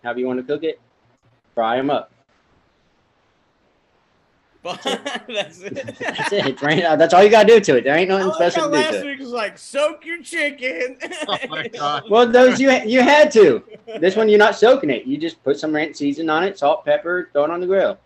However 0.05 0.21
you 0.21 0.27
want 0.29 0.39
to 0.39 0.45
cook 0.45 0.63
it. 0.63 0.81
Fry 1.53 1.79
them 1.79 1.91
up. 1.91 2.13
That's 4.85 5.61
it. 5.61 5.97
That's 5.99 6.33
it. 6.33 6.63
Right? 6.63 6.83
Uh, 6.85 6.97
That's 6.97 7.15
all 7.15 7.23
you 7.23 7.31
gotta 7.31 7.47
do 7.49 7.61
to 7.61 7.77
it. 7.77 7.85
There 7.85 7.95
ain't 7.97 8.11
I 8.11 8.15
nothing 8.15 8.29
like 8.29 8.37
special 8.53 8.63
how 8.63 8.69
to 8.71 8.73
do 8.77 8.83
last 8.83 8.93
to 8.93 9.01
it. 9.01 9.05
week 9.07 9.21
was 9.21 9.31
like 9.31 9.59
soak 9.59 10.05
your 10.05 10.23
chicken. 10.23 10.99
Oh 11.29 11.37
my 11.49 11.69
god. 11.69 12.05
Well, 12.11 12.27
those 12.31 12.61
you 12.61 12.71
you 12.85 13.01
had 13.03 13.31
to. 13.33 13.63
This 14.01 14.17
one 14.17 14.29
you're 14.29 14.39
not 14.39 14.57
soaking 14.57 14.91
it. 14.91 15.05
You 15.07 15.17
just 15.19 15.43
put 15.43 15.59
some 15.59 15.73
ranch 15.75 15.97
seasoning 15.97 16.31
on 16.31 16.45
it, 16.45 16.59
salt, 16.59 16.85
pepper, 16.85 17.31
throw 17.33 17.45
it 17.45 17.51
on 17.51 17.61
the 17.61 17.67
grill. 17.67 17.99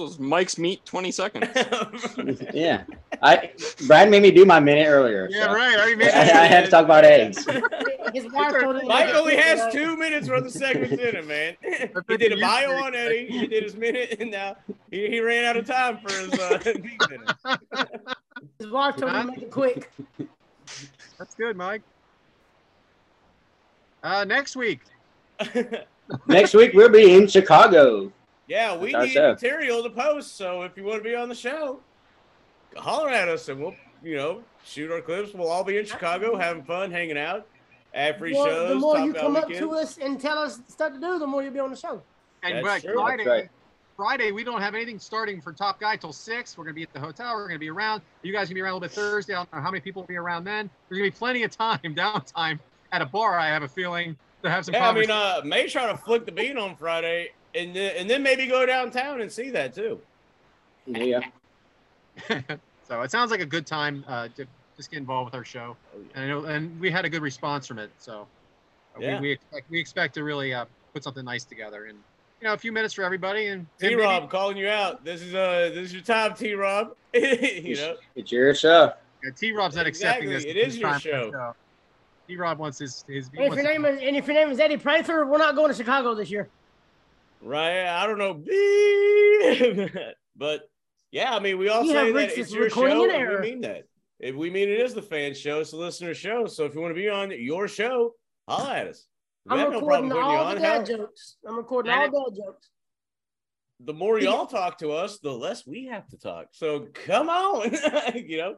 This 0.00 0.08
was 0.12 0.18
Mike's 0.18 0.56
meat 0.56 0.82
20 0.86 1.12
seconds. 1.12 1.48
Yeah. 2.54 2.84
I 3.22 3.50
Brad 3.86 4.10
made 4.10 4.22
me 4.22 4.30
do 4.30 4.46
my 4.46 4.58
minute 4.58 4.86
earlier. 4.86 5.28
Yeah, 5.30 5.44
so 5.44 5.52
right. 5.52 5.78
I 5.78 5.82
already 5.82 6.04
I, 6.04 6.20
I 6.20 6.46
had 6.46 6.64
to 6.64 6.70
talk 6.70 6.86
about 6.86 7.04
eggs. 7.04 7.44
His 8.14 8.32
wife 8.32 8.58
told 8.60 8.76
him. 8.76 8.88
Mike 8.88 9.14
only 9.14 9.36
has 9.36 9.70
two 9.72 9.96
minutes 9.96 10.28
worth 10.28 10.46
of 10.46 10.52
segments 10.52 10.94
in 10.94 11.00
it, 11.00 11.26
man. 11.26 11.56
He 12.08 12.16
did 12.16 12.32
a 12.32 12.40
bio 12.40 12.72
on 12.82 12.94
Eddie. 12.94 13.26
He 13.26 13.46
did 13.46 13.62
his 13.62 13.76
minute, 13.76 14.16
and 14.20 14.30
now 14.30 14.56
he, 14.90 15.08
he 15.08 15.20
ran 15.20 15.44
out 15.44 15.56
of 15.56 15.66
time 15.66 15.98
for 15.98 16.12
his 16.12 16.32
uh, 16.32 16.58
meat 16.82 17.00
minute. 17.10 17.58
His 18.58 18.70
wife 18.70 18.96
told 18.96 19.12
him 19.12 19.26
to 19.26 19.32
make 19.32 19.42
it 19.42 19.50
quick. 19.50 19.92
That's 21.18 21.34
good, 21.34 21.56
Mike. 21.56 21.82
Uh, 24.02 24.24
next 24.24 24.56
week, 24.56 24.80
Next 26.26 26.54
week 26.54 26.72
we'll 26.74 26.88
be 26.88 27.14
in 27.14 27.26
Chicago. 27.26 28.10
Yeah, 28.50 28.76
we 28.76 28.92
need 28.92 29.16
it. 29.16 29.20
material 29.22 29.82
to 29.84 29.90
post. 29.90 30.36
So 30.36 30.62
if 30.62 30.76
you 30.76 30.82
want 30.84 31.02
to 31.02 31.08
be 31.08 31.14
on 31.14 31.28
the 31.28 31.34
show, 31.34 31.80
holler 32.76 33.08
at 33.10 33.28
us, 33.28 33.48
and 33.48 33.60
we'll 33.60 33.74
you 34.02 34.16
know 34.16 34.42
shoot 34.64 34.90
our 34.90 35.00
clips. 35.00 35.32
We'll 35.34 35.48
all 35.48 35.64
be 35.64 35.78
in 35.78 35.86
Chicago, 35.86 36.36
having 36.36 36.62
fun, 36.64 36.90
hanging 36.90 37.16
out, 37.18 37.46
ad 37.94 38.18
free 38.18 38.32
More- 38.32 38.46
shows. 38.48 38.68
the 38.70 38.74
more 38.74 38.98
you 38.98 39.12
Guy 39.12 39.20
come 39.20 39.36
up 39.36 39.46
weekend. 39.48 39.64
to 39.70 39.74
us 39.76 39.98
and 39.98 40.20
tell 40.20 40.38
us 40.38 40.60
stuff 40.68 40.92
to 40.94 41.00
do, 41.00 41.18
the 41.18 41.26
more 41.26 41.42
you'll 41.42 41.52
be 41.52 41.60
on 41.60 41.70
the 41.70 41.76
show. 41.76 42.02
and 42.42 42.56
That's 42.56 42.66
like 42.66 42.82
true, 42.82 42.92
that's 42.96 43.00
Friday, 43.00 43.26
right. 43.26 43.48
Friday 43.96 44.32
we 44.32 44.44
don't 44.44 44.62
have 44.62 44.74
anything 44.74 44.98
starting 44.98 45.40
for 45.40 45.52
Top 45.52 45.78
Guy 45.78 45.96
till 45.96 46.12
six. 46.12 46.56
We're 46.58 46.64
gonna 46.64 46.74
be 46.74 46.82
at 46.82 46.92
the 46.92 47.00
hotel. 47.00 47.34
We're 47.36 47.46
gonna 47.48 47.58
be 47.58 47.70
around. 47.70 48.02
You 48.22 48.32
guys 48.32 48.48
gonna 48.48 48.54
be 48.56 48.60
around 48.62 48.72
a 48.72 48.74
little 48.76 48.88
bit 48.88 48.92
Thursday. 48.92 49.34
I 49.34 49.36
don't 49.36 49.52
know 49.52 49.60
how 49.60 49.70
many 49.70 49.80
people 49.80 50.02
will 50.02 50.08
be 50.08 50.16
around 50.16 50.44
then. 50.44 50.68
There's 50.88 50.98
gonna 50.98 51.10
be 51.10 51.16
plenty 51.16 51.42
of 51.44 51.50
time, 51.50 51.78
downtime 51.84 52.58
at 52.92 53.02
a 53.02 53.06
bar. 53.06 53.38
I 53.38 53.48
have 53.48 53.62
a 53.62 53.68
feeling 53.68 54.16
to 54.42 54.50
have 54.50 54.64
some. 54.64 54.74
Yeah, 54.74 54.88
I 54.88 54.94
mean, 54.94 55.10
uh, 55.10 55.42
may 55.44 55.68
try 55.68 55.86
to 55.86 55.96
flick 55.96 56.24
the 56.24 56.32
bean 56.32 56.56
on 56.56 56.76
Friday, 56.76 57.32
and 57.54 57.74
then 57.74 57.96
and 57.96 58.08
then 58.10 58.22
maybe 58.22 58.46
go 58.46 58.64
downtown 58.66 59.20
and 59.20 59.30
see 59.30 59.50
that 59.50 59.74
too. 59.74 60.00
Yeah. 60.86 61.20
so 62.88 63.02
it 63.02 63.10
sounds 63.10 63.30
like 63.30 63.40
a 63.40 63.46
good 63.46 63.66
time 63.66 64.04
uh, 64.08 64.28
to 64.36 64.46
just 64.76 64.90
get 64.90 64.98
involved 64.98 65.26
with 65.26 65.34
our 65.34 65.44
show. 65.44 65.76
And 66.14 66.24
I 66.24 66.28
know, 66.28 66.44
and 66.44 66.78
we 66.80 66.90
had 66.90 67.04
a 67.04 67.08
good 67.08 67.22
response 67.22 67.66
from 67.66 67.78
it. 67.78 67.90
So 67.98 68.26
Yeah. 68.98 69.16
we, 69.16 69.28
we 69.28 69.32
expect 69.32 69.70
we 69.70 69.80
expect 69.80 70.14
to 70.14 70.24
really 70.24 70.52
uh, 70.54 70.64
put 70.94 71.04
something 71.04 71.24
nice 71.24 71.44
together. 71.44 71.86
And 71.86 71.98
you 72.40 72.48
know, 72.48 72.54
a 72.54 72.58
few 72.58 72.72
minutes 72.72 72.94
for 72.94 73.04
everybody. 73.04 73.46
And 73.48 73.66
T 73.78 73.88
and 73.88 73.96
maybe- 73.96 74.06
Rob 74.06 74.30
calling 74.30 74.56
you 74.56 74.68
out. 74.68 75.04
This 75.04 75.22
is 75.22 75.34
uh 75.34 75.70
this 75.74 75.86
is 75.88 75.92
your 75.92 76.02
time, 76.02 76.34
T 76.34 76.54
Rob. 76.54 76.94
you 77.14 77.76
know. 77.76 77.96
It's 78.16 78.32
your 78.32 78.54
show. 78.54 78.92
Yeah, 79.22 79.30
T 79.36 79.52
Rob's 79.52 79.76
not 79.76 79.86
accepting 79.86 80.30
this. 80.30 80.44
it 80.44 80.56
is 80.56 80.78
your 80.78 80.98
show. 80.98 81.54
T 82.26 82.36
Rob 82.36 82.58
wants 82.58 82.78
his 82.78 83.04
his. 83.08 83.28
he 83.28 83.36
And 83.38 83.46
if 83.46 83.50
wants 83.50 83.62
your 83.62 83.72
name 83.72 83.84
is 83.84 84.00
and 84.02 84.16
if 84.16 84.26
your 84.26 84.34
name 84.34 84.50
is 84.50 84.58
Eddie 84.60 84.76
Prather, 84.76 85.26
we're 85.26 85.38
not 85.38 85.54
going 85.54 85.68
to 85.70 85.74
Chicago 85.76 86.14
this 86.14 86.30
year. 86.30 86.48
Right? 87.40 87.86
I 87.86 88.06
don't 88.06 88.18
know. 88.18 88.42
But 90.36 90.62
yeah, 91.10 91.34
I 91.34 91.40
mean, 91.40 91.58
we 91.58 91.68
all 91.68 91.84
You 91.84 91.92
have 91.94 92.06
say 92.06 92.12
that 92.12 92.18
reached 92.18 92.38
it's 92.38 92.52
your 92.52 92.70
show. 92.70 93.10
and. 93.10 93.28
We 93.42 93.50
mean 93.50 93.60
that. 93.62 93.84
If 94.20 94.34
we 94.36 94.48
mean 94.50 94.68
it 94.70 94.80
is 94.80 94.94
the 94.94 95.02
fan 95.02 95.34
show, 95.34 95.60
it's 95.60 95.70
the 95.72 95.76
listener 95.76 96.14
show. 96.14 96.46
So 96.46 96.64
if 96.64 96.74
you 96.74 96.80
want 96.80 96.92
to 96.94 97.00
be 97.00 97.08
on 97.08 97.30
your 97.30 97.68
show, 97.68 98.14
holla 98.48 98.74
at 98.76 98.86
us. 98.86 99.06
We 99.46 99.52
I'm 99.52 99.58
have 99.58 99.68
no 99.70 99.80
recording 99.80 100.10
problem 100.10 100.10
putting 100.10 100.30
you 100.30 100.36
all 100.38 100.54
the 100.54 100.60
dad 100.60 100.88
Hell, 100.88 100.98
jokes. 100.98 101.36
I'm 101.46 101.56
recording 101.56 101.92
And 101.92 102.14
all 102.14 102.30
dad 102.30 102.36
jokes. 102.36 102.70
the 103.80 103.92
more 103.94 104.18
y'all 104.20 104.46
talk 104.46 104.78
to 104.78 104.92
us, 104.92 105.18
the 105.18 105.32
less 105.32 105.66
we 105.66 105.86
have 105.86 106.06
to 106.08 106.18
talk. 106.18 106.46
So 106.52 106.86
come 106.94 107.28
on, 107.28 107.70
you 108.14 108.38
know. 108.38 108.54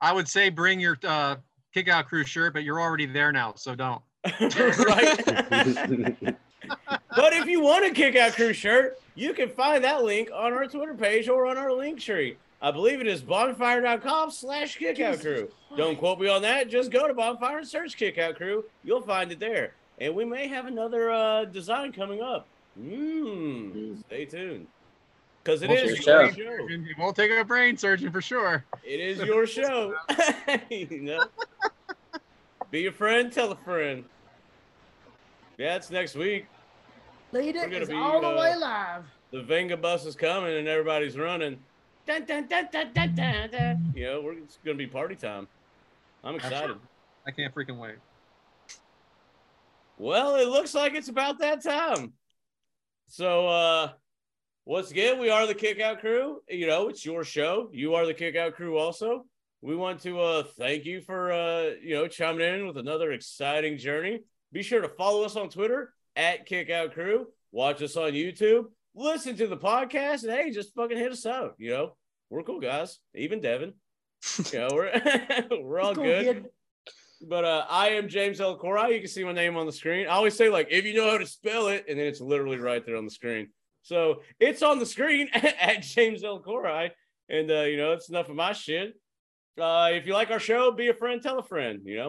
I 0.00 0.12
would 0.12 0.28
say 0.28 0.48
bring 0.50 0.80
your 0.80 0.98
uh, 1.04 1.36
kick 1.74 1.88
out 1.88 2.06
crew 2.06 2.24
shirt, 2.24 2.52
but 2.54 2.62
you're 2.62 2.80
already 2.80 3.06
there 3.06 3.32
now, 3.32 3.54
so 3.56 3.74
don't. 3.74 4.02
right. 4.40 6.36
But 7.16 7.32
if 7.32 7.46
you 7.46 7.60
want 7.60 7.84
a 7.84 7.90
kick 7.90 8.16
out 8.16 8.32
crew 8.32 8.52
shirt, 8.52 9.00
you 9.14 9.32
can 9.32 9.48
find 9.50 9.82
that 9.84 10.02
link 10.04 10.30
on 10.32 10.52
our 10.52 10.66
Twitter 10.66 10.94
page 10.94 11.28
or 11.28 11.46
on 11.46 11.56
our 11.58 11.72
link 11.72 12.00
tree. 12.00 12.36
I 12.62 12.70
believe 12.70 13.00
it 13.00 13.06
is 13.06 13.22
bonfire.com 13.22 14.30
slash 14.30 14.76
kickout 14.76 15.20
crew. 15.20 15.48
Don't 15.76 15.96
quote 15.98 16.20
me 16.20 16.28
on 16.28 16.42
that. 16.42 16.68
Just 16.68 16.90
go 16.90 17.08
to 17.08 17.14
bonfire 17.14 17.58
and 17.58 17.66
search 17.68 17.96
kickout 17.96 18.36
crew. 18.36 18.64
You'll 18.84 19.00
find 19.00 19.32
it 19.32 19.40
there. 19.40 19.72
And 19.98 20.14
we 20.14 20.24
may 20.24 20.48
have 20.48 20.66
another 20.66 21.10
uh, 21.10 21.44
design 21.46 21.92
coming 21.92 22.20
up. 22.20 22.46
Mmm. 22.78 23.98
Stay 24.06 24.24
tuned. 24.26 24.66
Because 25.42 25.62
it 25.62 25.70
Well, 25.70 25.78
is 25.78 26.06
your 26.06 26.22
your 26.22 26.32
show. 26.32 26.36
show. 26.36 26.66
It 26.68 26.98
won't 26.98 27.16
take 27.16 27.30
a 27.30 27.44
brain 27.44 27.76
surgeon 27.76 28.12
for 28.12 28.20
sure. 28.20 28.64
It 28.84 29.00
is 29.00 29.18
your 29.20 29.46
show. 29.46 29.94
you 30.70 31.00
know? 31.00 31.24
Be 32.70 32.86
a 32.86 32.92
friend, 32.92 33.32
tell 33.32 33.52
a 33.52 33.56
friend. 33.56 34.04
Yeah, 35.60 35.76
it's 35.76 35.90
next 35.90 36.14
week. 36.14 36.46
Lead 37.32 37.54
We're 37.54 37.66
gonna 37.66 37.80
is 37.80 37.90
be, 37.90 37.94
all 37.94 38.22
the 38.22 38.28
uh, 38.28 38.40
way 38.40 38.56
live. 38.56 39.04
the 39.30 39.42
Venga 39.42 39.76
bus 39.76 40.06
is 40.06 40.16
coming 40.16 40.56
and 40.56 40.66
everybody's 40.66 41.18
running. 41.18 41.58
Dun, 42.06 42.24
dun, 42.24 42.46
dun, 42.46 42.68
dun, 42.72 42.90
dun, 42.94 43.14
dun, 43.14 43.50
dun. 43.50 43.92
You 43.94 44.06
know, 44.06 44.20
we're, 44.22 44.38
it's 44.38 44.56
going 44.64 44.78
to 44.78 44.82
be 44.82 44.90
party 44.90 45.16
time. 45.16 45.46
I'm 46.24 46.36
excited. 46.36 46.78
I 47.26 47.30
can't 47.30 47.54
freaking 47.54 47.76
wait. 47.76 47.96
Well, 49.98 50.36
it 50.36 50.48
looks 50.48 50.74
like 50.74 50.94
it's 50.94 51.10
about 51.10 51.38
that 51.40 51.62
time. 51.62 52.14
So, 53.08 53.46
uh, 53.46 53.90
once 54.64 54.90
again, 54.90 55.18
we 55.18 55.28
are 55.28 55.46
the 55.46 55.54
Kickout 55.54 56.00
Crew. 56.00 56.40
You 56.48 56.68
know, 56.68 56.88
it's 56.88 57.04
your 57.04 57.22
show. 57.22 57.68
You 57.70 57.96
are 57.96 58.06
the 58.06 58.14
Kickout 58.14 58.54
Crew 58.54 58.78
also. 58.78 59.26
We 59.60 59.76
want 59.76 60.00
to 60.04 60.20
uh, 60.20 60.42
thank 60.58 60.86
you 60.86 61.02
for, 61.02 61.30
uh, 61.30 61.72
you 61.82 61.96
know, 61.96 62.08
chiming 62.08 62.48
in 62.48 62.66
with 62.66 62.78
another 62.78 63.12
exciting 63.12 63.76
journey. 63.76 64.20
Be 64.52 64.62
sure 64.62 64.80
to 64.80 64.88
follow 64.88 65.24
us 65.24 65.36
on 65.36 65.48
Twitter 65.48 65.92
at 66.16 66.46
Kickout 66.46 66.92
Crew. 66.92 67.26
Watch 67.52 67.82
us 67.82 67.96
on 67.96 68.12
YouTube. 68.12 68.64
Listen 68.94 69.36
to 69.36 69.46
the 69.46 69.56
podcast. 69.56 70.24
And 70.24 70.32
hey, 70.32 70.50
just 70.50 70.74
fucking 70.74 70.96
hit 70.98 71.12
us 71.12 71.24
up. 71.26 71.54
You 71.58 71.70
know, 71.70 71.96
we're 72.30 72.42
cool 72.42 72.60
guys. 72.60 72.98
Even 73.14 73.40
Devyn. 73.40 73.72
You 74.52 74.58
know, 74.58 74.68
we're, 74.72 75.02
we're 75.62 75.80
all 75.80 75.94
Cool, 75.94 76.04
good. 76.04 76.24
kid. 76.24 76.46
But 77.22 77.44
uh, 77.44 77.66
I 77.68 77.90
am 77.90 78.08
James 78.08 78.40
L. 78.40 78.56
Cora. 78.56 78.90
You 78.90 78.98
can 78.98 79.08
see 79.08 79.24
my 79.24 79.32
name 79.32 79.56
on 79.56 79.66
the 79.66 79.72
screen. 79.72 80.06
I 80.06 80.10
always 80.12 80.34
say, 80.34 80.48
like, 80.48 80.68
if 80.70 80.84
you 80.84 80.94
know 80.94 81.10
how 81.10 81.18
to 81.18 81.26
spell 81.26 81.68
it, 81.68 81.84
and 81.88 81.98
then 81.98 82.06
it's 82.06 82.20
literally 82.20 82.56
right 82.58 82.84
there 82.84 82.96
on 82.96 83.04
the 83.04 83.10
screen. 83.10 83.48
So 83.82 84.22
it's 84.38 84.62
on 84.62 84.78
the 84.78 84.86
screen 84.86 85.28
at 85.34 85.82
James 85.82 86.24
L. 86.24 86.40
Cora. 86.40 86.90
And, 87.28 87.50
uh, 87.50 87.62
you 87.62 87.76
know, 87.76 87.92
it's 87.92 88.08
enough 88.08 88.28
of 88.30 88.36
my 88.36 88.52
shit. 88.52 88.94
Uh, 89.60 89.90
if 89.92 90.06
you 90.06 90.14
like 90.14 90.30
our 90.30 90.40
show, 90.40 90.72
be 90.72 90.88
a 90.88 90.94
friend, 90.94 91.22
tell 91.22 91.38
a 91.38 91.42
friend, 91.42 91.80
you 91.84 91.96
know. 91.98 92.08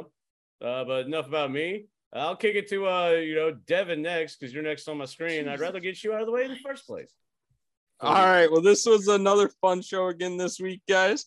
Uh, 0.66 0.84
but 0.86 1.06
enough 1.06 1.28
about 1.28 1.52
me. 1.52 1.86
I'll 2.14 2.36
kick 2.36 2.56
it 2.56 2.68
to, 2.70 2.88
uh, 2.88 3.10
you 3.12 3.36
know, 3.36 3.54
Devyn 3.68 4.00
next 4.00 4.38
because 4.38 4.54
you're 4.54 4.64
next 4.64 4.88
on 4.88 4.98
my 4.98 5.06
screen. 5.06 5.48
I'd 5.48 5.62
rather 5.62 5.80
get 5.80 6.04
you 6.04 6.14
out 6.14 6.20
of 6.22 6.26
the 6.26 6.34
way 6.34 6.44
in 6.44 6.52
the 6.52 6.58
first 6.58 6.86
place. 6.86 7.12
All 8.02 8.14
right. 8.14 8.52
Well, 8.52 8.62
this 8.62 8.86
was 8.86 9.08
another 9.08 9.50
fun 9.62 9.82
show 9.82 10.08
again 10.08 10.36
this 10.36 10.60
week, 10.60 10.82
guys. 10.90 11.26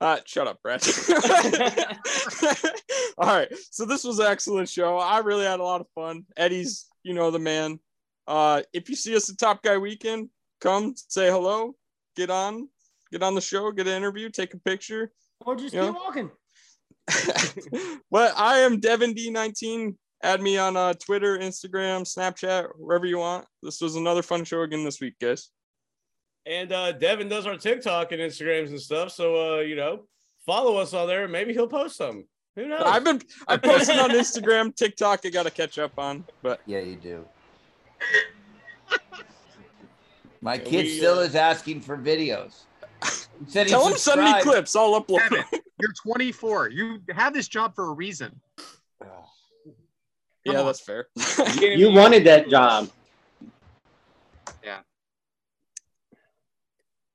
Uh, 0.00 0.18
shut 0.24 0.46
up, 0.46 0.60
Brad. 0.62 0.82
All 3.18 3.26
right. 3.26 3.48
So 3.70 3.84
this 3.84 4.04
was 4.04 4.18
an 4.18 4.26
excellent 4.26 4.68
show. 4.68 4.98
I 4.98 5.18
really 5.18 5.44
had 5.44 5.60
a 5.60 5.64
lot 5.64 5.80
of 5.80 5.86
fun. 5.94 6.24
Eddie's, 6.36 6.86
you 7.02 7.14
know, 7.14 7.30
the 7.30 7.38
man. 7.38 7.78
Uh, 8.26 8.62
if 8.72 8.88
you 8.88 8.96
see 8.96 9.16
us 9.16 9.28
at 9.30 9.38
Top 9.38 9.62
Guy 9.62 9.76
Weekend, 9.78 10.28
come 10.60 10.94
say 10.96 11.28
hello, 11.28 11.74
get 12.16 12.30
on, 12.30 12.68
get 13.10 13.22
on 13.22 13.34
the 13.34 13.40
show, 13.40 13.70
get 13.72 13.86
an 13.88 13.94
interview, 13.94 14.30
take 14.30 14.54
a 14.54 14.58
picture. 14.58 15.12
Or 15.40 15.56
just 15.56 15.74
Yeah. 15.74 15.86
keep 15.86 15.94
walking. 15.94 16.30
but 18.10 18.34
I 18.36 18.58
am 18.58 18.80
Devyn 18.80 19.16
D19. 19.16 19.96
Add 20.22 20.42
me 20.42 20.58
on 20.58 20.76
uh, 20.76 20.92
Twitter, 20.94 21.38
Instagram, 21.38 22.02
Snapchat, 22.02 22.68
wherever 22.76 23.06
you 23.06 23.18
want. 23.18 23.46
This 23.62 23.80
was 23.80 23.96
another 23.96 24.22
fun 24.22 24.44
show 24.44 24.62
again 24.62 24.84
this 24.84 25.00
week, 25.00 25.14
guys. 25.20 25.50
And 26.44 26.72
uh, 26.72 26.92
Devyn 26.92 27.30
does 27.30 27.46
our 27.46 27.56
TikTok 27.56 28.12
and 28.12 28.20
Instagrams 28.20 28.68
and 28.68 28.80
stuff. 28.80 29.12
So, 29.12 29.56
uh, 29.56 29.60
you 29.60 29.76
know, 29.76 30.04
follow 30.44 30.76
us 30.76 30.92
on 30.92 31.08
there. 31.08 31.26
Maybe 31.26 31.52
he'll 31.54 31.68
post 31.68 31.96
some. 31.96 32.24
Who 32.56 32.68
knows? 32.68 32.82
I've 32.84 33.04
been 33.04 33.22
I 33.48 33.56
posted 33.58 33.98
on 33.98 34.10
Instagram, 34.10 34.74
TikTok. 34.74 35.20
I 35.24 35.30
got 35.30 35.44
to 35.44 35.50
catch 35.50 35.78
up 35.78 35.92
on, 35.98 36.24
but 36.42 36.60
Yeah, 36.66 36.80
you 36.80 36.96
do. 36.96 37.24
My 40.42 40.54
Yeah, 40.54 40.60
kid 40.60 40.84
we, 40.86 40.96
still 40.96 41.18
uh, 41.18 41.22
is 41.22 41.34
asking 41.34 41.82
for 41.82 41.96
videos. 41.96 42.64
He 43.02 43.50
said 43.50 43.66
he 43.66 43.72
tell 43.72 43.86
him 43.86 43.96
send 43.96 44.22
me 44.22 44.42
clips. 44.42 44.76
I'll 44.76 45.00
upload. 45.00 45.20
Damn 45.30 45.32
them. 45.32 45.44
You're 45.80 45.92
24. 46.02 46.70
You 46.70 47.00
have 47.10 47.32
this 47.32 47.48
job 47.48 47.74
for 47.74 47.86
a 47.86 47.92
reason. 47.92 48.38
Yeah, 50.52 50.60
on. 50.60 50.66
that's 50.66 50.80
fair. 50.80 51.08
You 51.60 51.92
wanted 51.92 52.24
that 52.24 52.48
job. 52.48 52.88
Yeah. 54.64 54.80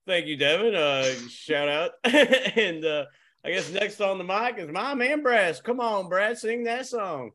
Thank 0.07 0.27
you, 0.27 0.37
Devyn. 0.37 0.75
Uh, 0.75 1.29
shout 1.29 1.67
out. 1.67 1.91
and 2.03 2.85
uh, 2.85 3.05
I 3.43 3.51
guess 3.51 3.71
next 3.71 4.01
on 4.01 4.17
the 4.17 4.23
mic 4.23 4.57
is 4.57 4.69
my 4.69 4.93
man, 4.93 5.23
Brad. 5.23 5.61
Come 5.63 5.79
on, 5.79 6.09
Brad, 6.09 6.37
sing 6.37 6.63
that 6.65 6.87
song. 6.87 7.31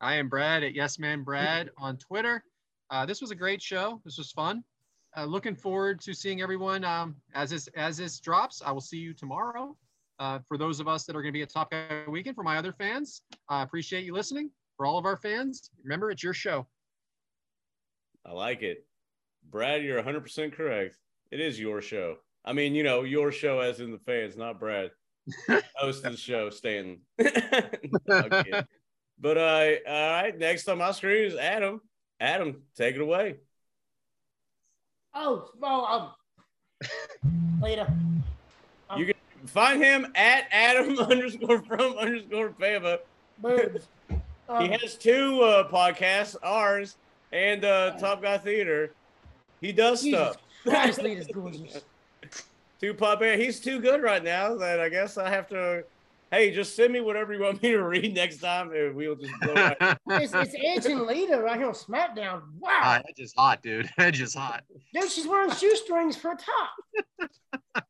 I 0.00 0.14
am 0.14 0.28
Brad 0.28 0.62
at 0.62 0.74
Yes 0.74 0.98
Man 0.98 1.24
Brad 1.24 1.70
on 1.76 1.96
Twitter. 1.96 2.42
Uh, 2.90 3.04
this 3.04 3.20
was 3.20 3.30
a 3.30 3.34
great 3.34 3.60
show. 3.60 4.00
This 4.04 4.18
was 4.18 4.30
fun. 4.30 4.62
Uh, 5.16 5.24
looking 5.24 5.56
forward 5.56 6.00
to 6.02 6.14
seeing 6.14 6.40
everyone 6.40 6.84
um, 6.84 7.16
as 7.34 7.50
this 7.50 7.68
as 7.76 7.96
this 7.96 8.20
drops. 8.20 8.62
I 8.64 8.70
will 8.70 8.80
see 8.80 8.98
you 8.98 9.12
tomorrow. 9.12 9.76
Uh, 10.18 10.38
for 10.46 10.58
those 10.58 10.80
of 10.80 10.88
us 10.88 11.04
that 11.04 11.14
are 11.14 11.22
going 11.22 11.32
to 11.32 11.36
be 11.36 11.42
at 11.42 11.50
Top 11.50 11.70
Guy 11.70 12.02
Weekend, 12.08 12.34
for 12.34 12.42
my 12.42 12.56
other 12.56 12.72
fans, 12.72 13.22
I 13.48 13.62
appreciate 13.62 14.04
you 14.04 14.12
listening. 14.12 14.50
For 14.78 14.86
all 14.86 14.96
of 14.96 15.04
our 15.04 15.16
fans, 15.16 15.70
remember 15.82 16.10
it's 16.12 16.22
your 16.22 16.32
show. 16.32 16.66
I 18.24 18.30
like 18.30 18.62
it. 18.62 18.86
Brad, 19.50 19.82
you're 19.82 20.00
100% 20.00 20.52
correct. 20.52 20.96
It 21.32 21.40
is 21.40 21.58
your 21.58 21.82
show. 21.82 22.18
I 22.44 22.52
mean, 22.52 22.76
you 22.76 22.84
know, 22.84 23.02
your 23.02 23.32
show 23.32 23.58
as 23.58 23.80
in 23.80 23.90
the 23.90 23.98
fans, 23.98 24.36
not 24.36 24.60
Brad. 24.60 24.92
Host 25.74 26.04
of 26.04 26.12
the 26.12 26.18
show, 26.18 26.48
Stanton. 26.48 27.00
Okay. 28.08 28.62
But 29.20 29.36
uh, 29.36 29.70
all 29.88 30.22
right, 30.22 30.38
next 30.38 30.68
on 30.68 30.78
my 30.78 30.92
screen 30.92 31.24
is 31.24 31.34
Adam. 31.34 31.80
Adam, 32.20 32.62
take 32.76 32.94
it 32.94 33.00
away. 33.00 33.36
Oh, 35.12 35.48
oh, 35.60 36.14
um, 36.80 36.90
later. 37.60 37.92
You 38.96 39.06
can 39.06 39.14
find 39.46 39.82
him 39.82 40.06
at 40.14 40.44
Adam 40.52 40.96
underscore 41.00 41.62
from 41.64 41.98
underscore 41.98 42.54
Fama. 42.60 42.98
Boobs. 44.48 44.60
Um, 44.60 44.64
He 44.64 44.78
has 44.80 44.94
two 44.94 45.42
uh, 45.42 45.68
podcasts, 45.68 46.36
ours 46.42 46.96
and 47.32 47.64
uh, 47.64 47.92
Top 47.98 48.22
Guy 48.22 48.38
Theater. 48.38 48.92
He 49.60 49.72
does 49.72 50.02
Jesus 50.02 50.32
stuff. 50.32 50.36
Christ, 50.62 51.02
Lita's 51.02 51.28
gorgeous. 51.32 51.82
Two 52.80 52.94
pop 52.94 53.20
air. 53.22 53.36
He's 53.36 53.60
too 53.60 53.80
good 53.80 54.02
right 54.02 54.22
now 54.22 54.54
that 54.56 54.80
I 54.80 54.88
guess 54.88 55.18
I 55.18 55.28
have 55.28 55.48
to. 55.48 55.84
Hey, 56.30 56.52
just 56.54 56.76
send 56.76 56.92
me 56.92 57.00
whatever 57.00 57.32
you 57.32 57.40
want 57.40 57.62
me 57.62 57.70
to 57.70 57.82
read 57.82 58.14
next 58.14 58.38
time, 58.38 58.70
and 58.72 58.94
we'll 58.94 59.16
just 59.16 59.32
blow 59.40 59.54
right. 59.54 59.76
It's, 60.10 60.34
it's 60.34 60.54
Edge 60.62 60.86
and 60.92 61.02
Lita 61.06 61.38
right 61.40 61.56
here 61.56 61.66
on 61.68 61.72
SmackDown. 61.72 62.42
Wow. 62.60 62.80
Ah, 62.82 63.02
Edge 63.08 63.18
is 63.18 63.32
hot, 63.36 63.62
dude. 63.62 63.88
Edge 63.98 64.20
is 64.20 64.34
hot. 64.34 64.62
Dude, 64.92 65.10
she's 65.10 65.26
wearing 65.26 65.50
shoestrings 65.50 66.16
for 66.16 66.32
a 66.32 66.36
top. 66.36 67.84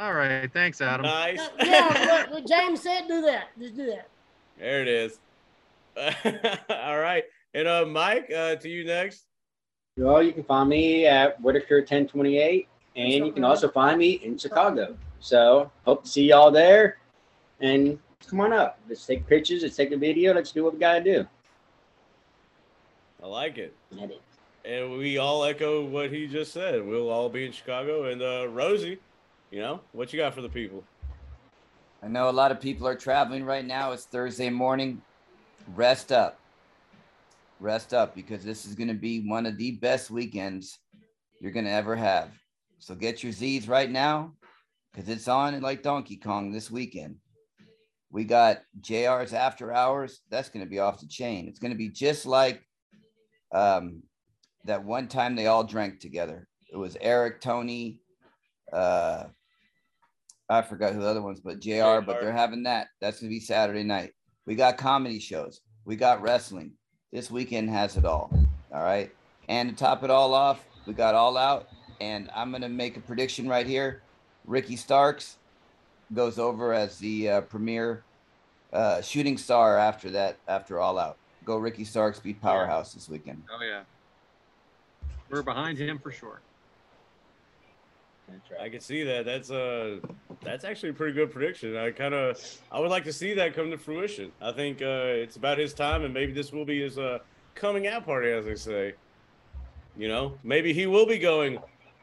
All 0.00 0.14
right. 0.14 0.50
Thanks, 0.50 0.80
Adam. 0.80 1.04
nice. 1.04 1.50
yeah, 1.62 2.06
what, 2.06 2.30
what 2.30 2.46
James 2.46 2.80
said, 2.80 3.06
do 3.06 3.20
that. 3.20 3.48
Just 3.60 3.76
do 3.76 3.84
that. 3.84 4.08
there 4.58 4.80
it 4.80 4.88
is. 4.88 5.18
All 6.70 6.98
right, 6.98 7.24
and 7.52 7.68
uh, 7.68 7.84
Mike, 7.84 8.32
uh, 8.34 8.56
to 8.56 8.68
you 8.70 8.82
next. 8.84 9.26
Well, 9.98 10.22
you 10.22 10.32
can 10.32 10.44
find 10.44 10.70
me 10.70 11.04
at 11.04 11.38
Whitaker 11.42 11.80
1028, 11.80 12.66
and 12.96 13.26
you 13.26 13.30
can 13.30 13.44
also 13.44 13.68
find 13.68 13.98
me 13.98 14.12
in 14.12 14.38
Chicago. 14.38 14.96
So 15.18 15.70
hope 15.84 16.04
to 16.04 16.08
see 16.08 16.30
y'all 16.30 16.50
there. 16.50 16.96
And 17.60 17.98
come 18.26 18.40
on 18.40 18.54
up. 18.54 18.78
Let's 18.88 19.04
take 19.04 19.26
pictures. 19.26 19.62
Let's 19.62 19.76
take 19.76 19.92
a 19.92 19.98
video. 19.98 20.32
Let's 20.32 20.50
do 20.52 20.64
what 20.64 20.72
we 20.72 20.78
gotta 20.78 21.04
do. 21.04 21.26
I 23.22 23.26
like 23.26 23.58
it. 23.58 23.74
Edit. 24.00 24.22
And 24.64 24.92
we 24.92 25.18
all 25.18 25.44
echo 25.44 25.84
what 25.84 26.10
he 26.10 26.26
just 26.26 26.54
said. 26.54 26.86
We'll 26.86 27.10
all 27.10 27.28
be 27.28 27.44
in 27.44 27.52
Chicago. 27.52 28.04
And 28.04 28.22
uh, 28.22 28.46
Rosey, 28.48 28.98
you 29.50 29.60
know, 29.60 29.80
what 29.92 30.12
you 30.12 30.18
got 30.18 30.34
for 30.34 30.42
the 30.42 30.48
people? 30.48 30.84
I 32.02 32.08
know 32.08 32.30
a 32.30 32.32
lot 32.32 32.50
of 32.52 32.60
people 32.60 32.86
are 32.86 32.94
traveling 32.94 33.44
right 33.44 33.64
now. 33.64 33.92
It's 33.92 34.04
Thursday 34.04 34.48
morning. 34.48 35.02
Rest 35.74 36.12
up. 36.12 36.38
rest 37.58 37.92
up 37.92 38.14
because 38.14 38.42
this 38.42 38.64
is 38.64 38.74
going 38.74 38.88
to 38.88 38.94
be 38.94 39.28
one 39.28 39.44
of 39.46 39.58
the 39.58 39.72
best 39.72 40.10
weekends 40.10 40.78
you're 41.40 41.52
going 41.52 41.66
to 41.66 41.70
ever 41.70 41.94
have. 41.94 42.30
So 42.78 42.94
get 42.94 43.22
your 43.22 43.32
Z's 43.32 43.68
right 43.68 43.90
now 43.90 44.32
because 44.92 45.08
it's 45.08 45.28
on 45.28 45.60
like 45.60 45.82
Donkey 45.82 46.16
Kong 46.16 46.50
this 46.52 46.70
weekend. 46.70 47.16
We 48.10 48.24
got 48.24 48.62
JR's 48.80 49.34
After 49.34 49.72
Hours. 49.72 50.20
That's 50.30 50.48
going 50.48 50.64
to 50.64 50.70
be 50.70 50.78
off 50.78 51.00
the 51.00 51.06
chain. 51.06 51.46
It's 51.48 51.58
going 51.58 51.72
to 51.72 51.78
be 51.78 51.90
just 51.90 52.24
like 52.24 52.62
um, 53.52 54.02
that 54.64 54.84
one 54.84 55.06
time 55.06 55.36
they 55.36 55.46
all 55.46 55.64
drank 55.64 56.00
together. 56.00 56.48
It 56.72 56.76
was 56.76 56.96
Eric, 57.00 57.40
Tony, 57.40 58.00
uh, 58.72 59.24
I 60.50 60.62
forgot 60.62 60.92
who 60.92 61.00
the 61.00 61.06
other 61.06 61.22
ones, 61.22 61.40
but 61.40 61.60
JR, 61.60 62.00
but 62.00 62.20
they're 62.20 62.32
having 62.32 62.64
that. 62.64 62.88
That's 63.00 63.20
going 63.20 63.30
to 63.30 63.34
be 63.34 63.40
Saturday 63.40 63.84
night. 63.84 64.12
We 64.46 64.56
got 64.56 64.78
comedy 64.78 65.20
shows. 65.20 65.60
We 65.84 65.94
got 65.94 66.22
wrestling. 66.22 66.72
This 67.12 67.30
weekend 67.30 67.70
has 67.70 67.96
it 67.96 68.04
all. 68.04 68.32
All 68.74 68.82
right. 68.82 69.12
And 69.48 69.70
to 69.70 69.76
top 69.76 70.02
it 70.02 70.10
all 70.10 70.34
off, 70.34 70.64
we 70.86 70.92
got 70.92 71.14
All 71.14 71.36
Out. 71.36 71.68
And 72.00 72.28
I'm 72.34 72.50
going 72.50 72.62
to 72.62 72.68
make 72.68 72.96
a 72.96 73.00
prediction 73.00 73.48
right 73.48 73.66
here. 73.66 74.02
Ricky 74.44 74.74
Starks 74.74 75.36
goes 76.14 76.38
over 76.38 76.72
as 76.72 76.98
the 76.98 77.28
uh, 77.28 77.40
premier 77.42 78.02
uh, 78.72 79.00
shooting 79.02 79.38
star 79.38 79.78
after 79.78 80.10
that, 80.10 80.38
after 80.48 80.80
All 80.80 80.98
Out. 80.98 81.16
Go 81.44 81.58
Ricky 81.58 81.84
Starks, 81.84 82.18
beat 82.18 82.40
Powerhouse 82.40 82.92
this 82.92 83.08
weekend. 83.08 83.44
Oh 83.52 83.62
yeah. 83.62 83.82
We're 85.30 85.42
behind 85.42 85.78
him 85.78 85.98
for 85.98 86.10
sure. 86.10 86.40
I 88.60 88.68
can 88.68 88.80
see 88.80 89.02
that. 89.04 89.24
That's 89.24 89.50
uh 89.50 89.98
that's 90.42 90.64
actually 90.64 90.90
a 90.90 90.94
pretty 90.94 91.12
good 91.14 91.30
prediction. 91.30 91.76
I 91.76 91.90
kind 91.90 92.14
of 92.14 92.40
I 92.70 92.80
would 92.80 92.90
like 92.90 93.04
to 93.04 93.12
see 93.12 93.34
that 93.34 93.54
come 93.54 93.70
to 93.70 93.78
fruition. 93.78 94.32
I 94.40 94.52
think 94.52 94.82
uh 94.82 95.06
it's 95.06 95.36
about 95.36 95.58
his 95.58 95.74
time, 95.74 96.04
and 96.04 96.12
maybe 96.12 96.32
this 96.32 96.52
will 96.52 96.64
be 96.64 96.80
his 96.80 96.98
uh 96.98 97.18
coming 97.54 97.86
out 97.86 98.04
party, 98.04 98.30
as 98.30 98.44
they 98.44 98.54
say. 98.54 98.94
You 99.96 100.08
know, 100.08 100.38
maybe 100.42 100.72
he 100.72 100.86
will 100.86 101.06
be 101.06 101.18
going 101.18 101.58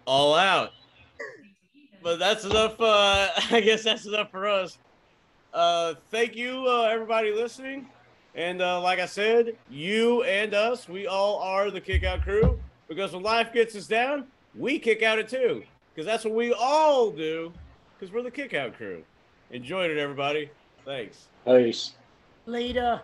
all 0.05 0.35
out. 0.35 0.71
But 2.03 2.19
that's 2.19 2.45
enough. 2.45 2.79
Uh, 2.79 3.29
I 3.51 3.61
guess 3.61 3.83
that's 3.83 4.05
enough 4.05 4.31
for 4.31 4.47
us. 4.47 4.77
Uh, 5.53 5.95
thank 6.11 6.35
you, 6.35 6.65
uh, 6.67 6.83
everybody 6.83 7.33
listening. 7.33 7.87
And 8.35 8.61
uh, 8.61 8.79
like 8.81 8.99
I 8.99 9.07
said, 9.07 9.55
you 9.69 10.21
and 10.23 10.53
us, 10.53 10.87
we 10.87 11.07
all 11.07 11.39
are 11.39 11.71
the 11.71 11.81
kick 11.81 12.03
out 12.03 12.21
crew. 12.21 12.59
Because 12.87 13.13
when 13.13 13.23
life 13.23 13.51
gets 13.51 13.75
us 13.75 13.87
down, 13.87 14.25
we 14.55 14.79
kick 14.79 15.01
out 15.01 15.19
it 15.19 15.27
too. 15.27 15.63
Because 15.97 16.05
that's 16.05 16.25
what 16.25 16.35
we 16.35 16.53
all 16.53 17.09
do. 17.09 17.51
Because 17.97 18.13
we're 18.13 18.21
the 18.21 18.29
kick 18.29 18.53
out 18.53 18.75
crew. 18.75 19.01
Enjoyed 19.49 19.89
it, 19.89 19.97
everybody. 19.97 20.51
Thanks. 20.85 21.25
Peace. 21.43 21.93
Later. 22.45 23.01